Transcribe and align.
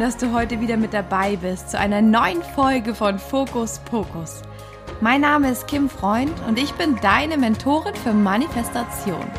dass 0.00 0.16
du 0.16 0.32
heute 0.32 0.60
wieder 0.62 0.78
mit 0.78 0.94
dabei 0.94 1.36
bist 1.36 1.70
zu 1.70 1.78
einer 1.78 2.00
neuen 2.00 2.42
Folge 2.42 2.94
von 2.94 3.18
Fokus 3.18 3.80
Pokus. 3.80 4.40
Mein 5.02 5.20
Name 5.20 5.50
ist 5.50 5.66
Kim 5.66 5.90
Freund 5.90 6.32
und 6.48 6.58
ich 6.58 6.72
bin 6.72 6.96
deine 7.02 7.36
Mentorin 7.36 7.94
für 7.94 8.14
Manifestation. 8.14 9.30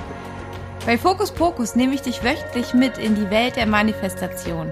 Bei 0.86 1.00
Fokus 1.00 1.32
Pokus 1.32 1.76
nehme 1.76 1.96
ich 1.96 2.04
dich 2.04 2.24
wöchentlich 2.24 2.76
mit 2.76 3.00
in 3.00 3.16
die 3.16 3.32
Welt 3.32 3.56
der 3.56 3.66
Manifestation. 3.66 4.72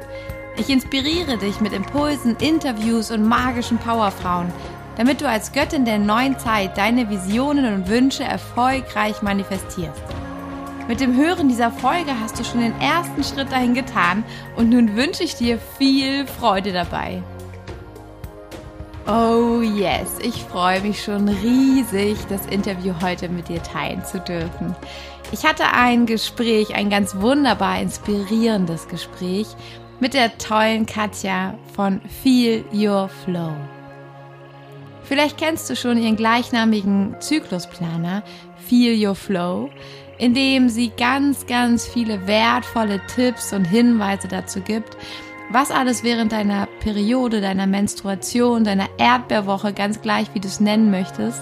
Ich 0.58 0.70
inspiriere 0.70 1.38
dich 1.38 1.60
mit 1.60 1.74
Impulsen, 1.74 2.36
Interviews 2.40 3.10
und 3.10 3.28
magischen 3.28 3.80
Powerfrauen, 3.80 4.54
damit 4.96 5.22
du 5.22 5.28
als 5.28 5.52
Göttin 5.54 5.86
der 5.86 5.98
neuen 5.98 6.38
Zeit 6.38 6.78
deine 6.78 7.10
Visionen 7.10 7.74
und 7.74 7.90
Wünsche 7.90 8.24
erfolgreich 8.24 9.24
manifestierst. 9.24 10.04
Mit 10.90 11.02
dem 11.02 11.16
Hören 11.16 11.50
dieser 11.50 11.70
Folge 11.70 12.20
hast 12.20 12.40
du 12.40 12.44
schon 12.44 12.62
den 12.62 12.74
ersten 12.82 13.24
Schritt 13.24 13.52
dahin 13.52 13.76
getan 13.76 14.24
und 14.56 14.72
nun 14.72 14.96
wünsche 14.96 15.24
ich 15.24 15.36
dir 15.36 15.60
viel 15.78 16.26
Freude 16.26 16.74
dabei. 16.74 17.22
Oh 19.06 19.62
yes, 19.62 20.18
ich 20.20 20.34
freue 20.46 20.82
mich 20.82 21.04
schon 21.04 21.30
riesig, 21.30 22.18
das 22.28 22.48
Interview 22.48 22.96
heute 23.04 23.30
mit 23.30 23.50
dir 23.50 23.62
teilen 23.62 24.04
zu 24.04 24.20
dürfen. 24.20 24.76
Ich 25.32 25.46
hatte 25.46 25.66
ein 25.74 26.08
Gespräch, 26.08 26.74
ein 26.74 26.90
ganz 26.90 27.16
wunderbar 27.18 27.80
inspirierendes 27.80 28.88
Gespräch 28.88 29.46
mit 30.00 30.16
der 30.16 30.40
tollen 30.40 30.88
Katja 30.88 31.54
von 31.76 32.02
Feel 32.24 32.66
Your 32.74 33.10
Flow. 33.10 33.54
Vielleicht 35.04 35.38
kennst 35.38 35.70
du 35.70 35.76
schon 35.76 36.00
ihren 36.00 36.16
gleichnamigen 36.16 37.16
Zyklusplaner 37.20 38.24
Feel 38.68 39.08
Your 39.08 39.14
Flow, 39.14 39.70
in 40.20 40.34
dem 40.34 40.70
sie 40.70 40.92
ganz, 40.96 41.48
ganz 41.48 41.88
viele 41.88 42.28
wertvolle 42.28 43.02
Tipps 43.16 43.54
und 43.54 43.66
Hinweise 43.66 44.28
dazu 44.28 44.62
gibt, 44.62 44.98
was 45.50 45.72
alles 45.72 46.04
während 46.04 46.32
deiner 46.32 46.68
Periode, 46.80 47.42
deiner 47.42 47.66
Menstruation, 47.66 48.64
deiner 48.64 48.88
Erdbeerwoche, 48.98 49.74
ganz 49.74 50.02
gleich 50.02 50.28
wie 50.34 50.40
du 50.40 50.48
es 50.48 50.60
nennen 50.60 50.92
möchtest, 50.92 51.42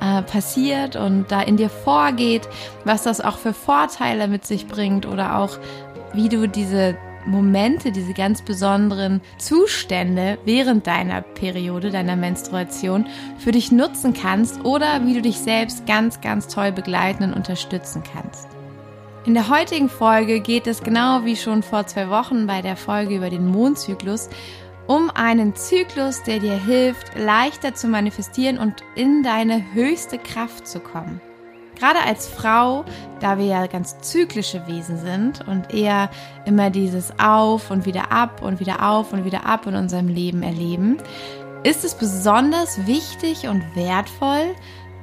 äh, 0.00 0.22
passiert 0.22 0.96
und 0.96 1.30
da 1.30 1.42
in 1.42 1.56
dir 1.56 1.68
vorgeht, 1.68 2.48
was 2.84 3.02
das 3.02 3.20
auch 3.20 3.36
für 3.36 3.52
Vorteile 3.52 4.28
mit 4.28 4.46
sich 4.46 4.66
bringt 4.66 5.04
oder 5.04 5.38
auch 5.38 5.58
wie 6.14 6.28
du 6.28 6.48
diese 6.48 6.96
Momente, 7.26 7.92
diese 7.92 8.12
ganz 8.12 8.42
besonderen 8.42 9.20
Zustände 9.38 10.38
während 10.44 10.86
deiner 10.86 11.22
Periode, 11.22 11.90
deiner 11.90 12.16
Menstruation 12.16 13.06
für 13.38 13.52
dich 13.52 13.72
nutzen 13.72 14.12
kannst 14.12 14.64
oder 14.64 15.04
wie 15.06 15.14
du 15.14 15.22
dich 15.22 15.38
selbst 15.38 15.86
ganz, 15.86 16.20
ganz 16.20 16.48
toll 16.48 16.72
begleiten 16.72 17.24
und 17.24 17.34
unterstützen 17.34 18.02
kannst. 18.02 18.48
In 19.26 19.34
der 19.34 19.48
heutigen 19.48 19.88
Folge 19.88 20.40
geht 20.40 20.66
es 20.66 20.82
genau 20.82 21.24
wie 21.24 21.36
schon 21.36 21.62
vor 21.62 21.86
zwei 21.86 22.10
Wochen 22.10 22.46
bei 22.46 22.60
der 22.60 22.76
Folge 22.76 23.16
über 23.16 23.30
den 23.30 23.46
Mondzyklus 23.46 24.28
um 24.86 25.10
einen 25.10 25.54
Zyklus, 25.54 26.22
der 26.22 26.40
dir 26.40 26.56
hilft, 26.56 27.18
leichter 27.18 27.74
zu 27.74 27.88
manifestieren 27.88 28.58
und 28.58 28.82
in 28.94 29.22
deine 29.22 29.72
höchste 29.72 30.18
Kraft 30.18 30.68
zu 30.68 30.80
kommen. 30.80 31.20
Gerade 31.78 32.00
als 32.00 32.28
Frau, 32.28 32.84
da 33.20 33.38
wir 33.38 33.46
ja 33.46 33.66
ganz 33.66 33.98
zyklische 34.00 34.66
Wesen 34.66 34.98
sind 34.98 35.46
und 35.46 35.72
eher 35.74 36.10
immer 36.44 36.70
dieses 36.70 37.12
Auf 37.18 37.70
und 37.70 37.86
wieder 37.86 38.12
ab 38.12 38.42
und 38.42 38.60
wieder 38.60 38.88
auf 38.88 39.12
und 39.12 39.24
wieder 39.24 39.46
ab 39.46 39.66
in 39.66 39.74
unserem 39.74 40.08
Leben 40.08 40.42
erleben, 40.42 40.98
ist 41.64 41.84
es 41.84 41.94
besonders 41.94 42.86
wichtig 42.86 43.48
und 43.48 43.64
wertvoll, 43.74 44.54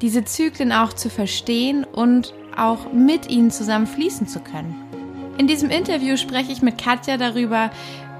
diese 0.01 0.23
Zyklen 0.23 0.71
auch 0.71 0.93
zu 0.93 1.09
verstehen 1.09 1.83
und 1.83 2.33
auch 2.57 2.91
mit 2.93 3.29
ihnen 3.29 3.51
zusammen 3.51 3.87
fließen 3.87 4.27
zu 4.27 4.39
können. 4.39 4.75
In 5.37 5.47
diesem 5.47 5.69
Interview 5.69 6.17
spreche 6.17 6.51
ich 6.51 6.61
mit 6.61 6.77
Katja 6.77 7.17
darüber, 7.17 7.71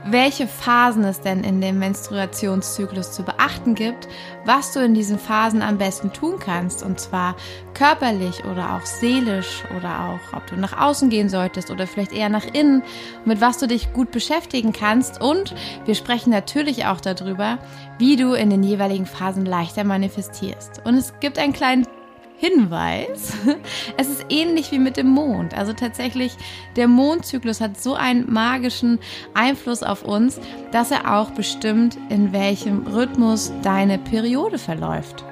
welche 0.06 0.48
Phasen 0.48 1.04
es 1.04 1.22
denn 1.22 1.44
in 1.44 1.62
dem 1.62 1.80
Menstruationszyklus 1.80 3.12
zu 3.12 3.24
beachten 3.24 3.76
gibt, 3.76 4.08
was 4.46 4.74
du 4.74 4.80
in 4.80 4.94
diesen 4.94 5.20
Phasen 5.20 5.62
am 5.62 5.78
besten 5.78 6.12
tun 6.12 6.40
kannst, 6.40 6.84
und 6.84 7.00
zwar 7.00 7.36
körperlich 7.74 8.44
oder 8.46 8.76
auch 8.76 8.86
seelisch 8.86 9.64
oder 9.78 10.10
auch, 10.10 10.38
ob 10.38 10.48
du 10.48 10.56
nach 10.56 10.80
außen 10.80 11.10
gehen 11.10 11.30
solltest 11.30 11.72
oder 11.72 11.88
vielleicht 11.88 12.14
eher 12.14 12.30
nach 12.30 12.46
innen, 12.46 12.84
mit 13.26 13.42
was 13.42 13.58
du 13.58 13.68
dich 13.68 13.94
gut 13.94 14.12
beschäftigen 14.12 14.74
kannst. 14.74 15.22
Und 15.22 15.54
wir 15.86 15.96
sprechen 15.96 16.32
natürlich 16.32 16.86
auch 16.86 17.02
darüber, 17.02 17.60
wie 17.98 18.16
du 18.16 18.34
in 18.34 18.50
den 18.50 18.64
jeweiligen 18.64 19.06
Phasen 19.06 19.46
leichter 19.46 19.84
manifestierst. 19.84 20.82
Und 20.84 20.96
es 20.96 21.14
gibt 21.20 21.38
einen 21.38 21.54
kleinen 21.54 21.86
Hinweis. 22.42 23.34
Es 23.98 24.10
ist 24.10 24.26
ähnlich 24.30 24.72
wie 24.72 24.80
mit 24.80 24.98
dem 24.98 25.08
Mond. 25.08 25.56
Also 25.56 25.74
tatsächlich, 25.74 26.36
der 26.76 26.88
Mondzyklus 26.88 27.62
hat 27.62 27.80
so 27.80 27.94
einen 27.94 28.32
magischen 28.32 28.98
Einfluss 29.36 29.84
auf 29.84 30.04
uns, 30.04 30.40
dass 30.72 30.90
er 30.90 31.20
auch 31.20 31.30
bestimmt, 31.32 31.98
in 32.10 32.34
welchem 32.34 32.88
Rhythmus 32.88 33.54
deine 33.62 34.00
Periode 34.00 34.58
verläuft. 34.58 35.24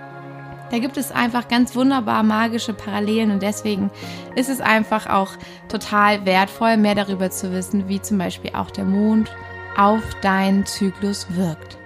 Da 0.69 0.77
gibt 0.77 0.97
es 0.97 1.11
einfach 1.11 1.47
ganz 1.47 1.75
wunderbar 1.75 2.21
magische 2.21 2.73
Parallelen 2.73 3.31
und 3.31 3.41
deswegen 3.41 3.89
ist 4.35 4.49
es 4.49 4.61
einfach 4.61 5.07
auch 5.07 5.31
total 5.67 6.25
wertvoll, 6.27 6.77
mehr 6.77 6.93
darüber 6.93 7.31
zu 7.31 7.51
wissen, 7.51 7.87
wie 7.87 8.01
zum 8.01 8.19
Beispiel 8.19 8.51
auch 8.53 8.69
der 8.69 8.85
Mond 8.85 9.31
auf 9.75 10.03
deinen 10.21 10.67
Zyklus 10.67 11.25
wirkt. 11.31 11.79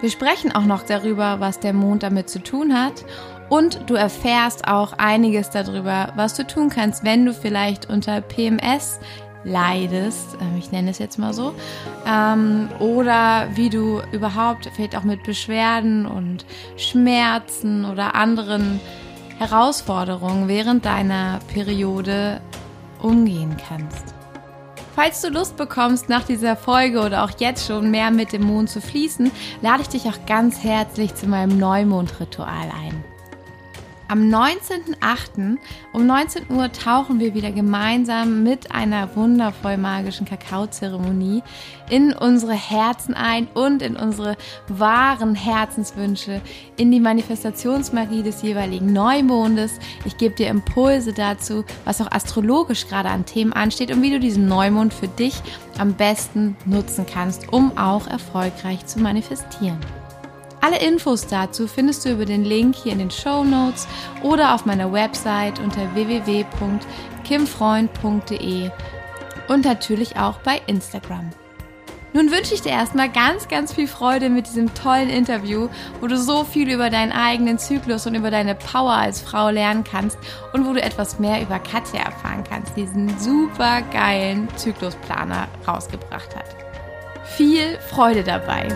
Wir 0.00 0.10
sprechen 0.10 0.52
auch 0.52 0.64
noch 0.64 0.82
darüber, 0.82 1.38
was 1.38 1.60
der 1.60 1.72
Mond 1.72 2.02
damit 2.02 2.28
zu 2.28 2.42
tun 2.42 2.74
hat 2.74 3.04
und 3.48 3.90
du 3.90 3.94
erfährst 3.94 4.66
auch 4.68 4.94
einiges 4.94 5.50
darüber, 5.50 6.12
was 6.16 6.34
du 6.34 6.46
tun 6.46 6.70
kannst, 6.70 7.04
wenn 7.04 7.26
du 7.26 7.32
vielleicht 7.34 7.88
unter 7.88 8.20
PMS 8.20 9.00
leidest, 9.44 10.36
ähm, 10.40 10.56
ich 10.58 10.72
nenne 10.72 10.90
es 10.90 10.98
jetzt 10.98 11.18
mal 11.18 11.32
so, 11.32 11.54
ähm, 12.06 12.68
oder 12.80 13.48
wie 13.54 13.70
du 13.70 14.00
überhaupt 14.12 14.70
vielleicht 14.74 14.96
auch 14.96 15.04
mit 15.04 15.22
Beschwerden 15.22 16.06
und 16.06 16.44
Schmerzen 16.76 17.84
oder 17.84 18.14
anderen 18.14 18.80
Herausforderungen 19.38 20.48
während 20.48 20.84
deiner 20.84 21.40
Periode 21.52 22.40
umgehen 23.02 23.56
kannst. 23.68 24.14
Falls 24.94 25.20
du 25.22 25.28
Lust 25.28 25.56
bekommst, 25.56 26.08
nach 26.08 26.22
dieser 26.22 26.54
Folge 26.54 27.00
oder 27.00 27.24
auch 27.24 27.32
jetzt 27.38 27.66
schon 27.66 27.90
mehr 27.90 28.12
mit 28.12 28.32
dem 28.32 28.44
Mond 28.44 28.70
zu 28.70 28.80
fließen, 28.80 29.30
lade 29.60 29.82
ich 29.82 29.88
dich 29.88 30.04
auch 30.04 30.24
ganz 30.26 30.62
herzlich 30.62 31.16
zu 31.16 31.26
meinem 31.26 31.58
Neumondritual 31.58 32.70
ein. 32.80 33.04
Am 34.06 34.28
19.08. 34.28 35.56
um 35.94 36.06
19 36.06 36.50
Uhr 36.50 36.70
tauchen 36.70 37.20
wir 37.20 37.32
wieder 37.32 37.52
gemeinsam 37.52 38.42
mit 38.42 38.70
einer 38.70 39.16
wundervoll 39.16 39.78
magischen 39.78 40.26
Kakaozeremonie 40.26 41.42
in 41.88 42.12
unsere 42.12 42.52
Herzen 42.52 43.14
ein 43.14 43.48
und 43.54 43.80
in 43.80 43.96
unsere 43.96 44.36
wahren 44.68 45.34
Herzenswünsche, 45.34 46.42
in 46.76 46.90
die 46.90 47.00
Manifestationsmagie 47.00 48.22
des 48.22 48.42
jeweiligen 48.42 48.92
Neumondes. 48.92 49.72
Ich 50.04 50.18
gebe 50.18 50.34
dir 50.34 50.48
Impulse 50.48 51.14
dazu, 51.14 51.64
was 51.86 52.02
auch 52.02 52.12
astrologisch 52.12 52.86
gerade 52.86 53.08
an 53.08 53.24
Themen 53.24 53.54
ansteht 53.54 53.90
und 53.90 54.02
wie 54.02 54.10
du 54.10 54.20
diesen 54.20 54.46
Neumond 54.46 54.92
für 54.92 55.08
dich 55.08 55.40
am 55.78 55.94
besten 55.94 56.56
nutzen 56.66 57.06
kannst, 57.10 57.50
um 57.52 57.78
auch 57.78 58.06
erfolgreich 58.06 58.84
zu 58.84 59.00
manifestieren. 59.00 59.78
Alle 60.64 60.78
Infos 60.78 61.26
dazu 61.26 61.66
findest 61.66 62.06
du 62.06 62.12
über 62.12 62.24
den 62.24 62.42
Link 62.42 62.74
hier 62.74 62.92
in 62.92 62.98
den 62.98 63.10
Show 63.10 63.44
Notes 63.44 63.86
oder 64.22 64.54
auf 64.54 64.64
meiner 64.64 64.90
Website 64.90 65.58
unter 65.58 65.94
www.kimfreund.de 65.94 68.70
und 69.48 69.64
natürlich 69.66 70.16
auch 70.16 70.38
bei 70.38 70.62
Instagram. 70.66 71.28
Nun 72.14 72.30
wünsche 72.30 72.54
ich 72.54 72.62
dir 72.62 72.70
erstmal 72.70 73.10
ganz, 73.10 73.48
ganz 73.48 73.74
viel 73.74 73.86
Freude 73.86 74.30
mit 74.30 74.46
diesem 74.46 74.72
tollen 74.72 75.10
Interview, 75.10 75.68
wo 76.00 76.06
du 76.06 76.16
so 76.16 76.44
viel 76.44 76.70
über 76.70 76.88
deinen 76.88 77.12
eigenen 77.12 77.58
Zyklus 77.58 78.06
und 78.06 78.14
über 78.14 78.30
deine 78.30 78.54
Power 78.54 78.94
als 78.94 79.20
Frau 79.20 79.50
lernen 79.50 79.84
kannst 79.84 80.16
und 80.54 80.66
wo 80.66 80.72
du 80.72 80.80
etwas 80.80 81.18
mehr 81.18 81.42
über 81.42 81.58
Katja 81.58 82.04
erfahren 82.04 82.42
kannst, 82.48 82.74
diesen 82.74 83.18
super 83.18 83.82
geilen 83.92 84.48
Zyklusplaner 84.56 85.46
rausgebracht 85.68 86.34
hat. 86.34 86.56
Viel 87.36 87.78
Freude 87.90 88.24
dabei! 88.24 88.68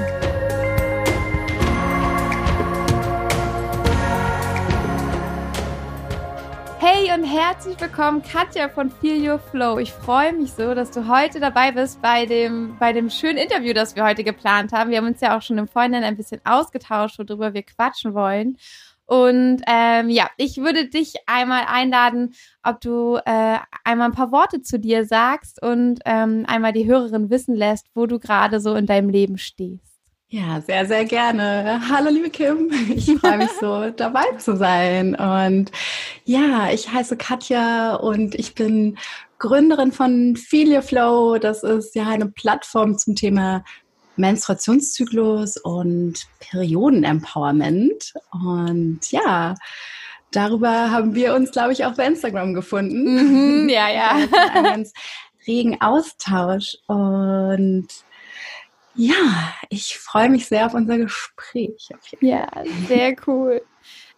Und 7.18 7.24
herzlich 7.24 7.80
willkommen, 7.80 8.22
Katja 8.22 8.68
von 8.68 8.90
Feel 8.90 9.28
Your 9.28 9.40
Flow. 9.40 9.78
Ich 9.78 9.90
freue 9.92 10.32
mich 10.32 10.52
so, 10.52 10.72
dass 10.72 10.92
du 10.92 11.08
heute 11.08 11.40
dabei 11.40 11.72
bist 11.72 12.00
bei 12.00 12.26
dem, 12.26 12.76
bei 12.78 12.92
dem 12.92 13.10
schönen 13.10 13.38
Interview, 13.38 13.72
das 13.72 13.96
wir 13.96 14.04
heute 14.04 14.22
geplant 14.22 14.70
haben. 14.70 14.90
Wir 14.90 14.98
haben 14.98 15.08
uns 15.08 15.20
ja 15.20 15.36
auch 15.36 15.42
schon 15.42 15.58
im 15.58 15.66
Vorhinein 15.66 16.04
ein 16.04 16.16
bisschen 16.16 16.40
ausgetauscht, 16.44 17.18
worüber 17.18 17.54
wir 17.54 17.64
quatschen 17.64 18.14
wollen. 18.14 18.56
Und 19.04 19.62
ähm, 19.66 20.10
ja, 20.10 20.30
ich 20.36 20.58
würde 20.58 20.86
dich 20.86 21.14
einmal 21.26 21.64
einladen, 21.66 22.34
ob 22.62 22.80
du 22.80 23.16
äh, 23.16 23.58
einmal 23.82 24.10
ein 24.10 24.14
paar 24.14 24.30
Worte 24.30 24.62
zu 24.62 24.78
dir 24.78 25.04
sagst 25.04 25.60
und 25.60 25.98
ähm, 26.04 26.44
einmal 26.46 26.72
die 26.72 26.86
Hörerin 26.86 27.30
wissen 27.30 27.56
lässt, 27.56 27.88
wo 27.94 28.06
du 28.06 28.20
gerade 28.20 28.60
so 28.60 28.76
in 28.76 28.86
deinem 28.86 29.08
Leben 29.08 29.38
stehst. 29.38 29.87
Ja, 30.30 30.60
sehr, 30.60 30.84
sehr 30.84 31.06
gerne. 31.06 31.80
Hallo, 31.88 32.10
liebe 32.10 32.28
Kim. 32.28 32.70
Ich 32.94 33.10
freue 33.18 33.38
mich 33.38 33.50
so, 33.58 33.88
dabei 33.96 34.24
zu 34.36 34.56
sein. 34.56 35.14
Und 35.14 35.72
ja, 36.24 36.68
ich 36.70 36.92
heiße 36.92 37.16
Katja 37.16 37.94
und 37.94 38.34
ich 38.34 38.54
bin 38.54 38.98
Gründerin 39.38 39.90
von 39.90 40.36
Feel 40.36 40.70
Your 40.70 40.82
Flow. 40.82 41.38
Das 41.38 41.62
ist 41.62 41.94
ja 41.94 42.08
eine 42.08 42.26
Plattform 42.26 42.98
zum 42.98 43.16
Thema 43.16 43.64
Menstruationszyklus 44.16 45.56
und 45.56 46.26
Periodenempowerment. 46.40 48.12
Und 48.30 49.10
ja, 49.10 49.54
darüber 50.30 50.90
haben 50.90 51.14
wir 51.14 51.34
uns, 51.34 51.52
glaube 51.52 51.72
ich, 51.72 51.86
auch 51.86 51.94
bei 51.94 52.04
Instagram 52.04 52.52
gefunden. 52.52 53.62
Mhm, 53.62 53.68
ja, 53.70 53.88
ja. 53.88 54.18
Ein 54.52 54.64
ganz 54.64 54.92
regen 55.46 55.80
Austausch. 55.80 56.76
Und 56.86 57.88
ja, 58.98 59.54
ich 59.70 59.96
freue 59.96 60.28
mich 60.28 60.46
sehr 60.46 60.66
auf 60.66 60.74
unser 60.74 60.98
Gespräch. 60.98 61.88
Ja, 62.20 62.48
sehr 62.88 63.14
cool. 63.26 63.62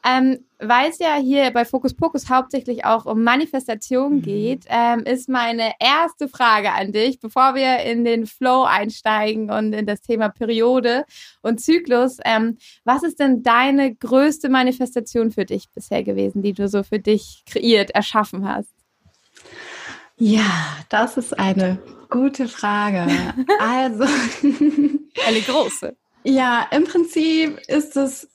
Ähm, 0.02 0.38
Weil 0.58 0.88
es 0.88 0.98
ja 0.98 1.16
hier 1.16 1.50
bei 1.50 1.66
Fokus 1.66 1.92
Pokus 1.92 2.30
hauptsächlich 2.30 2.86
auch 2.86 3.04
um 3.04 3.22
Manifestation 3.22 4.16
mhm. 4.16 4.22
geht, 4.22 4.64
ähm, 4.68 5.00
ist 5.00 5.28
meine 5.28 5.72
erste 5.78 6.28
Frage 6.28 6.72
an 6.72 6.92
dich, 6.92 7.20
bevor 7.20 7.54
wir 7.54 7.80
in 7.80 8.06
den 8.06 8.24
Flow 8.24 8.64
einsteigen 8.64 9.50
und 9.50 9.74
in 9.74 9.84
das 9.84 10.00
Thema 10.00 10.30
Periode 10.30 11.04
und 11.42 11.60
Zyklus. 11.60 12.16
Ähm, 12.24 12.56
was 12.84 13.02
ist 13.02 13.20
denn 13.20 13.42
deine 13.42 13.94
größte 13.94 14.48
Manifestation 14.48 15.30
für 15.30 15.44
dich 15.44 15.68
bisher 15.74 16.02
gewesen, 16.02 16.40
die 16.40 16.54
du 16.54 16.68
so 16.68 16.82
für 16.82 16.98
dich 16.98 17.42
kreiert, 17.46 17.90
erschaffen 17.90 18.48
hast? 18.48 18.79
Ja, 20.20 20.76
das 20.90 21.16
ist 21.16 21.38
eine 21.38 21.78
gute 22.10 22.46
Frage. 22.46 23.06
Also. 23.58 24.04
eine 25.26 25.40
große. 25.46 25.96
Ja, 26.24 26.66
im 26.70 26.84
Prinzip 26.84 27.58
ist 27.68 27.96
es 27.96 28.28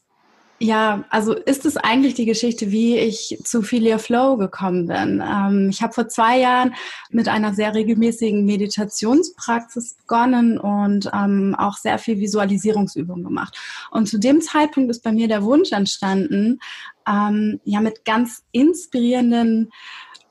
ja, 0.60 1.04
also 1.10 1.34
ist 1.34 1.66
es 1.66 1.76
eigentlich 1.76 2.14
die 2.14 2.26
Geschichte, 2.26 2.72
wie 2.72 2.98
ich 2.98 3.38
zu 3.44 3.62
Filia 3.62 3.98
Flow 3.98 4.38
gekommen 4.38 4.88
bin. 4.88 5.22
Ähm, 5.22 5.70
ich 5.70 5.82
habe 5.82 5.92
vor 5.92 6.08
zwei 6.08 6.40
Jahren 6.40 6.74
mit 7.10 7.28
einer 7.28 7.54
sehr 7.54 7.76
regelmäßigen 7.76 8.46
Meditationspraxis 8.46 9.96
begonnen 9.96 10.58
und 10.58 11.10
ähm, 11.14 11.56
auch 11.60 11.76
sehr 11.76 12.00
viel 12.00 12.20
Visualisierungsübungen 12.20 13.26
gemacht. 13.26 13.58
Und 13.92 14.08
zu 14.08 14.18
dem 14.18 14.40
Zeitpunkt 14.40 14.90
ist 14.90 15.04
bei 15.04 15.12
mir 15.12 15.28
der 15.28 15.44
Wunsch 15.44 15.74
entstanden, 15.74 16.60
ähm, 17.06 17.60
ja, 17.66 17.82
mit 17.82 18.06
ganz 18.06 18.44
inspirierenden 18.54 19.72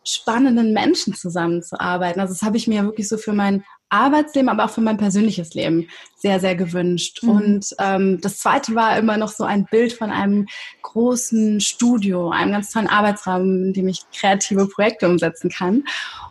spannenden 0.05 0.73
Menschen 0.73 1.15
zusammenzuarbeiten. 1.15 2.21
Also 2.21 2.35
das 2.35 2.43
habe 2.43 2.57
ich 2.57 2.67
mir 2.67 2.85
wirklich 2.85 3.09
so 3.09 3.17
für 3.17 3.33
mein 3.33 3.65
Arbeitsleben, 3.89 4.49
aber 4.49 4.65
auch 4.65 4.71
für 4.71 4.81
mein 4.81 4.97
persönliches 4.97 5.55
Leben 5.55 5.89
sehr, 6.17 6.41
sehr 6.41 6.57
gewünscht. 6.57 7.23
Mhm. 7.23 7.29
Und 7.29 7.77
ähm, 7.79 8.21
das 8.21 8.39
zweite 8.39 8.75
war 8.75 8.99
immer 8.99 9.17
noch 9.17 9.31
so 9.31 9.45
ein 9.45 9.67
Bild 9.67 9.93
von 9.93 10.11
einem 10.11 10.47
großen 10.83 11.61
Studio, 11.61 12.31
einem 12.31 12.53
ganz 12.53 12.71
tollen 12.71 12.89
Arbeitsraum, 12.89 13.65
in 13.67 13.73
dem 13.73 13.89
ich 13.89 14.03
kreative 14.13 14.67
Projekte 14.67 15.09
umsetzen 15.09 15.51
kann. 15.51 15.85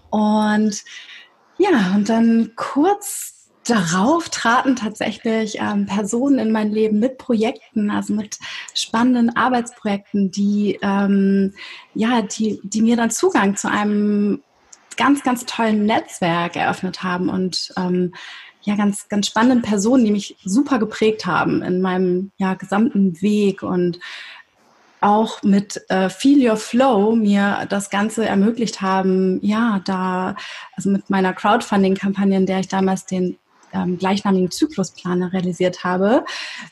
Und 0.09 0.83
ja, 1.57 1.93
und 1.95 2.09
dann 2.09 2.51
kurz 2.55 3.32
darauf 3.65 4.29
traten 4.29 4.75
tatsächlich 4.75 5.57
ähm, 5.59 5.85
Personen 5.85 6.39
in 6.39 6.51
mein 6.51 6.71
Leben 6.71 6.99
mit 6.99 7.17
Projekten, 7.17 7.89
also 7.89 8.13
mit 8.13 8.37
spannenden 8.73 9.35
Arbeitsprojekten, 9.35 10.31
die 10.31 10.79
ähm, 10.81 11.53
ja, 11.93 12.21
die, 12.21 12.59
die 12.63 12.81
mir 12.81 12.97
dann 12.97 13.11
Zugang 13.11 13.55
zu 13.55 13.69
einem 13.69 14.41
ganz, 14.97 15.23
ganz 15.23 15.45
tollen 15.45 15.85
Netzwerk 15.85 16.55
eröffnet 16.55 17.03
haben 17.03 17.29
und 17.29 17.73
ähm, 17.77 18.13
ja, 18.61 18.75
ganz, 18.75 19.09
ganz 19.09 19.27
spannenden 19.27 19.61
Personen, 19.61 20.05
die 20.05 20.11
mich 20.11 20.37
super 20.43 20.79
geprägt 20.79 21.25
haben 21.25 21.61
in 21.63 21.81
meinem 21.81 22.31
ja, 22.37 22.53
gesamten 22.53 23.21
Weg 23.21 23.61
und 23.61 23.99
auch 25.01 25.43
mit 25.43 25.81
äh, 25.89 26.09
Feel 26.09 26.49
Your 26.49 26.55
Flow 26.55 27.13
mir 27.13 27.65
das 27.67 27.89
Ganze 27.89 28.25
ermöglicht 28.25 28.81
haben, 28.81 29.39
ja, 29.41 29.81
da, 29.83 30.35
also 30.77 30.89
mit 30.89 31.09
meiner 31.09 31.33
Crowdfunding-Kampagne, 31.33 32.37
in 32.37 32.45
der 32.45 32.59
ich 32.61 32.69
damals 32.69 33.05
den 33.05 33.37
ähm, 33.73 33.97
gleichnamigen 33.97 34.51
Zyklusplaner 34.51 35.33
realisiert 35.33 35.83
habe, 35.83 36.25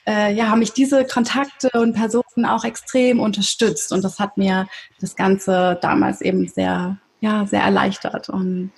äh, 0.08 0.34
ja, 0.34 0.48
haben 0.48 0.60
mich 0.60 0.74
diese 0.74 1.06
Kontakte 1.06 1.70
und 1.74 1.94
Personen 1.94 2.46
auch 2.46 2.64
extrem 2.64 3.20
unterstützt. 3.20 3.92
Und 3.92 4.04
das 4.04 4.20
hat 4.20 4.38
mir 4.38 4.68
das 5.00 5.16
Ganze 5.16 5.78
damals 5.82 6.22
eben 6.22 6.48
sehr, 6.48 6.98
ja, 7.20 7.46
sehr 7.46 7.62
erleichtert. 7.62 8.30
Und 8.30 8.72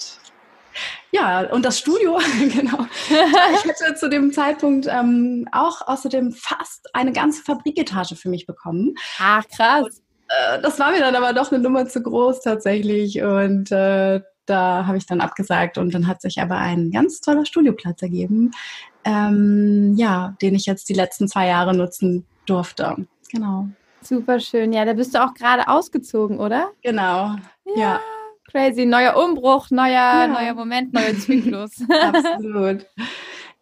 ja, 1.12 1.42
und 1.52 1.64
das 1.64 1.78
Studio, 1.78 2.20
genau. 2.40 2.88
Ich 3.10 3.66
hätte 3.66 3.96
zu 3.96 4.10
dem 4.10 4.32
Zeitpunkt 4.32 4.88
ähm, 4.90 5.48
auch 5.52 5.88
außerdem 5.88 6.32
fast 6.32 6.90
eine 6.96 7.12
ganze 7.12 7.44
Fabriketage 7.44 8.16
für 8.16 8.30
mich 8.30 8.48
bekommen. 8.48 8.96
Ach, 9.20 9.44
krass. 9.56 9.84
Und, 9.84 9.94
äh, 10.30 10.62
das 10.62 10.80
war 10.80 10.92
mir 10.92 11.00
dann 11.00 11.16
aber 11.16 11.34
doch 11.34 11.52
eine 11.52 11.62
Nummer 11.62 11.88
zu 11.88 12.02
groß 12.02 12.42
tatsächlich. 12.42 13.22
Und 13.22 13.72
äh, 13.72 14.22
da 14.46 14.86
habe 14.86 14.98
ich 14.98 15.06
dann 15.06 15.22
abgesagt 15.22 15.78
und 15.78 15.94
dann 15.94 16.08
hat 16.08 16.22
sich 16.22 16.42
aber 16.42 16.58
ein 16.58 16.92
ganz 16.92 17.22
toller 17.22 17.46
Studioplatz 17.46 18.02
ergeben, 18.02 18.52
ähm, 19.06 19.94
ja, 19.96 20.36
den 20.42 20.56
ich 20.56 20.66
jetzt 20.66 20.90
die 20.90 20.94
letzten 20.94 21.28
zwei 21.28 21.48
Jahre 21.48 21.76
nutzen 21.76 22.26
durfte. 22.46 22.96
Genau. 23.32 23.68
Super 24.02 24.40
schön. 24.40 24.74
Ja, 24.74 24.86
da 24.86 24.94
bist 24.94 25.16
du 25.16 25.24
auch 25.24 25.34
gerade 25.34 25.68
ausgezogen, 25.68 26.40
oder? 26.40 26.72
Genau. 26.82 27.36
Ja. 27.66 27.78
ja. 27.78 28.00
Crazy. 28.52 28.86
Neuer 28.86 29.16
Umbruch, 29.18 29.72
neuer, 29.72 29.90
ja. 29.90 30.28
neuer 30.28 30.54
Moment, 30.54 30.94
neuer 30.94 31.18
Zyklus. 31.18 31.72
Absolut. 32.02 32.86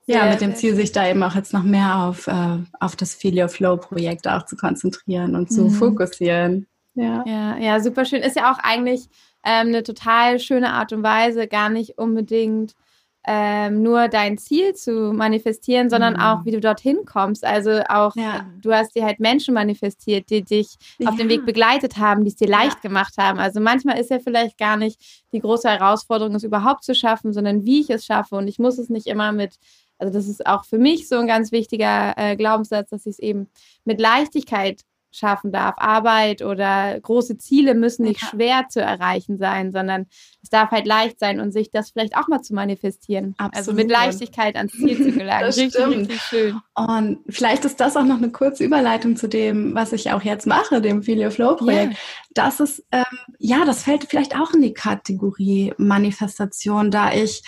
Ja, 0.08 0.26
mit 0.26 0.42
dem 0.42 0.56
Ziel, 0.56 0.76
sich 0.76 0.92
da 0.92 1.08
eben 1.08 1.24
auch 1.24 1.36
jetzt 1.36 1.54
noch 1.54 1.64
mehr 1.64 1.96
auf, 2.04 2.28
äh, 2.28 2.58
auf 2.80 2.96
das 2.96 3.14
Feel 3.14 3.48
Flow 3.48 3.78
Projekt 3.78 4.28
auch 4.28 4.46
zu 4.46 4.58
konzentrieren 4.58 5.36
und 5.36 5.52
zu 5.52 5.66
mhm. 5.66 5.70
fokussieren. 5.70 6.68
Ja. 6.96 7.24
ja, 7.26 7.58
ja, 7.58 7.80
super 7.80 8.04
schön. 8.04 8.22
Ist 8.22 8.36
ja 8.36 8.52
auch 8.52 8.60
eigentlich 8.60 9.08
ähm, 9.44 9.68
eine 9.68 9.84
total 9.84 10.40
schöne 10.40 10.74
Art 10.74 10.94
und 10.94 11.04
Weise, 11.04 11.48
gar 11.48 11.70
nicht 11.70 11.98
unbedingt 11.98 12.76
ähm, 13.24 13.84
nur 13.84 14.08
dein 14.08 14.38
Ziel 14.40 14.74
zu 14.74 15.14
manifestieren, 15.14 15.90
sondern 15.90 16.16
mhm. 16.16 16.22
auch, 16.22 16.46
wie 16.46 16.52
du 16.52 16.60
dorthin 16.60 17.06
kommst. 17.06 17.46
Also 17.46 17.82
auch, 17.88 18.16
ja. 18.16 18.48
du 18.62 18.74
hast 18.74 18.96
dir 18.96 19.06
halt 19.06 19.20
Menschen 19.20 19.54
manifestiert, 19.54 20.30
die 20.32 20.42
dich 20.42 20.76
ja. 20.98 21.10
auf 21.10 21.16
dem 21.16 21.30
Weg 21.30 21.46
begleitet 21.46 21.98
haben, 21.98 22.24
die 22.24 22.30
es 22.30 22.36
dir 22.36 22.48
leicht 22.48 22.78
ja. 22.84 22.90
gemacht 22.90 23.14
haben. 23.20 23.38
Also 23.38 23.60
manchmal 23.60 24.00
ist 24.00 24.10
ja 24.10 24.20
vielleicht 24.20 24.58
gar 24.58 24.76
nicht 24.76 25.24
die 25.34 25.40
große 25.40 25.70
Herausforderung, 25.70 26.34
es 26.34 26.44
überhaupt 26.44 26.84
zu 26.84 26.96
schaffen, 26.96 27.32
sondern 27.32 27.64
wie 27.64 27.82
ich 27.82 27.92
es 27.92 28.06
schaffe. 28.06 28.36
Und 28.36 28.48
ich 28.48 28.58
muss 28.58 28.80
es 28.80 28.90
nicht 28.90 29.06
immer 29.06 29.32
mit, 29.32 29.56
also 30.00 30.12
das 30.12 30.28
ist 30.28 30.48
auch 30.48 30.66
für 30.66 30.80
mich 30.80 31.08
so 31.08 31.18
ein 31.18 31.28
ganz 31.28 31.52
wichtiger 31.52 32.14
äh, 32.18 32.36
Glaubenssatz, 32.36 32.90
dass 32.90 33.06
ich 33.06 33.14
es 33.14 33.20
eben 33.20 33.50
mit 33.86 34.02
Leichtigkeit 34.02 34.82
schaffen 35.12 35.52
darf. 35.52 35.76
Arbeit 35.78 36.42
oder 36.42 37.00
große 37.00 37.38
Ziele 37.38 37.76
müssen 37.76 38.04
nicht 38.04 38.22
ja. 38.22 38.28
schwer 38.30 38.66
zu 38.70 38.82
erreichen 38.82 39.38
sein, 39.38 39.72
sondern 39.72 40.08
es 40.42 40.50
darf 40.50 40.72
halt 40.72 40.86
leicht 40.86 41.20
sein 41.20 41.40
und 41.40 41.52
sich 41.52 41.70
das 41.70 41.92
vielleicht 41.92 42.16
auch 42.16 42.28
mal 42.28 42.42
zu 42.42 42.54
manifestieren. 42.54 43.36
Absolut. 43.38 43.56
Also 43.56 43.74
mit 43.74 43.92
Leichtigkeit 43.92 44.56
ans 44.56 44.72
Ziel 44.72 44.98
zu 44.98 45.12
gelangen. 45.12 45.42
das 45.46 45.58
richtig, 45.58 45.82
stimmt. 45.82 45.96
richtig 45.96 46.22
schön. 46.22 46.62
Und 46.76 47.20
vielleicht 47.30 47.66
ist 47.66 47.80
das 47.80 47.98
auch 47.98 48.06
noch 48.06 48.18
eine 48.18 48.32
kurze 48.32 48.64
Überleitung 48.64 49.16
zu 49.16 49.28
dem, 49.28 49.76
was 49.76 49.94
ich 49.94 50.12
auch 50.12 50.24
jetzt 50.24 50.48
mache, 50.48 50.82
dem 50.82 51.04
Filio 51.04 51.30
Flow 51.30 51.56
Projekt. 51.56 51.92
Yeah. 51.92 52.00
Das 52.34 52.60
ist, 52.60 52.86
ähm, 52.92 53.04
ja, 53.38 53.66
das 53.66 53.84
fällt 53.84 54.06
vielleicht 54.06 54.36
auch 54.36 54.54
in 54.54 54.62
die 54.62 54.74
Kategorie 54.74 55.74
Manifestation, 55.78 56.90
da 56.90 57.12
ich 57.14 57.44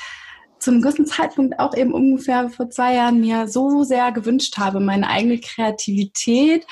zu 0.63 0.72
einem 0.72 0.82
gewissen 0.82 1.05
Zeitpunkt 1.05 1.60
auch 1.60 1.75
eben 1.75 1.93
ungefähr 1.93 2.50
vor 2.50 2.70
zwei 2.70 2.96
Jahren 2.96 3.20
mir 3.20 3.48
so 3.48 3.84
sehr 3.84 4.12
gewünscht 4.13 4.58
habe, 4.58 4.79
meine 4.79 5.10
eigene 5.10 5.39
Kreativität 5.39 6.65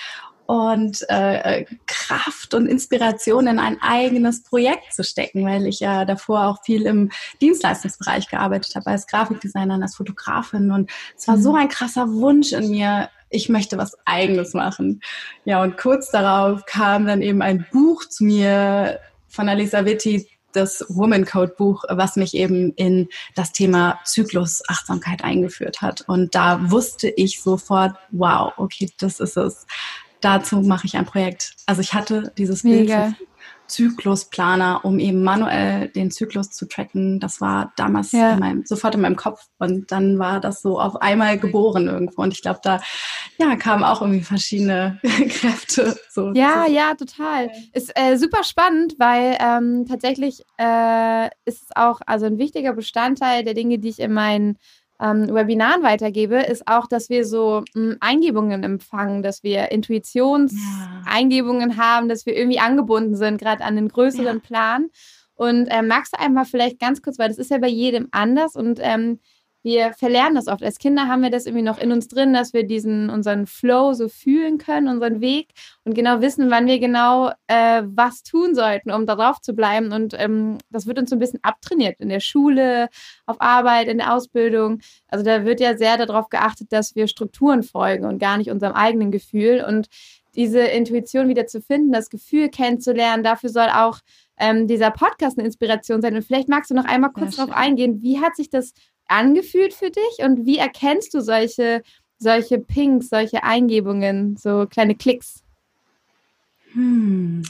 und 0.45 1.05
äh, 1.09 1.65
Kraft 1.85 2.53
und 2.53 2.67
Inspiration 2.67 3.47
in 3.47 3.59
ein 3.59 3.81
eigenes 3.81 4.43
Projekt 4.43 4.93
zu 4.93 5.03
stecken, 5.03 5.45
weil 5.45 5.65
ich 5.65 5.79
ja 5.79 6.05
davor 6.05 6.47
auch 6.47 6.63
viel 6.63 6.85
im 6.85 7.09
Dienstleistungsbereich 7.41 8.29
gearbeitet 8.29 8.75
habe, 8.75 8.87
als 8.87 9.07
Grafikdesignerin, 9.07 9.81
als 9.81 9.95
Fotografin. 9.95 10.71
Und 10.71 10.91
es 11.17 11.27
war 11.27 11.37
so 11.37 11.51
mhm. 11.51 11.57
ein 11.57 11.69
krasser 11.69 12.11
Wunsch 12.11 12.51
in 12.51 12.69
mir, 12.69 13.09
ich 13.29 13.49
möchte 13.49 13.77
was 13.77 13.97
Eigenes 14.05 14.53
machen. 14.53 15.01
Ja, 15.45 15.61
und 15.61 15.77
kurz 15.77 16.11
darauf 16.11 16.65
kam 16.65 17.05
dann 17.05 17.21
eben 17.21 17.41
ein 17.41 17.65
Buch 17.71 18.05
zu 18.05 18.25
mir 18.25 18.99
von 19.29 19.47
Alisa 19.47 19.85
Witti, 19.85 20.27
das 20.53 20.85
Woman 20.89 21.25
Code 21.25 21.53
Buch, 21.57 21.83
was 21.89 22.15
mich 22.15 22.33
eben 22.33 22.73
in 22.73 23.07
das 23.35 23.51
Thema 23.51 23.99
Zyklus 24.03 24.61
Achtsamkeit 24.67 25.23
eingeführt 25.23 25.81
hat. 25.81 26.01
Und 26.07 26.35
da 26.35 26.71
wusste 26.71 27.09
ich 27.09 27.41
sofort, 27.41 27.95
wow, 28.11 28.53
okay, 28.57 28.89
das 28.99 29.19
ist 29.19 29.37
es 29.37 29.65
dazu 30.21 30.61
mache 30.61 30.87
ich 30.87 30.97
ein 30.97 31.05
Projekt. 31.05 31.55
Also 31.65 31.81
ich 31.81 31.93
hatte 31.93 32.31
dieses 32.37 32.63
Mega. 32.63 33.05
Bild 33.05 33.15
Zyklusplaner, 33.71 34.81
um 34.83 34.99
eben 34.99 35.23
manuell 35.23 35.87
den 35.87 36.11
Zyklus 36.11 36.51
zu 36.51 36.67
tracken. 36.67 37.19
Das 37.19 37.39
war 37.39 37.71
damals 37.77 38.11
ja. 38.11 38.33
in 38.33 38.39
meinem, 38.39 38.65
sofort 38.65 38.95
in 38.95 39.01
meinem 39.01 39.15
Kopf 39.15 39.47
und 39.59 39.91
dann 39.91 40.19
war 40.19 40.41
das 40.41 40.61
so 40.61 40.79
auf 40.79 41.01
einmal 41.01 41.39
geboren 41.39 41.87
irgendwo. 41.87 42.21
Und 42.21 42.33
ich 42.33 42.41
glaube, 42.41 42.59
da 42.63 42.81
ja, 43.37 43.55
kamen 43.55 43.83
auch 43.83 44.01
irgendwie 44.01 44.23
verschiedene 44.23 44.99
Kräfte. 45.03 45.97
So, 46.09 46.33
ja, 46.33 46.65
so. 46.67 46.73
ja, 46.73 46.95
total. 46.95 47.49
Ist 47.73 47.91
äh, 47.95 48.17
super 48.17 48.43
spannend, 48.43 48.95
weil 48.99 49.37
ähm, 49.39 49.85
tatsächlich 49.87 50.43
äh, 50.57 51.27
ist 51.45 51.63
es 51.63 51.69
auch 51.75 52.01
also 52.05 52.25
ein 52.25 52.37
wichtiger 52.37 52.73
Bestandteil 52.73 53.43
der 53.43 53.53
Dinge, 53.53 53.79
die 53.79 53.89
ich 53.89 53.99
in 53.99 54.13
meinen 54.13 54.57
ähm, 55.01 55.33
Webinaren 55.33 55.83
weitergebe, 55.83 56.37
ist 56.37 56.67
auch, 56.67 56.87
dass 56.87 57.09
wir 57.09 57.25
so 57.25 57.63
mh, 57.73 57.91
hm, 57.91 57.97
Eingebungen 57.99 58.63
empfangen, 58.63 59.23
dass 59.23 59.43
wir 59.43 59.71
Intuitionseingebungen 59.71 61.71
ja. 61.71 61.77
haben, 61.77 62.09
dass 62.09 62.25
wir 62.25 62.35
irgendwie 62.35 62.59
angebunden 62.59 63.15
sind, 63.15 63.39
gerade 63.39 63.63
an 63.63 63.75
den 63.75 63.89
größeren 63.89 64.37
ja. 64.37 64.39
Plan. 64.39 64.89
Und 65.35 65.67
ähm, 65.71 65.87
magst 65.87 66.13
du 66.13 66.19
einmal 66.19 66.45
vielleicht 66.45 66.79
ganz 66.79 67.01
kurz, 67.01 67.17
weil 67.17 67.29
das 67.29 67.39
ist 67.39 67.49
ja 67.49 67.57
bei 67.57 67.67
jedem 67.67 68.09
anders 68.11 68.55
und 68.55 68.79
ähm, 68.81 69.19
wir 69.63 69.93
verlernen 69.93 70.35
das 70.35 70.47
oft. 70.47 70.63
Als 70.63 70.79
Kinder 70.79 71.07
haben 71.07 71.21
wir 71.21 71.29
das 71.29 71.45
irgendwie 71.45 71.63
noch 71.63 71.77
in 71.77 71.91
uns 71.91 72.07
drin, 72.07 72.33
dass 72.33 72.53
wir 72.53 72.63
diesen 72.63 73.09
unseren 73.09 73.45
Flow 73.45 73.93
so 73.93 74.09
fühlen 74.09 74.57
können, 74.57 74.87
unseren 74.87 75.21
Weg 75.21 75.49
und 75.83 75.93
genau 75.93 76.21
wissen, 76.21 76.49
wann 76.49 76.67
wir 76.67 76.79
genau 76.79 77.31
äh, 77.47 77.83
was 77.85 78.23
tun 78.23 78.55
sollten, 78.55 78.91
um 78.91 79.05
darauf 79.05 79.39
zu 79.41 79.53
bleiben. 79.53 79.91
Und 79.91 80.15
ähm, 80.17 80.57
das 80.69 80.87
wird 80.87 80.97
uns 80.99 81.09
so 81.09 81.15
ein 81.15 81.19
bisschen 81.19 81.39
abtrainiert 81.43 81.99
in 81.99 82.09
der 82.09 82.19
Schule, 82.19 82.89
auf 83.25 83.39
Arbeit, 83.39 83.87
in 83.87 83.99
der 83.99 84.13
Ausbildung. 84.13 84.79
Also 85.07 85.23
da 85.23 85.45
wird 85.45 85.59
ja 85.59 85.77
sehr 85.77 85.97
darauf 85.97 86.29
geachtet, 86.29 86.71
dass 86.71 86.95
wir 86.95 87.07
Strukturen 87.07 87.63
folgen 87.63 88.05
und 88.05 88.19
gar 88.19 88.37
nicht 88.37 88.49
unserem 88.49 88.73
eigenen 88.73 89.11
Gefühl. 89.11 89.63
Und 89.67 89.87
diese 90.35 90.61
Intuition 90.61 91.27
wieder 91.27 91.45
zu 91.45 91.61
finden, 91.61 91.91
das 91.91 92.09
Gefühl 92.09 92.49
kennenzulernen, 92.49 93.23
dafür 93.23 93.49
soll 93.49 93.67
auch 93.67 93.99
ähm, 94.37 94.67
dieser 94.67 94.91
Podcast 94.91 95.37
eine 95.37 95.45
Inspiration 95.45 96.01
sein. 96.01 96.15
Und 96.15 96.23
vielleicht 96.23 96.49
magst 96.49 96.71
du 96.71 96.75
noch 96.75 96.85
einmal 96.85 97.11
kurz 97.11 97.37
ja, 97.37 97.45
darauf 97.45 97.57
eingehen, 97.57 98.01
wie 98.01 98.19
hat 98.19 98.35
sich 98.35 98.49
das 98.49 98.73
angefühlt 99.11 99.73
für 99.73 99.89
dich 99.89 100.25
und 100.25 100.45
wie 100.45 100.57
erkennst 100.57 101.13
du 101.13 101.21
solche, 101.21 101.83
solche 102.17 102.59
Pings, 102.59 103.09
solche 103.09 103.43
Eingebungen, 103.43 104.37
so 104.37 104.65
kleine 104.67 104.95
Klicks? 104.95 105.43
Hm. 106.73 107.43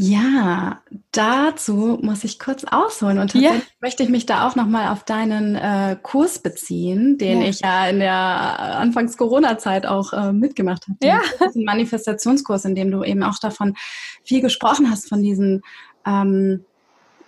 Ja, 0.00 0.80
dazu 1.10 1.98
muss 2.00 2.22
ich 2.22 2.38
kurz 2.38 2.62
ausholen 2.62 3.18
und 3.18 3.32
tatsächlich 3.32 3.62
ja. 3.62 3.68
möchte 3.80 4.04
ich 4.04 4.08
mich 4.10 4.26
da 4.26 4.46
auch 4.46 4.54
nochmal 4.54 4.92
auf 4.92 5.02
deinen 5.02 5.56
äh, 5.56 5.96
Kurs 6.00 6.38
beziehen, 6.38 7.18
den 7.18 7.42
ja. 7.42 7.48
ich 7.48 7.60
ja 7.60 7.88
in 7.88 7.98
der 7.98 8.14
Anfangs 8.14 9.16
Corona-Zeit 9.16 9.86
auch 9.86 10.12
äh, 10.12 10.32
mitgemacht 10.32 10.86
habe. 10.86 10.98
Ja. 11.02 11.20
Ein 11.40 11.64
Manifestationskurs, 11.64 12.64
in 12.64 12.76
dem 12.76 12.92
du 12.92 13.02
eben 13.02 13.24
auch 13.24 13.40
davon 13.40 13.74
viel 14.22 14.40
gesprochen 14.40 14.88
hast, 14.88 15.08
von 15.08 15.20
diesen 15.20 15.62
ähm, 16.06 16.64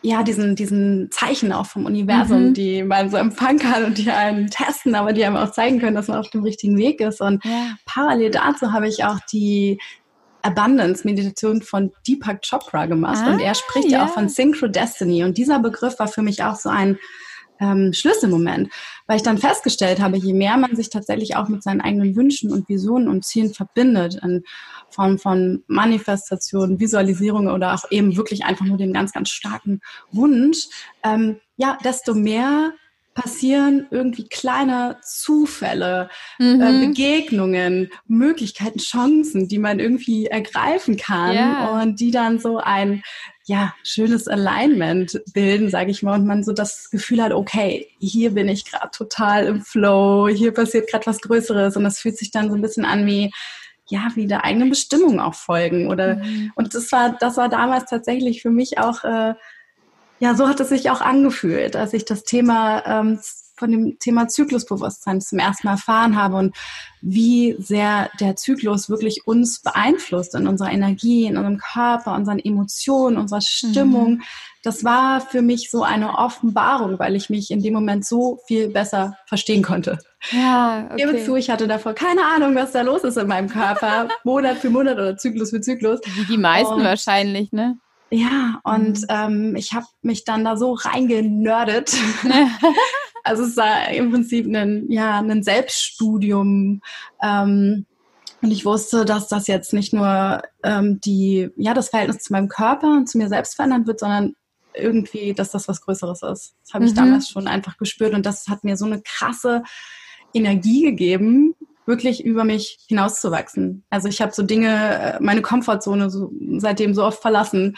ja, 0.03 0.23
diesen, 0.23 0.57
diesen 0.57 1.11
Zeichen 1.11 1.53
auch 1.53 1.67
vom 1.67 1.85
Universum, 1.85 2.49
mhm. 2.49 2.55
die 2.55 2.83
man 2.83 3.11
so 3.11 3.17
empfangen 3.17 3.59
kann 3.59 3.85
und 3.85 3.99
die 3.99 4.11
einen 4.11 4.49
testen, 4.49 4.95
aber 4.95 5.13
die 5.13 5.25
einem 5.25 5.37
auch 5.37 5.53
zeigen 5.53 5.79
können, 5.79 5.95
dass 5.95 6.09
man 6.09 6.19
auf 6.19 6.31
dem 6.31 6.43
richtigen 6.43 6.79
Weg 6.79 7.01
ist. 7.01 7.21
Und 7.21 7.45
ja. 7.45 7.77
parallel 7.85 8.31
dazu 8.31 8.73
habe 8.73 8.89
ich 8.89 9.05
auch 9.05 9.19
die 9.31 9.79
Abundance-Meditation 10.43 11.61
von 11.63 11.93
Deepak 12.07 12.41
Chopra 12.49 12.87
gemacht. 12.87 13.23
Ah, 13.27 13.33
und 13.33 13.41
er 13.41 13.55
spricht 13.55 13.91
ja 13.91 14.07
auch 14.07 14.11
von 14.11 14.29
Synchro 14.29 14.69
Destiny. 14.69 15.23
Und 15.23 15.37
dieser 15.37 15.59
Begriff 15.59 15.99
war 15.99 16.09
für 16.09 16.23
mich 16.23 16.43
auch 16.43 16.57
so 16.57 16.71
ein 16.71 16.99
ähm, 17.61 17.93
Schlüsselmoment, 17.93 18.71
weil 19.07 19.17
ich 19.17 19.23
dann 19.23 19.39
festgestellt 19.39 20.01
habe, 20.01 20.17
je 20.17 20.33
mehr 20.33 20.57
man 20.57 20.75
sich 20.75 20.91
tatsächlich 20.91 21.37
auch 21.37 21.49
mit 21.49 21.63
seinen 21.63 21.81
eigenen 21.81 22.17
Wünschen 22.17 22.53
und 22.53 22.69
Visionen 22.69 23.09
und 23.09 23.25
Zielen 23.25 23.55
verbindet, 23.55 24.19
in 24.23 24.43
Form 24.89 25.19
von 25.19 25.63
Manifestation, 25.69 26.81
Visualisierung 26.81 27.49
oder 27.49 27.75
auch 27.75 27.91
eben 27.91 28.17
wirklich 28.17 28.45
einfach 28.45 28.65
nur 28.65 28.79
den 28.79 28.93
ganz, 28.93 29.13
ganz 29.13 29.29
starken 29.29 29.81
Wunsch, 30.11 30.67
ähm, 31.05 31.37
ja, 31.57 31.79
desto 31.85 32.15
mehr 32.15 32.73
passieren 33.15 33.87
irgendwie 33.91 34.29
kleine 34.29 34.99
Zufälle, 35.03 36.09
äh, 36.39 36.43
mhm. 36.43 36.61
äh, 36.61 36.87
Begegnungen, 36.87 37.91
Möglichkeiten, 38.07 38.79
Chancen, 38.79 39.49
die 39.49 39.59
man 39.59 39.81
irgendwie 39.81 40.27
ergreifen 40.27 40.97
kann 40.97 41.35
yeah. 41.35 41.83
und 41.83 42.01
die 42.01 42.13
dann 42.13 42.39
so 42.39 42.59
ein 42.59 43.03
ja, 43.51 43.75
schönes 43.83 44.29
Alignment 44.29 45.21
bilden, 45.35 45.71
sage 45.71 45.91
ich 45.91 46.05
mal, 46.05 46.21
und 46.21 46.25
man 46.25 46.45
so 46.45 46.53
das 46.53 46.89
Gefühl 46.89 47.21
hat, 47.21 47.33
okay, 47.33 47.89
hier 47.99 48.31
bin 48.31 48.49
ich 48.49 48.65
gerade 48.65 48.93
total 48.93 49.47
im 49.47 49.63
Flow, 49.63 50.29
hier 50.29 50.55
passiert 50.55 50.89
gerade 50.89 51.05
was 51.07 51.21
Größeres 51.21 51.77
und 51.77 51.83
das 51.83 51.99
fühlt 51.99 52.17
sich 52.17 52.31
dann 52.31 52.49
so 52.49 52.55
ein 52.55 52.63
bisschen 52.63 52.85
an 52.85 53.07
wie 53.07 53.33
ja, 53.89 54.07
wie 54.15 54.29
der 54.29 54.45
eigenen 54.45 54.71
Bestimmung 54.71 55.19
auch 55.19 55.35
folgen 55.35 55.89
oder 55.89 56.19
mhm. 56.19 56.53
und 56.55 56.77
das 56.77 56.93
war 56.93 57.17
das 57.19 57.39
war 57.39 57.49
damals 57.49 57.91
tatsächlich 57.91 58.41
für 58.41 58.51
mich 58.51 58.79
auch 58.79 59.03
äh, 59.03 59.35
ja, 60.21 60.35
so 60.37 60.47
hat 60.47 60.61
es 60.61 60.69
sich 60.69 60.89
auch 60.91 61.01
angefühlt, 61.01 61.75
als 61.75 61.93
ich 61.93 62.05
das 62.05 62.23
Thema 62.23 62.85
ähm, 62.87 63.19
von 63.61 63.71
dem 63.71 63.99
Thema 64.01 64.27
Zyklusbewusstsein 64.27 65.21
zum 65.21 65.39
ersten 65.39 65.69
Mal 65.69 65.75
erfahren 65.75 66.17
habe 66.17 66.37
und 66.37 66.57
wie 67.03 67.55
sehr 67.59 68.11
der 68.19 68.37
Zyklus 68.37 68.91
wirklich 68.91 69.27
uns 69.27 69.61
beeinflusst 69.61 70.35
in 70.35 70.49
unserer 70.49 70.73
Energie, 70.73 71.27
in 71.27 71.37
unserem 71.37 71.59
Körper, 71.59 72.15
unseren 72.15 72.39
Emotionen, 72.39 73.17
unserer 73.17 73.41
Stimmung. 73.41 74.15
Mhm. 74.15 74.23
Das 74.63 74.85
war 74.85 75.21
für 75.21 75.41
mich 75.41 75.71
so 75.71 75.83
eine 75.83 76.19
Offenbarung, 76.19 76.99
weil 76.99 77.17
ich 77.17 77.31
mich 77.31 77.51
in 77.51 77.63
dem 77.63 77.73
Moment 77.73 78.05
so 78.05 78.41
viel 78.47 78.69
besser 78.69 79.17
verstehen 79.27 79.63
konnte. 79.63 79.99
Ja, 80.33 80.89
okay. 80.91 80.95
Ich 80.97 81.07
gebe 81.07 81.25
zu, 81.25 81.37
ich 81.37 81.49
hatte 81.49 81.67
davor 81.67 81.95
keine 81.95 82.27
Ahnung, 82.27 82.55
was 82.55 82.73
da 82.73 82.83
los 82.83 83.05
ist 83.05 83.17
in 83.17 83.27
meinem 83.27 83.49
Körper, 83.49 84.09
Monat 84.25 84.59
für 84.59 84.69
Monat 84.69 84.95
oder 84.95 85.17
Zyklus 85.17 85.51
für 85.51 85.61
Zyklus. 85.61 86.01
Wie 86.17 86.25
die 86.27 86.39
meisten 86.39 86.75
und 86.75 86.85
wahrscheinlich, 86.85 87.53
ne? 87.53 87.79
Ja, 88.11 88.61
und 88.65 89.03
mhm. 89.03 89.07
ähm, 89.09 89.57
ich 89.57 89.73
habe 89.73 89.87
mich 90.03 90.25
dann 90.25 90.45
da 90.45 90.57
so 90.57 90.73
reingenördet. 90.73 91.95
also 93.25 93.45
es 93.45 93.57
war 93.57 93.89
im 93.91 94.11
Prinzip 94.11 94.47
ein, 94.47 94.91
ja, 94.91 95.19
ein 95.19 95.43
Selbststudium. 95.43 96.81
Ähm, 97.23 97.87
und 98.43 98.51
ich 98.51 98.65
wusste, 98.65 99.05
dass 99.05 99.29
das 99.29 99.47
jetzt 99.47 99.73
nicht 99.73 99.93
nur 99.93 100.43
ähm, 100.63 101.01
die, 101.01 101.51
ja, 101.57 101.75
das 101.75 101.91
Verhältnis 101.91 102.23
zu 102.23 102.33
meinem 102.33 102.49
Körper 102.49 102.89
und 102.93 103.09
zu 103.09 103.19
mir 103.19 103.29
selbst 103.29 103.55
verändern 103.55 103.87
wird, 103.87 104.01
sondern 104.01 104.35
irgendwie, 104.75 105.35
dass 105.35 105.51
das 105.51 105.69
was 105.69 105.81
Größeres 105.83 106.23
ist. 106.23 106.55
Das 106.65 106.75
habe 106.75 106.85
ich 106.85 106.93
mhm. 106.93 106.97
damals 106.97 107.29
schon 107.29 107.49
einfach 107.49 107.77
gespürt 107.77 108.15
und 108.15 108.25
das 108.25 108.47
hat 108.49 108.65
mir 108.65 108.77
so 108.77 108.87
eine 108.87 109.03
krasse 109.03 109.63
Energie 110.33 110.83
gegeben, 110.83 111.55
wirklich 111.87 112.25
über 112.25 112.45
mich 112.45 112.79
hinauszuwachsen. 112.89 113.85
Also 113.91 114.09
ich 114.09 114.23
habe 114.23 114.33
so 114.33 114.43
Dinge, 114.43 115.17
äh, 115.17 115.21
meine 115.21 115.43
Komfortzone 115.43 116.09
so, 116.09 116.33
seitdem 116.57 116.95
so 116.95 117.05
oft 117.05 117.21
verlassen 117.21 117.77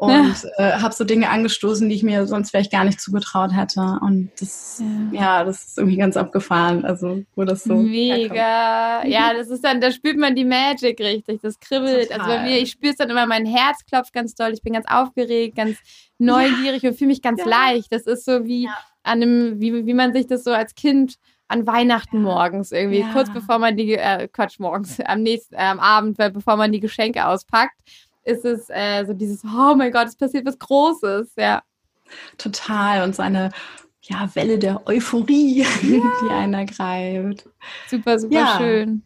und 0.00 0.10
ja. 0.10 0.34
äh, 0.56 0.72
habe 0.80 0.94
so 0.94 1.04
Dinge 1.04 1.28
angestoßen, 1.28 1.86
die 1.86 1.94
ich 1.94 2.02
mir 2.02 2.26
sonst 2.26 2.48
vielleicht 2.48 2.72
gar 2.72 2.84
nicht 2.84 3.02
zugetraut 3.02 3.54
hätte. 3.54 3.98
Und 4.00 4.30
das, 4.40 4.82
ja, 5.12 5.20
ja 5.20 5.44
das 5.44 5.62
ist 5.62 5.78
irgendwie 5.78 5.98
ganz 5.98 6.16
abgefahren. 6.16 6.86
Also 6.86 7.22
wo 7.36 7.44
das 7.44 7.64
so 7.64 7.74
mega, 7.74 9.04
ja, 9.04 9.34
das 9.34 9.48
ist 9.48 9.62
dann, 9.62 9.78
da 9.82 9.90
spürt 9.92 10.16
man 10.16 10.34
die 10.34 10.46
Magic 10.46 10.98
richtig, 11.00 11.42
das 11.42 11.60
kribbelt. 11.60 12.08
Total. 12.08 12.20
Also 12.20 12.32
bei 12.34 12.42
mir, 12.44 12.58
ich 12.62 12.70
spüre 12.70 12.92
es 12.92 12.96
dann 12.96 13.10
immer, 13.10 13.26
mein 13.26 13.44
Herz 13.44 13.84
klopft 13.84 14.14
ganz 14.14 14.34
doll. 14.34 14.52
Ich 14.54 14.62
bin 14.62 14.72
ganz 14.72 14.86
aufgeregt, 14.88 15.54
ganz 15.56 15.76
neugierig 16.16 16.82
ja. 16.82 16.88
und 16.88 16.96
fühle 16.96 17.08
mich 17.08 17.20
ganz 17.20 17.44
leicht. 17.44 17.92
Das 17.92 18.06
ist 18.06 18.24
so 18.24 18.46
wie 18.46 18.68
an 19.02 19.22
einem, 19.22 19.60
wie 19.60 19.84
wie 19.84 19.94
man 19.94 20.14
sich 20.14 20.26
das 20.26 20.44
so 20.44 20.52
als 20.52 20.74
Kind 20.74 21.16
an 21.46 21.66
Weihnachten 21.66 22.22
morgens 22.22 22.72
irgendwie, 22.72 23.04
kurz 23.12 23.30
bevor 23.30 23.58
man 23.58 23.76
die, 23.76 23.96
äh, 23.96 24.28
Quatsch, 24.28 24.60
morgens, 24.60 24.98
am 25.00 25.22
nächsten, 25.22 25.56
äh, 25.56 25.58
am 25.58 25.80
Abend, 25.80 26.16
bevor 26.16 26.56
man 26.56 26.72
die 26.72 26.80
Geschenke 26.80 27.26
auspackt, 27.26 27.76
ist 28.24 28.44
es 28.44 28.68
äh, 28.68 29.04
so 29.06 29.12
dieses, 29.12 29.44
oh 29.44 29.74
mein 29.74 29.92
Gott, 29.92 30.08
es 30.08 30.16
passiert 30.16 30.46
was 30.46 30.58
Großes, 30.58 31.32
ja. 31.36 31.62
Total 32.38 33.04
und 33.04 33.14
so 33.14 33.22
eine 33.22 33.50
ja, 34.02 34.28
Welle 34.34 34.58
der 34.58 34.86
Euphorie, 34.86 35.62
ja. 35.62 35.68
die 35.82 36.30
einen 36.30 36.54
ergreift. 36.54 37.48
Super, 37.88 38.18
super 38.18 38.34
ja. 38.34 38.58
schön. 38.58 39.02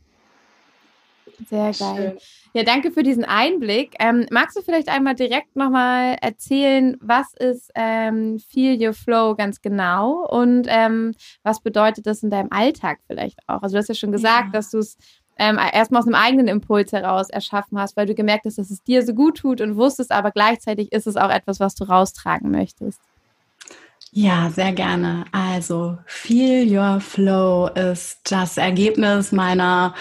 Sehr 1.48 1.72
geil. 1.72 2.16
Schön. 2.18 2.18
Ja, 2.54 2.62
danke 2.62 2.92
für 2.92 3.02
diesen 3.02 3.24
Einblick. 3.24 3.96
Ähm, 3.98 4.26
magst 4.30 4.56
du 4.56 4.62
vielleicht 4.62 4.88
einmal 4.88 5.16
direkt 5.16 5.56
nochmal 5.56 6.16
erzählen, 6.20 6.96
was 7.00 7.34
ist 7.34 7.72
ähm, 7.74 8.38
Feel 8.38 8.80
Your 8.80 8.94
Flow 8.94 9.34
ganz 9.34 9.60
genau 9.60 10.24
und 10.28 10.66
ähm, 10.68 11.12
was 11.42 11.60
bedeutet 11.60 12.06
das 12.06 12.22
in 12.22 12.30
deinem 12.30 12.52
Alltag 12.52 13.00
vielleicht 13.08 13.40
auch? 13.48 13.62
Also 13.62 13.74
du 13.74 13.78
hast 13.78 13.88
ja 13.88 13.94
schon 13.94 14.12
gesagt, 14.12 14.46
ja. 14.46 14.52
dass 14.52 14.70
du 14.70 14.78
es 14.78 14.96
ähm, 15.38 15.58
erstmal 15.72 16.00
aus 16.00 16.06
einem 16.06 16.14
eigenen 16.14 16.48
Impuls 16.48 16.92
heraus 16.92 17.30
erschaffen 17.30 17.78
hast, 17.78 17.96
weil 17.96 18.06
du 18.06 18.14
gemerkt 18.14 18.46
hast, 18.46 18.58
dass 18.58 18.70
es 18.70 18.82
dir 18.82 19.04
so 19.04 19.14
gut 19.14 19.38
tut 19.38 19.60
und 19.60 19.76
wusstest, 19.76 20.12
aber 20.12 20.30
gleichzeitig 20.30 20.92
ist 20.92 21.06
es 21.06 21.16
auch 21.16 21.30
etwas, 21.30 21.60
was 21.60 21.74
du 21.74 21.84
raustragen 21.84 22.50
möchtest. 22.50 23.00
Ja, 24.16 24.48
sehr 24.48 24.72
gerne. 24.72 25.24
Also, 25.32 25.98
Feel 26.06 26.70
Your 26.70 27.00
Flow 27.00 27.66
ist 27.66 28.30
das 28.30 28.56
Ergebnis 28.58 29.32
meiner 29.32 29.92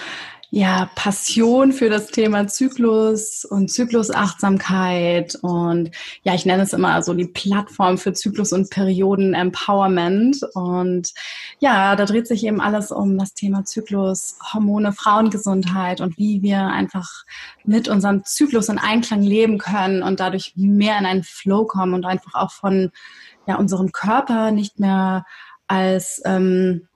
ja, 0.56 0.88
Passion 0.94 1.72
für 1.72 1.90
das 1.90 2.06
Thema 2.12 2.46
Zyklus 2.46 3.44
und 3.44 3.72
Zyklusachtsamkeit. 3.72 5.34
Und 5.42 5.90
ja, 6.22 6.32
ich 6.32 6.46
nenne 6.46 6.62
es 6.62 6.72
immer 6.72 7.02
so 7.02 7.12
die 7.12 7.26
Plattform 7.26 7.98
für 7.98 8.12
Zyklus- 8.12 8.52
und 8.52 8.70
Perioden-Empowerment. 8.70 10.44
Und 10.54 11.12
ja, 11.58 11.96
da 11.96 12.04
dreht 12.04 12.28
sich 12.28 12.46
eben 12.46 12.60
alles 12.60 12.92
um 12.92 13.18
das 13.18 13.34
Thema 13.34 13.64
Zyklus, 13.64 14.38
Hormone, 14.52 14.92
Frauengesundheit 14.92 16.00
und 16.00 16.18
wie 16.18 16.40
wir 16.42 16.60
einfach 16.60 17.24
mit 17.64 17.88
unserem 17.88 18.24
Zyklus 18.24 18.68
in 18.68 18.78
Einklang 18.78 19.22
leben 19.22 19.58
können 19.58 20.04
und 20.04 20.20
dadurch 20.20 20.52
mehr 20.54 20.96
in 21.00 21.06
einen 21.06 21.24
Flow 21.24 21.64
kommen 21.64 21.94
und 21.94 22.04
einfach 22.04 22.34
auch 22.34 22.52
von 22.52 22.92
ja, 23.48 23.56
unserem 23.56 23.90
Körper 23.90 24.52
nicht 24.52 24.78
mehr 24.78 25.26
als 25.66 26.22
ähm, 26.24 26.86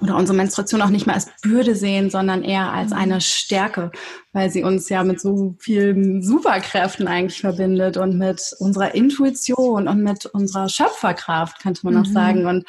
oder 0.00 0.16
unsere 0.16 0.36
Menstruation 0.36 0.82
auch 0.82 0.90
nicht 0.90 1.06
mehr 1.06 1.14
als 1.14 1.28
Bürde 1.42 1.74
sehen, 1.74 2.10
sondern 2.10 2.42
eher 2.42 2.72
als 2.72 2.90
mhm. 2.90 2.96
eine 2.96 3.20
Stärke, 3.20 3.90
weil 4.32 4.50
sie 4.50 4.62
uns 4.64 4.88
ja 4.88 5.04
mit 5.04 5.20
so 5.20 5.54
vielen 5.58 6.22
Superkräften 6.22 7.06
eigentlich 7.08 7.40
verbindet 7.40 7.96
und 7.96 8.18
mit 8.18 8.54
unserer 8.58 8.94
Intuition 8.94 9.88
und 9.88 10.02
mit 10.02 10.26
unserer 10.26 10.68
Schöpferkraft, 10.68 11.62
könnte 11.62 11.80
man 11.84 11.94
mhm. 11.94 12.00
auch 12.00 12.06
sagen. 12.06 12.46
Und 12.46 12.64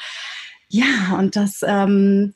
ja, 0.68 1.16
und 1.18 1.36
das 1.36 1.60
ähm, 1.62 2.32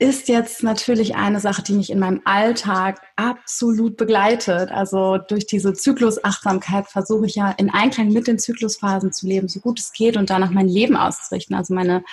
ist 0.00 0.28
jetzt 0.28 0.62
natürlich 0.62 1.16
eine 1.16 1.40
Sache, 1.40 1.62
die 1.62 1.72
mich 1.72 1.90
in 1.90 1.98
meinem 1.98 2.20
Alltag 2.24 3.00
absolut 3.16 3.96
begleitet. 3.96 4.70
Also 4.70 5.18
durch 5.18 5.46
diese 5.46 5.72
Zyklusachtsamkeit 5.72 6.86
versuche 6.86 7.26
ich 7.26 7.34
ja 7.34 7.50
in 7.50 7.70
Einklang 7.70 8.12
mit 8.12 8.28
den 8.28 8.38
Zyklusphasen 8.38 9.12
zu 9.12 9.26
leben, 9.26 9.48
so 9.48 9.58
gut 9.58 9.80
es 9.80 9.92
geht 9.92 10.16
und 10.16 10.30
danach 10.30 10.50
mein 10.50 10.68
Leben 10.68 10.96
auszurichten. 10.96 11.56
Also 11.56 11.74
meine 11.74 12.04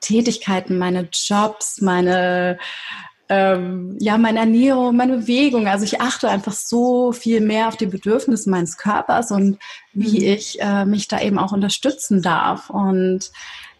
Tätigkeiten, 0.00 0.78
meine 0.78 1.08
Jobs, 1.12 1.80
meine 1.80 2.58
ähm, 3.30 3.96
ja, 4.00 4.16
meine 4.16 4.40
Ernährung, 4.40 4.96
meine 4.96 5.18
Bewegung. 5.18 5.68
Also 5.68 5.84
ich 5.84 6.00
achte 6.00 6.28
einfach 6.28 6.52
so 6.52 7.12
viel 7.12 7.40
mehr 7.40 7.68
auf 7.68 7.76
die 7.76 7.86
Bedürfnisse 7.86 8.48
meines 8.48 8.78
Körpers 8.78 9.30
und 9.30 9.58
wie 9.92 10.20
mhm. 10.20 10.34
ich 10.34 10.60
äh, 10.60 10.86
mich 10.86 11.08
da 11.08 11.20
eben 11.20 11.38
auch 11.38 11.52
unterstützen 11.52 12.22
darf. 12.22 12.70
Und 12.70 13.30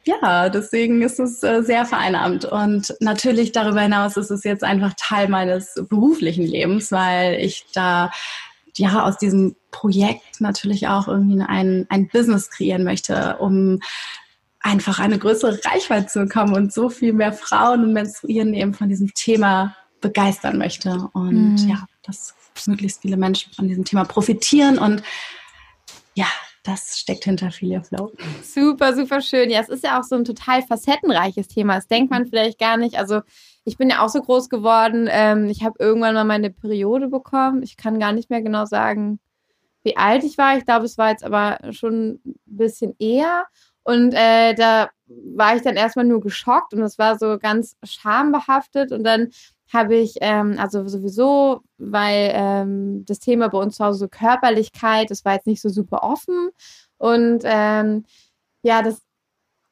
ja, 0.04 0.48
deswegen 0.48 1.02
ist 1.02 1.18
es 1.18 1.42
äh, 1.42 1.62
sehr 1.62 1.86
vereinnahmt. 1.86 2.44
Und 2.44 2.94
natürlich 3.00 3.52
darüber 3.52 3.80
hinaus 3.80 4.16
ist 4.16 4.30
es 4.30 4.44
jetzt 4.44 4.64
einfach 4.64 4.92
Teil 4.98 5.28
meines 5.28 5.74
beruflichen 5.88 6.44
Lebens, 6.44 6.92
weil 6.92 7.40
ich 7.40 7.64
da 7.72 8.10
ja 8.76 9.04
aus 9.04 9.18
diesem 9.18 9.56
Projekt 9.70 10.40
natürlich 10.40 10.88
auch 10.88 11.08
irgendwie 11.08 11.42
ein, 11.42 11.86
ein 11.88 12.08
Business 12.08 12.50
kreieren 12.50 12.84
möchte, 12.84 13.36
um 13.38 13.80
einfach 14.60 14.98
eine 14.98 15.18
größere 15.18 15.60
Reichweite 15.64 16.06
zu 16.06 16.20
bekommen 16.20 16.54
und 16.54 16.72
so 16.72 16.88
viel 16.88 17.12
mehr 17.12 17.32
Frauen 17.32 17.84
und 17.84 17.92
Menstruieren 17.92 18.54
eben 18.54 18.74
von 18.74 18.88
diesem 18.88 19.12
Thema 19.14 19.76
begeistern 20.00 20.58
möchte. 20.58 21.08
Und 21.12 21.62
mhm. 21.62 21.68
ja, 21.68 21.86
dass 22.02 22.34
möglichst 22.66 23.02
viele 23.02 23.16
Menschen 23.16 23.52
von 23.52 23.68
diesem 23.68 23.84
Thema 23.84 24.04
profitieren 24.04 24.78
und 24.78 25.02
ja, 26.14 26.26
das 26.64 26.98
steckt 26.98 27.24
hinter 27.24 27.50
Filia 27.50 27.82
Flow. 27.82 28.12
Super, 28.42 28.94
super 28.94 29.20
schön. 29.20 29.48
Ja, 29.48 29.60
es 29.60 29.68
ist 29.68 29.84
ja 29.84 29.98
auch 29.98 30.02
so 30.02 30.16
ein 30.16 30.24
total 30.24 30.62
facettenreiches 30.62 31.48
Thema. 31.48 31.76
Das 31.76 31.86
denkt 31.86 32.10
man 32.10 32.26
vielleicht 32.26 32.58
gar 32.58 32.76
nicht. 32.76 32.98
Also 32.98 33.20
ich 33.64 33.78
bin 33.78 33.88
ja 33.88 34.04
auch 34.04 34.08
so 34.08 34.20
groß 34.20 34.48
geworden. 34.48 35.08
Ähm, 35.10 35.46
ich 35.46 35.62
habe 35.62 35.76
irgendwann 35.78 36.14
mal 36.14 36.24
meine 36.24 36.50
Periode 36.50 37.08
bekommen. 37.08 37.62
Ich 37.62 37.76
kann 37.76 38.00
gar 38.00 38.12
nicht 38.12 38.28
mehr 38.28 38.42
genau 38.42 38.66
sagen, 38.66 39.20
wie 39.82 39.96
alt 39.96 40.24
ich 40.24 40.36
war. 40.36 40.58
Ich 40.58 40.64
glaube, 40.64 40.84
es 40.84 40.98
war 40.98 41.10
jetzt 41.10 41.24
aber 41.24 41.58
schon 41.72 42.20
ein 42.26 42.34
bisschen 42.44 42.94
eher. 42.98 43.46
Und 43.88 44.12
äh, 44.12 44.52
da 44.52 44.90
war 45.06 45.56
ich 45.56 45.62
dann 45.62 45.76
erstmal 45.76 46.04
nur 46.04 46.20
geschockt 46.20 46.74
und 46.74 46.82
es 46.82 46.98
war 46.98 47.18
so 47.18 47.38
ganz 47.38 47.74
schambehaftet. 47.82 48.92
Und 48.92 49.02
dann 49.02 49.30
habe 49.72 49.96
ich, 49.96 50.16
ähm, 50.20 50.56
also 50.58 50.86
sowieso, 50.86 51.62
weil 51.78 52.32
ähm, 52.34 53.06
das 53.06 53.18
Thema 53.18 53.48
bei 53.48 53.56
uns 53.56 53.76
zu 53.76 53.84
Hause 53.86 54.00
so 54.00 54.08
Körperlichkeit, 54.08 55.10
das 55.10 55.24
war 55.24 55.32
jetzt 55.32 55.46
nicht 55.46 55.62
so 55.62 55.70
super 55.70 56.02
offen. 56.02 56.50
Und 56.98 57.40
ähm, 57.44 58.04
ja, 58.62 58.82
das 58.82 59.00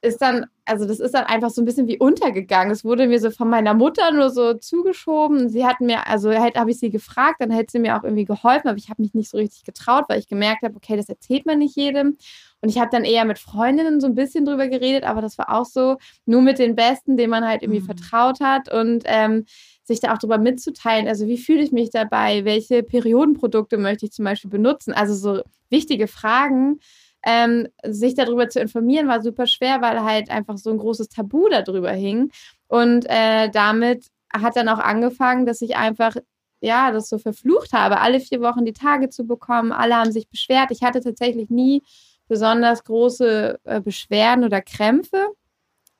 ist 0.06 0.22
dann, 0.22 0.46
also 0.64 0.86
das 0.86 1.00
ist 1.00 1.12
dann 1.14 1.24
einfach 1.24 1.50
so 1.50 1.60
ein 1.60 1.64
bisschen 1.64 1.88
wie 1.88 1.98
untergegangen. 1.98 2.72
Es 2.72 2.84
wurde 2.84 3.06
mir 3.06 3.20
so 3.20 3.30
von 3.30 3.48
meiner 3.48 3.74
Mutter 3.74 4.10
nur 4.12 4.30
so 4.30 4.54
zugeschoben. 4.54 5.48
Sie 5.48 5.66
hat 5.66 5.80
mir, 5.80 6.06
also 6.06 6.30
halt 6.30 6.56
habe 6.56 6.70
ich 6.70 6.78
sie 6.78 6.90
gefragt, 6.90 7.40
dann 7.40 7.50
hätte 7.50 7.72
sie 7.72 7.78
mir 7.78 7.98
auch 7.98 8.04
irgendwie 8.04 8.24
geholfen, 8.24 8.68
aber 8.68 8.78
ich 8.78 8.88
habe 8.88 9.02
mich 9.02 9.14
nicht 9.14 9.30
so 9.30 9.36
richtig 9.36 9.64
getraut, 9.64 10.04
weil 10.08 10.18
ich 10.18 10.28
gemerkt 10.28 10.62
habe, 10.62 10.76
okay, 10.76 10.96
das 10.96 11.08
erzählt 11.08 11.44
man 11.46 11.58
nicht 11.58 11.76
jedem. 11.76 12.16
Und 12.62 12.70
ich 12.70 12.78
habe 12.78 12.90
dann 12.90 13.04
eher 13.04 13.24
mit 13.24 13.38
Freundinnen 13.38 14.00
so 14.00 14.06
ein 14.06 14.14
bisschen 14.14 14.46
drüber 14.46 14.68
geredet, 14.68 15.04
aber 15.04 15.20
das 15.20 15.36
war 15.36 15.52
auch 15.52 15.66
so 15.66 15.98
nur 16.24 16.40
mit 16.40 16.58
den 16.58 16.74
Besten, 16.74 17.16
denen 17.16 17.30
man 17.30 17.46
halt 17.46 17.62
irgendwie 17.62 17.80
mhm. 17.80 17.86
vertraut 17.86 18.40
hat. 18.40 18.72
Und 18.72 19.02
ähm, 19.04 19.44
sich 19.86 20.00
da 20.00 20.12
auch 20.12 20.18
drüber 20.18 20.38
mitzuteilen. 20.38 21.06
Also 21.06 21.26
wie 21.26 21.38
fühle 21.38 21.62
ich 21.62 21.72
mich 21.72 21.90
dabei? 21.90 22.44
Welche 22.44 22.82
Periodenprodukte 22.82 23.78
möchte 23.78 24.06
ich 24.06 24.12
zum 24.12 24.24
Beispiel 24.24 24.50
benutzen? 24.50 24.92
Also 24.92 25.14
so 25.14 25.42
wichtige 25.70 26.08
Fragen. 26.08 26.80
Ähm, 27.28 27.66
sich 27.84 28.14
darüber 28.14 28.48
zu 28.48 28.60
informieren 28.60 29.08
war 29.08 29.20
super 29.20 29.46
schwer, 29.46 29.82
weil 29.82 30.02
halt 30.04 30.30
einfach 30.30 30.56
so 30.58 30.70
ein 30.70 30.78
großes 30.78 31.08
Tabu 31.08 31.48
darüber 31.48 31.90
hing. 31.90 32.30
Und 32.68 33.04
äh, 33.08 33.50
damit 33.50 34.06
hat 34.32 34.56
dann 34.56 34.68
auch 34.68 34.78
angefangen, 34.78 35.44
dass 35.44 35.60
ich 35.60 35.76
einfach 35.76 36.14
ja, 36.60 36.90
das 36.90 37.08
so 37.08 37.18
verflucht 37.18 37.72
habe, 37.72 38.00
alle 38.00 38.20
vier 38.20 38.40
Wochen 38.40 38.64
die 38.64 38.72
Tage 38.72 39.10
zu 39.10 39.26
bekommen. 39.26 39.72
Alle 39.72 39.96
haben 39.96 40.12
sich 40.12 40.28
beschwert. 40.28 40.70
Ich 40.70 40.82
hatte 40.82 41.00
tatsächlich 41.00 41.50
nie 41.50 41.82
besonders 42.28 42.84
große 42.84 43.60
äh, 43.64 43.80
Beschwerden 43.80 44.44
oder 44.44 44.62
Krämpfe. 44.62 45.28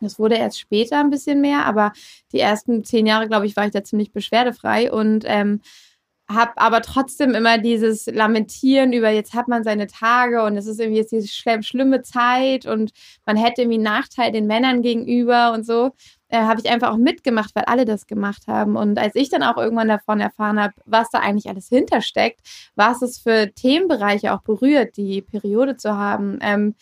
Das 0.00 0.18
wurde 0.18 0.36
erst 0.36 0.58
später 0.60 1.00
ein 1.00 1.10
bisschen 1.10 1.40
mehr, 1.40 1.64
aber 1.64 1.92
die 2.32 2.40
ersten 2.40 2.84
zehn 2.84 3.06
Jahre, 3.06 3.28
glaube 3.28 3.46
ich, 3.46 3.56
war 3.56 3.64
ich 3.64 3.72
da 3.72 3.82
ziemlich 3.82 4.12
beschwerdefrei 4.12 4.92
und 4.92 5.24
ähm, 5.26 5.60
habe 6.28 6.52
aber 6.56 6.82
trotzdem 6.82 7.34
immer 7.34 7.58
dieses 7.58 8.06
Lamentieren 8.06 8.92
über, 8.92 9.10
jetzt 9.10 9.34
hat 9.34 9.48
man 9.48 9.62
seine 9.62 9.86
Tage 9.86 10.42
und 10.42 10.56
es 10.56 10.66
ist 10.66 10.80
irgendwie 10.80 10.98
jetzt 10.98 11.12
diese 11.12 11.28
schlimme 11.28 12.02
Zeit 12.02 12.66
und 12.66 12.92
man 13.24 13.36
hätte 13.36 13.62
irgendwie 13.62 13.76
einen 13.76 13.84
Nachteil 13.84 14.32
den 14.32 14.46
Männern 14.46 14.82
gegenüber 14.82 15.52
und 15.52 15.64
so, 15.64 15.92
äh, 16.28 16.38
habe 16.38 16.60
ich 16.60 16.68
einfach 16.70 16.92
auch 16.92 16.96
mitgemacht, 16.96 17.54
weil 17.54 17.64
alle 17.66 17.84
das 17.84 18.06
gemacht 18.06 18.48
haben. 18.48 18.76
Und 18.76 18.98
als 18.98 19.14
ich 19.14 19.28
dann 19.28 19.44
auch 19.44 19.56
irgendwann 19.56 19.88
davon 19.88 20.20
erfahren 20.20 20.60
habe, 20.60 20.74
was 20.84 21.10
da 21.10 21.20
eigentlich 21.20 21.48
alles 21.48 21.68
hintersteckt, 21.68 22.40
was 22.74 23.02
es 23.02 23.18
für 23.18 23.52
Themenbereiche 23.54 24.32
auch 24.34 24.42
berührt, 24.42 24.96
die 24.96 25.22
Periode 25.22 25.76
zu 25.76 25.96
haben, 25.96 26.38
ähm, 26.42 26.74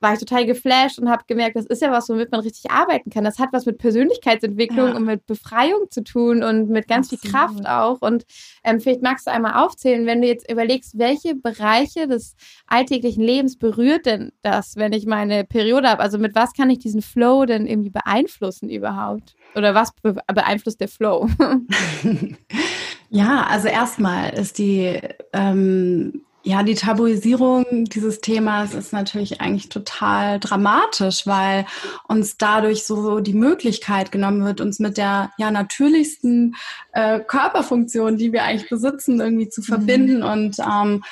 war 0.00 0.12
ich 0.12 0.18
total 0.18 0.44
geflasht 0.44 0.98
und 0.98 1.08
habe 1.08 1.24
gemerkt, 1.26 1.56
das 1.56 1.66
ist 1.66 1.80
ja 1.80 1.90
was, 1.90 2.08
womit 2.08 2.30
man 2.30 2.40
richtig 2.40 2.70
arbeiten 2.70 3.10
kann. 3.10 3.24
Das 3.24 3.38
hat 3.38 3.48
was 3.52 3.64
mit 3.64 3.78
Persönlichkeitsentwicklung 3.78 4.88
ja. 4.88 4.94
und 4.94 5.04
mit 5.04 5.26
Befreiung 5.26 5.90
zu 5.90 6.04
tun 6.04 6.42
und 6.42 6.68
mit 6.68 6.86
ganz 6.86 7.12
Absolut. 7.12 7.22
viel 7.22 7.30
Kraft 7.32 7.66
auch. 7.66 8.02
Und 8.02 8.26
ähm, 8.62 8.80
vielleicht 8.80 9.02
magst 9.02 9.26
du 9.26 9.30
einmal 9.30 9.54
aufzählen, 9.64 10.04
wenn 10.04 10.20
du 10.20 10.28
jetzt 10.28 10.50
überlegst, 10.50 10.98
welche 10.98 11.34
Bereiche 11.34 12.06
des 12.06 12.36
alltäglichen 12.66 13.22
Lebens 13.22 13.58
berührt 13.58 14.04
denn 14.04 14.32
das, 14.42 14.76
wenn 14.76 14.92
ich 14.92 15.06
meine 15.06 15.44
Periode 15.44 15.88
habe? 15.88 16.02
Also 16.02 16.18
mit 16.18 16.34
was 16.34 16.52
kann 16.52 16.68
ich 16.68 16.78
diesen 16.78 17.00
Flow 17.00 17.46
denn 17.46 17.66
irgendwie 17.66 17.90
beeinflussen 17.90 18.68
überhaupt? 18.68 19.34
Oder 19.54 19.74
was 19.74 19.92
beeinflusst 20.26 20.80
der 20.80 20.88
Flow? 20.88 21.28
ja, 23.08 23.46
also 23.48 23.68
erstmal 23.68 24.34
ist 24.34 24.58
die 24.58 25.00
ähm, 25.32 26.25
ja, 26.46 26.62
die 26.62 26.76
Tabuisierung 26.76 27.86
dieses 27.86 28.20
Themas 28.20 28.72
ist 28.72 28.92
natürlich 28.92 29.40
eigentlich 29.40 29.68
total 29.68 30.38
dramatisch, 30.38 31.26
weil 31.26 31.66
uns 32.06 32.36
dadurch 32.36 32.84
so 32.84 33.18
die 33.18 33.34
Möglichkeit 33.34 34.12
genommen 34.12 34.44
wird, 34.44 34.60
uns 34.60 34.78
mit 34.78 34.96
der 34.96 35.32
ja 35.38 35.50
natürlichsten 35.50 36.54
äh, 36.92 37.18
Körperfunktion, 37.18 38.16
die 38.16 38.32
wir 38.32 38.44
eigentlich 38.44 38.70
besitzen, 38.70 39.20
irgendwie 39.20 39.48
zu 39.48 39.60
mhm. 39.60 39.64
verbinden 39.64 40.18
mhm. 40.18 40.24
und 40.24 40.58
ähm, 40.60 41.02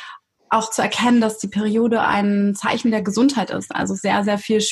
auch 0.50 0.70
zu 0.70 0.82
erkennen, 0.82 1.20
dass 1.20 1.38
die 1.38 1.48
Periode 1.48 2.02
ein 2.02 2.54
Zeichen 2.54 2.92
der 2.92 3.02
Gesundheit 3.02 3.50
ist, 3.50 3.74
also 3.74 3.94
sehr, 3.94 4.22
sehr 4.22 4.38
viel 4.38 4.62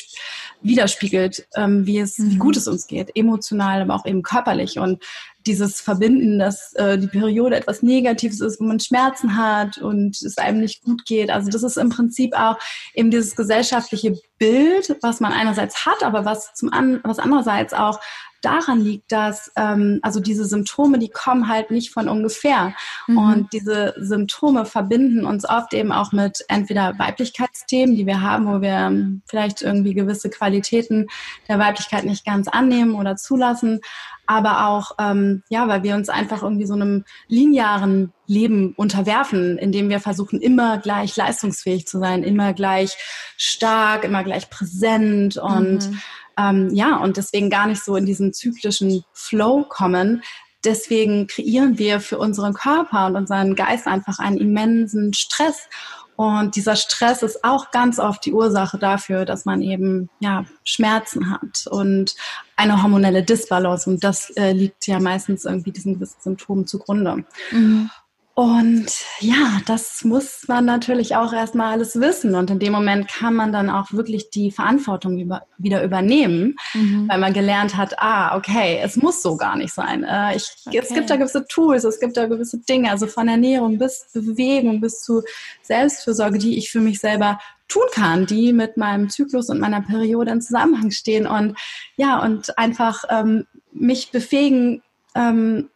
widerspiegelt, 0.61 1.45
ähm, 1.57 1.85
wie 1.85 1.99
es, 1.99 2.17
mhm. 2.17 2.31
wie 2.31 2.37
gut 2.37 2.55
es 2.55 2.69
uns 2.69 2.87
geht, 2.87 3.11
emotional, 3.15 3.81
aber 3.81 3.95
auch 3.95 4.05
eben 4.05 4.23
körperlich. 4.23 4.79
Und 4.79 5.03
dieses 5.45 5.81
Verbinden, 5.81 6.39
dass 6.39 6.73
äh, 6.73 6.97
die 6.97 7.07
Periode 7.07 7.55
etwas 7.55 7.81
Negatives 7.83 8.39
ist, 8.39 8.59
wo 8.59 8.65
man 8.65 8.79
Schmerzen 8.79 9.37
hat 9.37 9.77
und 9.77 10.21
es 10.21 10.37
einem 10.37 10.59
nicht 10.59 10.83
gut 10.83 11.05
geht. 11.05 11.29
Also 11.29 11.49
das 11.49 11.63
ist 11.63 11.77
im 11.77 11.89
Prinzip 11.89 12.33
auch 12.35 12.57
eben 12.93 13.11
dieses 13.11 13.35
gesellschaftliche 13.35 14.15
Bild, 14.43 14.97
was 15.01 15.21
man 15.21 15.31
einerseits 15.31 15.85
hat, 15.85 16.03
aber 16.03 16.25
was 16.25 16.53
zum 16.53 16.73
an, 16.73 16.99
was 17.03 17.17
andererseits 17.17 17.73
auch 17.73 18.01
daran 18.41 18.81
liegt, 18.81 19.09
dass 19.13 19.53
ähm, 19.55 19.99
also 20.01 20.19
diese 20.19 20.43
Symptome, 20.43 20.99
die 20.99 21.07
kommen 21.07 21.47
halt 21.47 21.71
nicht 21.71 21.91
von 21.91 22.09
ungefähr. 22.09 22.73
Mhm. 23.07 23.17
Und 23.17 23.53
diese 23.53 23.93
Symptome 23.97 24.65
verbinden 24.65 25.25
uns 25.25 25.47
oft 25.47 25.73
eben 25.73 25.93
auch 25.93 26.11
mit 26.11 26.43
entweder 26.49 26.99
Weiblichkeitsthemen, 26.99 27.95
die 27.95 28.05
wir 28.05 28.19
haben, 28.19 28.45
wo 28.47 28.59
wir 28.59 28.73
ähm, 28.73 29.21
vielleicht 29.27 29.61
irgendwie 29.61 29.93
gewisse 29.93 30.29
Qualitäten 30.29 31.07
der 31.47 31.57
Weiblichkeit 31.57 32.03
nicht 32.03 32.25
ganz 32.25 32.49
annehmen 32.49 32.95
oder 32.95 33.15
zulassen, 33.15 33.79
aber 34.25 34.67
auch, 34.67 34.91
ähm, 34.99 35.43
ja, 35.49 35.67
weil 35.69 35.83
wir 35.83 35.95
uns 35.95 36.09
einfach 36.09 36.43
irgendwie 36.43 36.65
so 36.65 36.73
einem 36.73 37.05
linearen 37.27 38.11
Leben 38.25 38.73
unterwerfen, 38.75 39.57
indem 39.57 39.89
wir 39.89 39.99
versuchen, 39.99 40.39
immer 40.41 40.77
gleich 40.77 41.15
leistungsfähig 41.15 41.87
zu 41.87 41.99
sein, 41.99 42.23
immer 42.23 42.53
gleich 42.53 42.97
stark, 43.37 44.03
immer 44.03 44.23
gleich 44.23 44.49
präsent 44.49 45.37
und 45.37 45.89
mhm. 45.89 46.01
ähm, 46.37 46.69
ja, 46.73 46.97
und 46.97 47.17
deswegen 47.17 47.49
gar 47.49 47.67
nicht 47.67 47.83
so 47.83 47.95
in 47.95 48.05
diesen 48.05 48.33
zyklischen 48.33 49.03
Flow 49.13 49.65
kommen. 49.67 50.23
Deswegen 50.63 51.27
kreieren 51.27 51.77
wir 51.77 51.99
für 51.99 52.17
unseren 52.17 52.53
Körper 52.53 53.07
und 53.07 53.17
unseren 53.17 53.55
Geist 53.55 53.85
einfach 53.85 54.19
einen 54.19 54.37
immensen 54.37 55.13
Stress. 55.13 55.67
Und 56.15 56.55
dieser 56.55 56.75
Stress 56.75 57.23
ist 57.23 57.43
auch 57.43 57.71
ganz 57.71 57.99
oft 57.99 58.25
die 58.25 58.33
Ursache 58.33 58.77
dafür, 58.77 59.25
dass 59.25 59.45
man 59.45 59.61
eben 59.61 60.09
ja, 60.19 60.45
Schmerzen 60.63 61.31
hat 61.31 61.65
und 61.69 62.15
eine 62.55 62.81
hormonelle 62.81 63.23
Disbalance. 63.23 63.89
Und 63.89 64.03
das 64.03 64.29
äh, 64.37 64.51
liegt 64.51 64.87
ja 64.87 64.99
meistens 64.99 65.43
irgendwie 65.43 65.71
diesen 65.71 65.95
gewissen 65.95 66.21
Symptomen 66.21 66.67
zugrunde. 66.67 67.25
Mhm. 67.51 67.89
Und 68.35 68.87
ja, 69.19 69.61
das 69.67 70.03
muss 70.03 70.47
man 70.47 70.65
natürlich 70.65 71.15
auch 71.15 71.33
erstmal 71.33 71.73
alles 71.73 71.99
wissen. 71.99 72.33
Und 72.33 72.49
in 72.49 72.57
dem 72.57 72.73
Moment 72.73 73.07
kann 73.07 73.35
man 73.35 73.53
dann 73.53 73.69
auch 73.69 73.91
wirklich 73.91 74.31
die 74.31 74.49
Verantwortung 74.49 75.19
über, 75.19 75.43
wieder 75.59 75.83
übernehmen, 75.83 76.55
mhm. 76.73 77.07
weil 77.07 77.19
man 77.19 77.33
gelernt 77.33 77.77
hat, 77.77 77.99
ah, 77.99 78.35
okay, 78.35 78.79
es 78.81 78.97
muss 78.97 79.21
so 79.21 79.37
gar 79.37 79.55
nicht 79.55 79.71
sein. 79.71 80.03
Äh, 80.03 80.37
ich, 80.37 80.51
okay. 80.65 80.79
Es 80.79 80.89
gibt 80.89 81.11
da 81.11 81.15
gewisse 81.15 81.45
Tools, 81.45 81.83
es 81.83 81.99
gibt 81.99 82.17
da 82.17 82.25
gewisse 82.25 82.57
Dinge, 82.57 82.89
also 82.89 83.05
von 83.05 83.27
Ernährung 83.27 83.77
bis 83.77 84.07
Bewegung 84.13 84.81
bis 84.81 85.01
zu 85.01 85.21
Selbstfürsorge, 85.61 86.39
die 86.39 86.57
ich 86.57 86.71
für 86.71 86.79
mich 86.79 86.99
selber 86.99 87.37
tun 87.67 87.85
kann, 87.91 88.25
die 88.25 88.51
mit 88.51 88.77
meinem 88.77 89.11
Zyklus 89.11 89.49
und 89.49 89.59
meiner 89.59 89.81
Periode 89.81 90.31
in 90.31 90.41
Zusammenhang 90.41 90.89
stehen. 90.89 91.27
Und 91.27 91.55
ja, 91.97 92.19
und 92.19 92.57
einfach 92.57 93.03
ähm, 93.09 93.45
mich 93.71 94.09
befähigen, 94.09 94.81
ähm, 95.13 95.69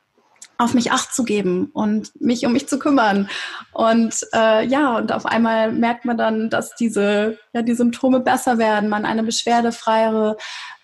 auf 0.58 0.74
mich 0.74 0.92
acht 0.92 1.14
zu 1.14 1.24
geben 1.24 1.70
und 1.74 2.20
mich 2.20 2.46
um 2.46 2.54
mich 2.54 2.68
zu 2.68 2.80
kümmern. 2.80 3.30
Und 3.74 4.16
äh, 4.34 4.66
ja, 4.66 4.98
und 4.98 5.12
auf 5.12 5.26
einmal 5.26 5.72
merkt 5.72 6.06
man 6.06 6.18
dann, 6.18 6.50
dass 6.50 6.76
diese, 6.76 7.38
ja, 7.54 7.62
die 7.62 7.76
Symptome 7.76 8.20
besser 8.20 8.58
werden, 8.58 8.90
man 8.90 9.06
eine 9.06 9.24
beschwerdefreiere 9.24 10.38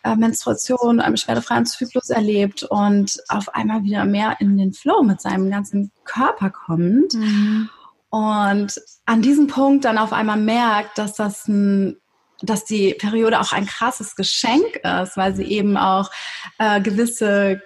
äh, 0.03 0.15
Menstruation, 0.15 0.99
einen 0.99 1.13
beschwerdefreien 1.13 1.65
Zyklus 1.65 2.09
erlebt 2.09 2.63
und 2.63 3.17
auf 3.29 3.53
einmal 3.55 3.83
wieder 3.83 4.05
mehr 4.05 4.38
in 4.39 4.57
den 4.57 4.73
Flow 4.73 5.01
mit 5.01 5.21
seinem 5.21 5.49
ganzen 5.49 5.91
Körper 6.03 6.51
kommt. 6.51 7.13
Mhm. 7.13 7.69
Und 8.09 8.79
an 9.05 9.21
diesem 9.23 9.47
Punkt 9.47 9.86
dann 9.86 9.97
auf 9.97 10.13
einmal 10.13 10.38
merkt, 10.38 10.97
dass 10.99 11.15
das 11.15 11.47
ein 11.47 11.97
dass 12.41 12.65
die 12.65 12.93
Periode 12.93 13.39
auch 13.39 13.53
ein 13.53 13.65
krasses 13.65 14.15
Geschenk 14.15 14.75
ist, 14.83 15.15
weil 15.15 15.33
sie 15.33 15.45
eben 15.45 15.77
auch 15.77 16.12
äh, 16.57 16.81
gewisse 16.81 17.62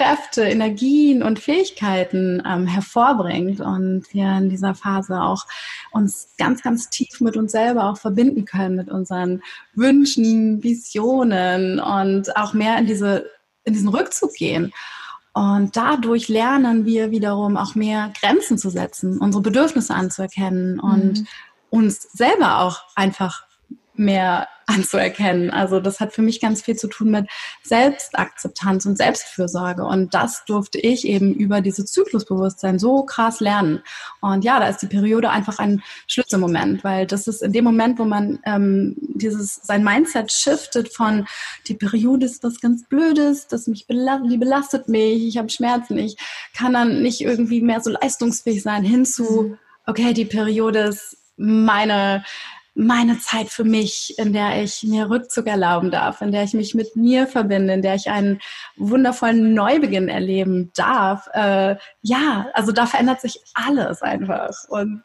Kräfte, 0.00 0.44
Energien 0.44 1.22
und 1.22 1.38
Fähigkeiten 1.38 2.42
ähm, 2.46 2.66
hervorbringt 2.66 3.60
und 3.60 4.04
wir 4.14 4.34
in 4.38 4.48
dieser 4.48 4.74
Phase 4.74 5.20
auch 5.20 5.44
uns 5.90 6.30
ganz, 6.38 6.62
ganz 6.62 6.88
tief 6.88 7.20
mit 7.20 7.36
uns 7.36 7.52
selber 7.52 7.84
auch 7.84 7.98
verbinden 7.98 8.46
können, 8.46 8.76
mit 8.76 8.90
unseren 8.90 9.42
Wünschen, 9.74 10.62
Visionen 10.62 11.80
und 11.80 12.34
auch 12.34 12.54
mehr 12.54 12.78
in 12.78 12.86
diese, 12.86 13.26
in 13.64 13.74
diesen 13.74 13.90
Rückzug 13.90 14.32
gehen. 14.32 14.72
Und 15.34 15.76
dadurch 15.76 16.28
lernen 16.28 16.86
wir 16.86 17.10
wiederum 17.10 17.58
auch 17.58 17.74
mehr 17.74 18.10
Grenzen 18.18 18.56
zu 18.56 18.70
setzen, 18.70 19.18
unsere 19.18 19.42
Bedürfnisse 19.42 19.94
anzuerkennen 19.94 20.80
und 20.80 21.20
mhm. 21.20 21.26
uns 21.68 22.10
selber 22.12 22.60
auch 22.60 22.80
einfach 22.96 23.49
mehr 24.00 24.48
anzuerkennen. 24.66 25.50
Also 25.50 25.80
das 25.80 26.00
hat 26.00 26.12
für 26.12 26.22
mich 26.22 26.40
ganz 26.40 26.62
viel 26.62 26.76
zu 26.76 26.88
tun 26.88 27.10
mit 27.10 27.28
Selbstakzeptanz 27.62 28.86
und 28.86 28.96
Selbstfürsorge. 28.96 29.84
Und 29.84 30.14
das 30.14 30.44
durfte 30.46 30.78
ich 30.78 31.06
eben 31.06 31.34
über 31.34 31.60
diese 31.60 31.84
Zyklusbewusstsein 31.84 32.78
so 32.78 33.02
krass 33.02 33.40
lernen. 33.40 33.82
Und 34.20 34.44
ja, 34.44 34.58
da 34.58 34.68
ist 34.68 34.80
die 34.80 34.86
Periode 34.86 35.30
einfach 35.30 35.58
ein 35.58 35.82
Schlüsselmoment, 36.06 36.82
weil 36.84 37.06
das 37.06 37.26
ist 37.26 37.42
in 37.42 37.52
dem 37.52 37.64
Moment, 37.64 37.98
wo 37.98 38.04
man 38.04 38.38
ähm, 38.46 38.96
dieses 39.00 39.56
sein 39.56 39.84
Mindset 39.84 40.32
shiftet 40.32 40.94
von 40.94 41.26
die 41.66 41.74
Periode 41.74 42.26
ist 42.26 42.42
was 42.42 42.60
ganz 42.60 42.84
Blödes, 42.88 43.48
das 43.48 43.66
mich 43.66 43.86
belastet, 43.86 44.30
die 44.30 44.38
belastet 44.38 44.88
mich, 44.88 45.26
ich 45.26 45.36
habe 45.36 45.50
Schmerzen, 45.50 45.98
ich 45.98 46.16
kann 46.54 46.72
dann 46.72 47.02
nicht 47.02 47.20
irgendwie 47.20 47.60
mehr 47.60 47.80
so 47.80 47.90
leistungsfähig 47.90 48.62
sein, 48.62 48.84
hinzu, 48.84 49.42
mhm. 49.42 49.58
okay, 49.86 50.14
die 50.14 50.24
Periode 50.24 50.80
ist 50.80 51.16
meine 51.36 52.22
meine 52.74 53.18
Zeit 53.18 53.48
für 53.48 53.64
mich, 53.64 54.14
in 54.18 54.32
der 54.32 54.62
ich 54.62 54.82
mir 54.82 55.10
Rückzug 55.10 55.46
erlauben 55.46 55.90
darf, 55.90 56.20
in 56.20 56.32
der 56.32 56.44
ich 56.44 56.54
mich 56.54 56.74
mit 56.74 56.96
mir 56.96 57.26
verbinde, 57.26 57.74
in 57.74 57.82
der 57.82 57.96
ich 57.96 58.10
einen 58.10 58.40
wundervollen 58.76 59.54
Neubeginn 59.54 60.08
erleben 60.08 60.70
darf. 60.74 61.28
Äh, 61.32 61.76
ja, 62.02 62.46
also 62.54 62.72
da 62.72 62.86
verändert 62.86 63.20
sich 63.20 63.40
alles 63.54 64.02
einfach. 64.02 64.50
Und 64.68 65.02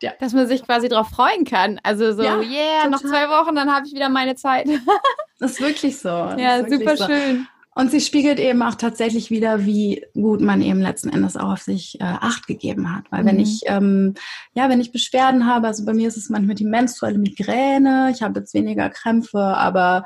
ja. 0.00 0.12
Dass 0.20 0.32
man 0.32 0.46
sich 0.46 0.62
quasi 0.64 0.88
darauf 0.88 1.08
freuen 1.08 1.44
kann. 1.44 1.80
Also 1.82 2.12
so, 2.12 2.22
ja, 2.22 2.38
yeah, 2.38 2.84
total. 2.84 2.90
noch 2.90 3.00
zwei 3.00 3.28
Wochen, 3.28 3.56
dann 3.56 3.74
habe 3.74 3.86
ich 3.86 3.92
wieder 3.92 4.08
meine 4.08 4.36
Zeit. 4.36 4.68
das 5.40 5.52
ist 5.52 5.60
wirklich 5.60 5.98
so. 5.98 6.08
Ja, 6.08 6.68
super 6.68 6.96
so. 6.96 7.06
schön. 7.06 7.48
Und 7.78 7.92
sie 7.92 8.00
spiegelt 8.00 8.40
eben 8.40 8.60
auch 8.62 8.74
tatsächlich 8.74 9.30
wieder, 9.30 9.64
wie 9.64 10.04
gut 10.14 10.40
man 10.40 10.62
eben 10.62 10.80
letzten 10.80 11.10
Endes 11.10 11.36
auch 11.36 11.52
auf 11.52 11.62
sich 11.62 12.00
äh, 12.00 12.04
Acht 12.04 12.48
gegeben 12.48 12.92
hat. 12.92 13.04
Weil 13.10 13.22
mhm. 13.22 13.26
wenn 13.28 13.38
ich, 13.38 13.60
ähm, 13.66 14.14
ja, 14.52 14.68
wenn 14.68 14.80
ich 14.80 14.90
Beschwerden 14.90 15.46
habe, 15.46 15.68
also 15.68 15.84
bei 15.84 15.94
mir 15.94 16.08
ist 16.08 16.16
es 16.16 16.28
manchmal 16.28 16.56
die 16.56 16.64
menstruelle 16.64 17.18
Migräne, 17.18 18.10
ich 18.12 18.20
habe 18.20 18.40
jetzt 18.40 18.52
weniger 18.52 18.90
Krämpfe, 18.90 19.38
aber 19.38 20.04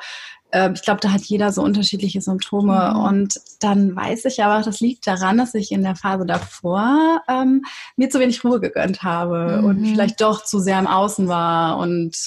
äh, 0.50 0.70
ich 0.74 0.82
glaube, 0.82 1.00
da 1.00 1.12
hat 1.12 1.22
jeder 1.22 1.50
so 1.50 1.62
unterschiedliche 1.62 2.20
Symptome. 2.20 2.92
Mhm. 2.94 3.00
Und 3.00 3.40
dann 3.60 3.96
weiß 3.96 4.26
ich 4.26 4.44
aber, 4.44 4.62
das 4.62 4.80
liegt 4.80 5.06
daran, 5.06 5.38
dass 5.38 5.54
ich 5.54 5.72
in 5.72 5.82
der 5.82 5.96
Phase 5.96 6.26
davor 6.26 7.22
ähm, 7.26 7.64
mir 7.96 8.10
zu 8.10 8.20
wenig 8.20 8.44
Ruhe 8.44 8.60
gegönnt 8.60 9.02
habe 9.02 9.60
mhm. 9.62 9.64
und 9.64 9.86
vielleicht 9.86 10.20
doch 10.20 10.44
zu 10.44 10.58
sehr 10.58 10.78
im 10.78 10.86
Außen 10.86 11.26
war 11.26 11.78
und 11.78 12.18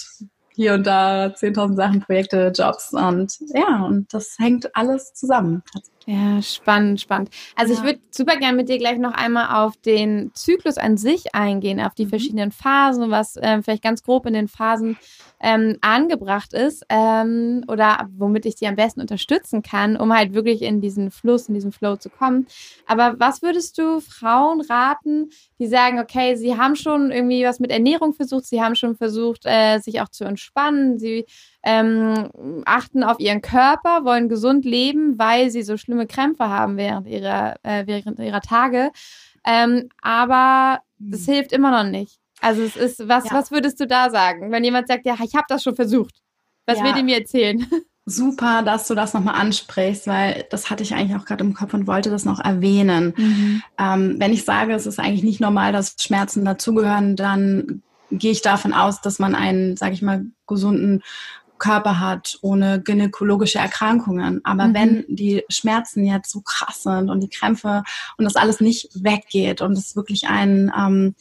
hier 0.56 0.74
und 0.74 0.88
da 0.88 1.28
10.000 1.28 1.76
Sachen, 1.76 2.00
Projekte, 2.02 2.52
Jobs 2.56 2.94
und 2.94 3.38
ja, 3.54 3.84
und 3.84 4.14
das 4.14 4.38
hängt 4.40 4.76
alles 4.76 5.14
zusammen. 5.14 5.64
Ja, 6.06 6.42
spannend, 6.42 7.02
spannend. 7.02 7.30
Also 7.56 7.74
ja. 7.74 7.80
ich 7.80 7.86
würde 7.86 8.00
super 8.12 8.38
gerne 8.38 8.56
mit 8.56 8.70
dir 8.70 8.78
gleich 8.78 9.00
noch 9.00 9.14
einmal 9.14 9.64
auf 9.64 9.76
den 9.78 10.32
Zyklus 10.36 10.78
an 10.78 10.98
sich 10.98 11.34
eingehen, 11.34 11.82
auf 11.82 11.96
die 11.96 12.06
mhm. 12.06 12.10
verschiedenen 12.10 12.52
Phasen, 12.52 13.10
was 13.10 13.38
äh, 13.38 13.62
vielleicht 13.64 13.84
ganz 13.84 14.04
grob 14.04 14.26
in 14.28 14.34
den 14.34 14.48
Phasen 14.48 14.98
ähm, 15.40 15.78
angebracht 15.82 16.54
ist 16.54 16.86
ähm, 16.90 17.64
oder 17.68 18.08
womit 18.18 18.46
ich 18.46 18.56
die 18.56 18.68
am 18.68 18.76
besten 18.76 19.02
unterstützen 19.02 19.62
kann, 19.62 19.98
um 19.98 20.14
halt 20.14 20.34
wirklich 20.34 20.62
in 20.62 20.82
diesen 20.82 21.12
Fluss, 21.12 21.48
in 21.48 21.54
diesen 21.54 21.72
Flow 21.72 21.96
zu 21.96 22.10
kommen. 22.10 22.48
Aber 22.86 23.20
was 23.20 23.42
würdest 23.42 23.78
du 23.78 24.00
Frauen 24.00 24.62
raten, 24.62 25.30
die 25.60 25.68
sagen, 25.68 26.00
okay, 26.00 26.36
sie 26.36 26.58
haben 26.58 26.76
schon 26.76 27.12
irgendwie 27.12 27.44
was 27.46 27.60
mit 27.60 27.72
Ernährung 27.72 28.14
versucht, 28.14 28.46
sie 28.46 28.62
haben 28.62 28.76
schon 28.76 28.96
versucht, 28.96 29.42
äh, 29.46 29.80
sich 29.80 30.02
auch 30.02 30.10
zu 30.10 30.24
entspannen, 30.24 31.00
sie 31.00 31.26
ähm, 31.64 32.64
achten 32.66 33.04
auf 33.04 33.20
ihren 33.20 33.42
Körper, 33.42 34.06
wollen 34.06 34.30
gesund 34.30 34.66
leben, 34.66 35.18
weil 35.20 35.50
sie 35.50 35.64
so 35.64 35.78
schlimme 35.78 36.08
Krämpfe 36.08 36.50
haben 36.50 36.78
während 36.78 37.08
ihrer, 37.08 37.56
äh, 37.64 37.86
während 37.86 38.20
ihrer 38.20 38.42
Tage. 38.42 38.92
Ähm, 39.46 39.90
aber 40.02 40.80
es 41.12 41.28
mhm. 41.28 41.32
hilft 41.34 41.52
immer 41.52 41.72
noch 41.72 41.90
nicht. 41.90 42.20
Also 42.46 42.62
es 42.62 42.76
ist, 42.76 43.08
was, 43.08 43.26
ja. 43.26 43.32
was 43.34 43.50
würdest 43.50 43.80
du 43.80 43.88
da 43.88 44.12
sagen, 44.12 44.52
wenn 44.52 44.64
jemand 44.64 44.88
sagt, 44.88 45.08
ja, 45.08 45.16
ich 45.24 45.34
habe 45.34 45.46
das 45.50 45.64
schon 45.64 45.76
versucht? 45.76 46.22
Was 46.68 46.78
ja. 46.78 46.84
will 46.84 46.94
die 46.94 47.02
mir 47.02 47.18
erzählen? 47.18 47.66
Super, 48.06 48.62
dass 48.62 48.88
du 48.88 48.94
das 48.94 49.16
nochmal 49.16 49.34
ansprichst, 49.34 50.06
weil 50.06 50.46
das 50.52 50.70
hatte 50.70 50.84
ich 50.84 50.94
eigentlich 50.94 51.20
auch 51.20 51.26
gerade 51.26 51.44
im 51.44 51.56
Kopf 51.56 51.74
und 51.74 51.88
wollte 51.88 52.12
das 52.12 52.24
noch 52.24 52.40
erwähnen. 52.40 53.16
Mhm. 53.18 53.64
Ähm, 53.80 54.16
wenn 54.20 54.32
ich 54.32 54.46
sage, 54.46 54.74
es 54.74 54.86
ist 54.86 55.00
eigentlich 55.00 55.24
nicht 55.24 55.40
normal, 55.40 55.72
dass 55.72 55.96
Schmerzen 56.00 56.46
dazugehören, 56.46 57.16
dann 57.16 57.82
gehe 58.12 58.32
ich 58.32 58.44
davon 58.44 58.74
aus, 58.74 59.02
dass 59.02 59.18
man 59.18 59.34
einen, 59.34 59.76
sage 59.76 59.94
ich 59.94 60.04
mal, 60.04 60.24
gesunden 60.46 61.02
Körper 61.58 62.00
hat, 62.00 62.38
ohne 62.44 62.80
gynäkologische 62.80 63.58
Erkrankungen. 63.58 64.42
Aber 64.44 64.68
mhm. 64.68 64.74
wenn 64.76 65.06
die 65.08 65.44
Schmerzen 65.50 66.06
jetzt 66.06 66.30
so 66.30 66.42
krass 66.42 66.84
sind 66.84 67.10
und 67.10 67.22
die 67.22 67.30
Krämpfe 67.30 67.82
und 68.20 68.26
das 68.26 68.36
alles 68.36 68.60
nicht 68.60 68.90
weggeht 68.94 69.62
und 69.62 69.72
es 69.76 69.96
wirklich 69.96 70.28
einen 70.28 70.72
ähm, 70.78 71.16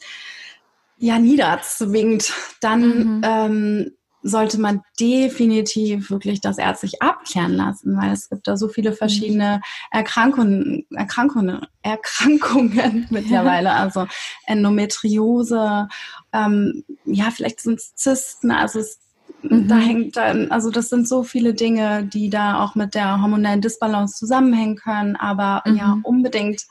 ja, 0.97 1.19
niederzwingt, 1.19 2.33
dann 2.61 3.17
mhm. 3.17 3.21
ähm, 3.23 3.91
sollte 4.27 4.59
man 4.59 4.81
definitiv 4.99 6.09
wirklich 6.09 6.41
das 6.41 6.57
ärztlich 6.57 6.99
abklären 6.99 7.53
lassen, 7.53 7.95
weil 7.95 8.11
es 8.11 8.27
gibt 8.27 8.47
da 8.47 8.57
so 8.57 8.67
viele 8.67 8.91
verschiedene 8.91 9.61
Erkrankungen, 9.91 10.87
Erkrankungen, 10.95 11.67
Erkrankungen 11.83 13.05
mittlerweile, 13.11 13.73
also 13.73 14.07
Endometriose, 14.47 15.87
ähm, 16.33 16.83
ja, 17.05 17.29
vielleicht 17.29 17.61
sind 17.61 17.79
es 17.79 17.93
Zysten, 17.93 18.49
also 18.49 18.79
es, 18.79 18.99
mhm. 19.43 19.67
da 19.67 19.75
hängt 19.75 20.17
dann, 20.17 20.49
also 20.49 20.71
das 20.71 20.89
sind 20.89 21.07
so 21.07 21.21
viele 21.21 21.53
Dinge, 21.53 22.03
die 22.03 22.31
da 22.31 22.63
auch 22.63 22.73
mit 22.73 22.95
der 22.95 23.21
hormonellen 23.21 23.61
Disbalance 23.61 24.17
zusammenhängen 24.17 24.77
können, 24.77 25.15
aber 25.15 25.61
mhm. 25.69 25.77
ja, 25.77 25.97
unbedingt 26.01 26.63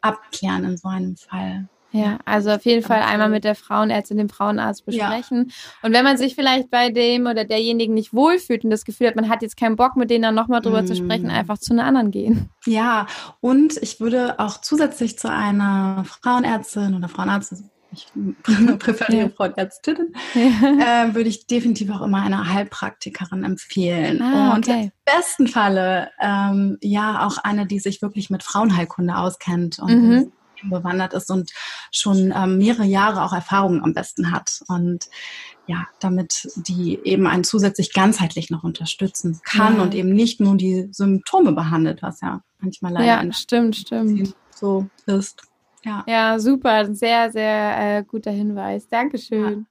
abklären 0.00 0.64
in 0.64 0.76
so 0.76 0.88
einem 0.88 1.16
Fall. 1.16 1.68
Ja, 1.92 2.18
also 2.24 2.50
auf 2.50 2.64
jeden 2.64 2.82
Fall 2.82 3.00
einmal 3.00 3.28
mit 3.28 3.44
der 3.44 3.54
Frauenärztin, 3.54 4.18
dem 4.18 4.28
Frauenarzt 4.28 4.84
besprechen. 4.84 5.46
Ja. 5.48 5.54
Und 5.82 5.92
wenn 5.92 6.04
man 6.04 6.18
sich 6.18 6.34
vielleicht 6.34 6.70
bei 6.70 6.90
dem 6.90 7.26
oder 7.26 7.44
derjenigen 7.44 7.94
nicht 7.94 8.12
wohlfühlt 8.12 8.64
und 8.64 8.70
das 8.70 8.84
Gefühl 8.84 9.06
hat, 9.06 9.16
man 9.16 9.28
hat 9.28 9.42
jetzt 9.42 9.56
keinen 9.56 9.76
Bock, 9.76 9.96
mit 9.96 10.10
denen 10.10 10.22
dann 10.22 10.34
nochmal 10.34 10.60
drüber 10.60 10.82
mm. 10.82 10.86
zu 10.86 10.96
sprechen, 10.96 11.30
einfach 11.30 11.58
zu 11.58 11.72
einer 11.72 11.84
anderen 11.84 12.10
gehen. 12.10 12.50
Ja, 12.66 13.06
und 13.40 13.76
ich 13.80 14.00
würde 14.00 14.38
auch 14.38 14.60
zusätzlich 14.60 15.18
zu 15.18 15.30
einer 15.30 16.04
Frauenärztin 16.04 16.94
oder 16.94 17.08
Frauenarzt, 17.08 17.54
ich 17.92 18.06
präferiere 18.78 19.28
ja. 19.28 19.32
Frauenärztinnen, 19.34 20.14
ja. 20.34 21.04
äh, 21.04 21.14
würde 21.14 21.28
ich 21.28 21.46
definitiv 21.46 21.90
auch 21.92 22.02
immer 22.02 22.22
eine 22.22 22.52
Heilpraktikerin 22.52 23.44
empfehlen. 23.44 24.20
Ah, 24.20 24.54
und 24.54 24.68
okay. 24.68 24.82
im 24.82 24.90
besten 25.04 25.46
Falle 25.46 26.10
ähm, 26.20 26.76
ja 26.82 27.26
auch 27.26 27.38
eine, 27.38 27.66
die 27.66 27.78
sich 27.78 28.02
wirklich 28.02 28.28
mit 28.28 28.42
Frauenheilkunde 28.42 29.16
auskennt 29.16 29.78
und 29.78 30.08
mhm 30.08 30.32
bewandert 30.64 31.14
ist 31.14 31.30
und 31.30 31.52
schon 31.92 32.32
ähm, 32.34 32.58
mehrere 32.58 32.84
Jahre 32.84 33.22
auch 33.22 33.32
Erfahrungen 33.32 33.82
am 33.82 33.94
besten 33.94 34.30
hat. 34.32 34.60
Und 34.68 35.06
ja, 35.66 35.86
damit 36.00 36.48
die 36.56 37.00
eben 37.04 37.26
einen 37.26 37.44
zusätzlich 37.44 37.92
ganzheitlich 37.92 38.50
noch 38.50 38.64
unterstützen 38.64 39.40
kann 39.44 39.76
ja. 39.76 39.82
und 39.82 39.94
eben 39.94 40.12
nicht 40.12 40.40
nur 40.40 40.56
die 40.56 40.88
Symptome 40.92 41.52
behandelt, 41.52 42.02
was 42.02 42.20
ja 42.20 42.42
manchmal 42.60 42.92
leider 42.92 43.24
ja, 43.24 43.32
stimmt, 43.32 43.76
stimmt. 43.76 44.34
so 44.54 44.88
ist. 45.06 45.42
Ja. 45.84 46.04
ja, 46.08 46.38
super, 46.40 46.92
sehr, 46.94 47.30
sehr 47.30 47.98
äh, 47.98 48.04
guter 48.04 48.32
Hinweis. 48.32 48.88
Dankeschön. 48.88 49.60
Ja. 49.60 49.66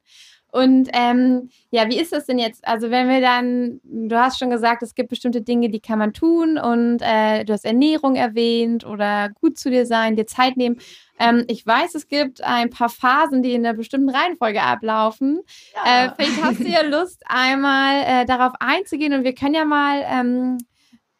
Und 0.55 0.87
ähm, 0.93 1.49
ja, 1.69 1.89
wie 1.89 1.99
ist 1.99 2.13
das 2.13 2.27
denn 2.27 2.39
jetzt? 2.39 2.65
Also 2.65 2.89
wenn 2.89 3.09
wir 3.09 3.19
dann, 3.19 3.81
du 3.83 4.17
hast 4.17 4.39
schon 4.39 4.49
gesagt, 4.49 4.83
es 4.83 4.95
gibt 4.95 5.09
bestimmte 5.09 5.41
Dinge, 5.41 5.69
die 5.69 5.81
kann 5.81 5.99
man 5.99 6.13
tun 6.13 6.57
und 6.57 6.99
äh, 7.01 7.43
du 7.43 7.51
hast 7.51 7.65
Ernährung 7.65 8.15
erwähnt 8.15 8.85
oder 8.85 9.31
gut 9.41 9.57
zu 9.57 9.69
dir 9.69 9.85
sein, 9.85 10.15
dir 10.15 10.27
Zeit 10.27 10.55
nehmen. 10.55 10.77
Ähm, 11.19 11.43
ich 11.49 11.67
weiß, 11.67 11.93
es 11.95 12.07
gibt 12.07 12.41
ein 12.41 12.69
paar 12.69 12.87
Phasen, 12.87 13.43
die 13.43 13.51
in 13.51 13.65
einer 13.65 13.75
bestimmten 13.75 14.07
Reihenfolge 14.07 14.61
ablaufen. 14.61 15.41
Ja. 15.75 16.05
Äh, 16.05 16.11
vielleicht 16.15 16.41
hast 16.41 16.59
du 16.61 16.69
ja 16.69 16.83
Lust, 16.87 17.21
einmal 17.25 18.03
äh, 18.05 18.25
darauf 18.25 18.53
einzugehen 18.61 19.11
und 19.11 19.25
wir 19.25 19.35
können 19.35 19.55
ja 19.55 19.65
mal 19.65 20.05
ähm, 20.09 20.57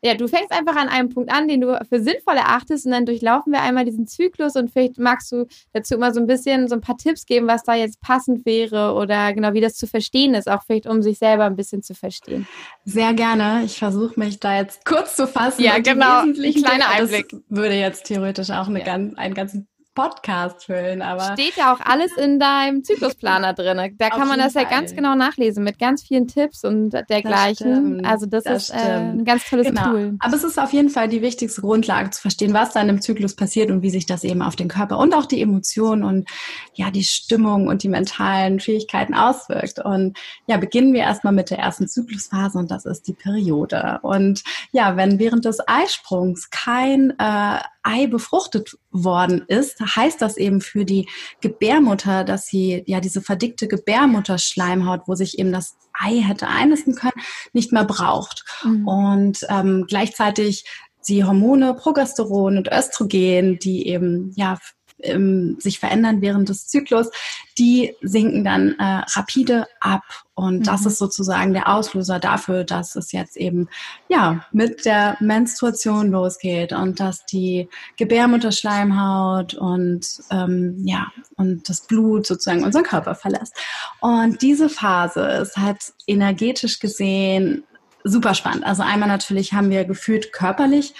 ja, 0.06 0.14
du 0.14 0.28
fängst 0.28 0.52
einfach 0.52 0.76
an 0.76 0.88
einem 0.88 1.10
Punkt 1.10 1.32
an, 1.32 1.48
den 1.48 1.62
du 1.62 1.80
für 1.90 2.00
sinnvoll 2.00 2.36
erachtest 2.36 2.86
und 2.86 2.92
dann 2.92 3.08
durchlaufen 3.08 3.52
wir 3.52 3.64
einmal 3.64 3.86
diesen 3.86 4.06
Zyklus 4.06 4.56
und 4.56 4.70
vielleicht 4.70 5.00
magst 5.00 5.32
du 5.32 5.48
dazu 5.74 5.96
immer 5.96 6.14
so 6.14 6.20
ein 6.20 6.28
bisschen 6.28 6.68
so 6.68 6.76
ein 6.76 6.82
paar 6.82 6.96
Tipps 6.96 7.26
geben, 7.26 7.48
was 7.48 7.64
da 7.64 7.74
jetzt 7.74 8.00
passend 8.02 8.46
wäre 8.46 8.94
oder 8.94 9.34
genau 9.34 9.54
wie 9.54 9.62
das 9.62 9.74
zu 9.74 9.88
verstehen 9.88 10.36
ist, 10.36 10.48
auch 10.48 10.62
vielleicht 10.64 10.86
um 10.86 11.02
sich 11.02 11.18
selber 11.18 11.46
ein 11.46 11.56
bisschen 11.56 11.82
zu 11.82 11.96
verstehen. 11.96 12.48
Sehr 12.84 13.16
gerne. 13.16 13.64
Ich 13.66 13.80
versuche 13.80 14.20
mich 14.20 14.40
da 14.40 14.56
jetzt 14.56 14.86
kurz 14.86 15.16
zu 15.16 15.28
fassen. 15.28 15.64
Ja, 15.64 15.80
genau. 15.80 16.20
Ein 16.20 16.34
kleiner 16.36 16.90
Einblick. 16.90 17.30
Das 17.30 17.42
würde 17.50 17.74
jetzt 17.74 18.06
theoretisch 18.06 18.52
auch 18.52 18.68
eine 18.68 18.80
ja. 18.80 18.86
ganz, 18.86 19.18
einen 19.18 19.34
ganzen 19.34 19.68
Podcast 19.96 20.66
füllen, 20.66 21.02
aber. 21.02 21.34
Steht 21.34 21.56
ja 21.56 21.74
auch 21.74 21.80
alles 21.80 22.16
in 22.18 22.40
deinem 22.40 22.84
Zyklusplaner 22.84 23.54
drin. 23.54 23.96
Da 23.98 24.10
kann 24.10 24.28
man 24.28 24.38
das 24.38 24.54
Fall. 24.54 24.64
ja 24.64 24.70
ganz 24.70 24.94
genau 24.94 25.16
nachlesen 25.16 25.64
mit 25.64 25.80
ganz 25.80 26.04
vielen 26.04 26.28
Tipps 26.28 26.64
und 26.64 26.92
dergleichen. 26.92 28.04
Das 28.04 28.12
also 28.12 28.26
das, 28.26 28.44
das 28.44 28.64
ist 28.64 28.76
äh, 28.76 28.78
ein 28.78 29.26
ganz 29.26 29.50
tolles 29.50 29.68
genau. 29.68 29.92
Tool. 29.92 30.18
Aber 30.20 30.36
es 30.36 30.44
ist 30.44 30.60
auf 30.60 30.74
jeden 30.74 30.90
Fall 30.90 31.08
die 31.08 31.22
wichtigste 31.22 31.62
Grundlage 31.62 32.10
zu 32.12 32.22
verstehen, 32.22 32.54
was 32.54 32.74
da 32.74 32.82
in 32.82 32.90
einem 32.90 33.02
Zyklus 33.02 33.36
passiert 33.36 33.72
und 33.72 33.82
wie 33.82 33.90
sich 33.90 34.06
das 34.06 34.24
eben 34.24 34.42
auf 34.42 34.56
den 34.56 34.68
Körper 34.68 35.00
und 35.00 35.16
auch 35.16 35.26
die 35.26 35.42
Emotionen 35.42 36.04
und 36.04 36.30
ja 36.74 36.92
die 36.92 37.04
Stimmung 37.04 37.68
und 37.68 37.84
die 37.84 37.90
mentalen 37.90 38.60
Fähigkeiten 38.60 39.14
auswirkt. 39.14 39.80
Und 39.80 40.18
ja, 40.46 40.58
beginnen 40.58 40.94
wir 40.94 41.02
erstmal 41.02 41.34
mit 41.34 41.50
der 41.50 41.60
ersten 41.60 41.88
Zyklusphase 41.88 42.58
und 42.58 42.70
das 42.70 42.86
ist 42.86 43.08
die 43.08 43.14
Periode. 43.14 44.00
Und 44.02 44.44
ja, 44.72 44.98
wenn 44.98 45.20
während 45.20 45.46
des 45.46 45.60
Eisprungs 45.66 46.50
kein 46.50 47.12
äh, 47.18 47.60
Ei 47.86 48.08
befruchtet 48.08 48.78
worden 48.92 49.44
ist, 49.48 49.80
heißt 49.80 50.22
das 50.22 50.38
eben 50.38 50.60
für 50.60 50.86
die 50.86 51.08
Gebärmutter, 51.42 52.24
dass 52.24 52.48
sie 52.48 52.84
ja 52.88 53.00
diese 53.00 53.22
verdickte 53.22 53.68
Gebärmutterschleimhaut, 53.68 55.02
wo 55.06 55.16
sich 55.16 55.38
eben 55.38 55.52
das 55.52 55.78
Ei 55.94 56.22
hätte 56.22 56.48
einnisten 56.48 56.96
können, 56.96 57.22
nicht 57.54 57.72
mehr 57.72 57.86
braucht. 57.86 58.44
Mhm. 58.64 58.88
Und 58.88 59.40
ähm, 59.50 59.86
gleichzeitig 59.88 60.66
die 61.08 61.24
Hormone 61.24 61.76
Progesteron 61.76 62.58
und 62.58 62.72
Östrogen, 62.72 63.60
die 63.60 63.88
eben 63.88 64.34
ja 64.36 64.58
ähm, 65.00 65.58
sich 65.60 65.80
verändern 65.80 66.22
während 66.22 66.50
des 66.50 66.68
Zyklus, 66.68 67.10
die 67.58 67.96
sinken 68.02 68.44
dann 68.44 68.76
äh, 68.80 69.04
rapide 69.14 69.68
ab. 69.80 70.04
Und 70.34 70.60
mhm. 70.60 70.64
das 70.64 70.86
ist 70.86 70.98
sozusagen 70.98 71.54
der 71.54 71.70
Auslöser 71.70 72.20
dafür, 72.20 72.64
dass 72.64 72.96
es 72.96 73.12
jetzt 73.12 73.38
eben 73.38 73.70
ja 74.10 74.46
mit 74.52 74.86
der 74.86 75.18
Menstruation 75.20 76.12
losgeht 76.12 76.74
und 76.74 77.00
dass 77.00 77.26
die 77.26 77.70
Gebärmutterschleimhaut 77.98 79.54
und 79.54 80.06
ähm, 80.32 80.82
ja 80.86 81.08
und 81.38 81.70
das 81.70 81.82
Blut 81.82 82.28
sozusagen 82.28 82.64
unseren 82.64 82.84
Körper 82.84 83.16
verlässt. 83.16 83.56
Und 84.02 84.42
diese 84.42 84.70
Phase 84.70 85.22
ist 85.22 85.58
halt 85.58 85.94
energetisch 86.08 86.80
gesehen 86.80 87.64
super 88.06 88.36
spannend. 88.36 88.66
Also 88.66 88.84
einmal 88.84 89.10
natürlich 89.10 89.54
haben 89.54 89.70
wir 89.70 89.84
gefühlt 89.84 90.32
körperlich 90.32 90.94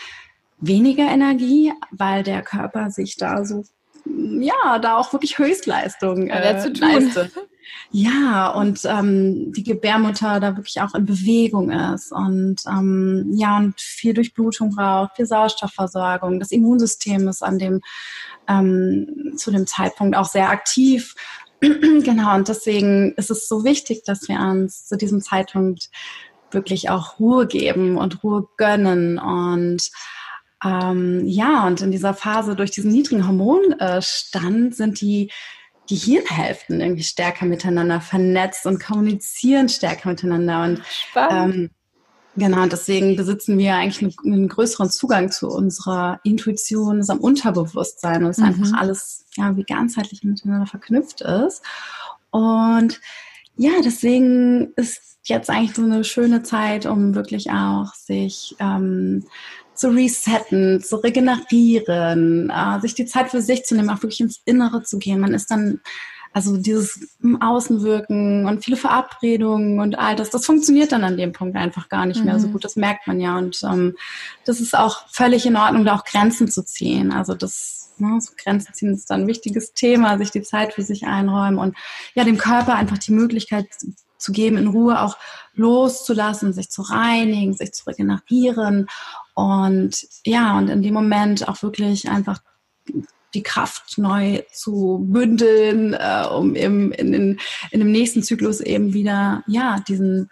weniger 0.58 1.04
Energie, 1.04 1.72
weil 1.92 2.24
der 2.24 2.42
Körper 2.42 2.90
sich 2.90 3.16
da 3.18 3.46
so 3.46 3.64
ja, 4.06 4.80
da 4.80 4.98
auch 4.98 5.14
wirklich 5.14 5.38
Höchstleistung 5.38 6.30
äh, 6.30 6.60
zu 6.60 6.74
tun. 6.74 6.90
leiste. 6.90 7.32
Ja, 7.92 8.50
und 8.50 8.82
ähm, 8.86 9.52
die 9.54 9.64
Gebärmutter 9.64 10.40
da 10.40 10.56
wirklich 10.58 10.82
auch 10.82 10.94
in 10.96 11.06
Bewegung 11.06 11.72
ist 11.72 12.12
und 12.12 12.58
ähm, 12.68 13.32
ja, 13.34 13.58
und 13.58 13.80
viel 13.80 14.14
Durchblutung 14.14 14.76
braucht, 14.76 15.16
viel 15.16 15.26
Sauerstoffversorgung. 15.26 16.40
Das 16.40 16.52
Immunsystem 16.52 17.28
ist 17.28 17.42
an 17.42 17.58
dem 17.58 17.82
ähm, 18.48 19.34
zu 19.38 19.52
dem 19.52 19.66
Zeitpunkt 19.66 20.16
auch 20.16 20.26
sehr 20.26 20.50
aktiv. 20.50 21.16
genau, 21.60 22.36
und 22.36 22.48
deswegen 22.48 23.14
ist 23.14 23.32
es 23.32 23.48
so 23.48 23.64
wichtig, 23.64 24.04
dass 24.04 24.28
wir 24.28 24.40
uns 24.40 24.86
zu 24.86 24.98
diesem 24.98 25.22
Zeitpunkt 25.22 25.90
wirklich 26.52 26.90
auch 26.90 27.20
Ruhe 27.20 27.48
geben 27.48 27.98
und 27.98 28.24
Ruhe 28.24 28.48
gönnen 28.58 29.18
und 29.18 29.90
ähm, 30.66 31.22
ja, 31.26 31.68
und 31.68 31.82
in 31.82 31.92
dieser 31.92 32.16
Phase 32.16 32.56
durch 32.56 32.72
diesen 32.72 32.92
niedrigen 32.92 33.28
Hormonstand 33.28 34.76
sind 34.76 35.00
die 35.00 35.32
Gehirnhälften 35.88 36.82
irgendwie 36.82 37.04
stärker 37.04 37.46
miteinander 37.46 38.02
vernetzt 38.02 38.66
und 38.66 38.84
kommunizieren 38.84 39.70
stärker 39.70 40.10
miteinander. 40.10 40.64
Und 40.64 40.82
ähm, 41.30 41.70
genau, 42.36 42.66
deswegen 42.66 43.16
besitzen 43.16 43.60
wir 43.60 43.76
eigentlich 43.76 44.02
einen, 44.02 44.34
einen, 44.34 44.48
größeren 44.48 44.90
Zugang 44.90 45.32
zu 45.32 45.50
unserer 45.50 46.20
Intuition, 46.24 46.98
unserem 46.98 47.20
Unterbewusstsein 47.20 48.24
und 48.24 48.32
es 48.32 48.40
mhm. 48.40 48.46
einfach 48.46 48.74
alles 48.80 49.26
ja 49.36 49.56
wie 49.56 49.64
ganzheitlich 49.64 50.24
miteinander 50.24 50.66
verknüpft 50.66 51.22
ist. 51.22 51.62
Und 52.32 53.00
ja, 53.56 53.72
deswegen 53.84 54.74
ist 54.76 55.20
jetzt 55.26 55.52
eigentlich 55.52 55.76
so 55.76 55.84
eine 55.84 56.04
schöne 56.04 56.42
Zeit, 56.42 56.88
um 56.88 57.14
wirklich 57.14 57.52
auch 57.52 57.94
sich 57.94 58.56
ähm, 58.60 59.26
zu 59.76 59.90
resetten, 59.90 60.82
zu 60.82 60.98
regenerieren, 60.98 62.50
äh, 62.50 62.80
sich 62.80 62.96
die 62.96 63.06
Zeit 63.06 63.30
für 63.30 63.42
sich 63.42 63.64
zu 63.66 63.76
nehmen, 63.76 63.90
auch 63.90 64.02
wirklich 64.02 64.22
ins 64.22 64.42
Innere 64.46 64.84
zu 64.84 64.98
gehen. 64.98 65.20
Man 65.20 65.34
ist 65.34 65.52
dann, 65.52 65.82
also 66.34 66.58
dieses 66.58 67.16
Außenwirken 67.40 68.46
und 68.46 68.64
viele 68.64 68.78
Verabredungen 68.78 69.80
und 69.80 69.98
all 69.98 70.16
das, 70.16 70.30
das 70.30 70.46
funktioniert 70.46 70.92
dann 70.92 71.04
an 71.04 71.18
dem 71.18 71.32
Punkt 71.32 71.56
einfach 71.56 71.90
gar 71.90 72.06
nicht 72.06 72.20
mhm. 72.20 72.26
mehr 72.26 72.40
so 72.40 72.48
mhm. 72.48 72.54
gut. 72.54 72.66
Das 72.66 72.76
merkt 72.76 73.08
man 73.08 73.20
ja. 73.20 73.38
Und 73.38 73.62
ähm, 73.64 73.96
das 74.46 74.60
ist 74.60 74.78
auch 74.78 75.08
völlig 75.10 75.46
in 75.46 75.56
Ordnung, 75.56 75.86
da 75.86 75.96
auch 75.96 76.04
Grenzen 76.04 76.48
zu 76.48 76.64
ziehen. 76.64 77.12
Also 77.12 77.36
das 77.36 77.94
ne, 77.98 78.20
so 78.20 78.34
Grenzen 78.38 78.74
ziehen 78.74 78.94
ist 78.94 79.10
dann 79.10 79.22
ein 79.22 79.28
wichtiges 79.28 79.74
Thema, 79.74 80.18
sich 80.18 80.32
die 80.32 80.42
Zeit 80.42 80.74
für 80.74 80.84
sich 80.84 81.06
einräumen 81.06 81.58
und 81.58 81.76
ja, 82.14 82.24
dem 82.24 82.38
Körper 82.38 82.76
einfach 82.76 82.98
die 82.98 83.12
Möglichkeit 83.12 83.68
zu 84.18 84.32
geben, 84.32 84.58
in 84.58 84.68
Ruhe 84.68 85.02
auch 85.02 85.18
loszulassen, 85.54 86.54
sich 86.54 86.70
zu 86.70 86.82
reinigen, 86.82 87.54
sich 87.54 87.74
zu 87.74 87.86
regenerieren 87.88 88.88
und 89.36 90.08
ja, 90.26 90.58
und 90.58 90.70
in 90.70 90.82
dem 90.82 90.94
Moment 90.94 91.48
auch 91.48 91.62
wirklich 91.62 92.10
einfach 92.10 92.42
die 93.36 93.44
Kraft 93.44 93.98
neu 93.98 94.42
zu 94.52 95.06
bündeln, 95.10 95.94
äh, 95.94 96.26
um 96.26 96.56
im, 96.56 96.92
in, 96.94 97.14
in, 97.14 97.40
in 97.72 97.80
dem 97.80 97.92
nächsten 97.92 98.24
Zyklus 98.24 98.62
eben 98.62 98.94
wieder, 98.94 99.44
ja, 99.46 99.84
diesen, 99.88 100.30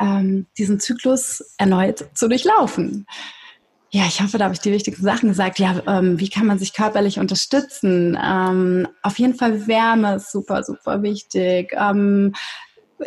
ähm, 0.00 0.46
diesen 0.56 0.80
Zyklus 0.80 1.44
erneut 1.58 2.08
zu 2.14 2.26
durchlaufen. 2.26 3.06
Ja, 3.90 4.04
ich 4.06 4.20
hoffe, 4.20 4.38
da 4.38 4.44
habe 4.44 4.54
ich 4.54 4.60
die 4.60 4.72
wichtigsten 4.72 5.04
Sachen 5.04 5.28
gesagt. 5.28 5.58
Ja, 5.58 5.82
ähm, 5.86 6.18
wie 6.18 6.28
kann 6.28 6.46
man 6.46 6.58
sich 6.58 6.74
körperlich 6.74 7.18
unterstützen? 7.18 8.18
Ähm, 8.22 8.88
auf 9.02 9.18
jeden 9.18 9.34
Fall 9.34 9.66
Wärme 9.66 10.16
ist 10.16 10.32
super, 10.32 10.62
super 10.62 11.02
wichtig. 11.02 11.72
Ähm, 11.72 12.34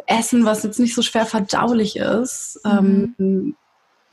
Essen, 0.07 0.45
was 0.45 0.63
jetzt 0.63 0.79
nicht 0.79 0.95
so 0.95 1.01
schwer 1.01 1.25
verdaulich 1.25 1.97
ist. 1.97 2.59
Mhm. 2.63 3.55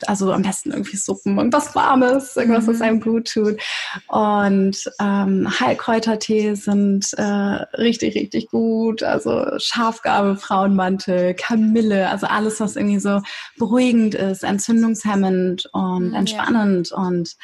Also 0.07 0.31
am 0.31 0.41
besten 0.41 0.71
irgendwie 0.71 0.97
Suppen, 0.97 1.37
irgendwas 1.37 1.75
Warmes, 1.75 2.35
irgendwas, 2.35 2.67
was 2.67 2.77
mhm. 2.77 2.81
einem 2.83 3.01
gut 3.01 3.31
tut. 3.31 3.59
Und 4.07 4.91
ähm, 4.99 5.47
Heilkräutertee 5.59 6.55
sind 6.55 7.13
äh, 7.17 7.23
richtig, 7.23 8.15
richtig 8.15 8.49
gut. 8.49 9.03
Also 9.03 9.45
Schafgabe, 9.57 10.35
Frauenmantel, 10.35 11.33
Kamille, 11.33 12.09
also 12.09 12.27
alles, 12.27 12.59
was 12.59 12.75
irgendwie 12.75 12.99
so 12.99 13.21
beruhigend 13.57 14.15
ist, 14.15 14.43
entzündungshemmend 14.43 15.69
und 15.73 16.13
entspannend. 16.13 16.89
Ja. 16.91 16.97
Und 16.97 17.35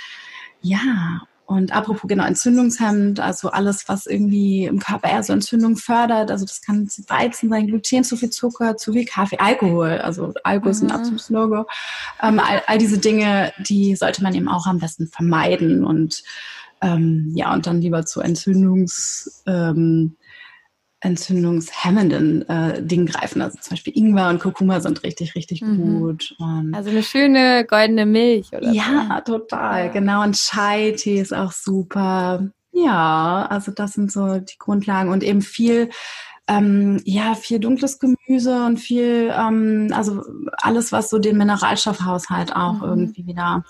ja, 0.61 1.21
und 1.45 1.71
apropos 1.71 2.07
genau 2.07 2.25
Entzündungshemmend, 2.25 3.19
also 3.19 3.49
alles, 3.49 3.87
was 3.87 4.07
irgendwie 4.07 4.65
im 4.65 4.79
Körper 4.79 5.09
eher 5.09 5.21
so 5.21 5.31
Entzündung 5.31 5.77
fördert, 5.77 6.31
also 6.31 6.43
das 6.43 6.61
kann 6.61 6.89
Weizen 7.07 7.49
sein, 7.49 7.67
Gluten, 7.67 8.03
zu 8.03 8.17
viel 8.17 8.31
Zucker, 8.31 8.77
zu 8.77 8.93
viel 8.93 9.05
Kaffee, 9.05 9.37
Alkohol, 9.37 9.99
also 9.99 10.33
Alkohol 10.43 10.71
ist 10.71 10.81
ein 10.81 10.87
mhm. 10.87 10.95
absolutes 10.95 11.29
Logo. 11.29 11.65
Ähm, 12.21 12.39
all, 12.39 12.63
all, 12.65 12.77
diese 12.79 12.97
Dinge, 12.97 13.53
die 13.59 13.95
sollte 13.95 14.23
man 14.23 14.33
eben 14.33 14.47
auch 14.47 14.65
am 14.65 14.79
besten 14.79 15.07
vermeiden 15.07 15.85
und 15.85 16.23
ähm, 16.81 17.31
ja, 17.35 17.53
und 17.53 17.67
dann 17.67 17.81
lieber 17.81 18.05
zu 18.05 18.21
Entzündungs 18.21 19.43
ähm, 19.45 20.17
entzündungshemmenden 21.05 22.49
äh, 22.49 22.81
Dingen 22.81 23.05
greifen. 23.05 23.41
Also 23.41 23.57
zum 23.59 23.71
Beispiel 23.71 23.95
Ingwer 23.95 24.29
und 24.29 24.39
Kurkuma 24.39 24.81
sind 24.81 25.03
richtig, 25.03 25.35
richtig 25.35 25.61
mhm. 25.61 25.99
gut. 25.99 26.35
Und 26.39 26.73
also 26.73 26.89
eine 26.89 27.03
schöne 27.03 27.65
goldene 27.65 28.05
Milch, 28.05 28.51
oder? 28.51 28.71
Ja, 28.71 29.21
so. 29.25 29.37
total. 29.37 29.85
Ja. 29.85 29.91
Genau. 29.91 30.23
Und 30.23 30.35
Chai-Tee 30.35 31.21
ist 31.21 31.33
auch 31.33 31.51
super. 31.51 32.49
Ja, 32.71 33.47
also 33.49 33.71
das 33.71 33.93
sind 33.93 34.11
so 34.11 34.39
die 34.39 34.57
Grundlagen 34.57 35.09
und 35.09 35.23
eben 35.23 35.41
viel 35.41 35.89
ähm, 36.47 37.01
ja, 37.05 37.33
viel 37.33 37.59
dunkles 37.59 37.97
Gemüse 37.97 38.65
und 38.65 38.77
viel, 38.77 39.33
ähm, 39.35 39.89
also 39.91 40.21
alles, 40.57 40.91
was 40.91 41.09
so 41.09 41.17
den 41.17 41.37
Mineralstoffhaushalt 41.37 42.55
auch 42.55 42.81
mhm. 42.81 42.83
irgendwie 42.83 43.25
wieder 43.25 43.63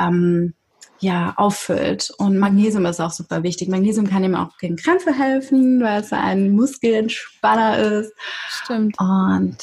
ähm, 0.00 0.54
ja, 1.00 1.34
auffüllt. 1.36 2.10
Und 2.18 2.38
Magnesium 2.38 2.86
ist 2.86 3.00
auch 3.00 3.10
super 3.10 3.42
wichtig. 3.42 3.68
Magnesium 3.68 4.08
kann 4.08 4.24
eben 4.24 4.34
auch 4.34 4.56
gegen 4.58 4.76
Krämpfe 4.76 5.12
helfen, 5.12 5.80
weil 5.80 6.00
es 6.00 6.12
ein 6.12 6.52
Muskelentspanner 6.52 7.78
ist. 7.78 8.12
Stimmt. 8.48 8.98
Und 8.98 9.58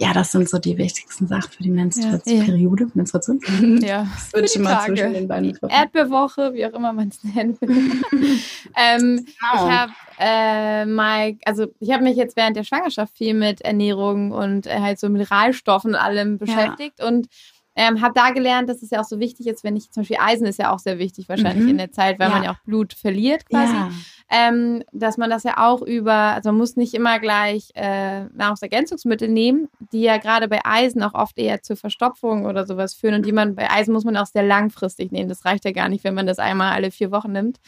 ja, 0.00 0.14
das 0.14 0.32
sind 0.32 0.48
so 0.48 0.58
die 0.58 0.78
wichtigsten 0.78 1.26
Sachen 1.26 1.52
für 1.52 1.62
die 1.62 1.70
Menstruationsperiode. 1.70 2.84
Ja, 2.84 2.90
Menstruation. 2.94 3.40
Ja, 3.82 4.06
wird 4.32 4.50
schon 4.50 4.62
mal 4.62 4.86
zwischen 4.86 5.12
den 5.12 5.28
beiden 5.28 5.58
Erdbeerwoche, 5.68 6.54
wie 6.54 6.64
auch 6.64 6.72
immer 6.72 6.94
man 6.94 7.08
es 7.08 7.22
nennt. 7.22 7.58
ähm, 7.62 9.26
genau. 9.26 9.26
Ich 9.52 9.60
habe 9.70 9.92
äh, 10.18 10.86
mal, 10.86 11.36
also 11.44 11.66
ich 11.80 11.90
habe 11.92 12.02
mich 12.02 12.16
jetzt 12.16 12.34
während 12.34 12.56
der 12.56 12.64
Schwangerschaft 12.64 13.14
viel 13.14 13.34
mit 13.34 13.60
Ernährung 13.60 14.32
und 14.32 14.66
äh, 14.66 14.80
halt 14.80 14.98
so 14.98 15.10
Mineralstoffen 15.10 15.90
und 15.90 16.00
allem 16.00 16.38
beschäftigt 16.38 17.00
ja. 17.00 17.06
und 17.06 17.28
Ähm, 17.82 18.02
habe 18.02 18.12
da 18.14 18.28
gelernt, 18.28 18.68
dass 18.68 18.82
es 18.82 18.90
ja 18.90 19.00
auch 19.00 19.06
so 19.06 19.20
wichtig 19.20 19.46
ist, 19.46 19.64
wenn 19.64 19.74
ich 19.74 19.90
zum 19.90 20.02
Beispiel 20.02 20.18
Eisen 20.20 20.46
ist 20.46 20.58
ja 20.58 20.70
auch 20.70 20.80
sehr 20.80 20.98
wichtig 20.98 21.30
wahrscheinlich 21.30 21.64
mhm. 21.64 21.70
in 21.70 21.78
der 21.78 21.90
Zeit, 21.90 22.18
weil 22.18 22.28
ja. 22.28 22.34
man 22.34 22.42
ja 22.42 22.52
auch 22.52 22.58
Blut 22.66 22.92
verliert 22.92 23.48
quasi. 23.48 23.72
Ja. 23.72 23.90
Ähm, 24.28 24.82
dass 24.92 25.16
man 25.16 25.30
das 25.30 25.44
ja 25.44 25.54
auch 25.56 25.80
über, 25.80 26.12
also 26.12 26.50
man 26.50 26.58
muss 26.58 26.76
nicht 26.76 26.92
immer 26.92 27.18
gleich 27.20 27.70
äh, 27.74 28.24
Nahrungsergänzungsmittel 28.24 29.28
nehmen, 29.28 29.68
die 29.94 30.02
ja 30.02 30.18
gerade 30.18 30.46
bei 30.46 30.60
Eisen 30.62 31.02
auch 31.02 31.14
oft 31.14 31.38
eher 31.38 31.62
zur 31.62 31.76
Verstopfung 31.76 32.44
oder 32.44 32.66
sowas 32.66 32.92
führen 32.92 33.14
und 33.14 33.24
die 33.24 33.32
man 33.32 33.54
bei 33.54 33.70
Eisen 33.70 33.94
muss 33.94 34.04
man 34.04 34.18
auch 34.18 34.26
sehr 34.26 34.42
langfristig 34.42 35.10
nehmen. 35.10 35.30
Das 35.30 35.46
reicht 35.46 35.64
ja 35.64 35.72
gar 35.72 35.88
nicht, 35.88 36.04
wenn 36.04 36.14
man 36.14 36.26
das 36.26 36.38
einmal 36.38 36.74
alle 36.74 36.90
vier 36.90 37.10
Wochen 37.10 37.32
nimmt 37.32 37.60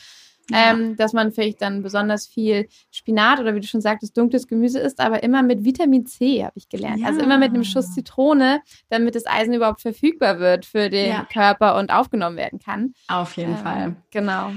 ähm, 0.52 0.96
dass 0.96 1.12
man 1.12 1.32
vielleicht 1.32 1.62
dann 1.62 1.82
besonders 1.82 2.26
viel 2.26 2.68
Spinat 2.90 3.40
oder 3.40 3.54
wie 3.54 3.60
du 3.60 3.66
schon 3.66 3.80
sagtest, 3.80 4.16
dunkles 4.16 4.46
Gemüse 4.46 4.80
isst, 4.80 5.00
aber 5.00 5.22
immer 5.22 5.42
mit 5.42 5.64
Vitamin 5.64 6.06
C, 6.06 6.44
habe 6.44 6.54
ich 6.56 6.68
gelernt. 6.68 7.00
Ja. 7.00 7.08
Also 7.08 7.20
immer 7.20 7.38
mit 7.38 7.50
einem 7.50 7.64
Schuss 7.64 7.94
Zitrone, 7.94 8.60
damit 8.88 9.14
das 9.14 9.26
Eisen 9.26 9.54
überhaupt 9.54 9.80
verfügbar 9.80 10.38
wird 10.38 10.66
für 10.66 10.90
den 10.90 11.10
ja. 11.10 11.26
Körper 11.32 11.76
und 11.76 11.92
aufgenommen 11.92 12.36
werden 12.36 12.58
kann. 12.58 12.94
Auf 13.08 13.36
jeden 13.36 13.52
ähm, 13.52 13.58
Fall. 13.58 13.96
Genau. 14.10 14.52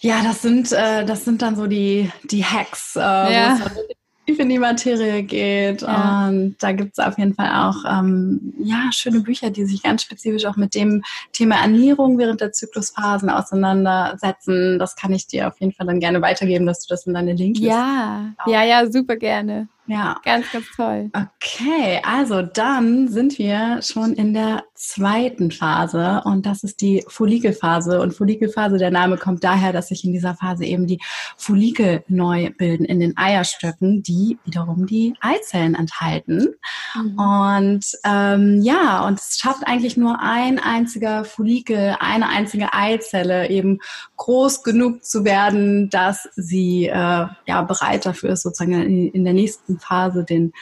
Ja, 0.00 0.22
das 0.22 0.42
sind, 0.42 0.70
äh, 0.72 1.04
das 1.04 1.24
sind 1.24 1.40
dann 1.42 1.56
so 1.56 1.66
die, 1.66 2.10
die 2.24 2.44
Hacks, 2.44 2.96
äh, 2.96 3.00
ja. 3.00 3.58
wo 3.58 3.64
es 3.64 3.96
tief 4.26 4.38
in 4.38 4.48
die 4.48 4.58
Materie 4.58 5.22
geht. 5.22 5.82
Ja. 5.82 6.28
Und 6.28 6.56
da 6.60 6.72
gibt 6.72 6.98
es 6.98 7.04
auf 7.04 7.18
jeden 7.18 7.34
Fall 7.34 7.50
auch 7.50 7.84
ähm, 7.86 8.54
ja, 8.58 8.90
schöne 8.92 9.20
Bücher, 9.20 9.50
die 9.50 9.64
sich 9.64 9.82
ganz 9.82 10.02
spezifisch 10.02 10.44
auch 10.46 10.56
mit 10.56 10.74
dem 10.74 11.02
Thema 11.32 11.56
Ernährung 11.56 12.18
während 12.18 12.40
der 12.40 12.52
Zyklusphasen 12.52 13.30
auseinandersetzen. 13.30 14.78
Das 14.78 14.96
kann 14.96 15.12
ich 15.12 15.26
dir 15.26 15.48
auf 15.48 15.60
jeden 15.60 15.72
Fall 15.72 15.86
dann 15.86 16.00
gerne 16.00 16.22
weitergeben, 16.22 16.66
dass 16.66 16.80
du 16.80 16.86
das 16.88 17.06
in 17.06 17.14
deine 17.14 17.34
Links 17.34 17.60
Ja, 17.60 18.32
ja, 18.46 18.64
ja, 18.64 18.90
super 18.90 19.16
gerne. 19.16 19.68
Ja. 19.86 20.20
Ganz, 20.24 20.50
ganz 20.50 20.66
toll. 20.74 21.10
Okay, 21.12 22.00
also 22.04 22.42
dann 22.42 23.08
sind 23.08 23.38
wir 23.38 23.82
schon 23.82 24.14
in 24.14 24.32
der 24.32 24.64
zweiten 24.74 25.50
Phase 25.50 26.22
und 26.24 26.46
das 26.46 26.64
ist 26.64 26.80
die 26.80 27.04
Follikelphase. 27.08 28.00
Und 28.00 28.14
Follikelphase, 28.14 28.78
der 28.78 28.90
Name 28.90 29.16
kommt 29.16 29.44
daher, 29.44 29.72
dass 29.72 29.88
sich 29.88 30.04
in 30.04 30.12
dieser 30.12 30.34
Phase 30.34 30.64
eben 30.64 30.86
die 30.86 31.00
Follikel 31.36 32.02
neu 32.08 32.50
bilden 32.56 32.84
in 32.84 33.00
den 33.00 33.16
Eierstöcken, 33.16 34.02
die 34.02 34.38
wiederum 34.44 34.86
die 34.86 35.14
Eizellen 35.20 35.74
enthalten. 35.74 36.54
Mhm. 36.94 37.18
Und 37.18 37.84
ähm, 38.04 38.60
ja, 38.62 39.06
und 39.06 39.18
es 39.18 39.38
schafft 39.38 39.66
eigentlich 39.66 39.96
nur 39.96 40.20
ein 40.20 40.58
einziger 40.58 41.24
Follikel, 41.24 41.96
eine 42.00 42.28
einzige 42.28 42.72
Eizelle 42.72 43.48
eben 43.50 43.80
groß 44.16 44.62
genug 44.62 45.04
zu 45.04 45.24
werden, 45.24 45.90
dass 45.90 46.28
sie 46.36 46.86
äh, 46.86 47.26
ja 47.46 47.62
bereit 47.62 48.06
dafür 48.06 48.30
ist, 48.30 48.42
sozusagen 48.42 48.72
in, 48.82 49.10
in 49.10 49.24
der 49.24 49.34
nächsten 49.34 49.73
nächsten 49.74 49.78
Phase 49.78 50.24
den, 50.24 50.52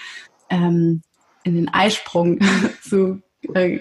ähm, 0.49 1.03
in 1.45 1.55
den 1.55 1.69
Eisprung 1.69 2.39
zu 2.83 3.23
äh, 3.55 3.81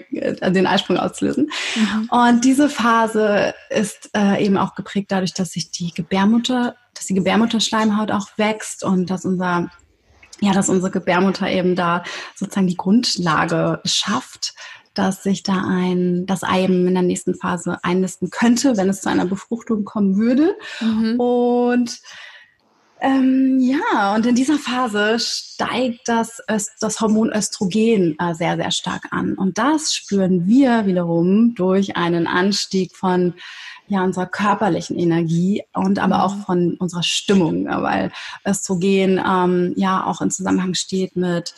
den 0.50 0.66
Eisprung 0.66 0.96
auszulösen. 0.96 1.50
Mhm. 1.76 2.08
Und 2.10 2.44
diese 2.44 2.68
Phase 2.68 3.54
ist 3.70 4.10
äh, 4.16 4.44
eben 4.44 4.56
auch 4.56 4.74
geprägt 4.74 5.12
dadurch, 5.12 5.34
dass 5.34 5.52
sich 5.52 5.70
die 5.70 5.92
Gebärmutter, 5.92 6.74
dass 6.94 7.06
die 7.06 7.14
Gebärmutterschleimhaut 7.14 8.10
auch 8.10 8.26
wächst 8.36 8.84
und 8.84 9.10
dass 9.10 9.24
unser 9.24 9.70
ja, 10.40 10.52
dass 10.52 10.68
unsere 10.68 10.90
Gebärmutter 10.90 11.48
eben 11.48 11.76
da 11.76 12.02
sozusagen 12.34 12.66
die 12.66 12.76
Grundlage 12.76 13.80
schafft, 13.84 14.54
dass 14.92 15.22
sich 15.22 15.44
da 15.44 15.62
ein, 15.64 16.26
das 16.26 16.42
Ei 16.42 16.64
eben 16.64 16.88
in 16.88 16.94
der 16.94 17.04
nächsten 17.04 17.36
Phase 17.36 17.78
einnisten 17.84 18.28
könnte, 18.30 18.76
wenn 18.76 18.88
es 18.88 19.02
zu 19.02 19.08
einer 19.08 19.24
Befruchtung 19.26 19.84
kommen 19.84 20.16
würde. 20.16 20.56
Mhm. 20.80 21.20
Und 21.20 22.00
ähm, 23.04 23.58
ja, 23.58 24.14
und 24.14 24.26
in 24.26 24.36
dieser 24.36 24.58
Phase 24.58 25.18
steigt 25.18 26.06
das, 26.06 26.40
das 26.80 27.00
Hormon 27.00 27.32
Östrogen 27.32 28.16
äh, 28.20 28.32
sehr, 28.34 28.56
sehr 28.56 28.70
stark 28.70 29.08
an. 29.10 29.34
Und 29.34 29.58
das 29.58 29.92
spüren 29.92 30.46
wir 30.46 30.86
wiederum 30.86 31.56
durch 31.56 31.96
einen 31.96 32.28
Anstieg 32.28 32.94
von 32.94 33.34
ja, 33.88 34.04
unserer 34.04 34.26
körperlichen 34.26 34.96
Energie 34.96 35.64
und 35.74 35.98
aber 35.98 36.24
auch 36.24 36.36
mhm. 36.36 36.42
von 36.42 36.74
unserer 36.74 37.02
Stimmung, 37.02 37.66
weil 37.66 38.12
Östrogen 38.46 39.20
ähm, 39.28 39.72
ja 39.74 40.06
auch 40.06 40.20
in 40.20 40.30
Zusammenhang 40.30 40.74
steht 40.74 41.16
mit 41.16 41.54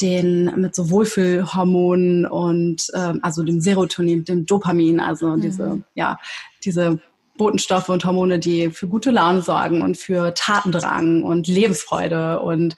den 0.00 0.60
mit 0.60 0.76
so 0.76 0.90
Wohlfühlhormonen 0.90 2.26
und 2.26 2.86
ähm, 2.94 3.18
also 3.22 3.42
dem 3.42 3.60
Serotonin, 3.60 4.24
dem 4.24 4.46
Dopamin, 4.46 5.00
also 5.00 5.30
mhm. 5.30 5.40
diese 5.40 5.82
ja 5.94 6.20
diese 6.64 7.00
Botenstoffe 7.36 7.88
und 7.88 8.04
Hormone, 8.04 8.38
die 8.38 8.70
für 8.70 8.88
gute 8.88 9.10
Laune 9.10 9.42
sorgen 9.42 9.82
und 9.82 9.96
für 9.96 10.34
Tatendrang 10.34 11.22
und 11.22 11.46
Lebensfreude. 11.46 12.40
Und 12.40 12.76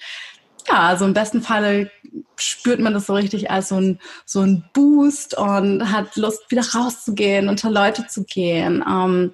ja, 0.68 0.80
also 0.80 1.04
im 1.04 1.14
besten 1.14 1.42
Falle 1.42 1.90
spürt 2.36 2.80
man 2.80 2.94
das 2.94 3.06
so 3.06 3.14
richtig 3.14 3.50
als 3.50 3.68
so 3.68 3.76
ein, 3.76 4.00
so 4.24 4.40
ein 4.40 4.64
Boost 4.72 5.36
und 5.36 5.92
hat 5.92 6.16
Lust, 6.16 6.50
wieder 6.50 6.64
rauszugehen, 6.74 7.48
unter 7.48 7.70
Leute 7.70 8.06
zu 8.06 8.24
gehen. 8.24 8.84
Ähm, 8.86 9.32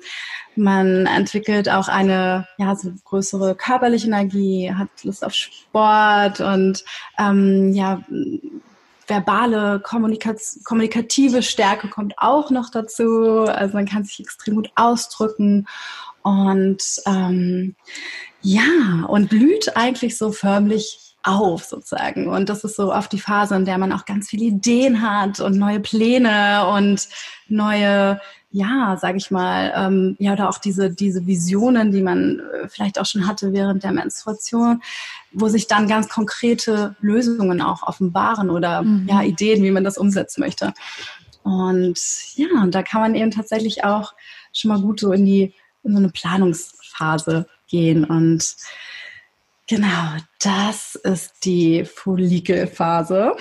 man 0.57 1.07
entwickelt 1.07 1.69
auch 1.69 1.89
eine 1.89 2.47
ja, 2.59 2.77
so 2.77 2.93
größere 3.05 3.57
körperliche 3.57 4.07
Energie, 4.07 4.73
hat 4.73 4.89
Lust 5.03 5.25
auf 5.25 5.35
Sport 5.35 6.41
und 6.41 6.85
ähm, 7.19 7.73
ja, 7.73 8.01
verbale, 9.07 9.81
kommunikative 9.81 11.43
Stärke 11.43 11.89
kommt 11.89 12.15
auch 12.17 12.51
noch 12.51 12.71
dazu. 12.71 13.45
Also 13.47 13.75
man 13.75 13.87
kann 13.87 14.05
sich 14.05 14.21
extrem 14.21 14.57
gut 14.57 14.71
ausdrücken 14.75 15.67
und 16.23 16.83
ähm, 17.07 17.75
ja, 18.41 19.05
und 19.09 19.31
blüht 19.31 19.77
eigentlich 19.77 20.19
so 20.19 20.33
förmlich 20.33 21.04
auf 21.25 21.65
sozusagen. 21.65 22.29
Und 22.29 22.49
das 22.49 22.65
ist 22.65 22.77
so 22.77 22.93
oft 22.93 23.13
die 23.13 23.21
Phase, 23.21 23.57
in 23.57 23.65
der 23.65 23.79
man 23.79 23.93
auch 23.93 24.05
ganz 24.05 24.29
viele 24.29 24.45
Ideen 24.45 25.03
hat 25.03 25.41
und 25.41 25.59
neue 25.59 25.81
Pläne 25.81 26.67
und 26.69 27.09
neue 27.49 28.21
ja, 28.55 28.97
sage 28.97 29.19
ich 29.19 29.33
mal, 29.33 29.73
ähm, 29.75 30.15
ja, 30.21 30.33
oder 30.33 30.49
auch 30.49 30.59
diese, 30.59 30.89
diese 30.89 31.27
Visionen, 31.27 31.91
die 31.91 32.03
man 32.03 32.39
äh, 32.39 32.69
vielleicht 32.69 33.01
auch 33.01 33.05
schon 33.05 33.27
hatte 33.27 33.53
während 33.53 33.83
der 33.83 33.91
Menstruation, 33.91 34.81
wo 35.33 35.49
sich 35.49 35.67
dann 35.67 35.89
ganz 35.89 36.09
konkrete 36.09 36.95
Lösungen 37.01 37.61
auch 37.61 37.83
offenbaren 37.83 38.51
oder 38.51 38.83
mhm. 38.83 39.09
ja, 39.09 39.23
Ideen, 39.23 39.65
wie 39.65 39.73
man 39.73 39.83
das 39.83 39.99
umsetzen 39.99 40.41
möchte. 40.41 40.73
Und 41.43 41.99
ja, 42.37 42.63
und 42.63 42.77
da 42.77 42.85
kann 42.85 43.01
man 43.01 43.17
eben 43.17 43.33
tatsächlich 43.33 43.83
auch 43.83 44.15
schon 44.53 44.69
mal 44.69 44.81
gut 44.81 45.01
so 45.01 45.11
in 45.11 45.25
die, 45.25 45.53
in 45.83 45.91
so 45.91 45.99
eine 45.99 46.11
Planungsphase 46.11 47.49
gehen 47.67 48.05
und 48.05 48.55
Genau, 49.67 50.19
das 50.43 50.95
ist 50.95 51.33
die 51.45 51.87
Follikelphase. 51.87 53.35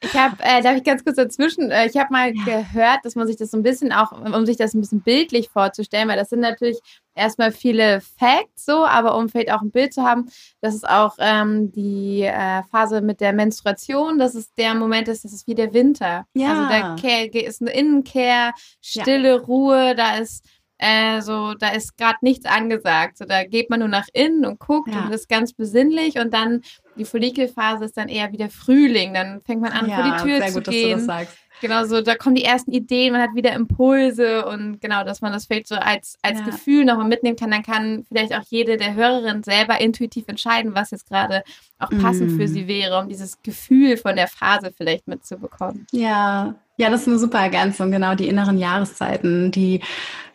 Ich 0.00 0.14
habe, 0.14 0.36
äh, 0.40 0.62
darf 0.62 0.76
ich 0.76 0.84
ganz 0.84 1.02
kurz 1.02 1.16
dazwischen, 1.16 1.72
äh, 1.72 1.86
ich 1.86 1.96
habe 1.96 2.12
mal 2.12 2.32
ja. 2.32 2.44
gehört, 2.44 3.00
dass 3.02 3.16
man 3.16 3.26
sich 3.26 3.36
das 3.36 3.50
so 3.50 3.56
ein 3.56 3.64
bisschen 3.64 3.92
auch, 3.92 4.12
um 4.12 4.46
sich 4.46 4.56
das 4.56 4.74
ein 4.74 4.80
bisschen 4.80 5.00
bildlich 5.00 5.48
vorzustellen, 5.48 6.08
weil 6.08 6.16
das 6.16 6.28
sind 6.28 6.38
natürlich 6.38 6.78
erstmal 7.16 7.50
viele 7.50 8.00
Facts 8.00 8.64
so, 8.64 8.86
aber 8.86 9.16
um 9.16 9.28
vielleicht 9.28 9.50
auch 9.50 9.62
ein 9.62 9.72
Bild 9.72 9.92
zu 9.92 10.04
haben, 10.04 10.28
das 10.60 10.76
ist 10.76 10.88
auch 10.88 11.16
ähm, 11.18 11.72
die 11.72 12.22
äh, 12.22 12.62
Phase 12.70 13.00
mit 13.00 13.20
der 13.20 13.32
Menstruation, 13.32 14.18
dass 14.18 14.36
es 14.36 14.54
der 14.54 14.74
Moment 14.74 15.08
ist, 15.08 15.24
das 15.24 15.32
ist 15.32 15.48
wie 15.48 15.56
der 15.56 15.74
Winter. 15.74 16.26
Ja. 16.34 16.68
Also 16.68 16.96
da 17.02 17.38
ist 17.40 17.60
eine 17.60 17.72
Innenkehr, 17.72 18.52
Stille, 18.80 19.36
ja. 19.36 19.36
Ruhe, 19.36 19.96
da 19.96 20.18
ist 20.18 20.44
äh, 20.78 21.20
so, 21.22 21.54
da 21.54 21.70
ist 21.70 21.96
gerade 21.96 22.18
nichts 22.20 22.44
angesagt. 22.46 23.18
So, 23.18 23.24
da 23.24 23.44
geht 23.44 23.70
man 23.70 23.80
nur 23.80 23.88
nach 23.88 24.06
innen 24.12 24.44
und 24.44 24.58
guckt 24.58 24.92
ja. 24.92 25.04
und 25.04 25.12
ist 25.12 25.28
ganz 25.28 25.52
besinnlich 25.52 26.18
und 26.18 26.34
dann 26.34 26.62
die 26.96 27.04
Follikelphase 27.04 27.84
ist 27.84 27.96
dann 27.96 28.08
eher 28.08 28.32
wieder 28.32 28.48
Frühling. 28.48 29.14
Dann 29.14 29.40
fängt 29.42 29.60
man 29.60 29.72
an, 29.72 29.88
ja, 29.88 29.96
vor 29.96 30.04
die 30.04 30.22
Tür 30.22 30.38
sehr 30.38 30.48
zu 30.48 30.54
gut, 30.54 30.68
gehen. 30.68 30.90
Dass 30.92 31.00
du 31.00 31.06
das 31.06 31.18
sagst. 31.18 31.38
Genau, 31.62 31.84
so 31.84 32.02
da 32.02 32.16
kommen 32.16 32.34
die 32.34 32.44
ersten 32.44 32.70
Ideen, 32.70 33.12
man 33.12 33.22
hat 33.22 33.34
wieder 33.34 33.54
Impulse 33.54 34.44
und 34.44 34.78
genau, 34.80 35.04
dass 35.04 35.22
man 35.22 35.32
das 35.32 35.46
vielleicht 35.46 35.68
so 35.68 35.76
als, 35.76 36.18
als 36.20 36.40
ja. 36.40 36.44
Gefühl 36.44 36.84
nochmal 36.84 37.08
mitnehmen 37.08 37.36
kann, 37.36 37.50
dann 37.50 37.62
kann 37.62 38.04
vielleicht 38.08 38.34
auch 38.34 38.42
jede 38.48 38.76
der 38.76 38.94
Hörerinnen 38.94 39.42
selber 39.42 39.80
intuitiv 39.80 40.24
entscheiden, 40.28 40.74
was 40.74 40.90
jetzt 40.90 41.08
gerade 41.08 41.42
auch 41.78 41.88
passend 41.88 42.32
mm. 42.32 42.36
für 42.36 42.48
sie 42.48 42.68
wäre, 42.68 42.98
um 42.98 43.08
dieses 43.08 43.40
Gefühl 43.42 43.96
von 43.96 44.16
der 44.16 44.28
Phase 44.28 44.70
vielleicht 44.76 45.08
mitzubekommen. 45.08 45.86
Ja, 45.92 46.54
ja, 46.78 46.90
das 46.90 47.02
ist 47.02 47.08
eine 47.08 47.18
super 47.18 47.38
Ergänzung, 47.38 47.90
genau, 47.90 48.14
die 48.14 48.28
inneren 48.28 48.58
Jahreszeiten, 48.58 49.50
die 49.50 49.80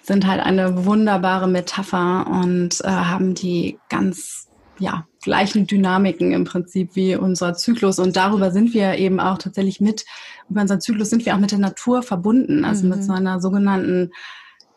sind 0.03 0.25
halt 0.27 0.41
eine 0.41 0.85
wunderbare 0.85 1.47
Metapher 1.47 2.27
und 2.27 2.81
äh, 2.83 2.87
haben 2.87 3.35
die 3.35 3.79
ganz 3.89 4.47
ja, 4.79 5.05
gleichen 5.21 5.67
Dynamiken 5.67 6.31
im 6.31 6.43
Prinzip 6.43 6.95
wie 6.95 7.15
unser 7.15 7.53
Zyklus. 7.53 7.99
Und 7.99 8.15
darüber 8.15 8.49
sind 8.51 8.73
wir 8.73 8.97
eben 8.97 9.19
auch 9.19 9.37
tatsächlich 9.37 9.79
mit, 9.79 10.05
über 10.49 10.61
unseren 10.61 10.81
Zyklus 10.81 11.11
sind 11.11 11.25
wir 11.25 11.35
auch 11.35 11.39
mit 11.39 11.51
der 11.51 11.59
Natur 11.59 12.01
verbunden, 12.01 12.65
also 12.65 12.83
mhm. 12.83 12.89
mit 12.89 13.03
so 13.03 13.13
einer 13.13 13.39
sogenannten 13.39 14.11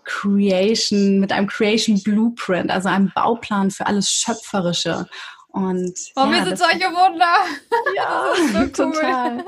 Creation, 0.05 1.21
mit 1.21 1.33
einem 1.33 1.47
Creation 1.47 2.03
Blueprint, 2.03 2.71
also 2.71 2.91
einem 2.91 3.11
Bauplan 3.15 3.71
für 3.71 3.87
alles 3.87 4.11
Schöpferische. 4.11 5.07
Und 5.49 5.95
oh, 6.17 6.25
ja, 6.25 6.33
wir 6.33 6.45
sind 6.45 6.59
solche 6.59 6.87
Wunder. 6.91 7.37
Ja, 7.97 8.27
das 8.53 8.67
ist 8.67 8.77
so 8.77 8.85
cool. 8.85 8.93
total. 8.93 9.45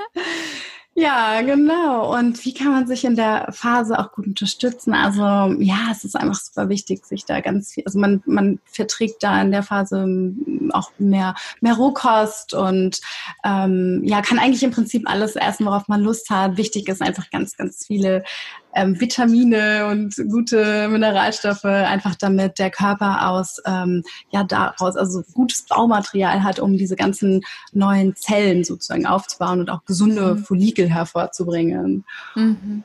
Ja, 0.99 1.43
genau. 1.43 2.17
Und 2.17 2.43
wie 2.43 2.55
kann 2.55 2.71
man 2.71 2.87
sich 2.87 3.05
in 3.05 3.15
der 3.15 3.49
Phase 3.51 3.99
auch 3.99 4.13
gut 4.13 4.25
unterstützen? 4.25 4.95
Also 4.95 5.21
ja, 5.61 5.89
es 5.91 6.03
ist 6.03 6.15
einfach 6.15 6.33
super 6.33 6.69
wichtig, 6.69 7.05
sich 7.05 7.23
da 7.23 7.39
ganz 7.39 7.71
viel, 7.71 7.83
also 7.85 7.99
man, 7.99 8.23
man 8.25 8.57
verträgt 8.65 9.21
da 9.21 9.39
in 9.39 9.51
der 9.51 9.61
Phase 9.61 10.07
auch 10.71 10.89
mehr, 10.97 11.35
mehr 11.61 11.75
Rohkost 11.75 12.55
und 12.55 12.99
ähm, 13.43 14.01
ja, 14.05 14.23
kann 14.23 14.39
eigentlich 14.39 14.63
im 14.63 14.71
Prinzip 14.71 15.07
alles 15.07 15.35
essen, 15.35 15.67
worauf 15.67 15.87
man 15.87 16.01
Lust 16.01 16.31
hat. 16.31 16.57
Wichtig 16.57 16.89
ist 16.89 17.03
einfach 17.03 17.29
ganz, 17.29 17.55
ganz 17.55 17.85
viele 17.85 18.23
ähm, 18.75 18.99
Vitamine 18.99 19.87
und 19.87 20.15
gute 20.29 20.87
Mineralstoffe, 20.87 21.65
einfach 21.65 22.15
damit 22.15 22.59
der 22.59 22.69
Körper 22.69 23.29
aus, 23.29 23.61
ähm, 23.65 24.03
ja, 24.31 24.43
daraus, 24.43 24.95
also 24.95 25.23
gutes 25.33 25.63
Baumaterial 25.63 26.43
hat, 26.43 26.59
um 26.59 26.77
diese 26.77 26.95
ganzen 26.95 27.41
neuen 27.71 28.15
Zellen 28.15 28.63
sozusagen 28.63 29.05
aufzubauen 29.05 29.59
und 29.59 29.69
auch 29.69 29.83
gesunde 29.85 30.35
mhm. 30.35 30.39
Follikel 30.39 30.89
hervorzubringen. 30.89 32.05
Mhm. 32.35 32.83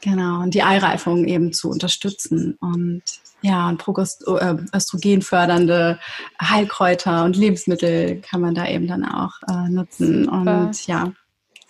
Genau, 0.00 0.40
und 0.40 0.54
die 0.54 0.64
Eireifung 0.64 1.26
eben 1.26 1.52
zu 1.52 1.70
unterstützen 1.70 2.56
und 2.60 3.02
ja, 3.42 3.68
und 3.68 3.78
Progost 3.78 4.24
äh, 4.26 4.54
östrogenfördernde 4.74 5.98
Heilkräuter 6.40 7.24
und 7.24 7.36
Lebensmittel 7.36 8.20
kann 8.20 8.40
man 8.40 8.54
da 8.54 8.66
eben 8.68 8.86
dann 8.86 9.04
auch 9.04 9.32
äh, 9.48 9.68
nutzen. 9.68 10.28
Und 10.28 10.86
ja, 10.86 11.12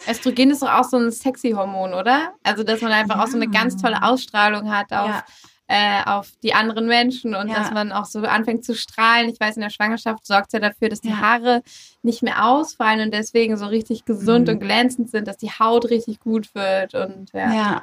Östrogen 0.09 0.51
ist 0.51 0.63
doch 0.63 0.73
auch 0.73 0.85
so 0.85 0.97
ein 0.97 1.11
sexy 1.11 1.51
Hormon, 1.51 1.95
oder? 1.95 2.35
Also, 2.43 2.63
dass 2.65 2.81
man 2.81 2.93
einfach 2.93 3.21
auch 3.21 3.29
so 3.29 3.37
eine 3.37 3.49
ganz 3.49 3.81
tolle 3.81 4.03
Ausstrahlung 4.03 4.71
hat 4.71 4.93
auf 4.93 5.09
ja 5.09 5.25
äh, 5.69 6.03
auf 6.05 6.31
die 6.43 6.55
anderen 6.55 6.87
Menschen 6.87 7.35
und 7.35 7.49
ja. 7.49 7.55
dass 7.55 7.71
man 7.71 7.93
auch 7.93 8.05
so 8.05 8.19
anfängt 8.21 8.65
zu 8.65 8.75
strahlen. 8.75 9.29
Ich 9.31 9.41
weiß, 9.41 9.57
in 9.57 9.63
der 9.63 9.71
Schwangerschaft 9.71 10.27
sorgt 10.27 10.49
es 10.49 10.53
ja 10.53 10.61
dafür, 10.61 10.89
dass 10.89 11.01
die 11.01 11.09
ja. 11.09 11.21
Haare 11.21 11.63
nicht 12.03 12.23
mehr 12.23 12.45
ausfallen 12.45 13.01
und 13.01 13.15
deswegen 13.15 13.57
so 13.57 13.67
richtig 13.67 14.05
gesund 14.05 14.49
mhm. 14.49 14.55
und 14.55 14.61
glänzend 14.61 15.11
sind, 15.11 15.29
dass 15.29 15.39
die 15.39 15.51
Haut 15.51 15.89
richtig 15.89 16.21
gut 16.21 16.55
wird 16.55 16.95
und 16.95 17.33
ja. 17.33 17.53
ja. 17.55 17.83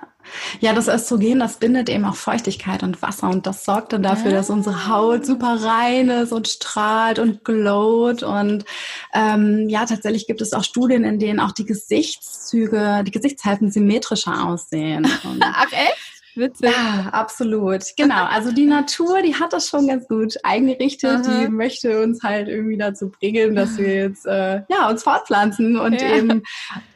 Ja, 0.60 0.74
das 0.74 0.90
Östrogen, 0.90 1.40
das 1.40 1.58
bindet 1.58 1.90
eben 1.90 2.04
auch 2.04 2.16
Feuchtigkeit 2.16 2.84
und 2.84 3.02
Wasser 3.02 3.30
und 3.30 3.48
das 3.48 3.64
sorgt 3.64 3.94
dann 3.94 4.04
dafür, 4.04 4.32
ah. 4.32 4.36
dass 4.36 4.50
unsere 4.50 4.88
Haut 4.88 5.26
super 5.26 5.64
rein 5.64 6.10
ist 6.10 6.34
und 6.34 6.48
strahlt 6.48 7.20
und 7.20 7.46
glowt 7.46 8.22
und 8.22 8.66
ähm, 9.14 9.70
ja, 9.70 9.86
tatsächlich 9.86 10.28
gibt 10.28 10.42
es 10.42 10.54
auch 10.54 10.64
Studien, 10.64 11.06
in 11.06 11.20
denen 11.20 11.40
auch 11.40 11.54
die 11.54 11.66
Gesichtszüge, 11.66 13.04
die 13.08 13.12
Gesichtshälften 13.12 13.72
symmetrischer 13.72 14.46
aussehen. 14.46 15.08
Ach 15.42 15.72
echt? 15.72 16.09
Witzig. 16.40 16.70
Ja, 16.72 17.10
absolut. 17.12 17.84
Genau. 17.98 18.26
Also 18.26 18.54
die 18.54 18.66
Natur, 18.66 19.22
die 19.22 19.36
hat 19.36 19.52
das 19.52 19.68
schon 19.68 19.88
ganz 19.88 20.08
gut 20.08 20.36
eingerichtet. 20.44 21.28
Aha. 21.28 21.42
Die 21.42 21.50
möchte 21.50 22.02
uns 22.02 22.24
halt 22.24 22.48
irgendwie 22.48 22.78
dazu 22.78 23.10
bringen, 23.10 23.56
dass 23.56 23.78
wir 23.78 23.94
jetzt 23.94 24.26
äh, 24.26 24.62
ja, 24.70 24.90
uns 24.90 25.04
fortpflanzen 25.04 25.78
und 25.78 26.02
ja. 26.02 26.16
eben 26.16 26.44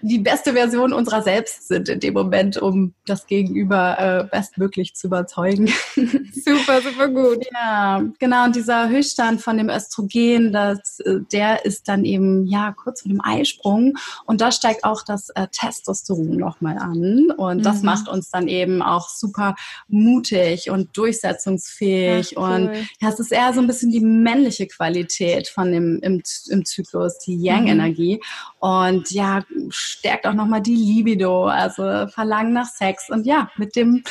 die 0.01 0.19
beste 0.19 0.53
Version 0.53 0.93
unserer 0.93 1.21
selbst 1.21 1.67
sind 1.67 1.89
in 1.89 1.99
dem 1.99 2.13
Moment, 2.13 2.57
um 2.57 2.93
das 3.05 3.27
Gegenüber 3.27 3.99
äh, 3.99 4.23
bestmöglich 4.31 4.95
zu 4.95 5.07
überzeugen. 5.07 5.67
Super, 5.95 6.81
super 6.81 7.09
gut. 7.09 7.45
Ja, 7.53 8.03
genau. 8.19 8.45
Und 8.45 8.55
dieser 8.55 8.89
Höchststand 8.89 9.41
von 9.41 9.57
dem 9.57 9.69
Östrogen, 9.69 10.53
das, 10.53 10.99
äh, 11.01 11.19
der 11.31 11.65
ist 11.65 11.87
dann 11.87 12.05
eben 12.05 12.45
ja 12.45 12.71
kurz 12.71 13.01
vor 13.01 13.09
dem 13.11 13.21
Eisprung 13.23 13.93
und 14.25 14.41
da 14.41 14.51
steigt 14.51 14.83
auch 14.83 15.03
das 15.03 15.29
äh, 15.29 15.47
Testosteron 15.51 16.37
nochmal 16.37 16.77
an 16.77 17.31
und 17.37 17.65
das 17.65 17.79
mhm. 17.79 17.85
macht 17.85 18.07
uns 18.07 18.29
dann 18.29 18.47
eben 18.47 18.81
auch 18.81 19.09
super 19.09 19.32
super 19.33 19.55
mutig 19.87 20.69
und 20.69 20.95
durchsetzungsfähig. 20.95 22.35
Ach, 22.37 22.41
cool. 22.41 22.53
Und 22.53 22.89
ja, 23.01 23.09
es 23.09 23.19
ist 23.19 23.31
eher 23.31 23.53
so 23.53 23.61
ein 23.61 23.67
bisschen 23.67 23.91
die 23.91 23.99
männliche 23.99 24.67
Qualität 24.67 25.47
von 25.47 25.71
dem 25.71 25.99
im, 26.01 26.21
im 26.49 26.65
Zyklus, 26.65 27.17
die 27.19 27.41
Yang-Energie. 27.41 28.15
Mhm. 28.15 28.67
Und 28.67 29.11
ja, 29.11 29.43
stärkt 29.69 30.27
auch 30.27 30.33
nochmal 30.33 30.61
die 30.61 30.75
Libido, 30.75 31.47
also 31.47 32.07
Verlangen 32.07 32.53
nach 32.53 32.67
Sex. 32.67 33.09
Und 33.09 33.25
ja, 33.25 33.49
mit 33.57 33.75
dem 33.75 34.03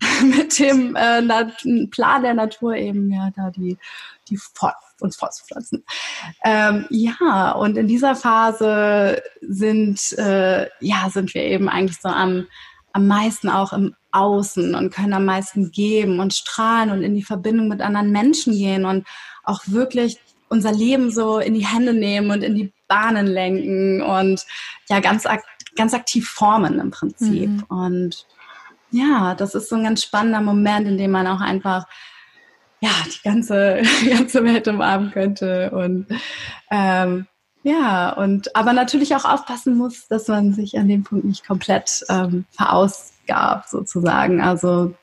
mit 0.22 0.58
dem 0.58 0.96
äh, 0.96 1.22
Plan 1.88 2.22
der 2.22 2.32
Natur 2.32 2.74
eben 2.74 3.12
ja 3.12 3.30
da 3.36 3.50
die 3.50 3.76
die 4.30 4.38
fort, 4.38 4.74
uns 5.00 5.16
fortzupflanzen. 5.16 5.84
Ähm, 6.42 6.86
ja, 6.88 7.52
und 7.52 7.76
in 7.76 7.86
dieser 7.86 8.14
Phase 8.16 9.22
sind 9.42 10.16
äh, 10.16 10.68
ja 10.80 11.10
sind 11.10 11.34
wir 11.34 11.42
eben 11.42 11.68
eigentlich 11.68 12.00
so 12.00 12.08
am 12.08 12.46
am 12.92 13.06
meisten 13.06 13.48
auch 13.48 13.72
im 13.72 13.94
Außen 14.12 14.74
und 14.74 14.90
können 14.90 15.12
am 15.12 15.24
meisten 15.24 15.70
geben 15.70 16.20
und 16.20 16.34
strahlen 16.34 16.90
und 16.90 17.02
in 17.02 17.14
die 17.14 17.22
Verbindung 17.22 17.68
mit 17.68 17.80
anderen 17.80 18.10
Menschen 18.10 18.52
gehen 18.52 18.84
und 18.84 19.06
auch 19.44 19.60
wirklich 19.66 20.18
unser 20.48 20.72
Leben 20.72 21.10
so 21.10 21.38
in 21.38 21.54
die 21.54 21.66
Hände 21.66 21.94
nehmen 21.94 22.30
und 22.30 22.42
in 22.42 22.54
die 22.54 22.72
Bahnen 22.88 23.26
lenken 23.26 24.02
und 24.02 24.44
ja 24.88 25.00
ganz, 25.00 25.24
ganz 25.76 25.94
aktiv 25.94 26.28
formen 26.28 26.80
im 26.80 26.90
Prinzip. 26.90 27.48
Mhm. 27.48 27.64
Und 27.68 28.26
ja, 28.90 29.34
das 29.36 29.54
ist 29.54 29.68
so 29.68 29.76
ein 29.76 29.84
ganz 29.84 30.02
spannender 30.02 30.40
Moment, 30.40 30.88
in 30.88 30.98
dem 30.98 31.12
man 31.12 31.26
auch 31.26 31.40
einfach 31.40 31.86
ja, 32.80 32.90
die 33.06 33.22
ganze, 33.22 33.82
die 34.02 34.10
ganze 34.10 34.44
Welt 34.44 34.66
umarmen 34.66 35.10
könnte 35.12 35.70
und 35.70 36.06
ähm, 36.70 37.26
ja, 37.62 38.12
und 38.12 38.56
aber 38.56 38.72
natürlich 38.72 39.14
auch 39.14 39.24
aufpassen 39.24 39.76
muss, 39.76 40.08
dass 40.08 40.28
man 40.28 40.54
sich 40.54 40.78
an 40.78 40.88
dem 40.88 41.04
Punkt 41.04 41.26
nicht 41.26 41.46
komplett 41.46 42.04
ähm, 42.08 42.46
verausgabt, 42.52 43.68
sozusagen. 43.68 44.40
Also 44.40 44.94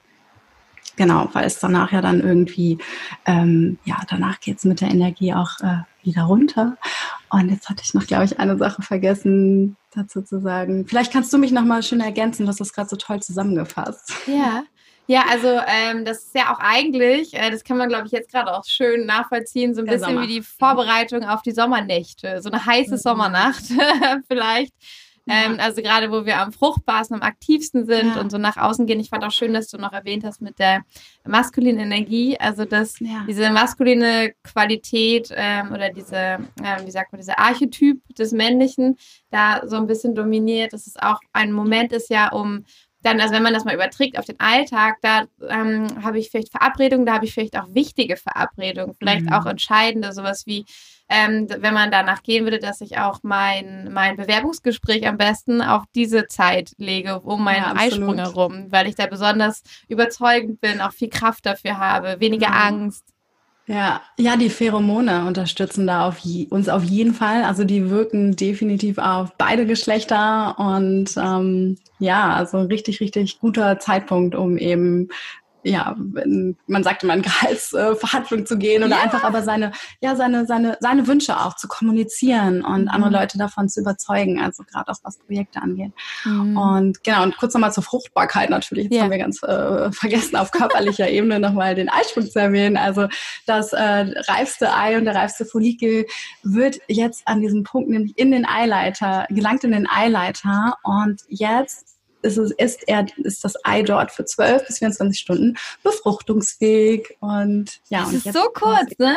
genau, 0.95 1.29
weil 1.33 1.45
es 1.45 1.59
danach 1.59 1.91
ja 1.91 2.01
dann 2.01 2.21
irgendwie, 2.21 2.79
ähm, 3.25 3.77
ja, 3.85 3.97
danach 4.09 4.39
geht's 4.39 4.65
mit 4.65 4.81
der 4.81 4.89
Energie 4.89 5.33
auch 5.33 5.59
äh, 5.61 5.83
wieder 6.01 6.23
runter. 6.23 6.77
Und 7.29 7.49
jetzt 7.49 7.69
hatte 7.69 7.83
ich 7.85 7.93
noch, 7.93 8.07
glaube 8.07 8.25
ich, 8.25 8.39
eine 8.39 8.57
Sache 8.57 8.81
vergessen 8.81 9.77
dazu 9.93 10.21
zu 10.21 10.39
sagen. 10.39 10.85
Vielleicht 10.87 11.13
kannst 11.13 11.31
du 11.33 11.37
mich 11.37 11.51
noch 11.51 11.65
mal 11.65 11.83
schön 11.83 11.99
ergänzen, 11.99 12.43
du 12.43 12.49
hast 12.49 12.59
das 12.59 12.73
gerade 12.73 12.89
so 12.89 12.95
toll 12.95 13.21
zusammengefasst. 13.21 14.13
Ja, 14.25 14.63
ja, 15.07 15.23
also 15.29 15.47
ähm, 15.47 16.03
das 16.05 16.25
ist 16.25 16.35
ja 16.35 16.53
auch 16.53 16.59
eigentlich, 16.59 17.33
äh, 17.33 17.49
das 17.49 17.63
kann 17.63 17.77
man, 17.77 17.87
glaube 17.87 18.07
ich, 18.07 18.11
jetzt 18.11 18.31
gerade 18.31 18.53
auch 18.53 18.65
schön 18.65 19.05
nachvollziehen, 19.05 19.73
so 19.73 19.81
ein 19.81 19.85
Der 19.85 19.93
bisschen 19.93 20.15
Sommer. 20.15 20.23
wie 20.23 20.27
die 20.27 20.41
Vorbereitung 20.41 21.23
auf 21.23 21.41
die 21.41 21.51
Sommernächte. 21.51 22.41
So 22.41 22.49
eine 22.51 22.65
heiße 22.65 22.95
mhm. 22.95 22.97
Sommernacht 22.97 23.63
vielleicht. 24.27 24.73
Ja. 25.27 25.45
Ähm, 25.45 25.57
also 25.59 25.81
gerade 25.81 26.09
wo 26.09 26.25
wir 26.25 26.39
am 26.39 26.53
fruchtbarsten, 26.53 27.15
am 27.15 27.21
aktivsten 27.21 27.85
sind 27.85 28.15
ja. 28.15 28.21
und 28.21 28.31
so 28.31 28.37
nach 28.37 28.57
außen 28.57 28.85
gehen. 28.85 28.99
Ich 28.99 29.09
fand 29.09 29.25
auch 29.25 29.31
schön, 29.31 29.53
dass 29.53 29.67
du 29.67 29.77
noch 29.77 29.91
erwähnt 29.91 30.23
hast 30.23 30.41
mit 30.41 30.57
der 30.57 30.83
maskulinen 31.25 31.79
Energie. 31.79 32.37
Also 32.39 32.63
dass 32.63 32.99
ja. 32.99 33.25
diese 33.27 33.49
maskuline 33.49 34.33
Qualität 34.43 35.29
ähm, 35.35 35.73
oder 35.73 35.89
diese, 35.89 36.15
ähm, 36.15 36.85
wie 36.85 36.91
sagt 36.91 37.11
man, 37.11 37.19
dieser 37.19 37.39
Archetyp 37.39 38.01
des 38.15 38.31
Männlichen 38.31 38.97
da 39.29 39.61
so 39.65 39.75
ein 39.75 39.87
bisschen 39.87 40.15
dominiert. 40.15 40.71
Dass 40.71 40.87
es 40.87 40.95
auch 40.95 41.19
ein 41.33 41.51
Moment 41.51 41.91
ist 41.91 42.09
ja, 42.09 42.29
um 42.31 42.63
dann, 43.03 43.21
also 43.21 43.33
wenn 43.33 43.43
man 43.43 43.53
das 43.53 43.65
mal 43.65 43.75
überträgt 43.75 44.17
auf 44.17 44.25
den 44.25 44.39
Alltag, 44.39 44.97
da 45.01 45.25
ähm, 45.47 45.87
habe 46.03 46.19
ich 46.19 46.29
vielleicht 46.29 46.51
Verabredungen, 46.51 47.05
da 47.05 47.13
habe 47.13 47.25
ich 47.25 47.33
vielleicht 47.33 47.57
auch 47.57 47.67
wichtige 47.73 48.17
Verabredungen, 48.17 48.95
vielleicht 48.95 49.25
mhm. 49.25 49.33
auch 49.33 49.45
entscheidende, 49.45 50.13
sowas 50.13 50.45
wie, 50.45 50.65
ähm, 51.09 51.47
wenn 51.49 51.73
man 51.73 51.91
danach 51.91 52.23
gehen 52.23 52.43
würde, 52.43 52.59
dass 52.59 52.81
ich 52.81 52.97
auch 52.97 53.19
mein, 53.23 53.91
mein 53.93 54.17
Bewerbungsgespräch 54.17 55.07
am 55.07 55.17
besten 55.17 55.61
auf 55.61 55.83
diese 55.95 56.27
Zeit 56.27 56.71
lege, 56.77 57.19
um 57.21 57.43
meinen 57.43 57.63
ja, 57.63 57.75
Eisprung 57.75 58.17
herum, 58.17 58.65
weil 58.69 58.87
ich 58.87 58.95
da 58.95 59.05
besonders 59.05 59.61
überzeugend 59.87 60.59
bin, 60.59 60.81
auch 60.81 60.91
viel 60.91 61.09
Kraft 61.09 61.45
dafür 61.45 61.77
habe, 61.77 62.19
weniger 62.19 62.49
mhm. 62.49 62.55
Angst. 62.55 63.05
Ja, 63.69 64.01
ja, 64.17 64.37
die 64.37 64.49
Pheromone 64.49 65.25
unterstützen 65.25 65.87
da 65.87 66.07
auf 66.07 66.19
je, 66.19 66.47
uns 66.47 66.69
auf 66.69 66.85
jeden 66.85 67.13
Fall. 67.13 67.43
Also 67.43 67.65
die 67.65 67.89
wirken 67.89 68.33
definitiv 68.37 68.97
auf 68.97 69.33
beide 69.37 69.65
Geschlechter 69.65 70.57
und 70.57 71.17
ähm, 71.17 71.77
ja, 71.99 72.33
also 72.33 72.59
ein 72.59 72.67
richtig, 72.67 73.01
richtig 73.01 73.39
guter 73.41 73.77
Zeitpunkt, 73.79 74.35
um 74.35 74.57
eben 74.57 75.09
ja, 75.67 75.95
wenn, 75.97 76.57
man 76.67 76.83
sagte 76.83 77.05
man 77.05 77.21
Gehaltsverhandlung 77.23 78.45
zu 78.45 78.57
gehen 78.57 78.83
oder 78.83 78.95
ja. 78.95 79.03
einfach 79.03 79.23
aber 79.23 79.43
seine, 79.43 79.71
ja, 80.01 80.15
seine, 80.15 80.45
seine, 80.45 80.77
seine 80.79 81.07
Wünsche 81.07 81.37
auch 81.37 81.55
zu 81.55 81.67
kommunizieren 81.67 82.63
und 82.63 82.83
mhm. 82.83 82.87
andere 82.89 83.11
Leute 83.11 83.37
davon 83.37 83.69
zu 83.69 83.81
überzeugen, 83.81 84.41
also 84.41 84.63
gerade 84.63 84.91
auch 84.91 84.97
was 85.03 85.17
Projekte 85.17 85.61
angeht. 85.61 85.91
Mhm. 86.23 86.57
Und 86.57 87.03
genau, 87.03 87.23
und 87.23 87.37
kurz 87.37 87.53
nochmal 87.53 87.73
zur 87.73 87.83
Fruchtbarkeit 87.83 88.49
natürlich. 88.49 88.85
Jetzt 88.85 88.95
ja. 88.95 89.03
haben 89.03 89.11
wir 89.11 89.17
ganz 89.17 89.43
äh, 89.43 89.91
vergessen, 89.91 90.35
auf 90.37 90.51
körperlicher 90.51 91.09
Ebene 91.09 91.39
nochmal 91.39 91.75
den 91.75 91.89
Eisprung 91.89 92.29
zu 92.29 92.39
erwähnen. 92.39 92.77
Also 92.77 93.07
das 93.45 93.73
äh, 93.73 93.81
reifste 93.81 94.73
Ei 94.73 94.97
und 94.97 95.05
der 95.05 95.15
reifste 95.15 95.45
Follikel 95.45 96.05
wird 96.43 96.79
jetzt 96.87 97.27
an 97.27 97.41
diesem 97.41 97.63
Punkt 97.63 97.89
nämlich 97.89 98.17
in 98.17 98.31
den 98.31 98.47
Eileiter, 98.47 99.25
gelangt 99.29 99.63
in 99.63 99.71
den 99.71 99.87
Eileiter 99.89 100.77
und 100.83 101.21
jetzt 101.27 101.96
ist, 102.21 102.37
es, 102.37 102.51
ist, 102.51 102.87
er, 102.87 103.05
ist 103.17 103.43
das 103.43 103.53
Ei 103.63 103.83
dort 103.83 104.11
für 104.11 104.25
12 104.25 104.67
bis 104.67 104.79
24 104.79 105.19
Stunden 105.19 105.57
befruchtungsfähig. 105.83 107.15
Und 107.19 107.79
ja, 107.89 108.01
das 108.01 108.09
und 108.09 108.25
ist 108.25 108.33
so 108.33 108.49
kurz, 108.53 108.97
ne? 108.97 109.15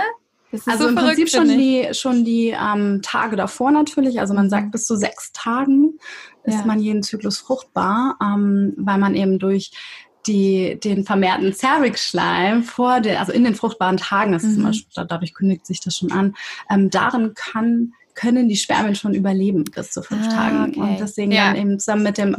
also 0.67 0.85
so 0.85 0.89
im 0.89 0.95
Prinzip 0.97 1.29
schon 1.29 1.49
die, 1.49 1.89
schon 1.93 2.25
die 2.25 2.49
ähm, 2.49 3.01
Tage 3.03 3.37
davor 3.37 3.71
natürlich. 3.71 4.21
Also 4.21 4.35
man 4.35 4.51
sagt, 4.51 4.67
mhm. 4.67 4.71
bis 4.73 4.87
zu 4.87 4.97
sechs 4.97 5.33
Tagen 5.33 5.99
ist 6.45 6.55
ja. 6.55 6.65
man 6.67 6.81
jeden 6.81 7.03
Zyklus 7.03 7.39
fruchtbar, 7.39 8.17
ähm, 8.23 8.75
weil 8.77 8.99
man 8.99 9.15
eben 9.15 9.39
durch 9.39 9.71
die, 10.27 10.79
den 10.79 11.05
vermehrten 11.05 11.53
Cervix-Schleim 11.53 12.63
vor 12.63 13.01
den, 13.01 13.17
also 13.17 13.33
in 13.33 13.45
den 13.45 13.55
fruchtbaren 13.55 13.97
Tagen, 13.97 14.33
das 14.33 14.43
mhm. 14.43 14.51
ist 14.51 14.57
immer, 14.57 15.07
dadurch 15.07 15.35
kündigt 15.35 15.67
sich 15.67 15.81
das 15.81 15.97
schon 15.97 16.13
an, 16.13 16.35
ähm, 16.71 16.91
darin 16.91 17.33
kann 17.35 17.95
können 18.21 18.49
die 18.49 18.57
Spermien 18.57 18.95
schon 18.95 19.15
überleben 19.15 19.65
bis 19.65 19.93
zu 19.93 20.03
fünf 20.03 20.27
ah, 20.27 20.31
Tagen. 20.31 20.71
Okay. 20.71 20.81
Und 20.81 21.01
deswegen 21.01 21.33
ja. 21.33 21.47
dann 21.47 21.57
eben 21.57 21.79
zusammen 21.79 22.03
mit 22.03 22.19
dem 22.19 22.37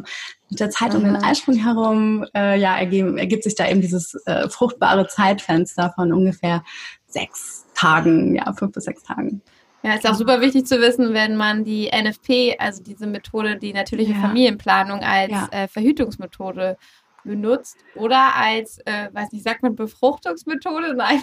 mit 0.50 0.60
der 0.60 0.70
Zeit 0.70 0.94
um 0.94 1.04
den 1.04 1.16
Eisprung 1.16 1.56
herum, 1.56 2.26
äh, 2.36 2.60
ja, 2.60 2.78
ergeben, 2.78 3.18
ergibt 3.18 3.44
sich 3.44 3.56
da 3.56 3.68
eben 3.68 3.82
dieses 3.82 4.14
äh, 4.26 4.48
fruchtbare 4.50 5.08
Zeitfenster 5.08 5.92
von 5.96 6.14
ungefähr 6.14 6.64
sechs 7.08 7.66
Tagen, 7.74 8.36
ja, 8.36 8.54
fünf 8.54 8.74
bis 8.74 8.84
sechs 8.84 9.02
Tagen. 9.04 9.42
Ja, 9.82 9.96
ist 9.96 10.08
auch 10.08 10.14
super 10.14 10.42
wichtig 10.42 10.68
zu 10.68 10.80
wissen, 10.80 11.14
wenn 11.14 11.36
man 11.36 11.64
die 11.64 11.90
NFP, 11.90 12.58
also 12.60 12.84
diese 12.84 13.08
Methode, 13.08 13.58
die 13.58 13.74
natürliche 13.74 14.12
ja. 14.12 14.20
Familienplanung 14.20 15.00
als 15.00 15.32
ja. 15.32 15.50
äh, 15.52 15.68
Verhütungsmethode 15.68 16.78
benutzt 17.24 17.78
oder 17.96 18.36
als, 18.36 18.80
äh, 18.86 19.10
weiß 19.12 19.32
nicht, 19.32 19.44
sagt 19.44 19.64
man 19.64 19.76
Befruchtungsmethode? 19.76 20.94
Nein. 20.96 21.22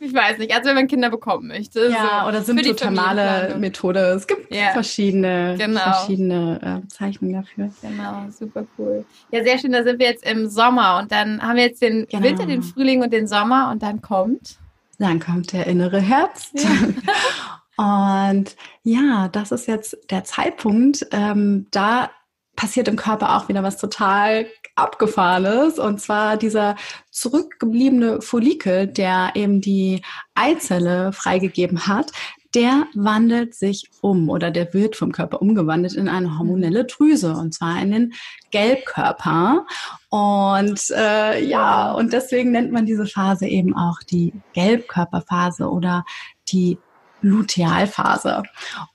ich 0.00 0.14
weiß 0.14 0.38
nicht, 0.38 0.54
also 0.54 0.68
wenn 0.68 0.76
man 0.76 0.88
Kinder 0.88 1.10
bekommen 1.10 1.48
möchte. 1.48 1.88
Ja, 1.90 2.22
so, 2.22 2.28
oder 2.28 2.42
symptothermale 2.42 3.56
Methode. 3.58 4.00
Es 4.00 4.26
gibt 4.26 4.54
ja. 4.54 4.70
verschiedene, 4.70 5.56
genau. 5.58 5.80
verschiedene 5.80 6.60
äh, 6.62 6.80
Bezeichnungen 6.80 7.34
dafür. 7.34 7.70
Genau, 7.82 8.26
super 8.30 8.66
cool. 8.78 9.04
Ja, 9.30 9.44
sehr 9.44 9.58
schön, 9.58 9.72
da 9.72 9.82
sind 9.82 9.98
wir 9.98 10.06
jetzt 10.06 10.26
im 10.26 10.48
Sommer 10.48 10.98
und 11.00 11.12
dann 11.12 11.42
haben 11.42 11.56
wir 11.56 11.64
jetzt 11.64 11.82
den 11.82 12.06
genau. 12.06 12.22
Winter, 12.22 12.46
den 12.46 12.62
Frühling 12.62 13.02
und 13.02 13.12
den 13.12 13.26
Sommer 13.26 13.70
und 13.70 13.82
dann 13.82 14.00
kommt. 14.00 14.58
Dann 14.98 15.18
kommt 15.18 15.52
der 15.52 15.66
innere 15.66 16.00
Herbst. 16.00 16.52
Ja. 16.54 16.70
Und 17.76 18.54
ja, 18.82 19.28
das 19.28 19.50
ist 19.50 19.66
jetzt 19.66 19.96
der 20.10 20.24
Zeitpunkt. 20.24 21.06
Ähm, 21.10 21.66
da 21.70 22.10
passiert 22.56 22.88
im 22.88 22.96
Körper 22.96 23.36
auch 23.36 23.48
wieder 23.48 23.62
was 23.62 23.78
total 23.78 24.46
Abgefahrenes. 24.74 25.78
Und 25.78 26.00
zwar 26.00 26.36
dieser 26.36 26.76
zurückgebliebene 27.10 28.22
Follikel, 28.22 28.86
der 28.86 29.32
eben 29.34 29.60
die 29.60 30.02
Eizelle 30.34 31.12
freigegeben 31.12 31.86
hat, 31.86 32.12
der 32.54 32.86
wandelt 32.94 33.54
sich 33.54 33.88
um 34.02 34.28
oder 34.28 34.50
der 34.50 34.74
wird 34.74 34.96
vom 34.96 35.12
Körper 35.12 35.40
umgewandelt 35.40 35.94
in 35.94 36.08
eine 36.08 36.38
hormonelle 36.38 36.84
Drüse 36.84 37.32
und 37.32 37.54
zwar 37.54 37.80
in 37.80 37.90
den 37.92 38.12
Gelbkörper. 38.50 39.64
Und 40.10 40.90
äh, 40.90 41.42
ja, 41.44 41.92
und 41.92 42.12
deswegen 42.12 42.52
nennt 42.52 42.72
man 42.72 42.84
diese 42.84 43.06
Phase 43.06 43.46
eben 43.46 43.74
auch 43.74 44.00
die 44.00 44.34
Gelbkörperphase 44.52 45.70
oder 45.70 46.04
die 46.48 46.78
Lutealphase. 47.22 48.42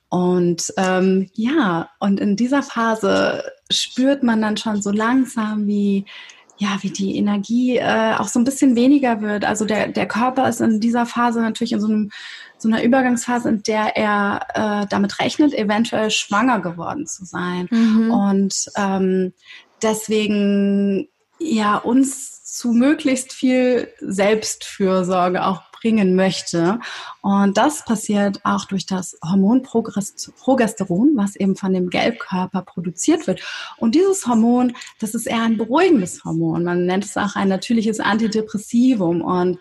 Und 0.09 0.73
ähm, 0.77 1.29
ja, 1.33 1.89
und 1.99 2.19
in 2.19 2.35
dieser 2.35 2.63
Phase 2.63 3.43
spürt 3.69 4.23
man 4.23 4.41
dann 4.41 4.57
schon 4.57 4.81
so 4.81 4.91
langsam, 4.91 5.67
wie 5.67 6.05
ja, 6.59 6.77
wie 6.81 6.89
die 6.89 7.15
Energie 7.17 7.77
äh, 7.77 8.15
auch 8.17 8.27
so 8.27 8.39
ein 8.39 8.43
bisschen 8.43 8.75
weniger 8.75 9.21
wird. 9.21 9.45
Also 9.45 9.65
der, 9.65 9.89
der 9.89 10.07
Körper 10.07 10.49
ist 10.49 10.59
in 10.59 10.79
dieser 10.79 11.05
Phase 11.05 11.39
natürlich 11.39 11.71
in 11.71 11.79
so, 11.79 11.87
einem, 11.87 12.09
so 12.57 12.67
einer 12.67 12.83
Übergangsphase, 12.83 13.49
in 13.49 13.63
der 13.63 13.95
er 13.95 14.47
äh, 14.55 14.87
damit 14.89 15.19
rechnet, 15.19 15.53
eventuell 15.53 16.09
schwanger 16.09 16.59
geworden 16.59 17.05
zu 17.05 17.25
sein. 17.25 17.67
Mhm. 17.69 18.11
Und 18.11 18.65
ähm, 18.75 19.33
deswegen 19.83 21.07
ja 21.39 21.77
uns 21.77 22.43
zu 22.43 22.71
möglichst 22.71 23.33
viel 23.33 23.89
Selbstfürsorge 23.99 25.45
auch 25.45 25.66
bringen 25.81 26.15
möchte. 26.15 26.79
Und 27.21 27.57
das 27.57 27.85
passiert 27.85 28.39
auch 28.43 28.65
durch 28.65 28.85
das 28.85 29.17
Hormon 29.23 29.63
Progesteron, 29.63 31.13
was 31.15 31.35
eben 31.35 31.55
von 31.55 31.73
dem 31.73 31.89
Gelbkörper 31.89 32.61
produziert 32.61 33.27
wird. 33.27 33.41
Und 33.77 33.95
dieses 33.95 34.27
Hormon, 34.27 34.73
das 34.99 35.15
ist 35.15 35.27
eher 35.27 35.41
ein 35.41 35.57
beruhigendes 35.57 36.23
Hormon. 36.23 36.63
Man 36.63 36.85
nennt 36.85 37.05
es 37.05 37.17
auch 37.17 37.35
ein 37.35 37.49
natürliches 37.49 37.99
Antidepressivum. 37.99 39.21
Und 39.21 39.59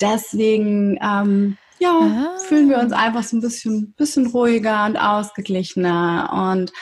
deswegen 0.00 0.98
ähm, 1.02 1.56
ja, 1.78 1.90
ah. 1.90 2.38
fühlen 2.38 2.70
wir 2.70 2.78
uns 2.78 2.92
einfach 2.92 3.22
so 3.22 3.36
ein 3.36 3.40
bisschen, 3.40 3.92
bisschen 3.92 4.26
ruhiger 4.28 4.86
und 4.86 4.96
ausgeglichener. 4.96 6.52
Und 6.52 6.72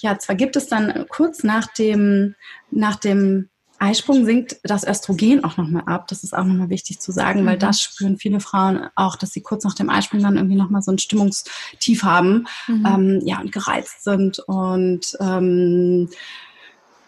ja, 0.00 0.18
zwar 0.18 0.36
gibt 0.36 0.56
es 0.56 0.66
dann 0.66 1.06
kurz 1.08 1.44
nach 1.44 1.66
dem, 1.72 2.34
nach 2.70 2.96
dem 2.96 3.48
Eisprung 3.84 4.24
sinkt 4.24 4.56
das 4.62 4.86
Östrogen 4.86 5.44
auch 5.44 5.56
nochmal 5.56 5.84
ab. 5.86 6.08
Das 6.08 6.24
ist 6.24 6.34
auch 6.34 6.44
nochmal 6.44 6.70
wichtig 6.70 7.00
zu 7.00 7.12
sagen, 7.12 7.42
mhm. 7.42 7.46
weil 7.46 7.58
das 7.58 7.80
spüren 7.80 8.16
viele 8.16 8.40
Frauen 8.40 8.88
auch, 8.94 9.16
dass 9.16 9.32
sie 9.32 9.42
kurz 9.42 9.64
nach 9.64 9.74
dem 9.74 9.90
Eisprung 9.90 10.22
dann 10.22 10.36
irgendwie 10.36 10.56
nochmal 10.56 10.82
so 10.82 10.90
ein 10.90 10.98
Stimmungstief 10.98 12.02
haben, 12.02 12.46
mhm. 12.66 12.86
ähm, 12.86 13.20
ja, 13.24 13.40
und 13.40 13.52
gereizt 13.52 14.04
sind 14.04 14.38
und 14.40 15.16
ähm, 15.20 16.08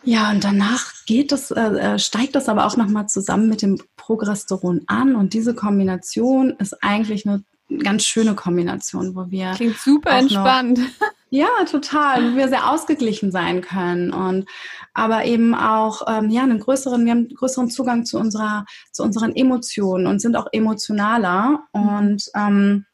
ja, 0.04 0.30
und 0.30 0.44
danach 0.44 0.92
geht 1.06 1.32
das, 1.32 1.50
äh, 1.50 1.60
äh 1.60 1.98
steigt 1.98 2.36
das 2.36 2.48
aber 2.48 2.66
auch 2.66 2.76
nochmal 2.76 3.08
zusammen 3.08 3.48
mit 3.48 3.62
dem 3.62 3.80
Progesteron 3.96 4.82
an 4.86 5.16
und 5.16 5.34
diese 5.34 5.54
Kombination 5.54 6.50
ist 6.58 6.80
eigentlich 6.82 7.26
eine 7.26 7.42
ganz 7.82 8.04
schöne 8.04 8.34
Kombination, 8.34 9.14
wo 9.14 9.30
wir. 9.30 9.52
Klingt 9.52 9.78
super 9.78 10.10
entspannt. 10.10 10.78
Noch, 10.78 11.08
ja, 11.30 11.48
total, 11.68 12.32
wo 12.32 12.36
wir 12.36 12.48
sehr 12.48 12.70
ausgeglichen 12.70 13.30
sein 13.32 13.60
können 13.60 14.12
und 14.12 14.48
aber 14.94 15.24
eben 15.24 15.54
auch 15.54 16.02
ähm, 16.08 16.30
ja 16.30 16.42
einen 16.42 16.60
größeren, 16.60 17.04
wir 17.04 17.12
haben 17.12 17.26
einen 17.26 17.34
größeren 17.34 17.70
Zugang 17.70 18.04
zu 18.04 18.18
unserer, 18.18 18.64
zu 18.92 19.02
unseren 19.02 19.34
Emotionen 19.34 20.06
und 20.06 20.20
sind 20.20 20.36
auch 20.36 20.46
emotionaler 20.52 21.64
und 21.72 22.30
ähm, 22.34 22.86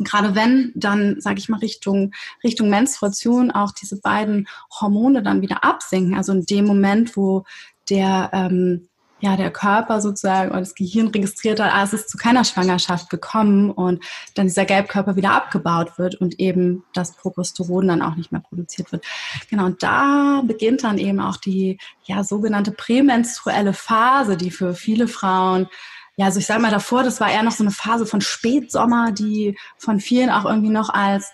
gerade 0.00 0.34
wenn 0.34 0.72
dann, 0.74 1.20
sage 1.20 1.38
ich 1.38 1.48
mal, 1.48 1.58
Richtung, 1.58 2.12
Richtung 2.42 2.68
Menstruation 2.68 3.50
auch 3.50 3.72
diese 3.72 4.00
beiden 4.00 4.48
Hormone 4.80 5.22
dann 5.22 5.42
wieder 5.42 5.62
absinken, 5.64 6.16
also 6.16 6.32
in 6.32 6.46
dem 6.46 6.64
Moment, 6.64 7.16
wo 7.16 7.44
der 7.88 8.30
ähm, 8.32 8.88
ja, 9.24 9.38
der 9.38 9.50
Körper 9.50 10.02
sozusagen 10.02 10.50
oder 10.50 10.60
das 10.60 10.74
Gehirn 10.74 11.06
registriert 11.08 11.58
hat, 11.58 11.72
ah, 11.72 11.82
es 11.82 11.94
ist 11.94 12.10
zu 12.10 12.18
keiner 12.18 12.44
Schwangerschaft 12.44 13.08
gekommen 13.08 13.70
und 13.70 14.04
dann 14.34 14.48
dieser 14.48 14.66
Gelbkörper 14.66 15.16
wieder 15.16 15.32
abgebaut 15.32 15.98
wird 15.98 16.16
und 16.16 16.38
eben 16.38 16.84
das 16.92 17.16
Progesteron 17.16 17.88
dann 17.88 18.02
auch 18.02 18.16
nicht 18.16 18.32
mehr 18.32 18.42
produziert 18.42 18.92
wird. 18.92 19.06
Genau, 19.48 19.64
und 19.64 19.82
da 19.82 20.42
beginnt 20.44 20.84
dann 20.84 20.98
eben 20.98 21.20
auch 21.20 21.38
die 21.38 21.78
ja, 22.04 22.22
sogenannte 22.22 22.72
prämenstruelle 22.72 23.72
Phase, 23.72 24.36
die 24.36 24.50
für 24.50 24.74
viele 24.74 25.08
Frauen 25.08 25.68
ja, 26.16 26.26
also 26.26 26.38
ich 26.38 26.46
sage 26.46 26.62
mal 26.62 26.70
davor, 26.70 27.02
das 27.02 27.20
war 27.20 27.28
eher 27.28 27.42
noch 27.42 27.50
so 27.50 27.64
eine 27.64 27.72
Phase 27.72 28.06
von 28.06 28.20
Spätsommer, 28.20 29.10
die 29.10 29.58
von 29.78 29.98
vielen 29.98 30.30
auch 30.30 30.44
irgendwie 30.44 30.70
noch 30.70 30.90
als 30.90 31.32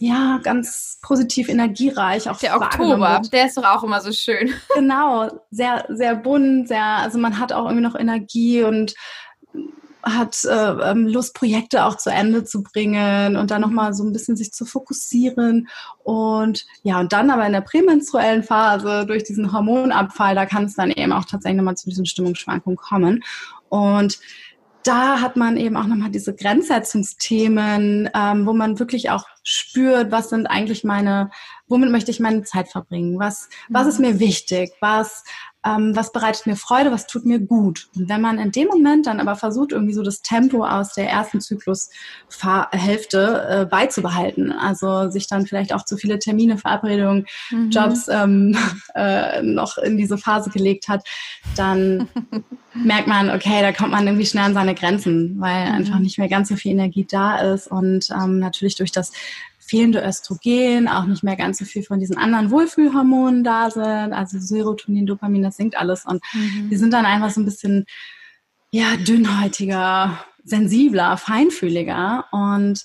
ja, 0.00 0.40
ganz 0.42 0.98
positiv 1.02 1.50
energiereich. 1.50 2.30
Auch 2.30 2.38
der 2.38 2.56
Oktober, 2.56 3.20
der 3.30 3.46
ist 3.46 3.58
doch 3.58 3.64
auch 3.64 3.84
immer 3.84 4.00
so 4.00 4.12
schön. 4.12 4.52
Genau, 4.74 5.28
sehr, 5.50 5.84
sehr 5.90 6.16
bunt, 6.16 6.68
sehr, 6.68 6.82
also 6.82 7.18
man 7.18 7.38
hat 7.38 7.52
auch 7.52 7.66
irgendwie 7.66 7.82
noch 7.82 7.94
Energie 7.94 8.62
und 8.62 8.94
hat 10.02 10.42
äh, 10.44 10.90
ähm, 10.90 11.06
Lust, 11.06 11.34
Projekte 11.34 11.84
auch 11.84 11.98
zu 11.98 12.08
Ende 12.08 12.44
zu 12.44 12.62
bringen 12.62 13.36
und 13.36 13.50
dann 13.50 13.60
nochmal 13.60 13.92
so 13.92 14.02
ein 14.02 14.14
bisschen 14.14 14.36
sich 14.36 14.52
zu 14.52 14.64
fokussieren. 14.64 15.68
Und 16.02 16.64
ja, 16.82 16.98
und 17.00 17.12
dann 17.12 17.30
aber 17.30 17.44
in 17.44 17.52
der 17.52 17.60
prämenstruellen 17.60 18.42
Phase 18.42 19.04
durch 19.04 19.24
diesen 19.24 19.52
Hormonabfall, 19.52 20.34
da 20.34 20.46
kann 20.46 20.64
es 20.64 20.76
dann 20.76 20.90
eben 20.90 21.12
auch 21.12 21.26
tatsächlich 21.26 21.58
nochmal 21.58 21.76
zu 21.76 21.90
diesen 21.90 22.06
Stimmungsschwankungen 22.06 22.78
kommen. 22.78 23.22
Und 23.68 24.18
da 24.84 25.20
hat 25.20 25.36
man 25.36 25.56
eben 25.56 25.76
auch 25.76 25.86
nochmal 25.86 26.10
diese 26.10 26.34
Grenzsetzungsthemen, 26.34 28.10
ähm, 28.14 28.46
wo 28.46 28.52
man 28.52 28.78
wirklich 28.78 29.10
auch 29.10 29.24
spürt, 29.42 30.10
was 30.10 30.30
sind 30.30 30.46
eigentlich 30.46 30.84
meine, 30.84 31.30
womit 31.68 31.90
möchte 31.90 32.10
ich 32.10 32.20
meine 32.20 32.42
Zeit 32.42 32.68
verbringen, 32.68 33.18
was, 33.18 33.48
was 33.68 33.86
ist 33.86 33.98
mhm. 33.98 34.06
mir 34.06 34.20
wichtig, 34.20 34.72
was 34.80 35.24
ähm, 35.64 35.94
was 35.94 36.12
bereitet 36.12 36.46
mir 36.46 36.56
Freude, 36.56 36.90
was 36.90 37.06
tut 37.06 37.26
mir 37.26 37.38
gut. 37.38 37.88
Und 37.94 38.08
wenn 38.08 38.22
man 38.22 38.38
in 38.38 38.50
dem 38.50 38.68
Moment 38.68 39.06
dann 39.06 39.20
aber 39.20 39.36
versucht, 39.36 39.72
irgendwie 39.72 39.92
so 39.92 40.02
das 40.02 40.22
Tempo 40.22 40.64
aus 40.64 40.94
der 40.94 41.10
ersten 41.10 41.42
Zyklushälfte 41.42 43.46
äh, 43.48 43.66
beizubehalten, 43.66 44.52
also 44.52 45.10
sich 45.10 45.26
dann 45.26 45.46
vielleicht 45.46 45.74
auch 45.74 45.84
zu 45.84 45.98
viele 45.98 46.18
Termine, 46.18 46.56
Verabredungen, 46.56 47.26
mhm. 47.50 47.70
Jobs 47.70 48.08
ähm, 48.08 48.56
äh, 48.94 49.42
noch 49.42 49.76
in 49.76 49.98
diese 49.98 50.16
Phase 50.16 50.48
gelegt 50.48 50.88
hat, 50.88 51.06
dann 51.56 52.08
merkt 52.74 53.06
man, 53.06 53.28
okay, 53.28 53.60
da 53.60 53.72
kommt 53.72 53.90
man 53.90 54.06
irgendwie 54.06 54.26
schnell 54.26 54.44
an 54.44 54.54
seine 54.54 54.74
Grenzen, 54.74 55.38
weil 55.40 55.66
mhm. 55.66 55.74
einfach 55.74 55.98
nicht 55.98 56.18
mehr 56.18 56.28
ganz 56.28 56.48
so 56.48 56.56
viel 56.56 56.72
Energie 56.72 57.06
da 57.08 57.52
ist 57.52 57.66
und 57.66 58.08
ähm, 58.10 58.38
natürlich 58.38 58.76
durch 58.76 58.92
das 58.92 59.12
fehlende 59.70 60.02
Östrogen, 60.04 60.88
auch 60.88 61.06
nicht 61.06 61.22
mehr 61.22 61.36
ganz 61.36 61.58
so 61.58 61.64
viel 61.64 61.84
von 61.84 62.00
diesen 62.00 62.18
anderen 62.18 62.50
Wohlfühlhormonen 62.50 63.44
da 63.44 63.70
sind, 63.70 64.12
also 64.12 64.38
Serotonin, 64.40 65.06
Dopamin, 65.06 65.42
das 65.42 65.56
sinkt 65.56 65.76
alles. 65.76 66.04
Und 66.04 66.20
mhm. 66.32 66.68
die 66.70 66.76
sind 66.76 66.92
dann 66.92 67.06
einfach 67.06 67.30
so 67.30 67.40
ein 67.40 67.44
bisschen 67.44 67.86
ja 68.72 68.96
dünnhäutiger, 68.96 70.24
sensibler, 70.42 71.16
feinfühliger. 71.16 72.24
Und 72.32 72.84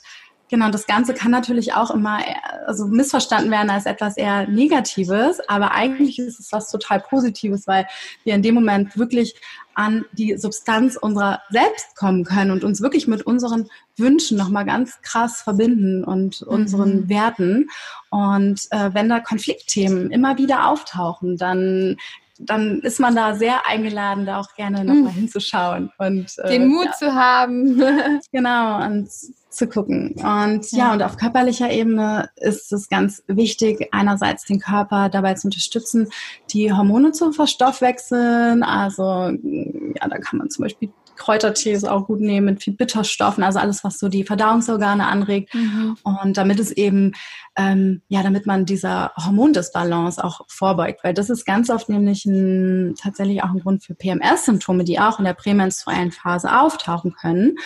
Genau, 0.50 0.70
das 0.70 0.86
Ganze 0.86 1.16
kann 1.16 1.32
natürlich 1.32 1.74
auch 1.74 1.90
immer 1.90 2.20
also 2.68 2.86
missverstanden 2.86 3.50
werden 3.50 3.72
als 3.72 3.88
etwas 3.88 4.16
eher 4.16 4.48
Negatives, 4.48 5.40
aber 5.48 5.72
eigentlich 5.72 6.20
ist 6.20 6.40
es 6.40 6.52
was 6.52 6.70
total 6.70 7.00
Positives, 7.00 7.66
weil 7.66 7.88
wir 8.24 8.36
in 8.36 8.44
dem 8.44 8.54
Moment 8.54 8.96
wirklich 8.96 9.36
an 9.74 10.06
die 10.14 10.38
Substanz 10.38 10.98
unserer 10.98 11.42
selbst 11.50 11.96
kommen 11.96 12.24
können 12.24 12.52
und 12.52 12.64
uns 12.64 12.82
wirklich 12.82 13.08
mit 13.08 13.24
unseren 13.24 13.70
Wünschen 13.98 14.38
nochmal 14.38 14.66
ganz 14.66 15.02
krass 15.02 15.42
verbinden 15.42 16.04
und 16.04 16.44
unseren 16.44 17.02
mhm. 17.02 17.10
Werten. 17.10 17.70
Und 18.10 18.62
äh, 18.70 18.94
wenn 18.94 19.10
da 19.10 19.20
Konfliktthemen 19.20 20.12
immer 20.12 20.38
wieder 20.38 20.70
auftauchen, 20.70 21.38
dann 21.38 21.98
dann 22.40 22.80
ist 22.82 23.00
man 23.00 23.16
da 23.16 23.36
sehr 23.36 23.66
eingeladen, 23.66 24.26
da 24.26 24.40
auch 24.40 24.54
gerne 24.56 24.84
nochmal 24.84 25.12
mhm. 25.12 25.18
hinzuschauen 25.18 25.92
und 25.98 26.34
äh, 26.40 26.50
den 26.50 26.68
Mut 26.68 26.86
ja. 26.86 26.92
zu 26.94 27.16
haben. 27.16 27.82
genau, 28.32 28.86
und 28.86 29.10
zu 29.56 29.68
gucken. 29.68 30.16
Und 30.18 30.70
ja. 30.72 30.78
ja, 30.78 30.94
und 30.94 31.02
auf 31.02 31.18
körperlicher 31.18 31.72
Ebene 31.72 32.30
ist 32.36 32.74
es 32.74 32.90
ganz 32.90 33.24
wichtig, 33.28 33.88
einerseits 33.92 34.44
den 34.44 34.60
Körper 34.60 35.10
dabei 35.10 35.34
zu 35.36 35.48
unterstützen, 35.48 36.10
die 36.52 36.74
Hormone 36.74 37.14
zu 37.14 37.32
verstoffwechseln. 37.32 38.64
Also 38.64 39.04
ja, 39.04 40.08
da 40.10 40.18
kann 40.18 40.40
man 40.40 40.50
zum 40.50 40.64
Beispiel 40.64 40.92
Kräutertees 41.16 41.84
auch 41.84 42.08
gut 42.08 42.20
nehmen 42.20 42.46
mit 42.46 42.64
viel 42.64 42.74
Bitterstoffen, 42.74 43.44
also 43.44 43.60
alles, 43.60 43.84
was 43.84 44.00
so 44.00 44.10
die 44.10 44.24
Verdauungsorgane 44.24 45.08
anregt. 45.08 45.54
Mhm. 45.54 45.98
Und 46.04 46.38
damit 46.38 46.60
es 46.60 46.72
eben, 46.72 47.14
ähm, 47.56 48.02
ja, 48.08 48.24
damit 48.24 48.46
man 48.46 48.66
dieser 48.66 49.12
Hormondisbalance 49.18 50.24
auch 50.24 50.42
vorbeugt, 50.48 51.04
weil 51.04 51.14
das 51.14 51.30
ist 51.30 51.46
ganz 51.46 51.70
oft 51.70 51.90
nämlich 51.90 52.26
ein, 52.26 52.96
tatsächlich 53.02 53.44
auch 53.44 53.50
ein 53.50 53.60
Grund 53.60 53.84
für 53.84 53.96
PMS-Symptome, 53.96 54.84
die 54.84 55.00
auch 55.00 55.20
in 55.20 55.26
der 55.26 55.34
prämenstruellen 55.34 56.12
Phase 56.12 56.60
auftauchen 56.60 57.14
können. 57.20 57.58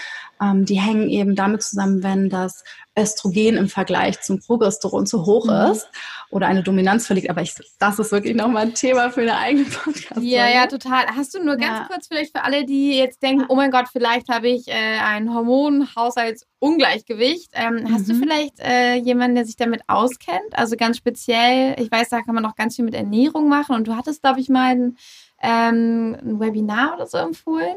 Ähm, 0.42 0.66
die 0.66 0.80
hängen 0.80 1.10
eben 1.10 1.36
damit 1.36 1.64
zusammen, 1.64 2.04
wenn 2.04 2.30
das 2.30 2.64
Östrogen 2.98 3.58
im 3.58 3.68
Vergleich 3.70 4.20
zum 4.22 4.40
Progesteron 4.40 5.06
zu 5.06 5.26
hoch 5.26 5.46
mhm. 5.46 5.72
ist 5.72 5.88
oder 6.30 6.48
eine 6.48 6.64
Dominanz 6.64 7.06
verliegt. 7.08 7.30
Aber 7.30 7.42
ich, 7.42 7.54
das 7.80 8.00
ist 8.00 8.12
wirklich 8.12 8.36
nochmal 8.36 8.64
ein 8.64 8.74
Thema 8.74 9.12
für 9.12 9.22
eine 9.22 9.38
eigene 9.38 9.64
Podcast. 9.66 10.22
Ja, 10.22 10.50
ja, 10.50 10.68
total. 10.68 11.06
Hast 11.16 11.34
du 11.34 11.42
nur 11.44 11.56
ganz 11.58 11.80
ja. 11.80 11.88
kurz 11.90 12.08
vielleicht 12.08 12.36
für 12.36 12.44
alle, 12.44 12.66
die 12.66 12.98
jetzt 12.98 13.24
denken, 13.24 13.46
oh 13.50 13.56
mein 13.56 13.72
Gott, 13.72 13.88
vielleicht 13.92 14.30
habe 14.30 14.50
ich 14.50 14.68
äh, 14.68 15.00
ein 15.04 15.34
Hormonhaushaltsungleichgewicht. 15.34 17.52
Ähm, 17.54 17.76
mhm. 17.76 17.94
Hast 17.94 18.10
du 18.10 18.14
mhm. 18.14 18.20
vielleicht 18.20 18.60
äh, 18.60 18.96
jemanden, 18.96 19.36
der 19.36 19.46
sich 19.46 19.56
damit 19.56 19.82
auskennt? 19.88 20.54
Also 20.54 20.76
ganz 20.76 20.98
speziell, 20.98 21.80
ich 21.80 21.90
weiß, 21.92 22.10
da 22.10 22.22
kann 22.22 22.36
man 22.36 22.44
noch 22.44 22.56
ganz 22.56 22.76
viel 22.76 22.86
mit 22.86 22.96
Ernährung 22.96 23.50
machen 23.50 23.76
und 23.76 23.88
du 23.88 23.96
hattest, 23.96 24.22
glaube 24.22 24.40
ich, 24.40 24.50
mal 24.50 24.76
ein, 24.76 24.98
ähm, 25.42 26.16
ein 26.22 26.40
Webinar 26.40 26.94
oder 26.96 27.08
so 27.08 27.18
empfohlen. 27.18 27.76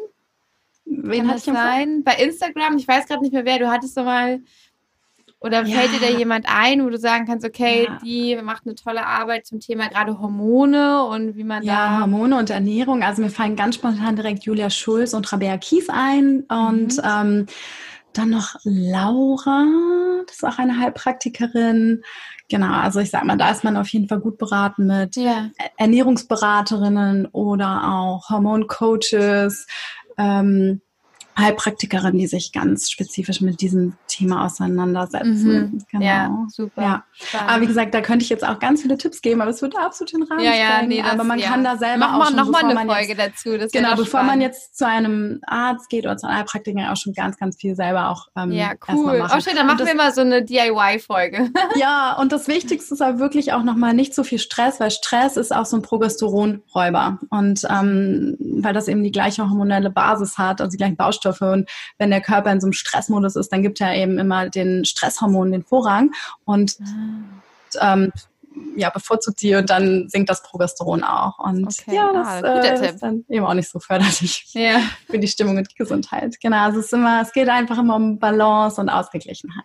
Wen 0.84 1.28
hat 1.28 1.40
sein? 1.40 2.02
Bei 2.04 2.14
Instagram, 2.14 2.76
ich 2.76 2.88
weiß 2.88 3.06
gerade 3.06 3.22
nicht 3.22 3.32
mehr 3.32 3.44
wer, 3.44 3.58
du 3.58 3.70
hattest 3.70 3.96
doch 3.96 4.04
mal. 4.04 4.40
Oder 5.42 5.64
ja. 5.64 5.76
fällt 5.76 5.92
dir 5.94 6.06
da 6.06 6.16
jemand 6.16 6.46
ein, 6.48 6.84
wo 6.84 6.88
du 6.88 6.98
sagen 6.98 7.26
kannst, 7.26 7.44
okay, 7.44 7.86
ja. 7.88 7.98
die 8.04 8.36
macht 8.42 8.64
eine 8.64 8.76
tolle 8.76 9.04
Arbeit 9.04 9.44
zum 9.44 9.58
Thema 9.58 9.88
gerade 9.88 10.20
Hormone 10.20 11.04
und 11.04 11.36
wie 11.36 11.42
man 11.42 11.64
ja, 11.64 11.88
da. 11.88 12.00
Hormone 12.02 12.38
und 12.38 12.50
Ernährung. 12.50 13.02
Also 13.02 13.22
mir 13.22 13.30
fallen 13.30 13.56
ganz 13.56 13.74
spontan 13.74 14.14
direkt 14.14 14.44
Julia 14.44 14.70
Schulz 14.70 15.14
und 15.14 15.30
Rabea 15.32 15.58
Kies 15.58 15.88
ein. 15.88 16.44
Und 16.48 16.96
mhm. 16.96 17.02
ähm, 17.04 17.46
dann 18.12 18.30
noch 18.30 18.54
Laura, 18.64 19.66
das 20.26 20.36
ist 20.36 20.44
auch 20.44 20.58
eine 20.58 20.78
Heilpraktikerin. 20.78 22.02
Genau, 22.48 22.72
also 22.72 23.00
ich 23.00 23.10
sag 23.10 23.24
mal, 23.24 23.38
da 23.38 23.50
ist 23.50 23.64
man 23.64 23.76
auf 23.76 23.88
jeden 23.88 24.08
Fall 24.08 24.20
gut 24.20 24.36
beraten 24.36 24.86
mit 24.86 25.16
ja. 25.16 25.48
Ernährungsberaterinnen 25.78 27.26
oder 27.32 27.82
auch 27.84 28.28
Hormoncoaches, 28.28 29.66
ähm, 30.18 30.80
Heilpraktikerin, 31.38 32.18
die 32.18 32.26
sich 32.26 32.52
ganz 32.52 32.90
spezifisch 32.90 33.40
mit 33.40 33.60
diesem 33.60 33.94
Thema 34.06 34.44
auseinandersetzen. 34.44 35.52
Mhm. 35.52 35.84
Genau. 35.90 36.04
Ja, 36.04 36.46
super. 36.48 36.82
Ja. 36.82 37.04
Aber 37.46 37.62
wie 37.62 37.66
gesagt, 37.66 37.94
da 37.94 38.02
könnte 38.02 38.22
ich 38.22 38.28
jetzt 38.28 38.46
auch 38.46 38.58
ganz 38.58 38.82
viele 38.82 38.98
Tipps 38.98 39.22
geben, 39.22 39.40
aber 39.40 39.50
es 39.50 39.62
würde 39.62 39.78
absolut 39.78 40.12
den 40.12 40.22
Rahmen 40.24 40.44
ja, 40.44 40.54
ja, 40.54 40.82
nee, 40.82 41.02
Aber 41.02 41.24
man 41.24 41.38
ja. 41.38 41.48
kann 41.48 41.64
da 41.64 41.76
selber 41.76 41.98
Mach 41.98 42.20
auch 42.20 42.26
schon, 42.26 42.36
noch 42.36 42.50
mal 42.50 42.64
eine 42.64 42.90
Folge 42.90 43.14
jetzt, 43.14 43.18
dazu. 43.18 43.56
Das 43.56 43.72
genau, 43.72 43.90
bevor 43.90 44.06
spannend. 44.06 44.26
man 44.28 44.40
jetzt 44.42 44.76
zu 44.76 44.86
einem 44.86 45.40
Arzt 45.46 45.88
geht 45.88 46.04
oder 46.04 46.16
zu 46.16 46.26
einem 46.26 46.38
Heilpraktiker, 46.38 46.92
auch 46.92 46.96
schon 46.96 47.14
ganz, 47.14 47.38
ganz 47.38 47.56
viel 47.56 47.74
selber 47.74 48.10
auch 48.10 48.28
ähm, 48.36 48.52
Ja, 48.52 48.72
cool. 48.88 49.24
Oh, 49.24 49.40
schön, 49.40 49.56
dann 49.56 49.66
machen 49.66 49.78
das, 49.78 49.88
wir 49.88 49.94
mal 49.94 50.12
so 50.12 50.20
eine 50.20 50.44
DIY-Folge. 50.44 51.50
ja, 51.76 52.16
und 52.20 52.32
das 52.32 52.48
Wichtigste 52.48 52.94
ist 52.94 53.00
aber 53.00 53.18
wirklich 53.18 53.52
auch 53.52 53.62
nochmal 53.62 53.94
nicht 53.94 54.14
so 54.14 54.22
viel 54.22 54.38
Stress, 54.38 54.80
weil 54.80 54.90
Stress 54.90 55.36
ist 55.36 55.54
auch 55.54 55.66
so 55.66 55.76
ein 55.76 55.82
Progesteronräuber. 55.82 57.18
Und 57.30 57.66
ähm, 57.70 58.36
weil 58.38 58.74
das 58.74 58.88
eben 58.88 59.02
die 59.02 59.12
gleiche 59.12 59.48
hormonelle 59.48 59.90
Basis 59.90 60.38
hat, 60.38 60.60
also 60.60 60.70
die 60.70 60.76
gleichen 60.76 60.96
Baustoffe. 61.22 61.42
Und 61.42 61.70
wenn 61.98 62.10
der 62.10 62.20
Körper 62.20 62.52
in 62.52 62.60
so 62.60 62.66
einem 62.66 62.72
Stressmodus 62.72 63.36
ist, 63.36 63.50
dann 63.52 63.62
gibt 63.62 63.80
er 63.80 63.94
eben 63.94 64.18
immer 64.18 64.48
den 64.48 64.84
Stresshormonen 64.84 65.52
den 65.52 65.62
Vorrang 65.64 66.12
und 66.44 66.76
ah. 67.78 67.94
ähm, 67.94 68.12
ja, 68.76 68.90
bevorzugt 68.90 69.40
die 69.40 69.54
und 69.54 69.70
dann 69.70 70.08
sinkt 70.08 70.28
das 70.28 70.42
Progesteron 70.42 71.02
auch. 71.04 71.38
Und 71.38 71.64
okay. 71.64 71.96
ja, 71.96 72.12
das 72.12 72.44
ah, 72.44 72.60
äh, 72.60 72.90
ist 72.90 73.02
dann 73.02 73.24
eben 73.28 73.46
auch 73.46 73.54
nicht 73.54 73.70
so 73.70 73.78
förderlich 73.78 74.46
ja. 74.52 74.80
für 75.08 75.18
die 75.18 75.28
Stimmung 75.28 75.56
und 75.56 75.70
die 75.70 75.74
Gesundheit. 75.74 76.38
Genau, 76.40 76.64
also 76.64 76.80
es 76.80 76.86
ist 76.86 76.92
immer, 76.92 77.22
es 77.22 77.32
geht 77.32 77.48
einfach 77.48 77.78
immer 77.78 77.96
um 77.96 78.18
Balance 78.18 78.80
und 78.80 78.90
Ausgeglichenheit. 78.90 79.64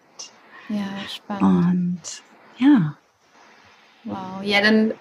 Ja, 0.70 0.88
spannend. 1.14 2.02
Und 2.58 2.66
ja. 2.66 2.96
Wow, 4.06 4.42
ja, 4.42 4.62
dann 4.62 4.94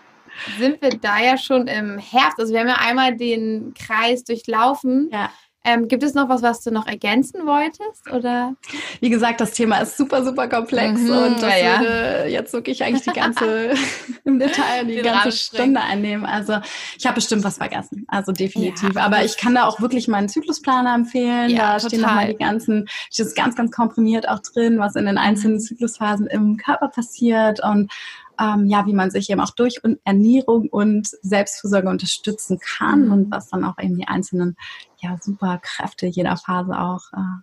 sind 0.58 0.82
wir 0.82 0.90
da 0.90 1.20
ja 1.20 1.38
schon 1.38 1.68
im 1.68 1.98
Herbst. 1.98 2.40
Also 2.40 2.52
wir 2.52 2.60
haben 2.60 2.68
ja 2.68 2.78
einmal 2.80 3.16
den 3.16 3.72
Kreis 3.74 4.24
durchlaufen. 4.24 5.10
Ja. 5.12 5.30
Ähm, 5.66 5.88
gibt 5.88 6.04
es 6.04 6.14
noch 6.14 6.28
was, 6.28 6.42
was 6.42 6.62
du 6.62 6.70
noch 6.70 6.86
ergänzen 6.86 7.44
wolltest? 7.44 8.08
Oder? 8.12 8.54
Wie 9.00 9.10
gesagt, 9.10 9.40
das 9.40 9.50
Thema 9.50 9.78
ist 9.78 9.96
super, 9.96 10.24
super 10.24 10.48
komplex 10.48 11.00
mhm, 11.00 11.10
und 11.10 11.42
das 11.42 11.60
ja. 11.60 11.80
würde 11.80 12.28
jetzt 12.28 12.52
wirklich 12.52 12.84
eigentlich 12.84 13.02
die 13.02 13.18
ganze 13.18 13.74
im 14.24 14.38
Detail 14.38 14.84
die 14.86 14.94
Den 14.94 15.04
ganze 15.04 15.32
Stunde 15.32 15.80
einnehmen. 15.80 16.24
Also 16.24 16.58
ich 16.96 17.04
habe 17.04 17.16
bestimmt 17.16 17.42
was 17.42 17.58
vergessen. 17.58 18.04
Also 18.06 18.30
definitiv. 18.30 18.94
Ja, 18.94 19.02
Aber 19.02 19.24
ich 19.24 19.36
kann 19.36 19.56
da 19.56 19.66
auch 19.66 19.80
wirklich 19.80 20.06
meinen 20.06 20.28
Zyklusplaner 20.28 20.94
empfehlen. 20.94 21.50
Ja, 21.50 21.56
da 21.56 21.78
total. 21.78 21.88
stehen 21.88 22.00
nochmal 22.00 22.28
die 22.28 22.36
ganzen, 22.36 22.88
steht 23.10 23.34
ganz, 23.34 23.56
ganz 23.56 23.72
komprimiert 23.72 24.28
auch 24.28 24.38
drin, 24.38 24.78
was 24.78 24.94
in 24.94 25.06
den 25.06 25.18
einzelnen 25.18 25.56
mhm. 25.56 25.60
Zyklusphasen 25.60 26.28
im 26.28 26.58
Körper 26.58 26.88
passiert 26.88 27.60
und 27.64 27.90
ähm, 28.38 28.66
ja, 28.66 28.86
wie 28.86 28.92
man 28.92 29.10
sich 29.10 29.30
eben 29.30 29.40
auch 29.40 29.50
durch 29.50 29.80
Ernährung 30.04 30.68
und 30.68 31.08
Selbstfürsorge 31.22 31.88
unterstützen 31.88 32.58
kann 32.58 33.06
mhm. 33.06 33.12
und 33.12 33.30
was 33.30 33.48
dann 33.48 33.64
auch 33.64 33.78
eben 33.80 33.96
die 33.96 34.08
einzelnen 34.08 34.56
ja, 34.98 35.16
Superkräfte 35.20 36.06
jeder 36.06 36.36
Phase 36.36 36.78
auch 36.78 37.12
äh, 37.12 37.42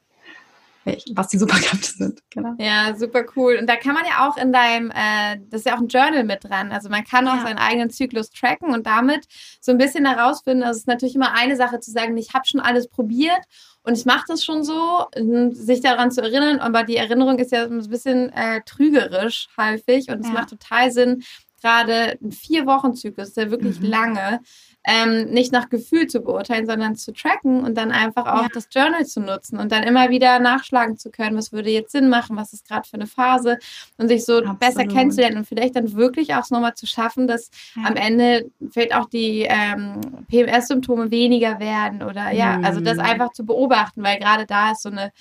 was 1.13 1.29
die 1.29 1.37
Superkräfte 1.37 1.91
sind. 1.91 2.21
Genau. 2.29 2.55
Ja, 2.59 2.95
super 2.95 3.23
cool. 3.35 3.57
Und 3.59 3.67
da 3.67 3.75
kann 3.75 3.93
man 3.93 4.03
ja 4.05 4.27
auch 4.27 4.37
in 4.37 4.51
deinem, 4.51 4.91
äh, 4.91 5.39
das 5.49 5.61
ist 5.61 5.65
ja 5.65 5.75
auch 5.75 5.81
ein 5.81 5.87
Journal 5.87 6.23
mit 6.23 6.43
dran. 6.43 6.71
Also 6.71 6.89
man 6.89 7.03
kann 7.03 7.27
auch 7.27 7.37
ja. 7.37 7.43
seinen 7.43 7.57
eigenen 7.57 7.89
Zyklus 7.89 8.29
tracken 8.31 8.73
und 8.73 8.85
damit 8.85 9.25
so 9.61 9.71
ein 9.71 9.77
bisschen 9.77 10.05
herausfinden. 10.05 10.63
Also 10.63 10.77
es 10.77 10.81
ist 10.81 10.87
natürlich 10.87 11.15
immer 11.15 11.33
eine 11.33 11.55
Sache 11.55 11.79
zu 11.79 11.91
sagen, 11.91 12.17
ich 12.17 12.33
habe 12.33 12.45
schon 12.45 12.59
alles 12.59 12.89
probiert 12.89 13.41
und 13.83 13.97
ich 13.97 14.05
mache 14.05 14.25
das 14.27 14.43
schon 14.43 14.63
so, 14.63 15.05
sich 15.51 15.81
daran 15.81 16.11
zu 16.11 16.21
erinnern, 16.21 16.59
aber 16.59 16.83
die 16.83 16.97
Erinnerung 16.97 17.37
ist 17.39 17.51
ja 17.51 17.63
ein 17.63 17.89
bisschen 17.89 18.31
äh, 18.31 18.61
trügerisch 18.65 19.49
häufig 19.57 20.09
und 20.09 20.21
es 20.21 20.27
ja. 20.27 20.33
macht 20.33 20.49
total 20.49 20.91
Sinn, 20.91 21.23
gerade 21.61 22.17
ein 22.21 22.31
Vier-Wochen-Zyklus, 22.31 23.33
der 23.33 23.51
wirklich 23.51 23.79
mhm. 23.79 23.85
lange, 23.87 24.39
ähm, 24.85 25.29
nicht 25.29 25.51
nach 25.51 25.69
Gefühl 25.69 26.07
zu 26.07 26.19
beurteilen, 26.21 26.65
sondern 26.65 26.95
zu 26.95 27.13
tracken 27.13 27.63
und 27.63 27.77
dann 27.77 27.91
einfach 27.91 28.25
auch 28.25 28.43
ja. 28.43 28.49
das 28.53 28.67
Journal 28.69 29.05
zu 29.05 29.21
nutzen 29.21 29.57
und 29.57 29.71
dann 29.71 29.83
immer 29.83 30.09
wieder 30.09 30.39
nachschlagen 30.39 30.97
zu 30.97 31.09
können, 31.09 31.37
was 31.37 31.53
würde 31.53 31.69
jetzt 31.69 31.91
Sinn 31.91 32.09
machen, 32.09 32.35
was 32.35 32.53
ist 32.53 32.67
gerade 32.67 32.87
für 32.87 32.95
eine 32.95 33.07
Phase 33.07 33.59
und 33.97 34.09
sich 34.09 34.25
so 34.25 34.37
Absolut. 34.37 34.59
besser 34.59 34.85
kennenzulernen 34.85 35.37
und 35.37 35.47
vielleicht 35.47 35.75
dann 35.75 35.93
wirklich 35.93 36.35
auch 36.35 36.49
nochmal 36.49 36.75
zu 36.75 36.85
schaffen, 36.85 37.27
dass 37.27 37.49
ja. 37.75 37.83
am 37.87 37.95
Ende 37.95 38.49
vielleicht 38.71 38.93
auch 38.93 39.07
die 39.07 39.47
ähm, 39.49 40.01
PMS-Symptome 40.29 41.11
weniger 41.11 41.59
werden 41.59 42.03
oder 42.03 42.31
ja, 42.31 42.57
mhm. 42.57 42.65
also 42.65 42.81
das 42.81 42.97
mhm. 42.97 43.03
einfach 43.03 43.31
zu 43.31 43.45
beobachten, 43.45 44.03
weil 44.03 44.19
gerade 44.19 44.45
da 44.45 44.71
ist 44.71 44.81
so 44.81 44.89
eine 44.89 45.11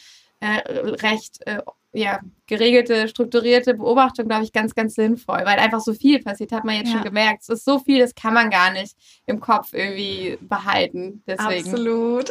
äh, 0.40 0.58
recht 1.02 1.46
äh, 1.46 1.62
ja, 1.92 2.20
geregelte, 2.46 3.06
strukturierte 3.08 3.74
Beobachtung, 3.74 4.26
glaube 4.26 4.44
ich, 4.44 4.52
ganz, 4.52 4.74
ganz 4.74 4.94
sinnvoll, 4.94 5.40
weil 5.44 5.58
einfach 5.58 5.80
so 5.80 5.92
viel 5.92 6.22
passiert, 6.22 6.52
hat 6.52 6.64
man 6.64 6.76
jetzt 6.76 6.88
ja. 6.88 6.94
schon 6.94 7.04
gemerkt. 7.04 7.42
Es 7.42 7.48
ist 7.50 7.64
so 7.64 7.78
viel, 7.78 7.98
das 7.98 8.14
kann 8.14 8.34
man 8.34 8.50
gar 8.50 8.72
nicht 8.72 8.96
im 9.26 9.40
Kopf 9.40 9.72
irgendwie 9.72 10.38
behalten. 10.40 11.22
Deswegen. 11.26 11.70
Absolut. 11.70 12.30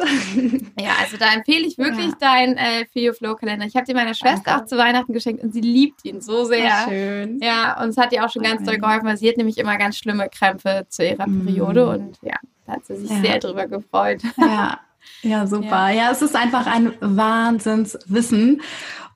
Ja, 0.78 0.92
also 1.00 1.16
da 1.16 1.32
empfehle 1.32 1.66
ich 1.66 1.78
wirklich 1.78 2.08
ja. 2.08 2.16
deinen 2.18 2.56
äh, 2.56 2.86
Feel 2.92 3.12
Flow 3.14 3.34
Kalender. 3.34 3.66
Ich 3.66 3.76
habe 3.76 3.86
dir 3.86 3.94
meiner 3.94 4.14
Schwester 4.14 4.42
Danke. 4.46 4.62
auch 4.62 4.66
zu 4.66 4.76
Weihnachten 4.76 5.12
geschenkt 5.12 5.42
und 5.42 5.52
sie 5.52 5.60
liebt 5.60 6.04
ihn 6.04 6.20
so 6.20 6.44
sehr. 6.44 6.64
Ja, 6.64 6.84
schön. 6.88 7.38
Ja, 7.40 7.80
und 7.82 7.90
es 7.90 7.96
hat 7.96 8.12
ihr 8.12 8.24
auch 8.24 8.30
schon 8.30 8.42
ganz 8.42 8.64
doll 8.64 8.78
geholfen, 8.78 9.06
weil 9.06 9.16
sie 9.16 9.28
hat 9.28 9.36
nämlich 9.36 9.58
immer 9.58 9.76
ganz 9.76 9.96
schlimme 9.96 10.28
Krämpfe 10.28 10.86
zu 10.88 11.06
ihrer 11.06 11.26
mm. 11.26 11.46
Periode 11.46 11.88
und 11.88 12.18
ja, 12.22 12.36
da 12.66 12.74
hat 12.74 12.86
sie 12.86 12.96
sich 12.96 13.08
sehr 13.08 13.38
drüber 13.38 13.66
gefreut. 13.66 14.22
Ja. 14.36 14.80
Ja, 15.22 15.46
super. 15.46 15.66
Ja. 15.70 15.90
ja, 15.90 16.10
es 16.10 16.22
ist 16.22 16.36
einfach 16.36 16.66
ein 16.66 16.94
Wahnsinnswissen. 17.00 18.62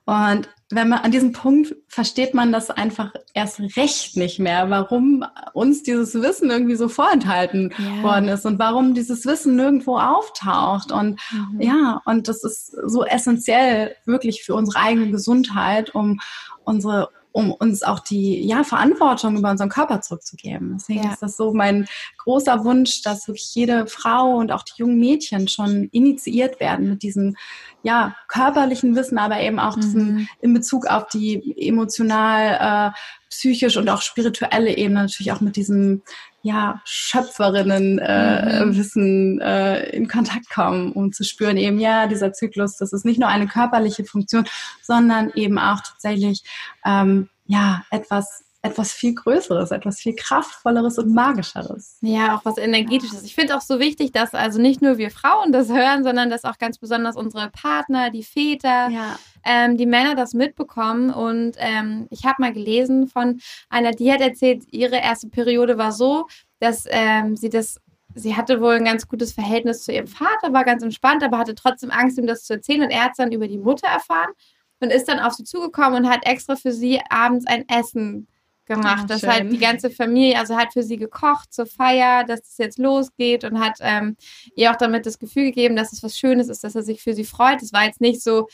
Und 0.07 0.49
wenn 0.69 0.87
man 0.89 0.99
an 0.99 1.11
diesem 1.11 1.33
Punkt 1.33 1.75
versteht 1.87 2.33
man 2.33 2.51
das 2.51 2.71
einfach 2.71 3.13
erst 3.33 3.59
recht 3.77 4.15
nicht 4.15 4.39
mehr, 4.39 4.69
warum 4.69 5.25
uns 5.53 5.83
dieses 5.83 6.13
Wissen 6.15 6.49
irgendwie 6.49 6.75
so 6.75 6.87
vorenthalten 6.87 7.73
ja. 7.77 8.03
worden 8.03 8.29
ist 8.29 8.45
und 8.45 8.57
warum 8.57 8.93
dieses 8.93 9.25
Wissen 9.25 9.57
nirgendwo 9.57 9.97
auftaucht. 9.97 10.93
Und 10.93 11.19
mhm. 11.31 11.61
ja, 11.61 12.01
und 12.05 12.29
das 12.29 12.43
ist 12.43 12.75
so 12.85 13.05
essentiell 13.05 13.95
wirklich 14.05 14.43
für 14.43 14.55
unsere 14.55 14.79
eigene 14.79 15.11
Gesundheit, 15.11 15.93
um 15.93 16.19
unsere 16.63 17.09
um 17.37 17.51
uns 17.51 17.83
auch 17.83 17.99
die 17.99 18.47
ja, 18.47 18.63
Verantwortung 18.63 19.37
über 19.37 19.51
unseren 19.51 19.69
Körper 19.69 20.01
zurückzugeben. 20.01 20.77
Deswegen 20.79 21.03
ja. 21.03 21.13
ist 21.13 21.21
das 21.21 21.37
so 21.37 21.53
mein 21.53 21.87
großer 22.17 22.65
Wunsch, 22.65 23.03
dass 23.03 23.27
wirklich 23.27 23.53
jede 23.53 23.85
Frau 23.85 24.37
und 24.37 24.51
auch 24.51 24.63
die 24.63 24.73
jungen 24.77 24.97
Mädchen 24.97 25.47
schon 25.47 25.87
initiiert 25.91 26.59
werden 26.59 26.89
mit 26.89 27.03
diesem 27.03 27.35
ja, 27.83 28.15
körperlichen 28.27 28.95
Wissen, 28.95 29.19
aber 29.19 29.39
eben 29.39 29.59
auch 29.59 29.75
mhm. 29.75 29.81
diesen, 29.81 30.29
in 30.41 30.55
Bezug 30.55 30.87
auf 30.87 31.09
die 31.09 31.55
emotional, 31.59 32.89
äh, 32.89 32.97
psychisch 33.29 33.77
und 33.77 33.87
auch 33.87 34.01
spirituelle 34.01 34.75
Ebene 34.75 35.01
natürlich 35.01 35.31
auch 35.31 35.41
mit 35.41 35.57
diesem 35.57 36.01
ja, 36.47 36.81
Schöpferinnen 36.85 37.99
äh, 37.99 38.63
mhm. 38.63 38.77
Wissen 38.77 39.41
äh, 39.41 39.89
in 39.89 40.07
Kontakt 40.07 40.49
kommen, 40.49 40.93
um 40.93 41.11
zu 41.11 41.25
spüren, 41.25 41.57
eben 41.57 41.77
ja, 41.77 42.07
dieser 42.07 42.31
Zyklus, 42.31 42.77
das 42.77 42.93
ist 42.93 43.03
nicht 43.03 43.19
nur 43.19 43.27
eine 43.27 43.47
körperliche 43.47 44.05
Funktion, 44.05 44.45
sondern 44.81 45.29
eben 45.35 45.59
auch 45.59 45.81
tatsächlich 45.81 46.43
ähm, 46.85 47.27
ja 47.47 47.83
etwas 47.91 48.45
etwas 48.67 48.91
viel 48.91 49.15
Größeres, 49.15 49.71
etwas 49.71 49.99
viel 49.99 50.15
Kraftvolleres 50.15 50.97
und 50.97 51.13
Magischeres. 51.13 51.97
Ja, 52.01 52.35
auch 52.35 52.45
was 52.45 52.57
Energetisches. 52.57 53.23
Ich 53.23 53.35
finde 53.35 53.55
auch 53.55 53.61
so 53.61 53.79
wichtig, 53.79 54.11
dass 54.11 54.33
also 54.33 54.61
nicht 54.61 54.81
nur 54.81 54.97
wir 54.97 55.11
Frauen 55.11 55.51
das 55.51 55.69
hören, 55.69 56.03
sondern 56.03 56.29
dass 56.29 56.43
auch 56.43 56.57
ganz 56.57 56.77
besonders 56.77 57.15
unsere 57.15 57.49
Partner, 57.49 58.11
die 58.11 58.23
Väter, 58.23 58.89
ja. 58.89 59.19
ähm, 59.43 59.77
die 59.77 59.85
Männer 59.85 60.15
das 60.15 60.33
mitbekommen. 60.33 61.09
Und 61.09 61.53
ähm, 61.57 62.07
ich 62.09 62.25
habe 62.25 62.35
mal 62.39 62.53
gelesen 62.53 63.07
von 63.07 63.39
einer, 63.69 63.91
die 63.91 64.11
hat 64.11 64.21
erzählt, 64.21 64.63
ihre 64.71 64.97
erste 64.97 65.29
Periode 65.29 65.77
war 65.77 65.91
so, 65.91 66.27
dass 66.59 66.85
ähm, 66.89 67.35
sie 67.35 67.49
das 67.49 67.79
sie 68.15 68.35
hatte 68.35 68.61
wohl 68.61 68.73
ein 68.73 68.85
ganz 68.85 69.07
gutes 69.07 69.33
Verhältnis 69.33 69.83
zu 69.83 69.91
ihrem 69.91 70.07
Vater, 70.07 70.51
war 70.51 70.63
ganz 70.63 70.81
entspannt, 70.81 71.23
aber 71.23 71.37
hatte 71.37 71.53
trotzdem 71.53 71.91
Angst, 71.91 72.17
ihm 72.17 72.25
das 72.25 72.43
zu 72.43 72.53
erzählen. 72.53 72.81
Und 72.81 72.89
er 72.89 73.03
hat 73.03 73.11
es 73.11 73.17
dann 73.17 73.31
über 73.31 73.47
die 73.47 73.59
Mutter 73.59 73.87
erfahren 73.87 74.31
und 74.79 74.91
ist 74.91 75.07
dann 75.07 75.19
auf 75.19 75.33
sie 75.33 75.43
zugekommen 75.43 76.03
und 76.03 76.09
hat 76.09 76.25
extra 76.25 76.55
für 76.55 76.71
sie 76.71 77.01
abends 77.09 77.45
ein 77.47 77.67
Essen 77.67 78.27
gemacht. 78.67 79.03
Oh, 79.05 79.07
das 79.07 79.23
halt 79.23 79.51
die 79.51 79.57
ganze 79.57 79.89
Familie, 79.89 80.37
also 80.37 80.55
hat 80.55 80.73
für 80.73 80.83
sie 80.83 80.97
gekocht 80.97 81.53
zur 81.53 81.65
Feier, 81.65 82.23
dass 82.23 82.41
es 82.41 82.57
jetzt 82.57 82.77
losgeht 82.77 83.43
und 83.43 83.59
hat 83.59 83.77
ähm, 83.81 84.15
ihr 84.55 84.71
auch 84.71 84.75
damit 84.75 85.05
das 85.05 85.19
Gefühl 85.19 85.45
gegeben, 85.45 85.75
dass 85.75 85.93
es 85.93 86.03
was 86.03 86.17
Schönes 86.17 86.49
ist, 86.49 86.63
dass 86.63 86.75
er 86.75 86.83
sich 86.83 87.01
für 87.01 87.13
sie 87.13 87.25
freut. 87.25 87.61
Es 87.61 87.73
war 87.73 87.85
jetzt 87.85 88.01
nicht 88.01 88.21
so, 88.21 88.47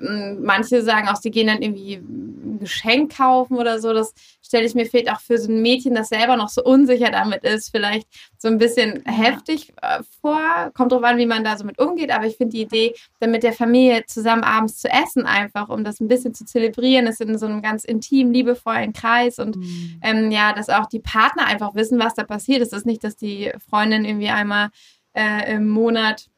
manche 0.00 0.82
sagen 0.82 1.08
auch, 1.08 1.16
sie 1.16 1.30
gehen 1.30 1.46
dann 1.46 1.62
irgendwie 1.62 1.94
ein 1.96 2.58
Geschenk 2.60 3.16
kaufen 3.16 3.56
oder 3.56 3.80
so. 3.80 3.92
Das 3.92 4.12
stelle 4.42 4.66
ich 4.66 4.74
mir 4.74 4.86
fehlt 4.86 5.10
auch 5.10 5.20
für 5.20 5.38
so 5.38 5.50
ein 5.50 5.62
Mädchen, 5.62 5.94
das 5.94 6.08
selber 6.08 6.36
noch 6.36 6.48
so 6.48 6.62
unsicher 6.62 7.10
damit 7.10 7.44
ist, 7.44 7.70
vielleicht 7.70 8.06
so 8.38 8.48
ein 8.48 8.58
bisschen 8.58 9.02
ja. 9.06 9.12
heftig 9.12 9.72
äh, 9.82 10.02
vor. 10.20 10.70
Kommt 10.74 10.92
drauf 10.92 11.02
an, 11.02 11.18
wie 11.18 11.26
man 11.26 11.44
da 11.44 11.56
so 11.56 11.64
mit 11.64 11.78
umgeht. 11.78 12.10
Aber 12.10 12.26
ich 12.26 12.36
finde 12.36 12.52
die 12.56 12.62
Idee, 12.62 12.94
dann 13.20 13.30
mit 13.30 13.42
der 13.42 13.52
Familie 13.52 14.04
zusammen 14.06 14.44
abends 14.44 14.78
zu 14.78 14.88
essen, 14.88 15.26
einfach, 15.26 15.68
um 15.68 15.84
das 15.84 16.00
ein 16.00 16.08
bisschen 16.08 16.34
zu 16.34 16.44
zelebrieren, 16.44 17.06
ist 17.06 17.20
in 17.20 17.38
so 17.38 17.46
einem 17.46 17.62
ganz 17.62 17.84
intim, 17.84 18.32
liebevollen 18.32 18.92
Kreis 18.92 19.38
und 19.38 19.56
mhm. 19.56 20.00
ähm, 20.02 20.30
ja, 20.30 20.52
dass 20.52 20.68
auch 20.68 20.86
die 20.86 21.00
Partner 21.00 21.46
einfach 21.46 21.74
wissen, 21.74 21.98
was 21.98 22.14
da 22.14 22.24
passiert. 22.24 22.62
Es 22.62 22.72
ist 22.72 22.86
nicht, 22.86 23.02
dass 23.02 23.16
die 23.16 23.52
Freundin 23.68 24.04
irgendwie 24.04 24.28
einmal 24.28 24.68
äh, 25.14 25.54
im 25.54 25.68
Monat 25.68 26.28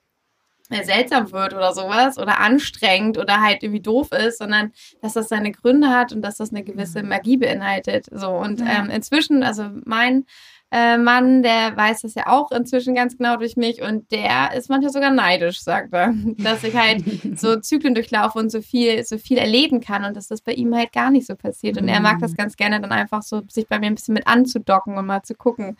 seltsam 0.70 1.32
wird 1.32 1.54
oder 1.54 1.72
sowas 1.72 2.18
oder 2.18 2.40
anstrengend 2.40 3.18
oder 3.18 3.40
halt 3.40 3.62
irgendwie 3.62 3.82
doof 3.82 4.08
ist, 4.12 4.38
sondern 4.38 4.72
dass 5.00 5.14
das 5.14 5.28
seine 5.28 5.52
Gründe 5.52 5.90
hat 5.90 6.12
und 6.12 6.22
dass 6.22 6.36
das 6.36 6.50
eine 6.50 6.64
gewisse 6.64 7.02
mhm. 7.02 7.10
Magie 7.10 7.36
beinhaltet. 7.36 8.06
So 8.10 8.30
und 8.30 8.60
ja. 8.60 8.80
ähm, 8.80 8.90
inzwischen, 8.90 9.42
also 9.42 9.64
mein 9.84 10.24
äh, 10.72 10.98
Mann, 10.98 11.42
der 11.44 11.76
weiß 11.76 12.02
das 12.02 12.14
ja 12.14 12.26
auch 12.26 12.50
inzwischen 12.50 12.94
ganz 12.94 13.16
genau 13.16 13.36
durch 13.36 13.56
mich 13.56 13.82
und 13.82 14.10
der 14.10 14.52
ist 14.54 14.68
manchmal 14.68 14.92
sogar 14.92 15.12
neidisch, 15.12 15.60
sagt 15.60 15.92
er, 15.92 16.12
dass 16.38 16.64
ich 16.64 16.74
halt 16.74 17.04
so 17.38 17.56
Zyklen 17.60 17.94
durchlaufe 17.94 18.38
und 18.38 18.50
so 18.50 18.60
viel, 18.60 19.04
so 19.04 19.16
viel 19.16 19.38
erleben 19.38 19.80
kann 19.80 20.04
und 20.04 20.16
dass 20.16 20.26
das 20.26 20.40
bei 20.40 20.52
ihm 20.52 20.74
halt 20.74 20.92
gar 20.92 21.10
nicht 21.10 21.26
so 21.26 21.36
passiert. 21.36 21.80
Und 21.80 21.88
er 21.88 22.00
mag 22.00 22.18
das 22.18 22.32
mhm. 22.32 22.36
ganz 22.36 22.56
gerne 22.56 22.80
dann 22.80 22.92
einfach 22.92 23.22
so, 23.22 23.42
sich 23.48 23.68
bei 23.68 23.78
mir 23.78 23.86
ein 23.86 23.94
bisschen 23.94 24.14
mit 24.14 24.26
anzudocken 24.26 24.98
und 24.98 25.06
mal 25.06 25.22
zu 25.22 25.34
gucken, 25.34 25.76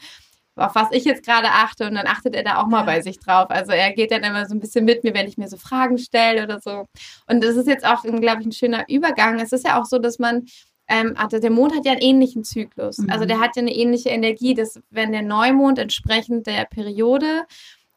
auf 0.56 0.74
was 0.74 0.88
ich 0.90 1.04
jetzt 1.04 1.24
gerade 1.24 1.48
achte 1.48 1.86
und 1.86 1.94
dann 1.94 2.06
achtet 2.06 2.34
er 2.34 2.42
da 2.42 2.58
auch 2.58 2.66
mal 2.66 2.82
bei 2.82 3.02
sich 3.02 3.18
drauf. 3.18 3.46
Also 3.50 3.72
er 3.72 3.92
geht 3.92 4.10
dann 4.10 4.24
immer 4.24 4.46
so 4.46 4.54
ein 4.54 4.60
bisschen 4.60 4.84
mit 4.84 5.04
mir, 5.04 5.14
wenn 5.14 5.28
ich 5.28 5.36
mir 5.36 5.48
so 5.48 5.56
Fragen 5.56 5.98
stelle 5.98 6.42
oder 6.42 6.60
so. 6.60 6.86
Und 7.28 7.44
das 7.44 7.56
ist 7.56 7.68
jetzt 7.68 7.86
auch, 7.86 8.02
glaube 8.02 8.40
ich, 8.40 8.46
ein 8.46 8.52
schöner 8.52 8.84
Übergang. 8.88 9.38
Es 9.38 9.52
ist 9.52 9.66
ja 9.66 9.80
auch 9.80 9.84
so, 9.84 9.98
dass 9.98 10.18
man 10.18 10.46
ähm, 10.88 11.14
also 11.16 11.38
der 11.38 11.50
Mond 11.50 11.74
hat 11.74 11.84
ja 11.84 11.92
einen 11.92 12.00
ähnlichen 12.00 12.44
Zyklus. 12.44 12.98
Mhm. 12.98 13.10
Also 13.10 13.24
der 13.24 13.40
hat 13.40 13.56
ja 13.56 13.62
eine 13.62 13.74
ähnliche 13.74 14.10
Energie, 14.10 14.54
dass 14.54 14.80
wenn 14.90 15.12
der 15.12 15.22
Neumond 15.22 15.78
entsprechend 15.78 16.46
der 16.46 16.64
Periode 16.64 17.44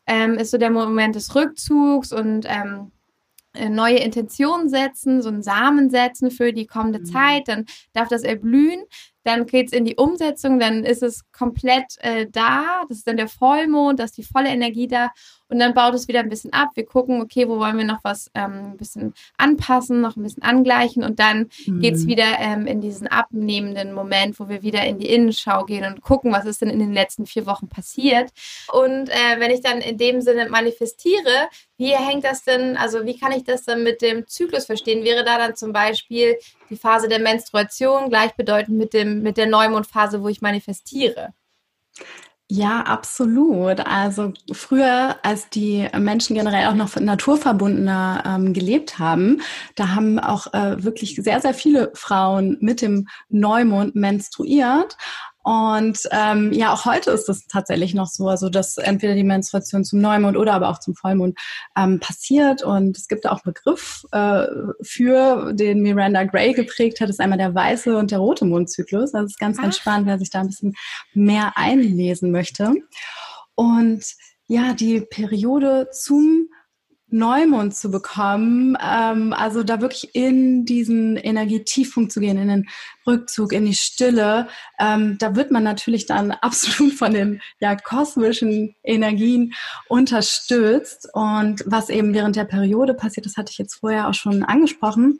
ähm, 0.07 0.35
ist 0.35 0.51
so 0.51 0.57
der 0.57 0.71
Moment 0.71 1.15
des 1.15 1.35
Rückzugs 1.35 2.11
und 2.11 2.45
ähm, 2.47 2.91
äh, 3.53 3.69
neue 3.69 3.97
Intentionen 3.97 4.69
setzen, 4.69 5.21
so 5.21 5.29
einen 5.29 5.43
Samen 5.43 5.89
setzen 5.89 6.31
für 6.31 6.51
die 6.51 6.65
kommende 6.65 6.99
mhm. 6.99 7.05
Zeit, 7.05 7.47
dann 7.47 7.65
darf 7.93 8.07
das 8.07 8.23
erblühen 8.23 8.83
dann 9.29 9.45
geht 9.45 9.67
es 9.67 9.73
in 9.73 9.85
die 9.85 9.95
Umsetzung, 9.95 10.59
dann 10.59 10.83
ist 10.83 11.03
es 11.03 11.31
komplett 11.31 11.95
äh, 11.99 12.25
da, 12.29 12.83
das 12.89 12.97
ist 12.99 13.07
dann 13.07 13.17
der 13.17 13.27
Vollmond, 13.27 13.99
da 13.99 14.05
ist 14.05 14.17
die 14.17 14.23
volle 14.23 14.49
Energie 14.49 14.87
da 14.87 15.11
und 15.49 15.59
dann 15.59 15.73
baut 15.73 15.95
es 15.95 16.07
wieder 16.07 16.19
ein 16.19 16.29
bisschen 16.29 16.53
ab. 16.53 16.69
Wir 16.75 16.85
gucken, 16.85 17.21
okay, 17.21 17.47
wo 17.49 17.59
wollen 17.59 17.77
wir 17.77 17.85
noch 17.85 18.03
was 18.03 18.29
ähm, 18.35 18.71
ein 18.71 18.77
bisschen 18.77 19.13
anpassen, 19.37 19.99
noch 19.99 20.15
ein 20.15 20.23
bisschen 20.23 20.43
angleichen 20.43 21.03
und 21.03 21.19
dann 21.19 21.49
mhm. 21.65 21.81
geht 21.81 21.95
es 21.95 22.07
wieder 22.07 22.37
ähm, 22.39 22.67
in 22.67 22.81
diesen 22.81 23.07
abnehmenden 23.07 23.93
Moment, 23.93 24.39
wo 24.39 24.47
wir 24.47 24.61
wieder 24.61 24.83
in 24.83 24.99
die 24.99 25.09
Innenschau 25.09 25.65
gehen 25.65 25.85
und 25.85 26.01
gucken, 26.01 26.31
was 26.31 26.45
ist 26.45 26.61
denn 26.61 26.69
in 26.69 26.79
den 26.79 26.93
letzten 26.93 27.25
vier 27.25 27.45
Wochen 27.45 27.67
passiert. 27.67 28.31
Und 28.71 29.09
äh, 29.09 29.39
wenn 29.39 29.51
ich 29.51 29.61
dann 29.61 29.79
in 29.79 29.97
dem 29.97 30.21
Sinne 30.21 30.49
manifestiere, 30.49 31.49
wie 31.77 31.95
hängt 31.95 32.25
das 32.25 32.43
denn, 32.43 32.77
also 32.77 33.05
wie 33.05 33.17
kann 33.17 33.31
ich 33.31 33.43
das 33.43 33.63
dann 33.63 33.83
mit 33.83 34.01
dem 34.01 34.27
Zyklus 34.27 34.65
verstehen? 34.65 35.03
Wäre 35.03 35.23
da 35.23 35.37
dann 35.37 35.55
zum 35.55 35.73
Beispiel 35.73 36.37
die 36.69 36.75
Phase 36.75 37.07
der 37.07 37.19
Menstruation 37.19 38.09
gleichbedeutend 38.09 38.77
mit, 38.77 38.93
dem, 38.93 39.23
mit 39.23 39.37
der 39.37 39.47
Neumondphase, 39.47 40.21
wo 40.21 40.27
ich 40.27 40.41
manifestiere? 40.41 41.33
Ja, 42.51 42.81
absolut. 42.81 43.79
Also 43.85 44.33
früher, 44.51 45.17
als 45.21 45.49
die 45.49 45.87
Menschen 45.95 46.35
generell 46.35 46.65
auch 46.67 46.73
noch 46.73 46.95
naturverbundener 46.95 48.23
ähm, 48.25 48.53
gelebt 48.53 48.97
haben, 48.97 49.41
da 49.75 49.89
haben 49.89 50.17
auch 50.17 50.51
äh, 50.53 50.83
wirklich 50.83 51.15
sehr, 51.15 51.41
sehr 51.41 51.53
viele 51.53 51.91
Frauen 51.93 52.57
mit 52.59 52.81
dem 52.81 53.07
Neumond 53.29 53.93
menstruiert. 53.95 54.97
Und 55.49 55.97
ähm, 56.11 56.53
ja, 56.53 56.71
auch 56.71 56.85
heute 56.85 57.09
ist 57.09 57.27
es 57.27 57.47
tatsächlich 57.47 57.95
noch 57.95 58.05
so, 58.05 58.27
also 58.27 58.49
dass 58.49 58.77
entweder 58.77 59.15
die 59.15 59.23
Menstruation 59.23 59.83
zum 59.83 59.99
Neumond 59.99 60.37
oder 60.37 60.53
aber 60.53 60.69
auch 60.69 60.77
zum 60.77 60.93
Vollmond 60.93 61.39
ähm, 61.75 61.99
passiert. 61.99 62.61
Und 62.61 62.95
es 62.95 63.07
gibt 63.07 63.25
auch 63.25 63.43
einen 63.43 63.55
Begriff 63.55 64.03
äh, 64.11 64.45
für, 64.83 65.51
den 65.53 65.81
Miranda 65.81 66.23
Gray 66.25 66.53
geprägt 66.53 67.01
hat, 67.01 67.09
das 67.09 67.15
ist 67.15 67.19
einmal 67.19 67.39
der 67.39 67.55
weiße 67.55 67.97
und 67.97 68.11
der 68.11 68.19
rote 68.19 68.45
Mondzyklus. 68.45 69.13
Das 69.13 69.25
ist 69.25 69.39
ganz, 69.39 69.57
ganz 69.57 69.77
Ach. 69.77 69.81
spannend, 69.81 70.05
wer 70.05 70.19
sich 70.19 70.29
da 70.29 70.41
ein 70.41 70.49
bisschen 70.49 70.75
mehr 71.15 71.53
einlesen 71.55 72.29
möchte. 72.29 72.71
Und 73.55 74.05
ja, 74.45 74.75
die 74.75 75.01
Periode 75.01 75.89
zum 75.91 76.49
Neumond 77.11 77.75
zu 77.75 77.91
bekommen, 77.91 78.77
ähm, 78.81 79.33
also 79.33 79.63
da 79.63 79.81
wirklich 79.81 80.13
in 80.13 80.65
diesen 80.65 81.17
Energietiefpunkt 81.17 82.11
zu 82.11 82.19
gehen, 82.19 82.37
in 82.37 82.47
den 82.47 82.69
Rückzug, 83.07 83.53
in 83.53 83.65
die 83.65 83.73
Stille, 83.73 84.47
ähm, 84.79 85.17
da 85.19 85.35
wird 85.35 85.51
man 85.51 85.63
natürlich 85.63 86.05
dann 86.05 86.31
absolut 86.41 86.93
von 86.93 87.13
den 87.13 87.41
ja, 87.59 87.75
kosmischen 87.75 88.75
Energien 88.83 89.53
unterstützt. 89.87 91.07
Und 91.13 91.63
was 91.65 91.89
eben 91.89 92.13
während 92.13 92.35
der 92.35 92.45
Periode 92.45 92.93
passiert, 92.93 93.25
das 93.25 93.37
hatte 93.37 93.51
ich 93.51 93.57
jetzt 93.57 93.75
vorher 93.75 94.07
auch 94.07 94.13
schon 94.13 94.43
angesprochen, 94.43 95.19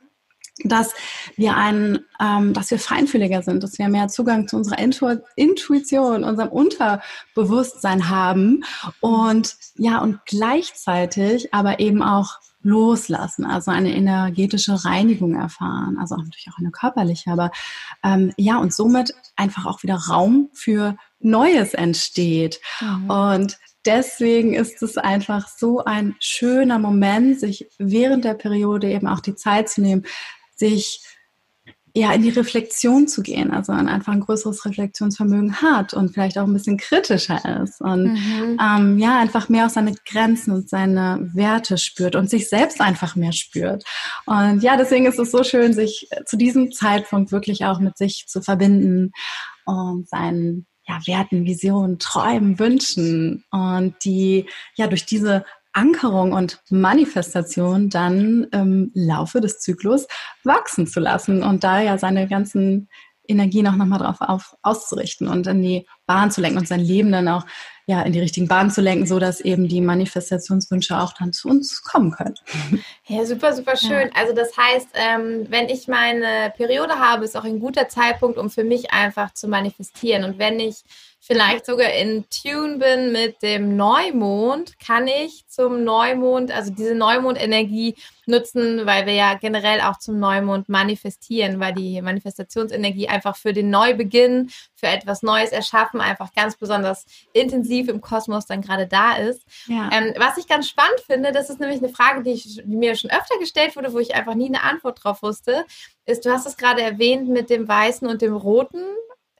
dass 0.64 0.94
wir 1.36 1.56
ein, 1.56 2.00
ähm, 2.20 2.54
dass 2.54 2.72
wir 2.72 2.80
feinfühliger 2.80 3.42
sind, 3.42 3.64
dass 3.64 3.80
wir 3.80 3.88
mehr 3.90 4.08
Zugang 4.08 4.48
zu 4.48 4.58
unserer 4.58 4.80
Intu 4.80 5.16
Intuition, 5.36 6.24
unserem 6.24 6.50
Unterbewusstsein 6.50 8.10
haben 8.10 8.64
und 9.00 9.56
ja 9.76 10.00
und 10.00 10.20
gleichzeitig 10.26 11.54
aber 11.54 11.80
eben 11.80 12.04
auch 12.04 12.40
loslassen, 12.62 13.46
also 13.46 13.72
eine 13.72 13.96
energetische 13.96 14.84
Reinigung 14.84 15.36
erfahren, 15.36 15.98
also 15.98 16.16
auch 16.16 16.24
natürlich 16.24 16.50
auch 16.54 16.60
eine 16.60 16.72
körperliche, 16.72 17.32
aber 17.32 17.52
ähm, 18.04 18.34
ja 18.36 18.58
und 18.58 18.74
somit 18.74 19.14
einfach 19.38 19.66
auch 19.66 19.82
wieder 19.84 19.96
Raum 19.96 20.50
für 20.54 20.98
Neues 21.20 21.74
entsteht 21.74 22.60
mhm. 22.82 23.10
und 23.10 23.58
deswegen 23.86 24.54
ist 24.54 24.84
es 24.84 24.98
einfach 24.98 25.48
so 25.48 25.84
ein 25.84 26.16
schöner 26.20 26.80
Moment, 26.80 27.40
sich 27.40 27.70
während 27.78 28.26
der 28.26 28.34
Periode 28.34 28.92
eben 28.92 29.08
auch 29.08 29.22
die 29.22 29.36
Zeit 29.36 29.70
zu 29.70 29.82
nehmen, 29.82 30.06
sich 30.60 31.02
ja 31.96 32.14
in 32.14 32.22
die 32.22 32.30
Reflexion 32.30 33.08
zu 33.08 33.24
gehen, 33.24 33.52
also 33.52 33.72
ein 33.72 33.88
einfach 33.88 34.14
ein 34.14 34.20
größeres 34.20 34.64
Reflexionsvermögen 34.66 35.62
hat 35.62 35.94
und 35.94 36.14
vielleicht 36.14 36.38
auch 36.38 36.46
ein 36.46 36.54
bisschen 36.54 36.78
kritischer 36.78 37.64
ist 37.64 37.82
und 37.82 38.14
mhm. 38.14 38.60
ähm, 38.62 39.00
ja 39.00 39.20
einfach 39.20 39.50
mehr 39.50 39.66
auf 39.66 39.72
seine 39.72 39.96
Grenzen 40.06 40.54
und 40.54 40.70
seine 40.70 41.30
Werte 41.34 41.78
spürt 41.78 42.16
und 42.16 42.30
sich 42.30 42.48
selbst 42.48 42.80
einfach 42.80 43.16
mehr 43.16 43.32
spürt. 43.32 43.84
Und 44.26 44.62
ja, 44.62 44.78
deswegen 44.78 45.08
ist 45.08 45.20
es 45.20 45.32
so 45.32 45.44
schön, 45.44 45.74
sich 45.74 46.08
zu 46.26 46.38
diesem 46.38 46.72
Zeitpunkt 46.72 47.32
wirklich 47.32 47.66
auch 47.66 47.80
mit 47.80 47.98
sich 47.98 48.26
zu 48.28 48.42
verbinden 48.42 49.12
und 49.66 50.08
seinen 50.08 50.68
ja, 50.88 51.00
Werten, 51.06 51.46
Visionen, 51.46 52.00
Träumen, 52.00 52.58
Wünschen 52.58 53.44
und 53.52 53.96
die 54.04 54.48
ja 54.76 54.88
durch 54.88 55.06
diese 55.06 55.46
Ankerung 55.80 56.34
und 56.34 56.62
Manifestation 56.70 57.90
dann 57.90 58.48
im 58.52 58.92
Laufe 58.94 59.40
des 59.40 59.60
Zyklus 59.60 60.08
wachsen 60.44 60.88
zu 60.88 61.00
lassen 61.00 61.42
und 61.42 61.64
da 61.64 61.82
ja 61.82 61.98
seine 61.98 62.28
ganzen 62.28 62.90
Energien 63.30 63.68
auch 63.68 63.76
nochmal 63.76 64.00
drauf 64.00 64.18
auf, 64.20 64.56
auszurichten 64.62 65.28
und 65.28 65.48
in 65.48 65.62
die 65.62 65.88
Bahn 66.06 66.32
zu 66.32 66.42
lenken 66.42 66.58
und 66.58 66.68
sein 66.68 66.80
Leben 66.80 67.12
dann 67.12 67.28
auch 67.28 67.46
ja 67.86 68.02
in 68.02 68.12
die 68.12 68.20
richtigen 68.20 68.48
Bahnen 68.48 68.72
zu 68.72 68.82
lenken, 68.82 69.06
so 69.06 69.20
dass 69.20 69.40
eben 69.40 69.68
die 69.68 69.82
Manifestationswünsche 69.82 71.00
auch 71.00 71.14
dann 71.14 71.32
zu 71.32 71.48
uns 71.48 71.82
kommen 71.84 72.12
können. 72.12 72.36
Ja, 73.08 73.26
super, 73.26 73.54
super 73.54 73.76
schön. 73.76 74.10
Ja. 74.10 74.22
Also 74.22 74.36
das 74.36 74.56
heißt, 74.56 74.90
ähm, 74.94 75.48
wenn 75.50 75.68
ich 75.68 75.88
meine 75.88 76.54
Periode 76.56 77.00
habe, 77.00 77.26
ist 77.26 77.36
auch 77.36 77.44
ein 77.44 77.60
guter 77.60 77.90
Zeitpunkt, 77.90 78.38
um 78.38 78.52
für 78.52 78.64
mich 78.64 78.92
einfach 78.92 79.34
zu 79.34 79.48
manifestieren. 79.48 80.24
Und 80.26 80.38
wenn 80.38 80.60
ich 80.60 80.84
vielleicht 81.20 81.66
sogar 81.66 81.92
in 81.94 82.26
Tune 82.30 82.78
bin 82.78 83.12
mit 83.12 83.42
dem 83.42 83.76
Neumond, 83.76 84.80
kann 84.80 85.08
ich 85.08 85.46
zum 85.48 85.84
Neumond, 85.84 86.52
also 86.52 86.72
diese 86.72 86.96
Neumondenergie 86.96 87.96
nutzen, 88.26 88.86
weil 88.86 89.06
wir 89.06 89.14
ja 89.14 89.34
generell 89.34 89.82
auch 89.82 90.00
zum 90.00 90.20
Neumond 90.20 90.70
manifestieren, 90.70 91.60
weil 91.60 91.74
die 91.74 92.02
Manifestationsenergie 92.02 93.10
einfach 93.10 93.36
für 93.36 93.54
den 93.54 93.70
Neubeginn, 93.70 94.50
für 94.76 94.88
etwas 94.88 95.22
Neues 95.22 95.52
erschaffen, 95.52 96.00
einfach 96.00 96.34
ganz 96.34 96.56
besonders 96.56 97.06
intensiv 97.34 97.90
im 97.90 98.00
Kosmos 98.02 98.46
dann 98.46 98.62
gerade 98.62 98.88
da 98.88 99.18
ist. 99.18 99.44
Ja. 99.68 99.90
Ähm, 99.92 100.14
was 100.18 100.38
ich 100.38 100.48
ganz 100.48 100.70
spannend 100.70 101.02
finde, 101.06 101.32
das 101.32 101.50
ist 101.50 101.60
nämlich 101.60 101.80
eine 101.84 101.90
Frage, 101.90 102.24
die, 102.24 102.32
ich, 102.32 102.62
die 102.64 102.78
mir 102.78 102.96
schon 102.96 103.12
öfter 103.12 103.38
gestellt 103.40 103.76
wurde, 103.76 103.94
wo 103.94 104.00
ich 104.00 104.16
einfach 104.16 104.36
nie 104.36 104.48
eine 104.48 104.64
Antwort 104.64 105.04
drauf 105.04 105.22
wusste, 105.22 105.66
ist, 106.06 106.26
du 106.26 106.32
hast 106.32 106.48
es 106.48 106.56
gerade 106.56 106.82
erwähnt 106.82 107.28
mit 107.28 107.50
dem 107.50 107.68
weißen 107.68 108.08
und 108.08 108.22
dem 108.22 108.36
roten 108.36 108.86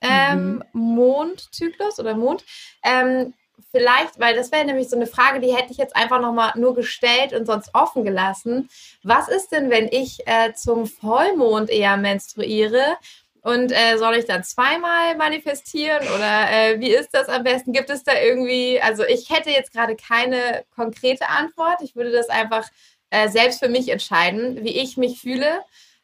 ähm, 0.00 0.62
mhm. 0.72 0.94
Mondzyklus 0.94 1.98
oder 1.98 2.14
Mond. 2.14 2.44
Ähm, 2.82 3.34
vielleicht, 3.70 4.18
weil 4.18 4.34
das 4.34 4.52
wäre 4.52 4.64
nämlich 4.64 4.88
so 4.88 4.96
eine 4.96 5.06
Frage, 5.06 5.40
die 5.40 5.54
hätte 5.54 5.72
ich 5.72 5.78
jetzt 5.78 5.96
einfach 5.96 6.20
nochmal 6.20 6.52
nur 6.56 6.74
gestellt 6.74 7.32
und 7.32 7.46
sonst 7.46 7.70
offen 7.74 8.04
gelassen. 8.04 8.68
Was 9.02 9.28
ist 9.28 9.52
denn, 9.52 9.70
wenn 9.70 9.88
ich 9.88 10.26
äh, 10.26 10.52
zum 10.54 10.86
Vollmond 10.86 11.70
eher 11.70 11.96
menstruiere? 11.96 12.96
Und 13.42 13.72
äh, 13.72 13.96
soll 13.96 14.16
ich 14.16 14.26
dann 14.26 14.44
zweimal 14.44 15.16
manifestieren 15.16 16.06
oder 16.14 16.50
äh, 16.50 16.78
wie 16.78 16.90
ist 16.90 17.14
das 17.14 17.30
am 17.30 17.42
besten? 17.42 17.72
Gibt 17.72 17.88
es 17.88 18.04
da 18.04 18.12
irgendwie, 18.20 18.78
also 18.82 19.02
ich 19.04 19.30
hätte 19.30 19.48
jetzt 19.48 19.72
gerade 19.72 19.96
keine 19.96 20.64
konkrete 20.74 21.26
Antwort. 21.26 21.80
Ich 21.80 21.96
würde 21.96 22.12
das 22.12 22.28
einfach 22.28 22.68
äh, 23.08 23.30
selbst 23.30 23.60
für 23.60 23.70
mich 23.70 23.88
entscheiden, 23.88 24.62
wie 24.62 24.78
ich 24.78 24.98
mich 24.98 25.20
fühle. 25.22 25.62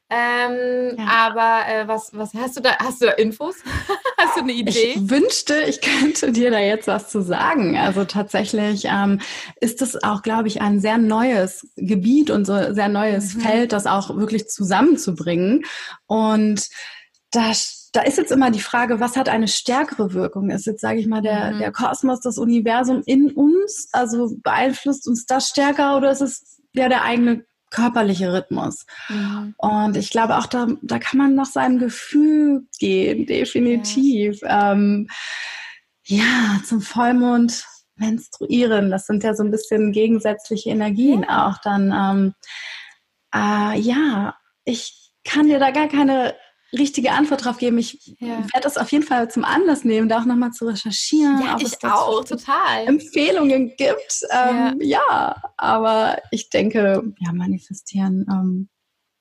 Ähm, 0.09 0.97
ja. 0.99 1.05
Aber 1.09 1.69
äh, 1.69 1.89
was, 1.89 2.11
was 2.13 2.33
hast 2.35 2.57
du 2.57 2.61
da? 2.61 2.79
Hast 2.79 3.03
du 3.03 3.07
da 3.07 3.13
Infos? 3.13 3.57
hast 4.19 4.37
du 4.37 4.43
eine 4.43 4.53
Idee? 4.53 4.95
Ich 4.95 5.11
wünschte, 5.11 5.61
ich 5.63 5.81
könnte 5.81 6.31
dir 6.31 6.51
da 6.53 6.61
jetzt 6.61 6.87
was 6.87 7.09
zu 7.09 7.23
sagen. 7.23 7.77
Also 7.77 8.05
tatsächlich 8.05 8.85
ähm, 8.87 9.21
ist 9.61 9.83
es 9.83 10.03
auch, 10.05 10.23
glaube 10.23 10.47
ich, 10.47 10.61
ein 10.61 10.81
sehr 10.81 10.99
neues 10.99 11.67
Gebiet 11.77 12.31
und 12.31 12.45
so 12.45 12.73
sehr 12.73 12.89
neues 12.89 13.35
mhm. 13.35 13.41
Feld, 13.41 13.73
das 13.73 13.87
auch 13.87 14.17
wirklich 14.17 14.49
zusammenzubringen. 14.49 15.65
Und 16.07 16.69
da 17.33 17.53
da 17.97 18.03
ist 18.03 18.19
jetzt 18.19 18.31
immer 18.31 18.51
die 18.51 18.61
Frage, 18.61 19.01
was 19.01 19.17
hat 19.17 19.31
eine 19.31 19.49
stärkere 19.49 20.13
Wirkung? 20.13 20.51
Ist 20.51 20.67
jetzt, 20.67 20.83
sage 20.83 21.01
ich 21.01 21.07
mal, 21.07 21.23
der, 21.23 21.53
mhm. 21.53 21.59
der 21.61 21.73
Kosmos, 21.73 22.21
das 22.21 22.37
Universum 22.37 23.03
in 23.07 23.31
uns? 23.31 23.89
Also 23.93 24.37
beeinflusst 24.43 25.09
uns 25.09 25.25
das 25.25 25.49
stärker 25.49 25.97
oder 25.97 26.11
ist 26.11 26.21
es 26.21 26.61
ja 26.75 26.91
der 26.91 27.05
eigene 27.05 27.47
körperliche 27.71 28.33
Rhythmus. 28.33 28.87
Mhm. 29.09 29.55
Und 29.59 29.97
ich 29.97 30.11
glaube 30.11 30.37
auch, 30.39 30.47
da, 30.47 30.67
da 30.83 30.99
kann 30.99 31.19
man 31.19 31.35
nach 31.35 31.47
seinem 31.47 31.79
Gefühl 31.79 32.67
gehen, 32.79 33.27
definitiv. 33.27 34.41
Ja. 34.43 34.73
Ähm, 34.73 35.09
ja, 36.05 36.61
zum 36.65 36.81
Vollmond 36.81 37.65
menstruieren, 37.97 38.91
das 38.91 39.07
sind 39.07 39.25
ja 39.25 39.35
so 39.35 39.43
ein 39.43 39.51
bisschen 39.51 39.93
gegensätzliche 39.93 40.71
Energien 40.71 41.25
ja. 41.29 41.49
auch 41.49 41.59
dann. 41.59 41.93
Ähm, 41.93 42.35
äh, 43.35 43.79
ja, 43.81 44.37
ich 44.65 45.13
kann 45.25 45.49
dir 45.49 45.59
da 45.59 45.71
gar 45.71 45.89
keine 45.89 46.35
richtige 46.73 47.13
Antwort 47.13 47.45
drauf 47.45 47.59
geben. 47.59 47.79
Ich 47.79 48.17
ja. 48.19 48.39
werde 48.39 48.63
das 48.63 48.77
auf 48.77 48.91
jeden 48.93 49.05
Fall 49.05 49.31
zum 49.31 49.45
Anlass 49.45 49.85
nehmen, 49.85 50.09
da 50.09 50.21
auch 50.21 50.25
nochmal 50.25 50.53
zu 50.53 50.67
recherchieren. 50.67 51.41
Ja, 51.41 51.57
ich 51.61 51.85
auch, 51.85 52.25
total. 52.25 52.87
Empfehlungen 52.87 53.75
gibt. 53.77 54.21
Ähm, 54.31 54.79
ja. 54.81 55.01
ja. 55.09 55.43
aber 55.57 56.19
ich 56.31 56.51
denke, 56.51 57.03
ja, 57.19 57.33
manifestieren 57.33 58.27
ähm, 58.31 58.69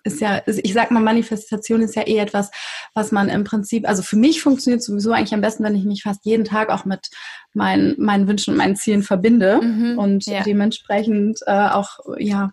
ist 0.05 0.21
ja, 0.21 0.41
ich 0.45 0.73
sag 0.73 0.91
mal, 0.91 1.01
Manifestation 1.01 1.81
ist 1.81 1.95
ja 1.95 2.03
eh 2.03 2.17
etwas, 2.17 2.51
was 2.93 3.11
man 3.11 3.27
im 3.27 3.43
Prinzip, 3.43 3.87
also 3.87 4.03
für 4.03 4.15
mich 4.15 4.41
funktioniert 4.41 4.83
sowieso 4.83 5.11
eigentlich 5.11 5.33
am 5.33 5.41
besten, 5.41 5.63
wenn 5.63 5.75
ich 5.75 5.83
mich 5.83 6.03
fast 6.03 6.25
jeden 6.25 6.45
Tag 6.45 6.69
auch 6.69 6.85
mit 6.85 7.09
meinen, 7.53 7.95
meinen 7.97 8.27
Wünschen 8.27 8.51
und 8.51 8.57
meinen 8.57 8.75
Zielen 8.75 9.01
verbinde 9.01 9.59
mhm, 9.61 9.97
und 9.97 10.25
ja. 10.27 10.43
dementsprechend 10.43 11.39
äh, 11.47 11.69
auch, 11.69 11.99
ja, 12.19 12.51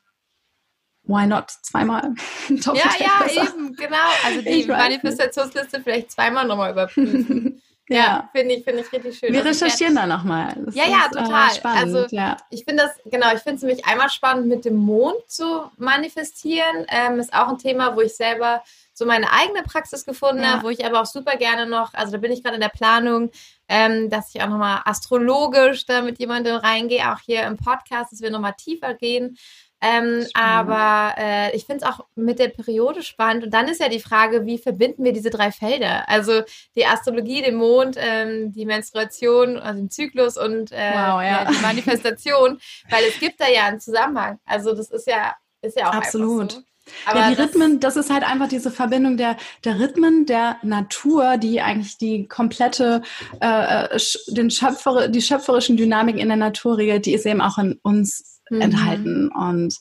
why 1.04 1.26
not 1.26 1.50
zweimal? 1.50 2.14
ja, 2.48 2.72
ja, 2.98 3.24
besser. 3.24 3.42
eben, 3.42 3.74
genau. 3.76 3.96
Also 4.24 4.42
die 4.42 4.64
Manifestationsliste 4.66 5.80
vielleicht 5.80 6.10
zweimal 6.12 6.46
nochmal 6.46 6.72
überprüfen. 6.72 7.62
Ja, 7.88 7.96
ja 7.96 8.30
finde 8.32 8.54
ich, 8.54 8.64
finde 8.64 8.80
ich 8.80 8.92
richtig 8.92 9.18
schön. 9.18 9.32
Wir 9.32 9.44
also 9.44 9.64
recherchieren 9.64 9.96
da 9.96 10.06
nochmal. 10.06 10.54
Ja, 10.72 10.84
ja, 10.84 11.06
ist, 11.10 11.16
äh, 11.16 11.22
total. 11.24 11.48
Äh, 11.48 11.54
spannend, 11.54 11.96
also 11.96 12.16
ja. 12.16 12.36
ich 12.48 12.64
finde 12.64 12.84
das, 12.84 12.92
genau, 13.10 13.34
ich 13.34 13.40
finde 13.40 13.56
es 13.56 13.62
nämlich 13.62 13.84
einmal 13.84 14.08
spannend, 14.08 14.46
mit 14.46 14.64
dem 14.64 14.76
Mond 14.76 15.16
zu 15.26 15.70
manifestieren. 15.76 16.86
Ähm, 16.88 17.18
ist 17.18 17.34
auch 17.34 17.48
ein 17.48 17.58
Thema, 17.58 17.94
wo 17.96 18.00
ich 18.00 18.14
selber 18.14 18.62
so 18.94 19.04
meine 19.04 19.30
eigene 19.32 19.62
Praxis 19.62 20.04
gefunden 20.04 20.42
ja. 20.42 20.52
habe, 20.52 20.64
wo 20.64 20.70
ich 20.70 20.84
aber 20.84 21.00
auch 21.00 21.06
super 21.06 21.36
gerne 21.36 21.66
noch, 21.66 21.92
also 21.94 22.12
da 22.12 22.18
bin 22.18 22.30
ich 22.32 22.42
gerade 22.42 22.56
in 22.56 22.60
der 22.60 22.68
Planung, 22.68 23.30
ähm, 23.68 24.10
dass 24.10 24.34
ich 24.34 24.42
auch 24.42 24.48
nochmal 24.48 24.80
astrologisch 24.84 25.86
da 25.86 26.02
mit 26.02 26.18
jemandem 26.18 26.56
reingehe, 26.56 27.10
auch 27.10 27.18
hier 27.18 27.42
im 27.44 27.56
Podcast, 27.56 28.12
dass 28.12 28.20
wir 28.20 28.30
nochmal 28.30 28.54
tiefer 28.56 28.94
gehen. 28.94 29.36
Ähm, 29.82 30.26
aber 30.34 31.14
äh, 31.18 31.56
ich 31.56 31.66
finde 31.66 31.84
es 31.84 31.90
auch 31.90 32.06
mit 32.14 32.38
der 32.38 32.48
Periode 32.48 33.02
spannend. 33.02 33.44
Und 33.44 33.50
dann 33.52 33.66
ist 33.66 33.80
ja 33.80 33.88
die 33.88 33.98
Frage, 33.98 34.46
wie 34.46 34.58
verbinden 34.58 35.02
wir 35.02 35.12
diese 35.12 35.30
drei 35.30 35.50
Felder? 35.50 36.08
Also 36.08 36.42
die 36.76 36.86
Astrologie, 36.86 37.42
den 37.42 37.56
Mond, 37.56 37.96
ähm, 37.98 38.52
die 38.52 38.64
Menstruation, 38.64 39.58
also 39.58 39.80
den 39.80 39.90
Zyklus 39.90 40.36
und 40.36 40.70
äh, 40.70 40.92
wow, 40.92 41.20
ja. 41.20 41.22
Ja, 41.22 41.50
die 41.50 41.58
Manifestation, 41.58 42.60
weil 42.90 43.04
es 43.08 43.18
gibt 43.18 43.40
da 43.40 43.48
ja 43.48 43.66
einen 43.66 43.80
Zusammenhang. 43.80 44.38
Also 44.44 44.72
das 44.72 44.90
ist 44.90 45.08
ja, 45.08 45.34
ist 45.62 45.76
ja 45.76 45.90
auch 45.90 45.94
Absolut. 45.94 46.52
So. 46.52 46.62
Aber 47.06 47.20
ja, 47.20 47.30
die 47.30 47.36
das 47.36 47.46
Rhythmen, 47.46 47.80
das 47.80 47.96
ist 47.96 48.10
halt 48.10 48.24
einfach 48.24 48.48
diese 48.48 48.70
Verbindung 48.70 49.16
der, 49.16 49.36
der 49.64 49.78
Rhythmen 49.78 50.26
der 50.26 50.58
Natur, 50.62 51.38
die 51.38 51.60
eigentlich 51.60 51.98
die 51.98 52.26
komplette, 52.28 53.02
äh, 53.40 53.84
äh 53.84 53.98
den 54.28 54.50
Schöpfer, 54.50 55.08
die 55.08 55.22
schöpferischen 55.22 55.76
Dynamiken 55.76 56.20
in 56.20 56.28
der 56.28 56.36
Natur 56.36 56.78
regelt, 56.78 57.06
die 57.06 57.14
ist 57.14 57.26
eben 57.26 57.40
auch 57.40 57.58
in 57.58 57.78
uns 57.82 58.40
mhm. 58.56 58.62
enthalten 58.62 59.28
und 59.28 59.78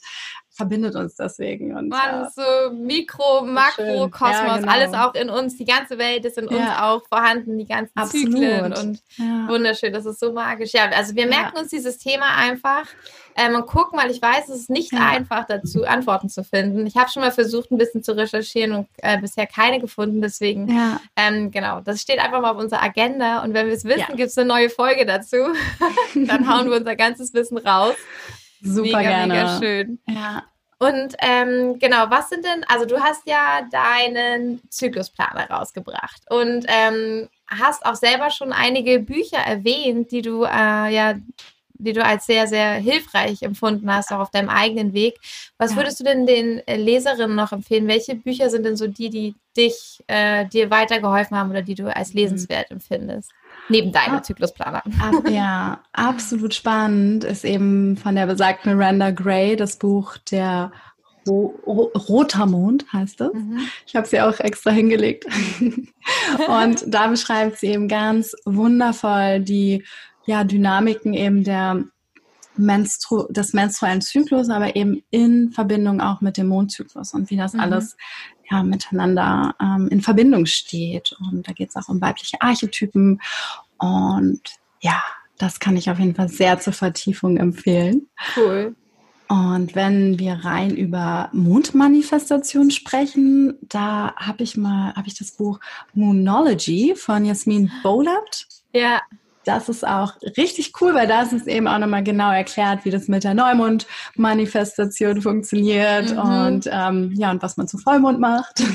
verbindet 0.62 0.96
uns 0.96 1.16
deswegen. 1.16 1.76
Und, 1.76 1.90
Mann, 1.90 2.28
so 2.36 2.72
Mikro, 2.74 3.44
Makro, 3.44 4.10
Kosmos, 4.10 4.32
ja, 4.34 4.58
genau. 4.58 4.72
alles 4.72 4.94
auch 4.94 5.16
in 5.16 5.30
uns, 5.30 5.58
die 5.58 5.66
ganze 5.66 5.98
Welt 5.98 6.26
ist 6.26 6.38
in 6.38 6.48
uns 6.48 6.58
ja. 6.58 6.90
auch 6.90 7.02
vorhanden, 7.08 7.58
die 7.58 7.66
ganzen 7.66 7.98
Absolut. 7.98 8.34
Zyklen 8.34 8.74
und 8.74 9.00
ja. 9.18 9.48
wunderschön, 9.48 9.94
das 9.94 10.06
ist 10.06 10.20
so 10.20 10.34
magisch. 10.34 10.74
Ja, 10.74 10.90
also 10.90 11.16
wir 11.16 11.26
merken 11.28 11.58
uns 11.58 11.70
dieses 11.70 11.98
Thema 11.98 12.36
einfach 12.36 12.86
ähm, 13.38 13.56
und 13.56 13.66
gucken, 13.66 13.98
weil 13.98 14.12
ich 14.12 14.22
weiß, 14.22 14.50
es 14.50 14.62
ist 14.62 14.70
nicht 14.70 14.94
einfach 14.94 15.46
dazu, 15.48 15.86
Antworten 15.86 16.30
zu 16.30 16.44
finden. 16.44 16.86
Ich 16.86 16.98
habe 16.98 17.10
schon 17.10 17.24
mal 17.24 17.32
versucht, 17.32 17.72
ein 17.72 17.78
bisschen 17.78 18.04
zu 18.04 18.16
recherchieren 18.16 18.74
und 18.74 18.88
äh, 18.98 19.20
bisher 19.20 19.48
keine 19.48 19.80
gefunden, 19.80 20.22
deswegen, 20.22 20.70
ähm, 21.16 21.50
genau, 21.50 21.80
das 21.80 22.02
steht 22.02 22.20
einfach 22.20 22.42
mal 22.42 22.52
auf 22.52 22.58
unserer 22.58 22.84
Agenda 22.84 23.42
und 23.44 23.54
wenn 23.54 23.68
wir 23.68 23.74
es 23.74 23.86
wissen, 23.86 24.16
gibt 24.18 24.30
es 24.30 24.38
eine 24.38 24.48
neue 24.48 24.70
Folge 24.70 25.06
dazu. 25.06 25.38
Dann 26.14 26.54
hauen 26.54 26.70
wir 26.70 26.78
unser 26.78 26.96
ganzes 26.96 27.34
Wissen 27.34 27.58
raus. 27.58 27.96
Super 28.62 28.98
mega, 28.98 29.02
gerne. 29.02 29.34
Mega 29.34 29.60
schön. 29.60 30.00
Ja. 30.08 30.44
Und 30.80 31.16
ähm, 31.20 31.78
genau, 31.78 32.10
was 32.10 32.30
sind 32.30 32.44
denn, 32.44 32.64
also 32.68 32.86
du 32.86 33.00
hast 33.00 33.28
ja 33.28 33.68
deinen 33.72 34.62
Zyklusplaner 34.70 35.48
rausgebracht 35.48 36.24
und 36.32 36.66
ähm, 36.68 37.30
hast 37.48 37.86
auch 37.86 37.94
selber 37.94 38.32
schon 38.32 38.52
einige 38.52 39.00
Bücher 39.00 39.38
erwähnt, 39.38 40.12
die 40.12 40.24
du 40.24 40.44
äh, 40.44 40.92
ja, 40.92 41.16
die 41.82 41.94
du 41.94 42.04
als 42.04 42.26
sehr, 42.26 42.48
sehr 42.48 42.74
hilfreich 42.74 43.42
empfunden 43.42 43.94
hast, 43.94 44.12
auch 44.12 44.20
auf 44.20 44.32
deinem 44.32 44.50
eigenen 44.50 44.94
Weg. 44.94 45.20
Was 45.58 45.72
ja. 45.72 45.78
würdest 45.78 46.00
du 46.00 46.04
denn 46.04 46.26
den 46.26 46.62
Leserinnen 46.68 47.36
noch 47.36 47.52
empfehlen? 47.52 47.88
Welche 47.88 48.16
Bücher 48.16 48.50
sind 48.50 48.66
denn 48.66 48.78
so 48.78 48.88
die, 48.88 49.10
die 49.10 49.36
dich, 49.58 50.00
äh, 50.08 50.46
dir 50.46 50.70
weitergeholfen 50.70 51.38
haben 51.38 51.50
oder 51.50 51.62
die 51.62 51.76
du 51.76 51.94
als 51.94 52.14
mhm. 52.14 52.20
lesenswert 52.20 52.72
empfindest? 52.72 53.32
Neben 53.70 53.92
deinem 53.92 54.16
ah, 54.16 54.24
Zyklusplaner. 54.24 54.84
Ab, 55.00 55.14
ja, 55.30 55.82
absolut 55.94 56.54
spannend 56.54 57.24
ist 57.24 57.46
eben 57.46 57.98
von 57.98 58.16
der 58.16 58.26
besagten 58.26 58.76
Miranda 58.76 59.12
Gray 59.12 59.56
das 59.56 59.78
Buch 59.78 60.18
der 60.18 60.72
Ro 61.28 61.54
Ro 61.66 61.92
Roter 61.96 62.46
Mond 62.48 62.92
heißt 62.92 63.22
es. 63.22 63.34
Mhm. 63.34 63.60
Ich 63.86 63.96
habe 63.96 64.08
sie 64.08 64.20
auch 64.22 64.40
extra 64.40 64.72
hingelegt. 64.72 65.26
Und 66.48 66.84
da 66.88 67.08
beschreibt 67.08 67.60
sie 67.60 67.68
eben 67.68 67.88
ganz 67.88 68.34
wundervoll 68.46 69.40
die 69.40 69.84
ja, 70.26 70.44
Dynamiken 70.44 71.14
eben 71.14 71.44
der 71.44 71.84
Menstru 72.58 73.28
des 73.30 73.54
menstruellen 73.54 74.02
Zyklus, 74.02 74.50
aber 74.50 74.76
eben 74.76 75.04
in 75.10 75.52
Verbindung 75.52 76.02
auch 76.02 76.22
mit 76.22 76.38
dem 76.38 76.48
Mondzyklus 76.48 77.14
und 77.14 77.30
wie 77.30 77.38
das 77.38 77.54
mhm. 77.54 77.62
alles 77.62 77.96
ja, 78.52 78.64
miteinander 78.64 79.56
ähm, 79.62 79.88
in 79.90 80.02
Verbindung 80.02 80.46
steht. 80.46 81.16
Und 81.20 81.48
da 81.48 81.54
geht 81.54 81.70
es 81.70 81.76
auch 81.76 81.90
um 81.90 82.02
weibliche 82.02 82.42
Archetypen. 82.42 83.22
Und 83.78 84.42
ja, 84.82 85.02
das 85.38 85.60
kann 85.60 85.78
ich 85.78 85.90
auf 85.90 86.00
jeden 86.00 86.16
Fall 86.16 86.30
sehr 86.30 86.60
zur 86.60 86.74
Vertiefung 86.74 87.38
empfehlen. 87.38 88.08
Cool. 88.36 88.76
Und 89.28 89.76
wenn 89.76 90.20
wir 90.20 90.34
rein 90.44 90.76
über 90.76 91.30
Mondmanifestation 91.32 92.70
sprechen, 92.70 93.58
da 93.62 94.14
habe 94.18 94.44
ich 94.44 94.58
mal, 94.58 94.94
habe 94.94 95.08
ich 95.08 95.18
das 95.18 95.32
Buch 95.32 95.60
Moonology 95.94 96.96
von 96.98 97.24
Jasmin 97.24 97.72
Bolat. 97.82 98.48
Ja 98.74 99.02
das 99.46 99.70
ist 99.70 99.86
auch 99.88 100.14
richtig 100.38 100.74
cool, 100.82 100.94
weil 100.94 101.08
da 101.08 101.24
ist 101.24 101.34
es 101.34 101.48
eben 101.48 101.68
auch 101.68 101.80
nochmal 101.80 102.04
genau 102.04 102.32
erklärt, 102.32 102.86
wie 102.86 102.92
das 102.92 103.08
mit 103.08 103.24
der 103.24 103.34
Neumond-Manifestation 103.34 105.22
funktioniert 105.22 106.12
mhm. 106.12 106.20
und 106.20 106.70
ähm, 106.72 107.14
ja, 107.16 107.32
und 107.32 107.42
was 107.42 107.58
man 107.58 107.68
zu 107.68 107.78
Vollmond 107.78 108.20
macht. 108.20 108.64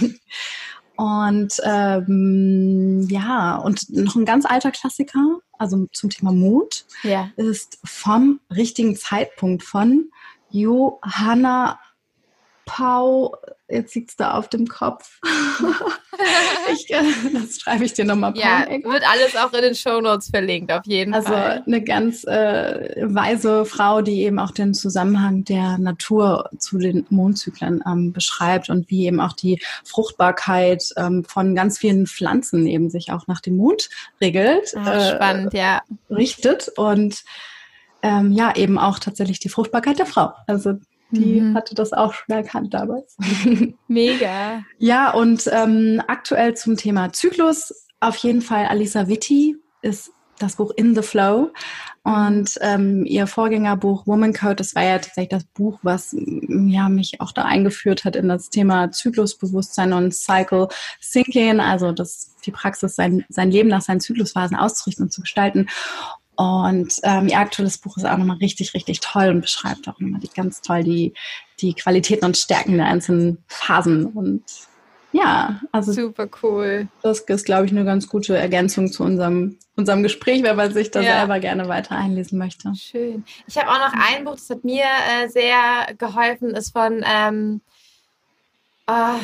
Und 0.98 1.60
ähm, 1.62 3.06
ja, 3.10 3.56
und 3.56 3.90
noch 3.90 4.16
ein 4.16 4.24
ganz 4.24 4.46
alter 4.46 4.70
Klassiker, 4.70 5.40
also 5.58 5.86
zum 5.92 6.08
Thema 6.08 6.32
Mut, 6.32 6.86
ja. 7.02 7.28
ist 7.36 7.78
vom 7.84 8.40
richtigen 8.50 8.96
Zeitpunkt 8.96 9.62
von 9.62 10.10
Johanna 10.48 11.78
Pau, 12.66 13.36
jetzt 13.68 13.92
sieht 13.92 14.10
es 14.10 14.16
da 14.16 14.32
auf 14.32 14.48
dem 14.48 14.66
Kopf. 14.66 15.20
ich, 16.72 16.90
äh, 16.90 17.02
das 17.32 17.60
schreibe 17.60 17.84
ich 17.84 17.94
dir 17.94 18.04
nochmal. 18.04 18.36
Ja, 18.36 18.66
wird 18.68 19.08
alles 19.08 19.36
auch 19.36 19.52
in 19.52 19.62
den 19.62 19.74
Show 19.76 20.00
Notes 20.00 20.30
verlinkt, 20.30 20.72
auf 20.72 20.84
jeden 20.84 21.14
also 21.14 21.28
Fall. 21.28 21.50
Also 21.50 21.62
eine 21.64 21.82
ganz 21.82 22.24
äh, 22.24 22.96
weise 23.04 23.64
Frau, 23.64 24.02
die 24.02 24.22
eben 24.22 24.40
auch 24.40 24.50
den 24.50 24.74
Zusammenhang 24.74 25.44
der 25.44 25.78
Natur 25.78 26.50
zu 26.58 26.78
den 26.78 27.06
Mondzyklen 27.08 27.82
ähm, 27.86 28.12
beschreibt 28.12 28.68
und 28.68 28.90
wie 28.90 29.06
eben 29.06 29.20
auch 29.20 29.32
die 29.32 29.62
Fruchtbarkeit 29.84 30.84
ähm, 30.96 31.24
von 31.24 31.54
ganz 31.54 31.78
vielen 31.78 32.08
Pflanzen 32.08 32.66
eben 32.66 32.90
sich 32.90 33.12
auch 33.12 33.28
nach 33.28 33.40
dem 33.40 33.56
Mond 33.56 33.90
regelt. 34.20 34.74
Ach, 34.76 34.92
äh, 34.92 35.14
spannend, 35.14 35.54
ja. 35.54 35.82
Richtet 36.10 36.68
und 36.76 37.22
ähm, 38.02 38.32
ja, 38.32 38.54
eben 38.56 38.76
auch 38.76 38.98
tatsächlich 38.98 39.38
die 39.38 39.48
Fruchtbarkeit 39.48 40.00
der 40.00 40.06
Frau. 40.06 40.32
Also 40.48 40.74
die 41.10 41.40
mhm. 41.40 41.54
hatte 41.54 41.74
das 41.74 41.92
auch 41.92 42.12
schon 42.12 42.34
erkannt 42.34 42.74
damals. 42.74 43.16
Mega. 43.88 44.62
ja, 44.78 45.12
und 45.12 45.48
ähm, 45.52 46.02
aktuell 46.06 46.54
zum 46.54 46.76
Thema 46.76 47.12
Zyklus 47.12 47.86
auf 48.00 48.16
jeden 48.16 48.42
Fall 48.42 48.66
Alisa 48.66 49.08
Vitti 49.08 49.56
ist 49.82 50.10
das 50.38 50.56
Buch 50.56 50.72
In 50.76 50.94
the 50.94 51.02
Flow 51.02 51.50
und 52.02 52.58
ähm, 52.60 53.04
ihr 53.04 53.26
Vorgängerbuch 53.26 54.06
Woman 54.06 54.32
Code, 54.32 54.56
das 54.56 54.74
war 54.74 54.84
ja 54.84 54.98
tatsächlich 54.98 55.30
das 55.30 55.44
Buch, 55.44 55.80
was 55.82 56.14
ja 56.14 56.88
mich 56.88 57.20
auch 57.20 57.32
da 57.32 57.42
eingeführt 57.42 58.04
hat 58.04 58.14
in 58.14 58.28
das 58.28 58.50
Thema 58.50 58.92
Zyklusbewusstsein 58.92 59.92
und 59.92 60.14
Cycle 60.14 60.68
Thinking, 61.00 61.58
also 61.58 61.92
das 61.92 62.36
die 62.44 62.52
Praxis, 62.52 62.94
sein, 62.94 63.24
sein 63.28 63.50
Leben 63.50 63.68
nach 63.68 63.82
seinen 63.82 64.00
Zyklusphasen 64.00 64.56
auszurichten 64.56 65.06
und 65.06 65.10
zu 65.10 65.20
gestalten. 65.20 65.66
Und 66.36 67.00
ähm, 67.02 67.28
ihr 67.28 67.38
aktuelles 67.38 67.78
Buch 67.78 67.96
ist 67.96 68.04
auch 68.04 68.18
nochmal 68.18 68.36
richtig, 68.36 68.74
richtig 68.74 69.00
toll 69.00 69.28
und 69.28 69.40
beschreibt 69.40 69.88
auch 69.88 69.98
nochmal 69.98 70.20
die, 70.20 70.28
ganz 70.28 70.60
toll 70.60 70.84
die, 70.84 71.14
die 71.60 71.74
Qualitäten 71.74 72.26
und 72.26 72.36
Stärken 72.36 72.76
der 72.76 72.86
einzelnen 72.86 73.38
Phasen. 73.46 74.06
Und 74.06 74.44
ja, 75.12 75.60
also 75.72 75.92
super 75.92 76.28
cool. 76.42 76.88
Das 77.02 77.20
ist, 77.20 77.46
glaube 77.46 77.64
ich, 77.64 77.72
eine 77.72 77.86
ganz 77.86 78.06
gute 78.08 78.36
Ergänzung 78.36 78.92
zu 78.92 79.02
unserem, 79.02 79.58
unserem 79.76 80.02
Gespräch, 80.02 80.42
wenn 80.42 80.56
man 80.56 80.74
sich 80.74 80.90
da 80.90 81.00
ja. 81.00 81.20
selber 81.20 81.40
gerne 81.40 81.68
weiter 81.68 81.96
einlesen 81.96 82.38
möchte. 82.38 82.70
Schön. 82.74 83.24
Ich 83.46 83.56
habe 83.56 83.70
auch 83.70 83.78
noch 83.78 83.94
ein 83.94 84.24
Buch, 84.24 84.34
das 84.34 84.50
hat 84.50 84.62
mir 84.62 84.84
äh, 84.84 85.28
sehr 85.28 85.94
geholfen, 85.96 86.50
ist 86.50 86.72
von, 86.72 87.02
ähm, 87.02 87.62
oh, 88.86 89.20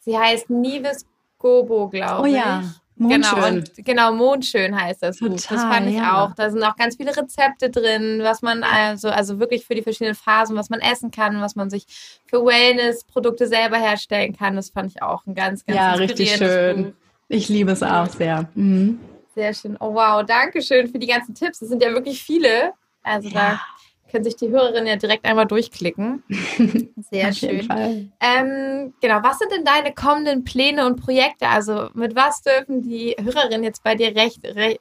sie 0.00 0.18
heißt 0.18 0.50
Nives 0.50 1.06
Gobo, 1.38 1.88
glaube 1.88 2.28
ich. 2.28 2.34
Oh 2.34 2.36
ja. 2.36 2.62
Mondschön. 2.98 3.34
Genau, 3.34 3.46
und 3.46 3.72
genau, 3.76 4.12
Mondschön 4.12 4.80
heißt 4.80 5.02
das 5.02 5.18
Total, 5.18 5.36
Buch. 5.36 5.46
Das 5.48 5.62
fand 5.62 5.88
ich 5.88 5.96
ja. 5.96 6.24
auch. 6.24 6.34
Da 6.34 6.50
sind 6.50 6.62
auch 6.62 6.76
ganz 6.76 6.96
viele 6.96 7.16
Rezepte 7.16 7.70
drin, 7.70 8.20
was 8.22 8.42
man 8.42 8.62
also, 8.62 9.08
also 9.08 9.38
wirklich 9.38 9.64
für 9.66 9.74
die 9.74 9.82
verschiedenen 9.82 10.14
Phasen, 10.14 10.56
was 10.56 10.70
man 10.70 10.80
essen 10.80 11.10
kann, 11.10 11.40
was 11.40 11.56
man 11.56 11.70
sich 11.70 11.86
für 12.26 12.44
Wellness-Produkte 12.44 13.46
selber 13.46 13.78
herstellen 13.78 14.36
kann. 14.36 14.56
Das 14.56 14.70
fand 14.70 14.90
ich 14.90 15.02
auch 15.02 15.26
ein 15.26 15.34
ganz, 15.34 15.64
ganz 15.64 15.76
Ja, 15.76 15.92
richtig 15.92 16.34
schön. 16.34 16.84
Buch. 16.84 16.92
Ich 17.28 17.48
liebe 17.48 17.72
es 17.72 17.82
auch 17.82 18.08
sehr. 18.08 18.48
Mhm. 18.54 19.00
Sehr 19.34 19.54
schön. 19.54 19.76
Oh 19.78 19.94
wow, 19.94 20.24
danke 20.26 20.62
schön 20.62 20.88
für 20.88 20.98
die 20.98 21.06
ganzen 21.06 21.34
Tipps. 21.34 21.60
Das 21.60 21.68
sind 21.68 21.82
ja 21.82 21.92
wirklich 21.92 22.22
viele. 22.22 22.72
Also 23.02 23.28
ja. 23.28 23.34
da 23.34 23.60
können 24.10 24.24
sich 24.24 24.36
die 24.36 24.48
Hörerinnen 24.48 24.86
ja 24.86 24.96
direkt 24.96 25.24
einmal 25.24 25.46
durchklicken. 25.46 26.22
Sehr 27.10 27.32
schön. 27.32 28.12
Ähm, 28.20 28.94
genau, 29.00 29.22
was 29.22 29.38
sind 29.38 29.52
denn 29.52 29.64
deine 29.64 29.92
kommenden 29.92 30.44
Pläne 30.44 30.86
und 30.86 31.00
Projekte? 31.00 31.48
Also 31.48 31.88
mit 31.94 32.14
was 32.16 32.42
dürfen 32.42 32.82
die 32.82 33.14
Hörerinnen 33.20 33.64
jetzt 33.64 33.82
bei 33.82 33.94
dir 33.94 34.14
recht, 34.14 34.44
re, 34.44 34.78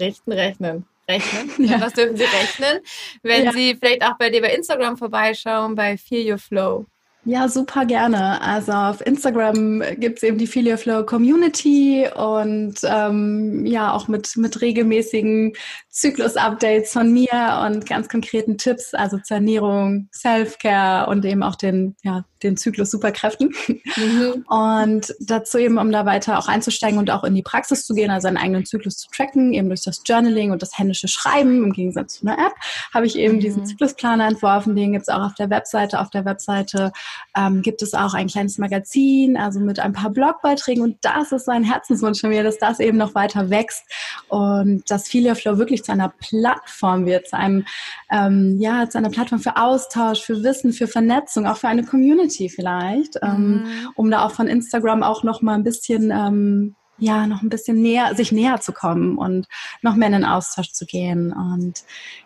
rechten 0.00 0.32
rechnen? 0.32 0.86
Rechnen? 1.08 1.50
Ja. 1.58 1.80
was 1.80 1.92
dürfen 1.92 2.16
sie 2.16 2.24
rechnen, 2.24 2.80
wenn 3.22 3.44
ja. 3.44 3.52
sie 3.52 3.76
vielleicht 3.76 4.04
auch 4.04 4.16
bei 4.18 4.30
dir 4.30 4.40
bei 4.40 4.52
Instagram 4.52 4.96
vorbeischauen, 4.96 5.74
bei 5.74 5.96
Feel 5.96 6.32
Your 6.32 6.38
Flow? 6.38 6.86
Ja, 7.28 7.48
super 7.48 7.86
gerne. 7.86 8.40
Also 8.40 8.70
auf 8.70 9.04
Instagram 9.04 9.82
gibt 9.98 10.18
es 10.18 10.22
eben 10.22 10.38
die 10.38 10.46
Filia 10.46 10.76
Flow 10.76 11.04
Community 11.04 12.06
und 12.14 12.76
ähm, 12.84 13.66
ja 13.66 13.92
auch 13.92 14.06
mit, 14.06 14.36
mit 14.36 14.60
regelmäßigen 14.60 15.54
Zyklus-Updates 15.90 16.92
von 16.92 17.12
mir 17.12 17.64
und 17.66 17.84
ganz 17.86 18.08
konkreten 18.08 18.58
Tipps, 18.58 18.94
also 18.94 19.18
zur 19.18 19.38
Ernährung, 19.38 20.08
Self-Care 20.12 21.10
und 21.10 21.24
eben 21.24 21.42
auch 21.42 21.56
den, 21.56 21.96
ja, 22.04 22.24
den 22.42 22.56
Zyklus 22.56 22.90
Superkräften. 22.90 23.52
Mhm. 23.96 24.44
Und 24.46 25.14
dazu 25.20 25.58
eben, 25.58 25.78
um 25.78 25.90
da 25.90 26.04
weiter 26.04 26.38
auch 26.38 26.48
einzusteigen 26.48 26.98
und 26.98 27.10
auch 27.10 27.24
in 27.24 27.34
die 27.34 27.42
Praxis 27.42 27.86
zu 27.86 27.94
gehen, 27.94 28.10
also 28.10 28.28
einen 28.28 28.36
eigenen 28.36 28.66
Zyklus 28.66 28.98
zu 28.98 29.08
tracken, 29.08 29.52
eben 29.52 29.68
durch 29.68 29.82
das 29.82 30.02
Journaling 30.04 30.50
und 30.50 30.60
das 30.60 30.78
händische 30.78 31.08
Schreiben, 31.08 31.64
im 31.64 31.72
Gegensatz 31.72 32.18
zu 32.18 32.26
einer 32.26 32.38
App, 32.38 32.52
habe 32.92 33.06
ich 33.06 33.16
eben 33.16 33.36
mhm. 33.36 33.40
diesen 33.40 33.66
Zyklusplaner 33.66 34.28
entworfen. 34.28 34.76
Den 34.76 34.92
gibt 34.92 35.02
es 35.02 35.08
auch 35.08 35.22
auf 35.22 35.34
der 35.34 35.50
Webseite. 35.50 35.98
Auf 35.98 36.10
der 36.10 36.26
Webseite 36.26 36.92
ähm, 37.36 37.62
gibt 37.62 37.82
es 37.82 37.94
auch 37.94 38.14
ein 38.14 38.28
kleines 38.28 38.58
Magazin, 38.58 39.36
also 39.36 39.60
mit 39.60 39.78
ein 39.78 39.92
paar 39.92 40.10
Blogbeiträgen. 40.10 40.82
Und 40.82 40.98
das 41.02 41.32
ist 41.32 41.46
so 41.46 41.52
ein 41.52 41.64
Herzenswunsch 41.64 42.20
von 42.20 42.30
mir, 42.30 42.42
dass 42.42 42.58
das 42.58 42.80
eben 42.80 42.98
noch 42.98 43.14
weiter 43.14 43.50
wächst 43.50 43.84
und 44.28 44.90
dass 44.90 45.08
Filia 45.08 45.34
Flow 45.34 45.58
wirklich 45.58 45.84
zu 45.84 45.92
einer 45.92 46.12
Plattform 46.18 47.06
wird, 47.06 47.28
zu 47.28 47.36
einem, 47.36 47.64
ähm, 48.10 48.58
ja, 48.60 48.88
zu 48.88 48.98
einer 48.98 49.10
Plattform 49.10 49.40
für 49.40 49.56
Austausch, 49.56 50.22
für 50.22 50.42
Wissen, 50.42 50.72
für 50.72 50.86
Vernetzung, 50.86 51.46
auch 51.46 51.56
für 51.56 51.68
eine 51.68 51.84
Community 51.84 52.48
vielleicht, 52.48 53.16
ähm, 53.22 53.62
mhm. 53.62 53.88
um 53.94 54.10
da 54.10 54.24
auch 54.24 54.32
von 54.32 54.48
Instagram 54.48 55.02
auch 55.02 55.22
noch 55.22 55.42
mal 55.42 55.54
ein 55.54 55.64
bisschen 55.64 56.10
ähm, 56.10 56.76
ja, 56.98 57.26
noch 57.26 57.42
ein 57.42 57.48
bisschen 57.48 57.82
näher, 57.82 58.14
sich 58.14 58.32
näher 58.32 58.60
zu 58.60 58.72
kommen 58.72 59.18
und 59.18 59.46
noch 59.82 59.96
mehr 59.96 60.08
in 60.08 60.14
den 60.14 60.24
Austausch 60.24 60.72
zu 60.72 60.86
gehen. 60.86 61.32
Und 61.32 61.84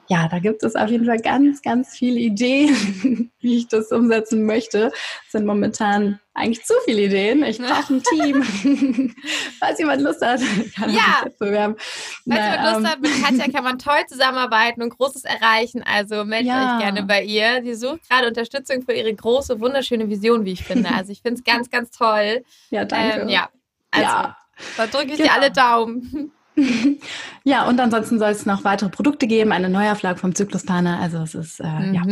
ja, 0.09 0.29
da 0.29 0.39
gibt 0.39 0.63
es 0.63 0.77
auf 0.77 0.91
jeden 0.91 1.07
Fall 1.07 1.21
ganz, 1.21 1.63
ganz 1.63 1.97
viele 1.97 2.19
Ideen, 2.19 3.31
wie 3.41 3.59
ich 3.59 3.69
das 3.69 3.91
umsetzen 3.91 4.45
möchte. 4.45 4.93
Es 5.27 5.33
sind 5.33 5.47
momentan 5.47 6.21
eigentlich 6.35 6.65
zu 6.65 6.75
viele 6.85 7.03
Ideen. 7.03 7.43
Ich 7.43 7.59
brauche 7.59 7.95
ein 7.95 8.03
Team. 8.03 8.43
Falls 9.59 9.79
jemand 9.79 10.03
Lust 10.03 10.25
hat, 10.25 10.41
kann 10.77 10.91
ja. 10.93 11.25
bewerben. 11.39 11.75
Falls 11.77 12.23
Na, 12.25 12.51
jemand 12.51 12.65
Lust 12.65 12.79
ähm. 12.79 12.87
hat, 12.87 13.01
mit 13.01 13.25
Katja 13.25 13.53
kann 13.53 13.65
man 13.65 13.79
toll 13.79 14.07
zusammenarbeiten 14.09 14.83
und 14.83 14.97
Großes 14.97 15.25
erreichen. 15.25 15.83
Also 15.85 16.25
meldet 16.25 16.49
ja. 16.49 16.77
euch 16.77 16.83
gerne 16.83 17.03
bei 17.03 17.25
ihr. 17.25 17.61
Sie 17.65 17.75
sucht 17.75 18.09
gerade 18.09 18.29
Unterstützung 18.29 18.83
für 18.83 18.93
ihre 18.93 19.13
große, 19.13 19.61
wunderschöne 19.61 20.09
Vision, 20.09 20.45
wie 20.45 20.53
ich 20.53 20.65
finde. 20.65 20.91
Also 20.95 21.11
ich 21.11 21.23
finde 21.23 21.41
es 21.41 21.45
ganz, 21.45 21.71
ganz 21.71 21.91
toll. 21.91 22.45
Ja, 22.71 22.85
danke. 22.85 23.23
Ähm, 23.23 23.29
ja, 23.29 23.49
also 23.91 24.07
ja. 24.07 24.37
Da 24.77 24.87
drücke 24.87 25.13
ich 25.13 25.19
genau. 25.19 25.25
dir 25.25 25.33
alle 25.35 25.51
Daumen. 25.51 26.33
Ja, 27.43 27.67
und 27.67 27.81
ansonsten 27.81 28.19
soll 28.19 28.31
es 28.31 28.45
noch 28.45 28.65
weitere 28.65 28.91
Produkte 28.91 29.27
geben, 29.27 29.51
eine 29.51 29.71
Neuauflage 29.71 30.19
vom 30.19 30.35
Zyklusplaner. 30.35 31.01
Also 31.01 31.19
es 31.19 31.35
ist, 31.35 31.61
äh, 31.61 31.67
mhm. 31.67 31.95
ja, 31.95 32.03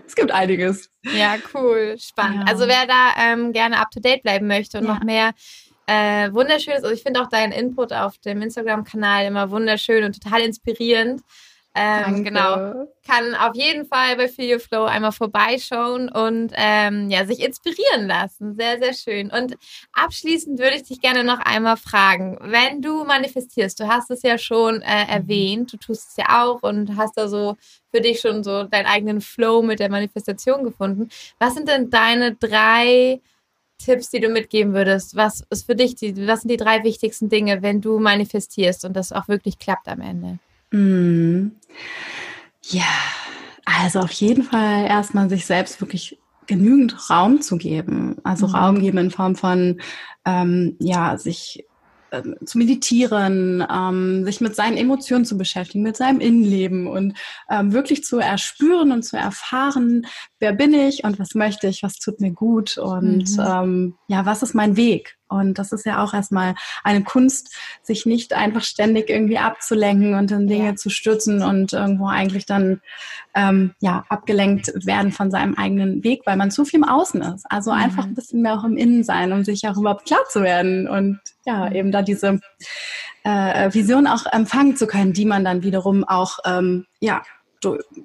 es 0.06 0.16
gibt 0.16 0.32
einiges. 0.32 0.90
Ja, 1.02 1.36
cool, 1.54 1.96
spannend. 1.98 2.44
Ja. 2.46 2.52
Also 2.52 2.66
wer 2.66 2.86
da 2.86 3.10
ähm, 3.16 3.52
gerne 3.52 3.78
up-to-date 3.78 4.22
bleiben 4.22 4.48
möchte 4.48 4.78
und 4.78 4.86
ja. 4.86 4.94
noch 4.94 5.04
mehr 5.04 5.32
äh, 5.86 6.32
wunderschönes, 6.32 6.82
also 6.82 6.92
ich 6.92 7.02
finde 7.02 7.22
auch 7.22 7.28
deinen 7.28 7.52
Input 7.52 7.92
auf 7.92 8.18
dem 8.18 8.42
Instagram-Kanal 8.42 9.26
immer 9.26 9.50
wunderschön 9.50 10.02
und 10.02 10.20
total 10.20 10.40
inspirierend. 10.40 11.22
Ähm, 11.78 12.24
genau. 12.24 12.88
Kann 13.06 13.34
auf 13.34 13.54
jeden 13.54 13.84
Fall 13.84 14.16
bei 14.16 14.28
Feel 14.28 14.54
Your 14.54 14.60
Flow 14.60 14.84
einmal 14.84 15.12
vorbeischauen 15.12 16.08
und 16.08 16.50
ähm, 16.54 17.10
ja, 17.10 17.26
sich 17.26 17.40
inspirieren 17.40 18.06
lassen. 18.06 18.54
Sehr, 18.54 18.78
sehr 18.78 18.94
schön. 18.94 19.30
Und 19.30 19.56
abschließend 19.92 20.58
würde 20.58 20.76
ich 20.76 20.84
dich 20.84 21.02
gerne 21.02 21.22
noch 21.22 21.38
einmal 21.38 21.76
fragen, 21.76 22.38
wenn 22.40 22.80
du 22.80 23.04
manifestierst, 23.04 23.78
du 23.78 23.88
hast 23.88 24.10
es 24.10 24.22
ja 24.22 24.38
schon 24.38 24.80
äh, 24.80 25.04
mhm. 25.04 25.10
erwähnt, 25.10 25.72
du 25.74 25.76
tust 25.76 26.10
es 26.10 26.16
ja 26.16 26.44
auch 26.44 26.62
und 26.62 26.96
hast 26.96 27.18
da 27.18 27.28
so 27.28 27.56
für 27.90 28.00
dich 28.00 28.20
schon 28.20 28.42
so 28.42 28.64
deinen 28.64 28.86
eigenen 28.86 29.20
Flow 29.20 29.60
mit 29.60 29.78
der 29.78 29.90
Manifestation 29.90 30.64
gefunden. 30.64 31.10
Was 31.38 31.54
sind 31.54 31.68
denn 31.68 31.90
deine 31.90 32.36
drei 32.36 33.20
Tipps, 33.78 34.08
die 34.08 34.20
du 34.20 34.30
mitgeben 34.30 34.72
würdest? 34.72 35.14
Was 35.14 35.44
ist 35.50 35.66
für 35.66 35.76
dich 35.76 35.94
die, 35.94 36.26
was 36.26 36.40
sind 36.40 36.50
die 36.50 36.56
drei 36.56 36.84
wichtigsten 36.84 37.28
Dinge, 37.28 37.60
wenn 37.60 37.82
du 37.82 37.98
manifestierst 37.98 38.86
und 38.86 38.94
das 38.94 39.12
auch 39.12 39.28
wirklich 39.28 39.58
klappt 39.58 39.88
am 39.88 40.00
Ende? 40.00 40.38
Mm. 40.70 41.48
Ja, 42.62 42.84
also 43.64 44.00
auf 44.00 44.12
jeden 44.12 44.42
Fall 44.42 44.86
erstmal 44.86 45.28
sich 45.28 45.46
selbst 45.46 45.80
wirklich 45.80 46.18
genügend 46.46 47.10
Raum 47.10 47.40
zu 47.40 47.56
geben. 47.56 48.16
Also 48.24 48.48
mhm. 48.48 48.54
Raum 48.54 48.80
geben 48.80 48.98
in 48.98 49.10
Form 49.10 49.36
von, 49.36 49.80
ähm, 50.24 50.76
ja, 50.78 51.16
sich 51.18 51.64
ähm, 52.12 52.36
zu 52.44 52.58
meditieren, 52.58 53.64
ähm, 53.68 54.24
sich 54.24 54.40
mit 54.40 54.54
seinen 54.54 54.76
Emotionen 54.76 55.24
zu 55.24 55.36
beschäftigen, 55.36 55.82
mit 55.82 55.96
seinem 55.96 56.20
Innenleben 56.20 56.86
und 56.86 57.18
ähm, 57.50 57.72
wirklich 57.72 58.04
zu 58.04 58.18
erspüren 58.18 58.92
und 58.92 59.02
zu 59.02 59.16
erfahren, 59.16 60.06
wer 60.38 60.52
bin 60.52 60.72
ich 60.72 61.02
und 61.02 61.18
was 61.18 61.34
möchte 61.34 61.66
ich, 61.66 61.82
was 61.82 61.98
tut 61.98 62.20
mir 62.20 62.32
gut 62.32 62.78
und 62.78 63.36
mhm. 63.36 63.44
ähm, 63.44 63.94
ja, 64.08 64.24
was 64.24 64.42
ist 64.42 64.54
mein 64.54 64.76
Weg? 64.76 65.16
Und 65.28 65.58
das 65.58 65.72
ist 65.72 65.84
ja 65.86 66.02
auch 66.02 66.14
erstmal 66.14 66.54
eine 66.84 67.02
Kunst, 67.02 67.54
sich 67.82 68.06
nicht 68.06 68.32
einfach 68.32 68.62
ständig 68.62 69.10
irgendwie 69.10 69.38
abzulenken 69.38 70.14
und 70.14 70.30
in 70.30 70.46
Dinge 70.46 70.66
ja. 70.66 70.76
zu 70.76 70.90
stürzen 70.90 71.42
und 71.42 71.72
irgendwo 71.72 72.06
eigentlich 72.06 72.46
dann 72.46 72.80
ähm, 73.34 73.74
ja 73.80 74.04
abgelenkt 74.08 74.72
werden 74.86 75.12
von 75.12 75.30
seinem 75.30 75.54
eigenen 75.54 76.04
Weg, 76.04 76.22
weil 76.24 76.36
man 76.36 76.50
zu 76.50 76.64
viel 76.64 76.80
im 76.80 76.88
Außen 76.88 77.22
ist. 77.22 77.44
Also 77.50 77.72
mhm. 77.72 77.78
einfach 77.78 78.04
ein 78.04 78.14
bisschen 78.14 78.42
mehr 78.42 78.54
auch 78.54 78.64
im 78.64 78.76
Innen 78.76 79.04
sein, 79.04 79.32
um 79.32 79.44
sich 79.44 79.66
auch 79.68 79.76
überhaupt 79.76 80.06
klar 80.06 80.24
zu 80.30 80.42
werden 80.42 80.88
und 80.88 81.20
ja, 81.44 81.70
eben 81.70 81.92
da 81.92 82.02
diese 82.02 82.40
äh, 83.24 83.72
Vision 83.72 84.06
auch 84.06 84.26
empfangen 84.26 84.76
zu 84.76 84.86
können, 84.86 85.12
die 85.12 85.24
man 85.24 85.44
dann 85.44 85.62
wiederum 85.62 86.04
auch 86.04 86.38
ähm, 86.44 86.86
ja 87.00 87.22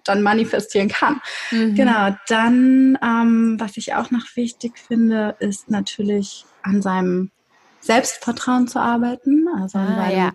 dann 0.06 0.22
manifestieren 0.24 0.88
kann. 0.88 1.22
Mhm. 1.52 1.76
Genau, 1.76 2.16
dann, 2.28 2.98
ähm, 3.04 3.56
was 3.60 3.78
ich 3.78 3.94
auch 3.94 4.10
noch 4.10 4.26
wichtig 4.36 4.80
finde, 4.80 5.36
ist 5.40 5.70
natürlich 5.70 6.46
an 6.64 6.82
seinem 6.82 7.32
Selbstvertrauen 7.80 8.68
zu 8.68 8.80
arbeiten, 8.80 9.48
also 9.48 9.78
an 9.78 9.88
ah, 9.88 9.96
seinem 9.96 10.18
ja. 10.18 10.32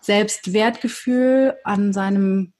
Selbstwertgefühl, 0.00 1.56
an 1.64 1.92
seinem 1.92 2.52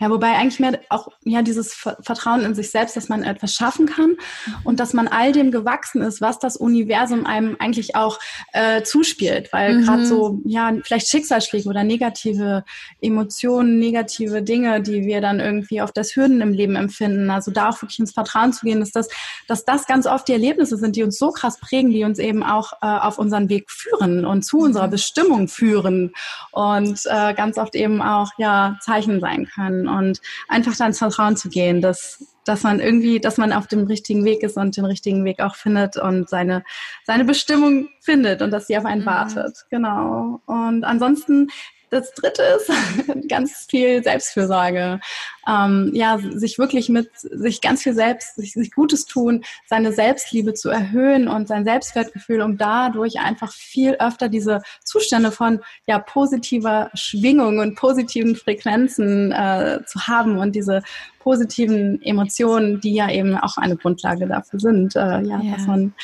ja, 0.00 0.10
wobei 0.10 0.36
eigentlich 0.36 0.60
mehr 0.60 0.80
auch 0.90 1.08
ja 1.24 1.42
dieses 1.42 1.74
Vertrauen 1.74 2.42
in 2.42 2.54
sich 2.54 2.70
selbst, 2.70 2.96
dass 2.96 3.08
man 3.08 3.24
etwas 3.24 3.54
schaffen 3.54 3.86
kann 3.86 4.16
und 4.64 4.78
dass 4.80 4.92
man 4.92 5.08
all 5.08 5.32
dem 5.32 5.50
gewachsen 5.50 6.02
ist, 6.02 6.20
was 6.20 6.38
das 6.38 6.56
Universum 6.56 7.26
einem 7.26 7.56
eigentlich 7.58 7.96
auch 7.96 8.18
äh, 8.52 8.82
zuspielt, 8.82 9.52
weil 9.52 9.78
mhm. 9.78 9.84
gerade 9.84 10.06
so 10.06 10.40
ja 10.44 10.72
vielleicht 10.84 11.08
Schicksalsschläge 11.08 11.68
oder 11.68 11.82
negative 11.84 12.64
Emotionen, 13.00 13.78
negative 13.78 14.42
Dinge, 14.42 14.80
die 14.80 15.04
wir 15.04 15.20
dann 15.20 15.40
irgendwie 15.40 15.80
auf 15.80 15.92
das 15.92 16.14
Hürden 16.14 16.40
im 16.40 16.52
Leben 16.52 16.76
empfinden, 16.76 17.30
also 17.30 17.50
da 17.50 17.70
auch 17.70 17.82
wirklich 17.82 17.98
ins 17.98 18.12
Vertrauen 18.12 18.52
zu 18.52 18.66
gehen, 18.66 18.80
dass 18.80 18.92
das, 18.92 19.08
dass 19.48 19.64
das 19.64 19.86
ganz 19.86 20.06
oft 20.06 20.28
die 20.28 20.32
Erlebnisse 20.32 20.76
sind, 20.76 20.94
die 20.94 21.02
uns 21.02 21.18
so 21.18 21.30
krass 21.32 21.58
prägen, 21.58 21.90
die 21.90 22.04
uns 22.04 22.18
eben 22.18 22.44
auch 22.44 22.72
äh, 22.82 22.86
auf 22.86 23.18
unseren 23.18 23.48
Weg 23.48 23.70
führen 23.70 24.24
und 24.24 24.42
zu 24.44 24.58
unserer 24.58 24.86
mhm. 24.86 24.92
Bestimmung 24.92 25.48
führen 25.48 26.12
und 26.52 27.00
äh, 27.06 27.34
ganz 27.34 27.58
oft 27.58 27.74
eben 27.74 28.00
auch 28.00 28.30
ja 28.38 28.78
Zeichen 28.80 29.20
sein 29.20 29.48
können 29.52 29.87
und 29.88 30.20
einfach 30.48 30.76
da 30.76 30.86
ins 30.86 30.98
Vertrauen 30.98 31.36
zu 31.36 31.48
gehen, 31.48 31.80
dass, 31.80 32.24
dass 32.44 32.62
man 32.62 32.80
irgendwie, 32.80 33.20
dass 33.20 33.38
man 33.38 33.52
auf 33.52 33.66
dem 33.66 33.86
richtigen 33.86 34.24
Weg 34.24 34.42
ist 34.42 34.56
und 34.56 34.76
den 34.76 34.84
richtigen 34.84 35.24
Weg 35.24 35.40
auch 35.40 35.56
findet 35.56 35.96
und 35.96 36.28
seine, 36.28 36.64
seine 37.04 37.24
Bestimmung 37.24 37.88
findet 38.00 38.42
und 38.42 38.50
dass 38.50 38.66
sie 38.66 38.78
auf 38.78 38.84
einen 38.84 39.02
mhm. 39.02 39.06
wartet. 39.06 39.64
Genau. 39.70 40.40
Und 40.46 40.84
ansonsten 40.84 41.48
das 41.90 42.12
dritte 42.14 42.42
ist 42.42 42.70
ganz 43.28 43.66
viel 43.68 44.02
Selbstfürsorge. 44.02 45.00
Ähm, 45.48 45.90
ja, 45.94 46.18
sich 46.18 46.58
wirklich 46.58 46.88
mit 46.88 47.10
sich 47.16 47.60
ganz 47.60 47.82
viel 47.82 47.94
selbst, 47.94 48.36
sich, 48.36 48.52
sich, 48.52 48.70
Gutes 48.72 49.06
tun, 49.06 49.44
seine 49.66 49.92
Selbstliebe 49.92 50.52
zu 50.52 50.68
erhöhen 50.68 51.26
und 51.26 51.48
sein 51.48 51.64
Selbstwertgefühl, 51.64 52.42
um 52.42 52.58
dadurch 52.58 53.18
einfach 53.18 53.52
viel 53.52 53.94
öfter 53.94 54.28
diese 54.28 54.60
Zustände 54.84 55.32
von 55.32 55.60
ja 55.86 55.98
positiver 55.98 56.90
Schwingung 56.92 57.58
und 57.60 57.76
positiven 57.76 58.36
Frequenzen 58.36 59.32
äh, 59.32 59.80
zu 59.86 60.06
haben 60.06 60.38
und 60.38 60.54
diese 60.54 60.82
positiven 61.18 62.00
Emotionen, 62.02 62.80
die 62.80 62.94
ja 62.94 63.10
eben 63.10 63.36
auch 63.36 63.56
eine 63.56 63.76
Grundlage 63.76 64.26
dafür 64.26 64.60
sind, 64.60 64.96
äh, 64.96 65.00
ja, 65.00 65.20
ja, 65.22 65.56
dass 65.56 65.66
man 65.66 65.94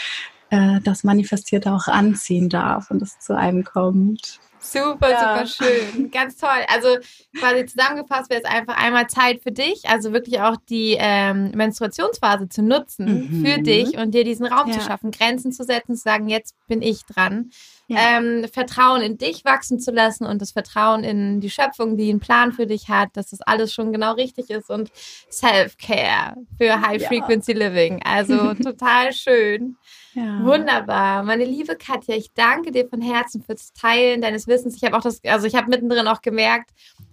äh, 0.54 0.80
das 0.82 1.04
Manifestierte 1.04 1.72
auch 1.72 1.88
anziehen 1.88 2.48
darf 2.48 2.90
und 2.90 3.02
es 3.02 3.18
zu 3.18 3.36
einem 3.36 3.64
kommt. 3.64 4.40
Super, 4.64 5.10
ja. 5.10 5.46
super 5.46 5.66
schön. 5.66 6.10
Ganz 6.10 6.36
toll. 6.36 6.48
Also 6.68 6.96
quasi 7.38 7.66
zusammengefasst 7.66 8.30
wäre 8.30 8.40
es 8.42 8.50
einfach 8.50 8.76
einmal 8.76 9.08
Zeit 9.08 9.42
für 9.42 9.52
dich, 9.52 9.82
also 9.88 10.12
wirklich 10.12 10.40
auch 10.40 10.56
die 10.70 10.96
ähm, 10.98 11.50
Menstruationsphase 11.54 12.48
zu 12.48 12.62
nutzen 12.62 13.28
mhm. 13.28 13.44
für 13.44 13.60
dich 13.60 13.98
und 13.98 14.12
dir 14.12 14.24
diesen 14.24 14.46
Raum 14.46 14.70
ja. 14.70 14.78
zu 14.78 14.80
schaffen, 14.80 15.10
Grenzen 15.10 15.52
zu 15.52 15.64
setzen, 15.64 15.96
zu 15.96 16.02
sagen, 16.02 16.28
jetzt 16.28 16.56
bin 16.66 16.80
ich 16.80 17.04
dran. 17.04 17.50
Ja. 17.88 18.16
Ähm, 18.16 18.46
Vertrauen 18.50 19.02
in 19.02 19.18
dich 19.18 19.44
wachsen 19.44 19.78
zu 19.78 19.90
lassen 19.90 20.24
und 20.24 20.40
das 20.40 20.52
Vertrauen 20.52 21.04
in 21.04 21.40
die 21.40 21.50
Schöpfung, 21.50 21.98
die 21.98 22.08
einen 22.08 22.20
Plan 22.20 22.52
für 22.52 22.66
dich 22.66 22.88
hat, 22.88 23.10
dass 23.12 23.30
das 23.30 23.42
alles 23.42 23.74
schon 23.74 23.92
genau 23.92 24.12
richtig 24.12 24.48
ist 24.48 24.70
und 24.70 24.90
Self-Care 25.30 26.36
für 26.56 26.80
High 26.80 27.06
Frequency 27.06 27.52
Living. 27.52 28.00
Also 28.02 28.54
total 28.62 29.12
schön. 29.12 29.76
Ja. 30.14 30.44
Wunderbar. 30.44 31.24
Meine 31.24 31.44
liebe 31.44 31.76
Katja, 31.76 32.14
ich 32.16 32.32
danke 32.34 32.70
dir 32.70 32.88
von 32.88 33.00
Herzen 33.00 33.42
fürs 33.42 33.72
Teilen 33.72 34.20
deines 34.20 34.46
Wissens. 34.46 34.76
Ich 34.76 34.84
habe 34.84 34.96
auch 34.96 35.02
das, 35.02 35.20
also 35.24 35.46
ich 35.46 35.54
habe 35.54 35.68
mittendrin 35.68 36.06
auch 36.06 36.22
gemerkt, 36.22 36.70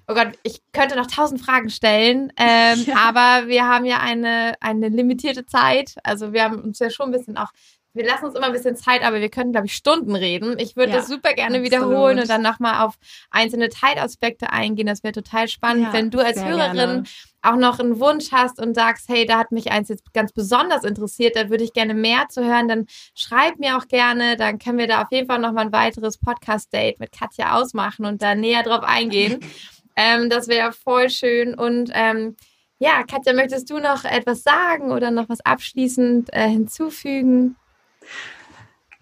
oh 0.07 0.13
Gott, 0.13 0.37
ich 0.43 0.61
könnte 0.71 0.95
noch 0.95 1.07
tausend 1.07 1.41
Fragen 1.41 1.69
stellen, 1.69 2.31
ähm, 2.37 2.83
ja. 2.85 2.95
aber 2.97 3.47
wir 3.47 3.67
haben 3.67 3.85
ja 3.85 3.99
eine, 3.99 4.53
eine 4.59 4.89
limitierte 4.89 5.45
Zeit. 5.45 5.95
Also 6.03 6.33
wir 6.33 6.43
haben 6.43 6.61
uns 6.61 6.79
ja 6.79 6.89
schon 6.89 7.07
ein 7.07 7.17
bisschen 7.17 7.37
auch 7.37 7.51
wir 7.93 8.05
lassen 8.05 8.25
uns 8.25 8.35
immer 8.35 8.45
ein 8.45 8.53
bisschen 8.53 8.75
Zeit, 8.75 9.03
aber 9.03 9.19
wir 9.19 9.29
können, 9.29 9.51
glaube 9.51 9.67
ich, 9.67 9.73
Stunden 9.73 10.15
reden. 10.15 10.57
Ich 10.59 10.75
würde 10.77 10.91
ja, 10.91 10.97
das 10.97 11.07
super 11.07 11.33
gerne 11.33 11.57
absolut. 11.57 11.65
wiederholen 11.65 12.19
und 12.19 12.29
dann 12.29 12.41
nochmal 12.41 12.85
auf 12.85 12.95
einzelne 13.29 13.69
Teilaspekte 13.69 14.51
eingehen. 14.51 14.87
Das 14.87 15.03
wäre 15.03 15.13
total 15.13 15.49
spannend, 15.49 15.87
ja, 15.87 15.93
wenn 15.93 16.09
du 16.09 16.19
als 16.19 16.43
Hörerin 16.43 16.73
gerne. 16.73 17.03
auch 17.41 17.57
noch 17.57 17.79
einen 17.79 17.99
Wunsch 17.99 18.31
hast 18.31 18.61
und 18.61 18.75
sagst, 18.75 19.09
hey, 19.09 19.25
da 19.25 19.37
hat 19.39 19.51
mich 19.51 19.71
eins 19.71 19.89
jetzt 19.89 20.13
ganz 20.13 20.31
besonders 20.31 20.85
interessiert, 20.85 21.35
da 21.35 21.49
würde 21.49 21.65
ich 21.65 21.73
gerne 21.73 21.93
mehr 21.93 22.27
zu 22.29 22.45
hören, 22.45 22.69
dann 22.69 22.85
schreib 23.13 23.59
mir 23.59 23.77
auch 23.77 23.87
gerne. 23.87 24.37
Dann 24.37 24.57
können 24.57 24.77
wir 24.77 24.87
da 24.87 25.01
auf 25.01 25.11
jeden 25.11 25.27
Fall 25.27 25.39
nochmal 25.39 25.65
ein 25.65 25.73
weiteres 25.73 26.17
Podcast-Date 26.17 26.99
mit 26.99 27.11
Katja 27.11 27.59
ausmachen 27.59 28.05
und 28.05 28.21
da 28.21 28.35
näher 28.35 28.63
drauf 28.63 28.83
eingehen. 28.83 29.39
ähm, 29.97 30.29
das 30.29 30.47
wäre 30.47 30.71
voll 30.71 31.09
schön 31.09 31.55
und 31.55 31.91
ähm, 31.93 32.37
ja, 32.79 33.03
Katja, 33.03 33.33
möchtest 33.33 33.69
du 33.69 33.77
noch 33.77 34.05
etwas 34.05 34.41
sagen 34.41 34.91
oder 34.91 35.11
noch 35.11 35.29
was 35.29 35.39
abschließend 35.41 36.33
äh, 36.33 36.49
hinzufügen? 36.49 37.55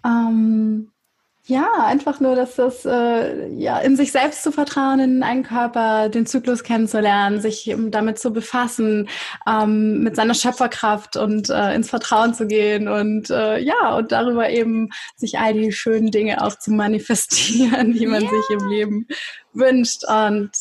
Ähm, 0.04 0.90
ja, 1.50 1.68
einfach 1.84 2.20
nur, 2.20 2.36
dass 2.36 2.54
das 2.54 2.84
äh, 2.84 3.48
ja 3.48 3.78
in 3.80 3.96
sich 3.96 4.12
selbst 4.12 4.44
zu 4.44 4.52
vertrauen, 4.52 5.00
in 5.00 5.22
einen 5.24 5.42
Körper, 5.42 6.08
den 6.08 6.24
Zyklus 6.24 6.62
kennenzulernen, 6.62 7.40
sich 7.40 7.74
damit 7.88 8.20
zu 8.20 8.32
befassen, 8.32 9.08
ähm, 9.48 10.02
mit 10.02 10.14
seiner 10.14 10.34
Schöpferkraft 10.34 11.16
und 11.16 11.50
äh, 11.50 11.74
ins 11.74 11.90
Vertrauen 11.90 12.34
zu 12.34 12.46
gehen 12.46 12.86
und 12.86 13.30
äh, 13.30 13.58
ja 13.58 13.96
und 13.96 14.12
darüber 14.12 14.48
eben 14.48 14.90
sich 15.16 15.38
all 15.38 15.54
die 15.54 15.72
schönen 15.72 16.12
Dinge 16.12 16.44
auch 16.44 16.56
zu 16.56 16.70
manifestieren, 16.70 17.92
die 17.98 18.06
man 18.06 18.22
yeah. 18.22 18.30
sich 18.30 18.50
im 18.50 18.68
Leben 18.68 19.08
wünscht 19.52 20.04
und 20.04 20.52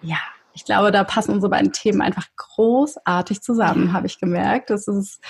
ja, 0.00 0.18
ich 0.58 0.64
glaube, 0.64 0.90
da 0.90 1.04
passen 1.04 1.34
unsere 1.34 1.50
beiden 1.50 1.70
Themen 1.70 2.02
einfach 2.02 2.26
großartig 2.36 3.42
zusammen, 3.42 3.92
habe 3.92 4.08
ich 4.08 4.18
gemerkt. 4.18 4.70
Das 4.70 4.88
ist 4.88 5.20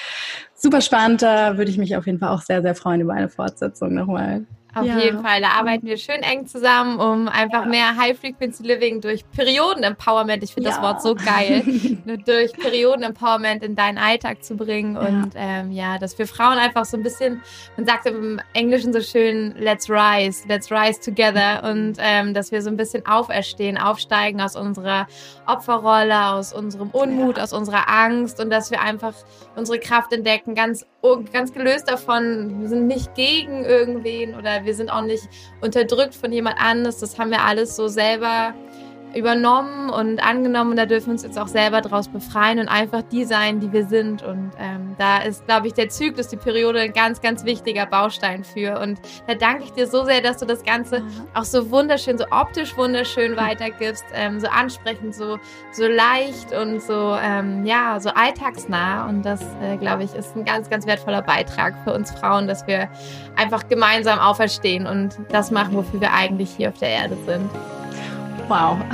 super 0.55 0.81
spannend. 0.81 1.21
Da 1.21 1.59
würde 1.59 1.71
ich 1.71 1.77
mich 1.77 1.95
auf 1.97 2.07
jeden 2.07 2.19
Fall 2.19 2.31
auch 2.31 2.41
sehr, 2.41 2.63
sehr 2.63 2.75
freuen 2.75 3.03
über 3.03 3.13
eine 3.13 3.29
Fortsetzung 3.29 3.93
nochmal. 3.93 4.47
Auf 4.75 4.85
ja. 4.85 4.99
jeden 4.99 5.23
Fall, 5.23 5.41
da 5.41 5.49
arbeiten 5.51 5.87
wir 5.87 5.97
schön 5.97 6.23
eng 6.23 6.47
zusammen, 6.47 7.01
um 7.01 7.27
einfach 7.27 7.65
ja. 7.65 7.69
mehr 7.69 7.97
High-Frequency 7.97 8.63
Living 8.63 9.01
durch 9.01 9.25
Perioden-Empowerment, 9.31 10.43
ich 10.45 10.53
finde 10.53 10.69
ja. 10.69 10.77
das 10.77 10.85
Wort 10.85 11.03
so 11.03 11.15
geil, 11.15 11.63
durch 12.27 12.53
Perioden-Empowerment 12.53 13.63
in 13.63 13.75
deinen 13.75 13.97
Alltag 13.97 14.45
zu 14.45 14.57
bringen 14.57 14.97
und 14.97 15.33
ähm, 15.37 15.73
ja, 15.73 15.99
dass 15.99 16.19
wir 16.19 16.27
Frauen 16.27 16.59
einfach 16.59 16.85
so 16.85 16.99
ein 16.99 17.03
bisschen, 17.03 17.41
man 17.77 17.87
sagt 17.87 18.07
im 18.07 18.41
Englischen 18.53 18.93
so 18.93 19.01
schön, 19.01 19.55
let's 19.59 19.89
rise, 19.89 20.47
let's 20.49 20.71
rise 20.71 21.01
together 21.01 21.63
und 21.65 21.97
ähm, 21.99 22.35
dass 22.35 22.53
wir 22.53 22.61
so 22.61 22.69
ein 22.69 22.77
bisschen 22.77 23.07
auferstehen, 23.07 23.79
aufsteigen 23.79 24.41
aus 24.41 24.55
unserer 24.55 25.07
Opferrolle, 25.47 26.27
aus 26.27 26.53
unserem 26.53 26.91
Unmut, 26.91 27.41
aus 27.41 27.55
unserer 27.55 27.89
Angst 27.89 28.39
und 28.39 28.51
dass 28.51 28.71
wir 28.71 28.83
einfach 28.83 29.15
unsere 29.57 29.79
Kraft 29.79 30.13
entdecken, 30.13 30.55
ganz, 30.55 30.87
ganz 31.33 31.53
gelöst 31.53 31.89
davon, 31.89 32.61
wir 32.61 32.69
sind 32.69 32.87
nicht 32.87 33.15
gegen 33.15 33.65
irgendwen 33.65 34.35
oder 34.35 34.65
wir 34.65 34.75
sind 34.75 34.91
auch 34.91 35.03
nicht 35.03 35.29
unterdrückt 35.61 36.15
von 36.15 36.33
jemand 36.33 36.61
anderes. 36.61 36.99
Das 36.99 37.19
haben 37.19 37.31
wir 37.31 37.43
alles 37.43 37.77
so 37.77 37.89
selber 37.89 38.55
übernommen 39.15 39.91
und 39.91 40.21
angenommen 40.21 40.71
und 40.71 40.77
da 40.77 40.87
dürfen 40.87 41.07
wir 41.07 41.13
uns 41.13 41.23
jetzt 41.23 41.39
auch 41.39 41.49
selber 41.49 41.81
daraus 41.81 42.09
befreien 42.09 42.59
und 42.59 42.69
einfach 42.69 43.03
die 43.03 43.25
sein, 43.25 43.61
die 43.61 43.73
wir 43.73 43.87
sind. 43.87 44.23
Und 44.23 44.53
ähm, 44.59 44.95
da 44.99 45.19
ist, 45.19 45.47
glaube 45.47 45.67
ich, 45.67 45.75
der 45.75 45.89
Zyklus, 45.89 46.29
die 46.29 46.37
Periode 46.37 46.81
ein 46.81 46.93
ganz, 46.93 47.21
ganz 47.21 47.45
wichtiger 47.45 47.87
Baustein 47.87 48.45
für. 48.45 48.81
Und 48.81 49.01
da 49.27 49.35
danke 49.35 49.65
ich 49.65 49.73
dir 49.73 49.87
so 49.87 50.05
sehr, 50.05 50.21
dass 50.21 50.39
du 50.39 50.47
das 50.47 50.63
Ganze 50.63 51.01
mhm. 51.01 51.11
auch 51.35 51.45
so 51.45 51.71
wunderschön, 51.71 52.19
so 52.19 52.25
optisch 52.31 52.77
wunderschön 52.77 53.37
weitergibst, 53.37 54.05
ähm, 54.15 54.41
so 54.41 54.49
ansprechend, 54.49 55.15
so, 55.15 55.39
so 55.73 55.87
leicht 55.87 56.53
und 56.53 56.83
so, 56.83 57.17
ähm, 57.21 57.65
ja, 57.65 57.99
so 58.01 58.11
alltagsnah. 58.11 59.09
Und 59.09 59.23
das, 59.23 59.41
äh, 59.63 59.77
glaube 59.79 60.05
ich, 60.05 60.15
ist 60.15 60.37
ein 60.37 60.45
ganz, 60.45 60.69
ganz 60.69 60.87
wertvoller 60.87 61.23
Beitrag 61.23 61.75
für 61.85 61.93
uns 61.93 62.11
Frauen, 62.11 62.47
dass 62.47 62.67
wir 62.67 62.89
einfach 63.37 63.69
gemeinsam 63.69 64.19
auferstehen 64.19 64.87
und 64.87 65.17
das 65.31 65.51
machen, 65.51 65.75
wofür 65.75 66.01
wir 66.01 66.13
eigentlich 66.13 66.51
hier 66.57 66.69
auf 66.69 66.79
der 66.79 66.91
Erde 66.91 67.17
sind. 67.27 67.49
Wow. 68.49 68.79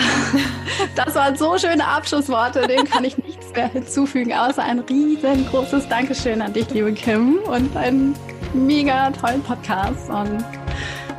Das 0.97 1.15
waren 1.15 1.37
so 1.37 1.57
schöne 1.57 1.87
Abschlussworte, 1.87 2.67
dem 2.67 2.85
kann 2.85 3.05
ich 3.05 3.17
nichts 3.19 3.53
mehr 3.53 3.69
hinzufügen, 3.69 4.33
außer 4.33 4.63
ein 4.63 4.81
riesengroßes 4.81 5.89
Dankeschön 5.89 6.43
an 6.43 6.53
dich, 6.53 6.69
liebe 6.71 6.93
Kim, 6.93 7.39
und 7.45 7.77
einen 7.77 8.15
mega 8.53 9.11
tollen 9.11 9.43
Podcast. 9.43 10.11
Und 10.11 10.45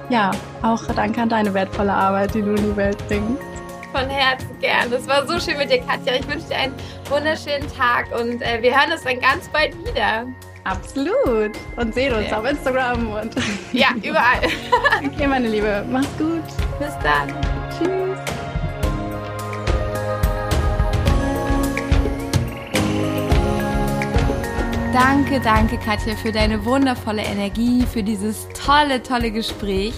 ja, 0.10 0.32
auch 0.62 0.84
danke 0.96 1.22
an 1.22 1.30
deine 1.30 1.54
wertvolle 1.54 1.94
Arbeit, 1.94 2.36
die 2.36 2.42
du 2.42 2.50
in 2.50 2.72
die 2.72 2.76
Welt 2.76 2.98
bringst. 3.08 3.42
Von 3.92 4.10
Herzen 4.10 4.60
gern. 4.60 4.92
Es 4.92 5.08
war 5.08 5.26
so 5.26 5.40
schön 5.40 5.58
mit 5.58 5.72
dir, 5.72 5.80
Katja. 5.80 6.16
Ich 6.16 6.28
wünsche 6.28 6.48
dir 6.48 6.58
einen 6.58 6.74
wunderschönen 7.10 7.68
Tag 7.76 8.08
und 8.18 8.42
äh, 8.42 8.62
wir 8.62 8.78
hören 8.78 8.92
uns 8.92 9.04
dann 9.04 9.20
ganz 9.20 9.48
bald 9.50 9.74
wieder. 9.86 10.26
Absolut. 10.66 11.52
Und 11.76 11.94
sehen 11.94 12.14
uns 12.14 12.30
ja. 12.30 12.40
auf 12.40 12.50
Instagram 12.50 13.08
und. 13.08 13.36
Ja, 13.72 13.90
überall. 14.02 14.42
okay, 15.06 15.28
meine 15.28 15.48
Liebe. 15.48 15.86
Mach's 15.92 16.08
gut. 16.18 16.44
Bis 16.80 16.94
dann. 17.04 17.30
Tschüss. 17.78 18.18
Danke, 24.92 25.42
danke, 25.42 25.78
Katja, 25.78 26.16
für 26.16 26.32
deine 26.32 26.64
wundervolle 26.64 27.22
Energie, 27.22 27.86
für 27.86 28.02
dieses 28.02 28.48
tolle, 28.54 29.04
tolle 29.04 29.30
Gespräch 29.32 29.94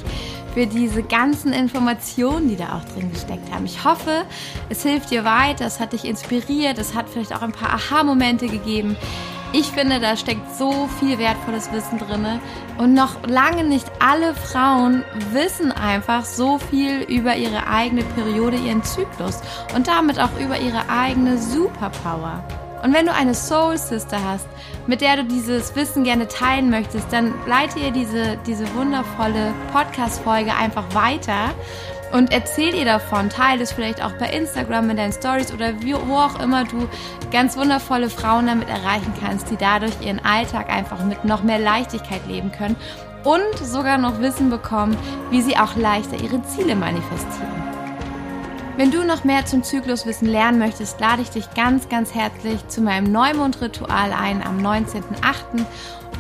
für 0.57 0.65
diese 0.65 1.03
ganzen 1.03 1.53
Informationen, 1.53 2.49
die 2.49 2.55
da 2.55 2.77
auch 2.77 2.93
drin 2.95 3.11
gesteckt 3.11 3.51
haben. 3.53 3.65
Ich 3.65 3.83
hoffe, 3.83 4.23
es 4.69 4.81
hilft 4.81 5.11
dir 5.11 5.23
weiter, 5.23 5.67
es 5.67 5.79
hat 5.79 5.93
dich 5.93 6.03
inspiriert, 6.03 6.79
es 6.79 6.95
hat 6.95 7.07
vielleicht 7.07 7.35
auch 7.35 7.43
ein 7.43 7.51
paar 7.51 7.75
Aha-Momente 7.75 8.47
gegeben. 8.47 8.97
Ich 9.53 9.67
finde, 9.67 9.99
da 9.99 10.17
steckt 10.17 10.55
so 10.55 10.89
viel 10.99 11.17
wertvolles 11.17 11.71
Wissen 11.71 11.97
drin. 11.97 12.39
Und 12.77 12.93
noch 12.93 13.25
lange 13.25 13.63
nicht 13.63 13.89
alle 13.99 14.35
Frauen 14.35 15.03
wissen 15.31 15.71
einfach 15.71 16.25
so 16.25 16.59
viel 16.59 17.01
über 17.01 17.35
ihre 17.35 17.67
eigene 17.67 18.03
Periode, 18.03 18.57
ihren 18.57 18.83
Zyklus 18.83 19.39
und 19.75 19.87
damit 19.87 20.19
auch 20.19 20.37
über 20.39 20.59
ihre 20.59 20.89
eigene 20.89 21.37
Superpower. 21.37 22.43
Und 22.83 22.93
wenn 22.93 23.07
du 23.07 23.13
eine 23.13 23.33
Soul 23.33 23.77
Sister 23.77 24.19
hast, 24.23 24.47
mit 24.85 25.01
der 25.01 25.17
du 25.17 25.23
dieses 25.25 25.75
Wissen 25.75 26.03
gerne 26.03 26.27
teilen 26.27 26.69
möchtest, 26.69 27.11
dann 27.11 27.33
leite 27.47 27.79
ihr 27.79 27.91
diese, 27.91 28.37
diese 28.45 28.71
wundervolle 28.75 29.53
Podcast-Folge 29.73 30.53
einfach 30.53 30.83
weiter 30.93 31.55
und 32.11 32.31
erzähl 32.31 32.73
ihr 32.73 32.85
davon. 32.85 33.29
Teile 33.29 33.63
es 33.63 33.71
vielleicht 33.71 34.03
auch 34.03 34.13
bei 34.13 34.29
Instagram 34.29 34.89
in 34.89 34.97
deinen 34.97 35.13
Stories 35.13 35.53
oder 35.53 35.73
wo 35.81 36.15
auch 36.15 36.39
immer 36.39 36.63
du 36.63 36.87
ganz 37.31 37.57
wundervolle 37.57 38.09
Frauen 38.09 38.47
damit 38.47 38.69
erreichen 38.69 39.13
kannst, 39.19 39.49
die 39.49 39.57
dadurch 39.57 39.93
ihren 40.01 40.23
Alltag 40.23 40.69
einfach 40.69 41.03
mit 41.03 41.25
noch 41.25 41.43
mehr 41.43 41.59
Leichtigkeit 41.59 42.25
leben 42.27 42.51
können 42.51 42.75
und 43.23 43.57
sogar 43.57 43.97
noch 43.97 44.21
Wissen 44.21 44.49
bekommen, 44.49 44.95
wie 45.29 45.41
sie 45.41 45.57
auch 45.57 45.75
leichter 45.75 46.17
ihre 46.17 46.41
Ziele 46.43 46.75
manifestieren. 46.75 47.67
Wenn 48.77 48.91
du 48.91 49.03
noch 49.03 49.23
mehr 49.23 49.43
zum 49.45 49.63
Zykluswissen 49.63 50.27
lernen 50.27 50.59
möchtest, 50.59 50.99
lade 50.99 51.23
ich 51.23 51.31
dich 51.31 51.51
ganz, 51.55 51.89
ganz 51.89 52.13
herzlich 52.13 52.67
zu 52.67 52.81
meinem 52.81 53.11
Neumondritual 53.11 54.13
ein 54.13 54.45
am 54.45 54.59
19.08. 54.59 55.65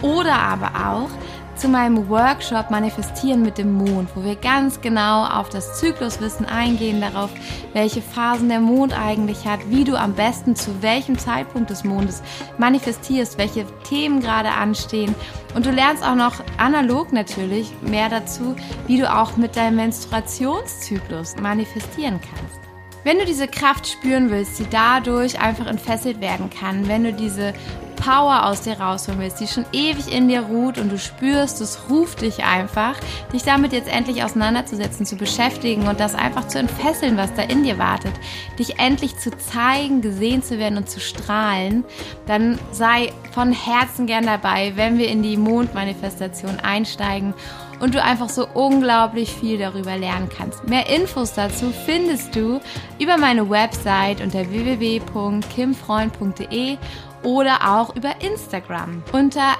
oder 0.01 0.33
aber 0.33 0.71
auch 0.89 1.09
zu 1.57 1.67
meinem 1.67 2.07
Workshop 2.09 2.69
Manifestieren 2.69 3.41
mit 3.41 3.57
dem 3.57 3.73
Mond, 3.73 4.09
wo 4.15 4.23
wir 4.23 4.35
ganz 4.35 4.79
genau 4.79 5.25
auf 5.25 5.49
das 5.49 5.79
Zykluswissen 5.79 6.45
eingehen, 6.45 7.01
darauf, 7.01 7.31
welche 7.73 8.01
Phasen 8.01 8.49
der 8.49 8.59
Mond 8.59 8.97
eigentlich 8.97 9.47
hat, 9.47 9.59
wie 9.69 9.83
du 9.83 9.99
am 9.99 10.13
besten 10.13 10.55
zu 10.55 10.81
welchem 10.81 11.17
Zeitpunkt 11.17 11.69
des 11.69 11.83
Mondes 11.83 12.21
manifestierst, 12.57 13.37
welche 13.37 13.65
Themen 13.83 14.19
gerade 14.19 14.49
anstehen. 14.49 15.15
Und 15.55 15.65
du 15.65 15.71
lernst 15.71 16.03
auch 16.03 16.15
noch 16.15 16.43
analog 16.57 17.11
natürlich 17.11 17.73
mehr 17.81 18.09
dazu, 18.09 18.55
wie 18.85 18.99
du 18.99 19.11
auch 19.11 19.37
mit 19.37 19.55
deinem 19.55 19.77
Menstruationszyklus 19.77 21.37
manifestieren 21.37 22.19
kannst. 22.21 22.66
Wenn 23.07 23.19
du 23.19 23.25
diese 23.25 23.47
Kraft 23.47 23.87
spüren 23.87 24.29
willst, 24.31 24.59
die 24.59 24.65
dadurch 24.69 25.39
einfach 25.39 25.65
entfesselt 25.65 26.19
werden 26.19 26.49
kann, 26.49 26.89
wenn 26.89 27.05
du 27.05 27.13
diese 27.13 27.53
Power 27.95 28.45
aus 28.45 28.63
dir 28.63 28.81
rausholen 28.81 29.21
willst, 29.21 29.39
die 29.39 29.47
schon 29.47 29.65
ewig 29.71 30.13
in 30.13 30.27
dir 30.27 30.41
ruht 30.41 30.77
und 30.77 30.91
du 30.91 30.97
spürst, 30.97 31.61
es 31.61 31.89
ruft 31.89 32.19
dich 32.19 32.43
einfach, 32.43 32.99
dich 33.31 33.43
damit 33.43 33.71
jetzt 33.71 33.87
endlich 33.87 34.25
auseinanderzusetzen, 34.25 35.05
zu 35.05 35.15
beschäftigen 35.15 35.87
und 35.87 36.01
das 36.01 36.15
einfach 36.15 36.49
zu 36.49 36.59
entfesseln, 36.59 37.15
was 37.15 37.33
da 37.33 37.43
in 37.43 37.63
dir 37.63 37.77
wartet, 37.77 38.11
dich 38.59 38.77
endlich 38.77 39.17
zu 39.17 39.31
zeigen, 39.37 40.01
gesehen 40.01 40.43
zu 40.43 40.59
werden 40.59 40.77
und 40.77 40.89
zu 40.89 40.99
strahlen, 40.99 41.85
dann 42.25 42.59
sei 42.71 43.13
von 43.31 43.53
Herzen 43.53 44.05
gern 44.05 44.25
dabei, 44.25 44.73
wenn 44.75 44.97
wir 44.97 45.07
in 45.07 45.23
die 45.23 45.37
Mondmanifestation 45.37 46.59
einsteigen 46.59 47.33
und 47.79 47.95
du 47.95 48.03
einfach 48.03 48.27
so 48.29 48.47
unglaublich 48.53 49.31
viel 49.31 49.57
darüber 49.57 49.97
lernen 49.97 50.29
kannst. 50.35 50.67
Mehr 50.67 50.89
Infos 50.89 51.31
dazu 51.33 51.71
findest 51.85 52.35
du 52.35 52.59
über 52.99 53.15
meine 53.17 53.49
Website 53.49 54.19
unter 54.21 54.49
www.kimfreund.de 54.49 56.77
oder 57.23 57.77
auch 57.77 57.95
über 57.95 58.21
Instagram 58.21 59.03
unter 59.11 59.55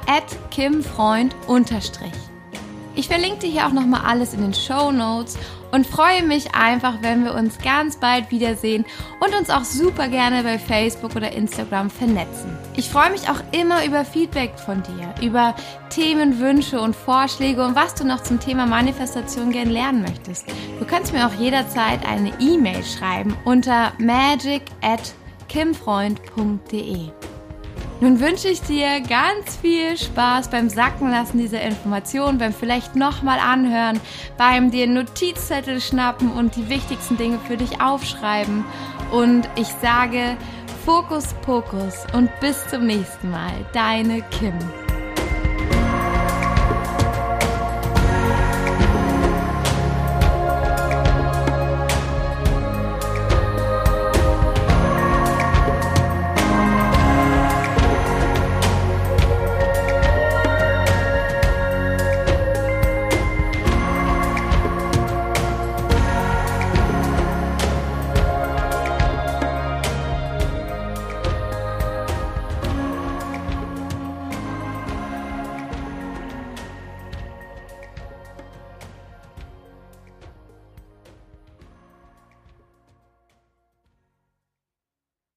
@kimfreund 0.51 1.35
Ich 2.95 3.07
verlinke 3.07 3.39
dir 3.39 3.49
hier 3.49 3.67
auch 3.67 3.73
nochmal 3.73 4.01
alles 4.05 4.33
in 4.33 4.41
den 4.41 4.53
Show 4.53 4.91
Notes 4.91 5.37
und 5.71 5.85
freue 5.85 6.23
mich 6.23 6.55
einfach, 6.55 6.95
wenn 7.01 7.23
wir 7.23 7.33
uns 7.33 7.57
ganz 7.59 7.97
bald 7.97 8.31
wiedersehen 8.31 8.85
und 9.19 9.35
uns 9.35 9.49
auch 9.49 9.63
super 9.63 10.07
gerne 10.07 10.43
bei 10.43 10.57
Facebook 10.57 11.15
oder 11.15 11.31
Instagram 11.31 11.89
vernetzen. 11.89 12.57
Ich 12.77 12.89
freue 12.89 13.09
mich 13.09 13.27
auch 13.27 13.41
immer 13.53 13.83
über 13.85 14.05
Feedback 14.05 14.51
von 14.59 14.83
dir, 14.83 15.27
über 15.27 15.55
Themen, 15.89 16.37
Wünsche 16.37 16.79
und 16.79 16.95
Vorschläge 16.95 17.65
und 17.65 17.75
was 17.75 17.95
du 17.95 18.05
noch 18.05 18.21
zum 18.21 18.39
Thema 18.39 18.67
Manifestation 18.67 19.51
gerne 19.51 19.71
lernen 19.71 20.03
möchtest. 20.03 20.45
Du 20.77 20.85
kannst 20.85 21.11
mir 21.11 21.25
auch 21.25 21.33
jederzeit 21.33 22.07
eine 22.07 22.31
E-Mail 22.39 22.83
schreiben 22.83 23.35
unter 23.45 23.93
magic 23.97 24.61
at 24.83 25.15
kimfreund.de. 25.49 27.09
Nun 27.99 28.19
wünsche 28.19 28.49
ich 28.49 28.61
dir 28.61 29.01
ganz 29.01 29.55
viel 29.59 29.97
Spaß 29.97 30.51
beim 30.51 30.69
Sackenlassen 30.69 31.39
dieser 31.39 31.61
Informationen, 31.61 32.37
beim 32.37 32.53
vielleicht 32.53 32.95
nochmal 32.95 33.39
anhören, 33.39 33.99
beim 34.37 34.69
dir 34.69 34.85
Notizzettel 34.85 35.81
schnappen 35.81 36.31
und 36.31 36.55
die 36.55 36.69
wichtigsten 36.69 37.17
Dinge 37.17 37.39
für 37.39 37.57
dich 37.57 37.81
aufschreiben. 37.81 38.63
Und 39.11 39.49
ich 39.55 39.69
sage 39.81 40.37
Fokus 40.87 41.33
Pokus 41.41 42.05
und 42.13 42.29
bis 42.39 42.65
zum 42.69 42.85
nächsten 42.85 43.29
Mal. 43.29 43.65
Deine 43.73 44.21
Kim. 44.31 44.57